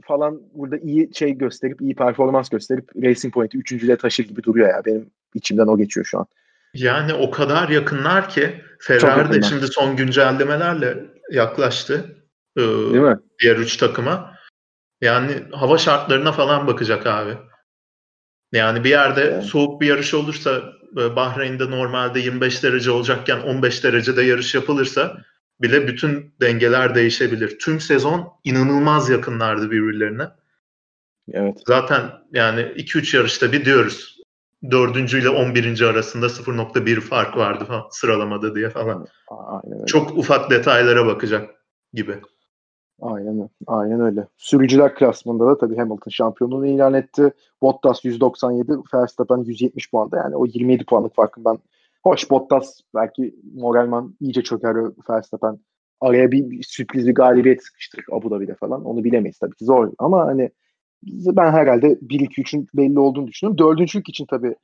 falan 0.07 0.41
burada 0.53 0.77
iyi 0.77 1.09
şey 1.13 1.37
gösterip 1.37 1.81
iyi 1.81 1.95
performans 1.95 2.49
gösterip 2.49 2.89
Racing 3.03 3.33
Point'i 3.33 3.57
üçüncüde 3.57 3.97
taşır 3.97 4.23
gibi 4.23 4.43
duruyor 4.43 4.69
ya. 4.69 4.85
Benim 4.85 5.09
içimden 5.33 5.67
o 5.67 5.77
geçiyor 5.77 6.05
şu 6.05 6.19
an. 6.19 6.25
Yani 6.73 7.13
o 7.13 7.31
kadar 7.31 7.69
yakınlar 7.69 8.29
ki 8.29 8.61
Ferrari 8.79 9.33
de 9.33 9.41
şimdi 9.41 9.67
son 9.67 9.95
güncellemelerle 9.95 11.05
yaklaştı. 11.31 12.15
Ee, 12.57 12.61
Değil 12.61 13.03
mi? 13.03 13.19
Diğer 13.41 13.55
üç 13.55 13.77
takıma. 13.77 14.37
Yani 15.01 15.33
hava 15.51 15.77
şartlarına 15.77 16.31
falan 16.31 16.67
bakacak 16.67 17.07
abi. 17.07 17.37
Yani 18.53 18.83
bir 18.83 18.89
yerde 18.89 19.21
evet. 19.21 19.43
soğuk 19.43 19.81
bir 19.81 19.87
yarış 19.87 20.13
olursa 20.13 20.61
Bahreyn'de 20.95 21.71
normalde 21.71 22.19
25 22.19 22.63
derece 22.63 22.91
olacakken 22.91 23.39
15 23.39 23.83
derecede 23.83 24.21
yarış 24.21 24.55
yapılırsa 24.55 25.17
bile 25.61 25.87
bütün 25.87 26.33
dengeler 26.41 26.95
değişebilir. 26.95 27.59
Tüm 27.59 27.79
sezon 27.79 28.33
inanılmaz 28.43 29.09
yakınlardı 29.09 29.71
birbirlerine. 29.71 30.23
Evet. 31.31 31.57
Zaten 31.67 32.01
yani 32.33 32.61
2-3 32.61 33.17
yarışta 33.17 33.51
bir 33.51 33.65
diyoruz. 33.65 34.17
Dördüncü 34.71 35.21
ile 35.21 35.29
11. 35.29 35.81
arasında 35.81 36.25
0.1 36.25 36.99
fark 36.99 37.37
vardı 37.37 37.65
falan, 37.65 37.83
sıralamada 37.91 38.55
diye 38.55 38.69
falan. 38.69 39.07
Aynen 39.27 39.85
Çok 39.85 40.17
ufak 40.17 40.51
detaylara 40.51 41.05
bakacak 41.05 41.49
gibi. 41.93 42.21
Aynen, 43.01 43.49
aynen 43.67 44.01
öyle. 44.01 44.27
Sürücüler 44.37 44.95
klasmanında 44.95 45.47
da 45.47 45.57
tabii 45.57 45.77
Hamilton 45.77 46.11
şampiyonluğunu 46.11 46.67
ilan 46.67 46.93
etti. 46.93 47.33
Bottas 47.61 48.05
197, 48.05 48.71
Verstappen 48.93 49.37
170 49.37 49.91
puanda. 49.91 50.17
Yani 50.17 50.35
o 50.35 50.45
27 50.45 50.85
puanlık 50.85 51.15
farkın 51.15 51.45
ben 51.45 51.57
hoş 52.07 52.29
Bottas 52.29 52.79
belki 52.95 53.35
moralman 53.55 54.15
iyice 54.19 54.43
çöker 54.43 54.75
Verstappen 55.09 55.59
araya 56.01 56.31
bir 56.31 56.63
sürpriz 56.63 57.07
bir 57.07 57.15
galibiyet 57.15 57.63
sıkıştırır 57.63 58.05
Abu 58.11 58.31
Dhabi'de 58.31 58.55
falan. 58.55 58.85
Onu 58.85 59.03
bilemeyiz 59.03 59.39
tabii 59.39 59.55
ki 59.55 59.65
zor 59.65 59.91
ama 59.99 60.25
hani 60.25 60.49
ben 61.03 61.51
herhalde 61.51 61.87
1-2-3'ün 61.87 62.67
belli 62.73 62.99
olduğunu 62.99 63.27
düşünüyorum. 63.27 63.57
Dördüncülük 63.57 64.09
için 64.09 64.25
tabii 64.25 64.55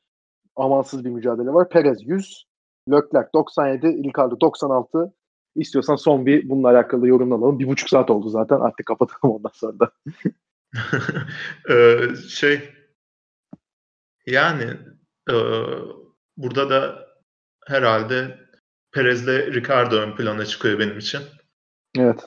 amansız 0.55 1.05
bir 1.05 1.09
mücadele 1.09 1.53
var. 1.53 1.69
Perez 1.69 2.07
100, 2.07 2.45
Leclerc 2.91 3.29
97, 3.33 4.03
Ricardo 4.03 4.39
96, 4.41 5.13
İstiyorsan 5.55 5.95
son 5.95 6.25
bir 6.25 6.49
bununla 6.49 6.69
alakalı 6.69 7.07
yorum 7.07 7.33
alalım. 7.33 7.59
Bir 7.59 7.67
buçuk 7.67 7.89
saat 7.89 8.09
oldu 8.09 8.29
zaten. 8.29 8.59
Artık 8.59 8.85
kapatalım 8.85 9.35
ondan 9.35 9.51
sonra 9.53 9.79
da. 9.79 9.91
ee, 11.69 12.15
şey 12.29 12.69
yani 14.25 14.63
e, 15.29 15.35
burada 16.37 16.69
da 16.69 17.12
herhalde 17.67 18.39
Perez'le 18.91 19.53
Ricardo 19.53 19.95
ön 19.95 20.15
plana 20.15 20.45
çıkıyor 20.45 20.79
benim 20.79 20.97
için. 20.97 21.21
Evet. 21.97 22.19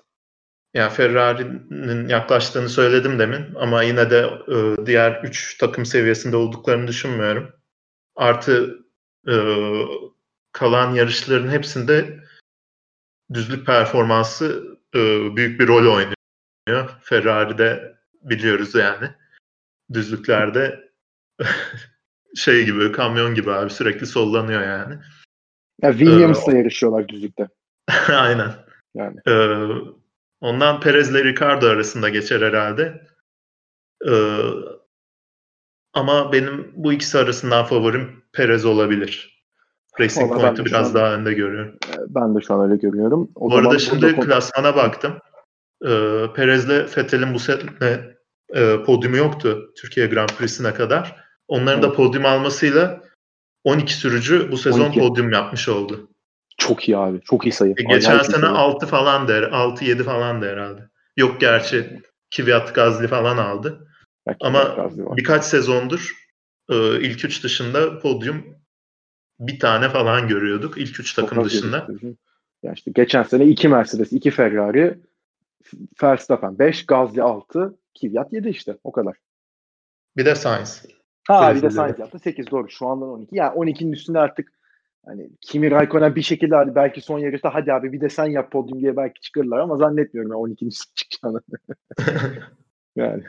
Yani 0.74 0.92
Ferrari'nin 0.92 2.08
yaklaştığını 2.08 2.68
söyledim 2.68 3.18
demin 3.18 3.54
ama 3.54 3.82
yine 3.82 4.10
de 4.10 4.30
e, 4.48 4.86
diğer 4.86 5.22
üç 5.24 5.58
takım 5.58 5.86
seviyesinde 5.86 6.36
olduklarını 6.36 6.88
düşünmüyorum. 6.88 7.52
Artı 8.16 8.78
e, 9.28 9.34
kalan 10.52 10.94
yarışların 10.94 11.48
hepsinde 11.48 12.20
düzlük 13.34 13.66
performansı 13.66 14.78
e, 14.94 14.98
büyük 15.36 15.60
bir 15.60 15.68
rol 15.68 15.94
oynuyor. 15.94 16.90
Ferrari'de 17.00 17.96
biliyoruz 18.22 18.74
yani. 18.74 19.10
Düzlüklerde 19.92 20.90
şey 22.36 22.64
gibi, 22.64 22.92
kamyon 22.92 23.34
gibi 23.34 23.52
abi 23.52 23.70
sürekli 23.70 24.06
sollanıyor 24.06 24.62
yani. 24.62 24.98
Ya 25.82 25.90
Williams'la 25.90 26.52
ee, 26.52 26.58
yarışıyorlar 26.58 27.08
düzlükte. 27.08 27.48
Aynen. 28.08 28.50
Yani. 28.94 29.16
Ee, 29.28 29.58
ondan 30.40 30.80
Perez 30.80 31.10
ile 31.10 31.24
Ricardo 31.24 31.66
arasında 31.66 32.08
geçer 32.08 32.40
herhalde. 32.40 33.06
Ee, 34.08 34.40
ama 35.92 36.32
benim 36.32 36.72
bu 36.74 36.92
ikisi 36.92 37.18
arasından 37.18 37.64
favorim 37.64 38.22
Perez 38.32 38.64
olabilir. 38.64 39.36
Racing 40.00 40.30
Vallahi 40.30 40.64
biraz 40.64 40.88
an, 40.88 40.94
daha 40.94 41.14
önde 41.14 41.32
görüyorum. 41.32 41.74
E, 41.94 41.96
ben 42.08 42.34
de 42.34 42.40
şu 42.40 42.54
an 42.54 42.70
öyle 42.70 42.76
görüyorum. 42.76 43.30
O 43.34 43.50
Bu 43.50 43.56
arada 43.56 43.78
şimdi 43.78 44.20
klasmana 44.20 44.76
baktım. 44.76 45.12
Ee, 45.84 46.22
Perez'le 46.34 46.86
Fettel'in 46.88 47.34
bu 47.34 47.38
sene 47.38 48.16
e, 48.54 48.82
podyumu 48.82 49.16
yoktu 49.16 49.72
Türkiye 49.76 50.06
Grand 50.06 50.28
Prix'sine 50.28 50.74
kadar. 50.74 51.26
Onların 51.48 51.82
da 51.82 51.92
podyum 51.92 52.24
almasıyla 52.24 53.02
12 53.66 53.94
sürücü 53.94 54.52
bu 54.52 54.56
sezon 54.56 54.80
12. 54.80 55.00
podyum 55.00 55.32
yapmış 55.32 55.68
oldu. 55.68 56.08
Çok 56.58 56.88
iyi 56.88 56.96
abi. 56.96 57.20
Çok 57.20 57.46
iyi 57.46 57.52
sayı. 57.52 57.74
E, 57.78 57.82
geçen 57.82 58.22
sene 58.22 58.40
sayı. 58.40 58.52
6 58.52 58.86
falan 58.86 59.28
der. 59.28 59.42
6-7 59.42 60.02
falan 60.02 60.42
der 60.42 60.52
herhalde. 60.52 60.88
Yok 61.16 61.40
gerçi 61.40 62.00
Kvyat 62.36 62.74
Gazli 62.74 63.08
falan 63.08 63.36
aldı. 63.36 63.88
Belki 64.26 64.46
Ama 64.46 64.90
birkaç 65.16 65.44
sezondur 65.44 66.12
e, 66.68 67.00
ilk 67.00 67.24
üç 67.24 67.44
dışında 67.44 67.98
podyum 67.98 68.44
bir 69.40 69.58
tane 69.58 69.88
falan 69.88 70.28
görüyorduk. 70.28 70.78
ilk 70.78 71.00
üç 71.00 71.14
takım 71.14 71.44
dışında. 71.44 71.86
Ya 72.62 72.72
işte 72.72 72.90
geçen 72.94 73.22
sene 73.22 73.44
iki 73.44 73.68
Mercedes, 73.68 74.12
iki 74.12 74.30
Ferrari, 74.30 74.98
Verstappen 76.02 76.58
5, 76.58 76.86
Gazli 76.86 77.22
6, 77.22 77.78
Kvyat 78.00 78.32
7 78.32 78.48
işte 78.48 78.78
o 78.84 78.92
kadar. 78.92 79.16
Bir 80.16 80.24
de 80.24 80.34
Sainz. 80.34 80.95
Ha 81.28 81.54
bir 81.54 81.62
de 81.62 81.70
Sainz 81.70 81.98
yaptı 81.98 82.18
8 82.18 82.50
doğru. 82.50 82.70
Şu 82.70 82.86
andan 82.86 83.08
12. 83.08 83.36
Yani 83.36 83.54
12'nin 83.54 83.92
üstünde 83.92 84.18
artık 84.18 84.52
hani 85.06 85.30
Kimi 85.40 85.70
Raikkonen 85.70 86.14
bir 86.16 86.22
şekilde 86.22 86.54
hadi 86.54 86.74
belki 86.74 87.00
son 87.00 87.18
yarışta 87.18 87.54
hadi 87.54 87.72
abi 87.72 87.92
bir 87.92 88.00
de 88.00 88.08
sen 88.08 88.26
yap 88.26 88.50
podyum 88.50 88.80
diye 88.80 88.96
belki 88.96 89.20
çıkarırlar 89.20 89.58
ama 89.58 89.76
zannetmiyorum 89.76 90.32
ya 90.32 90.38
12'nin 90.38 90.68
üstüne 90.68 90.94
çıkacağını. 90.94 91.40
yani. 92.96 93.22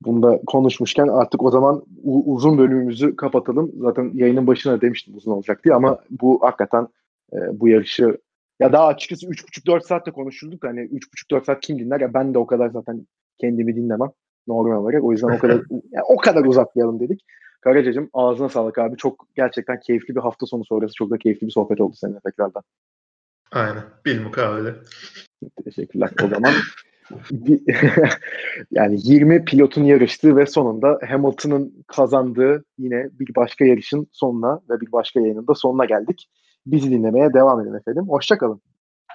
Bunda 0.00 0.40
konuşmuşken 0.46 1.08
artık 1.08 1.42
o 1.42 1.50
zaman 1.50 1.82
uzun 2.04 2.58
bölümümüzü 2.58 3.16
kapatalım. 3.16 3.72
Zaten 3.76 4.10
yayının 4.14 4.46
başına 4.46 4.80
demiştim 4.80 5.16
uzun 5.16 5.32
olacak 5.32 5.64
diye 5.64 5.74
ama 5.74 5.98
bu 6.10 6.38
hakikaten 6.42 6.88
e, 7.32 7.36
bu 7.60 7.68
yarışı 7.68 8.18
ya 8.60 8.72
daha 8.72 8.86
açıkçası 8.86 9.26
3,5-4 9.26 9.86
saatte 9.86 10.10
konuşulduk. 10.10 10.64
Hani 10.64 10.80
3,5-4 10.80 11.44
saat 11.44 11.60
kim 11.60 11.78
dinler? 11.78 12.00
Ya 12.00 12.14
ben 12.14 12.34
de 12.34 12.38
o 12.38 12.46
kadar 12.46 12.68
zaten 12.68 13.06
kendimi 13.38 13.76
dinlemem 13.76 14.10
normal 14.50 14.76
olarak. 14.76 15.04
O 15.04 15.12
yüzden 15.12 15.28
o 15.28 15.38
kadar 15.38 15.54
yani 15.70 16.04
o 16.08 16.16
kadar 16.16 16.44
uzatmayalım 16.44 17.00
dedik. 17.00 17.24
Karacacığım 17.60 18.10
ağzına 18.12 18.48
sağlık 18.48 18.78
abi. 18.78 18.96
Çok 18.96 19.26
gerçekten 19.36 19.80
keyifli 19.80 20.14
bir 20.14 20.20
hafta 20.20 20.46
sonu 20.46 20.64
sonrası. 20.64 20.94
Çok 20.94 21.10
da 21.10 21.18
keyifli 21.18 21.46
bir 21.46 21.52
sohbet 21.52 21.80
oldu 21.80 21.94
seninle 21.96 22.20
tekrardan. 22.20 22.62
Aynen. 23.52 23.82
Bil 24.06 24.22
mukavele. 24.22 24.74
Teşekkürler. 25.64 26.10
O 26.24 26.28
zaman 26.28 26.52
yani 28.70 28.98
20 29.02 29.44
pilotun 29.44 29.84
yarıştığı 29.84 30.36
ve 30.36 30.46
sonunda 30.46 30.98
Hamilton'ın 31.08 31.84
kazandığı 31.86 32.64
yine 32.78 33.08
bir 33.12 33.34
başka 33.34 33.64
yarışın 33.64 34.06
sonuna 34.12 34.60
ve 34.70 34.80
bir 34.80 34.92
başka 34.92 35.20
yayının 35.20 35.46
da 35.46 35.54
sonuna 35.54 35.84
geldik. 35.84 36.28
Bizi 36.66 36.90
dinlemeye 36.90 37.34
devam 37.34 37.60
edin 37.60 37.74
efendim. 37.74 38.08
Hoşçakalın. 38.08 38.60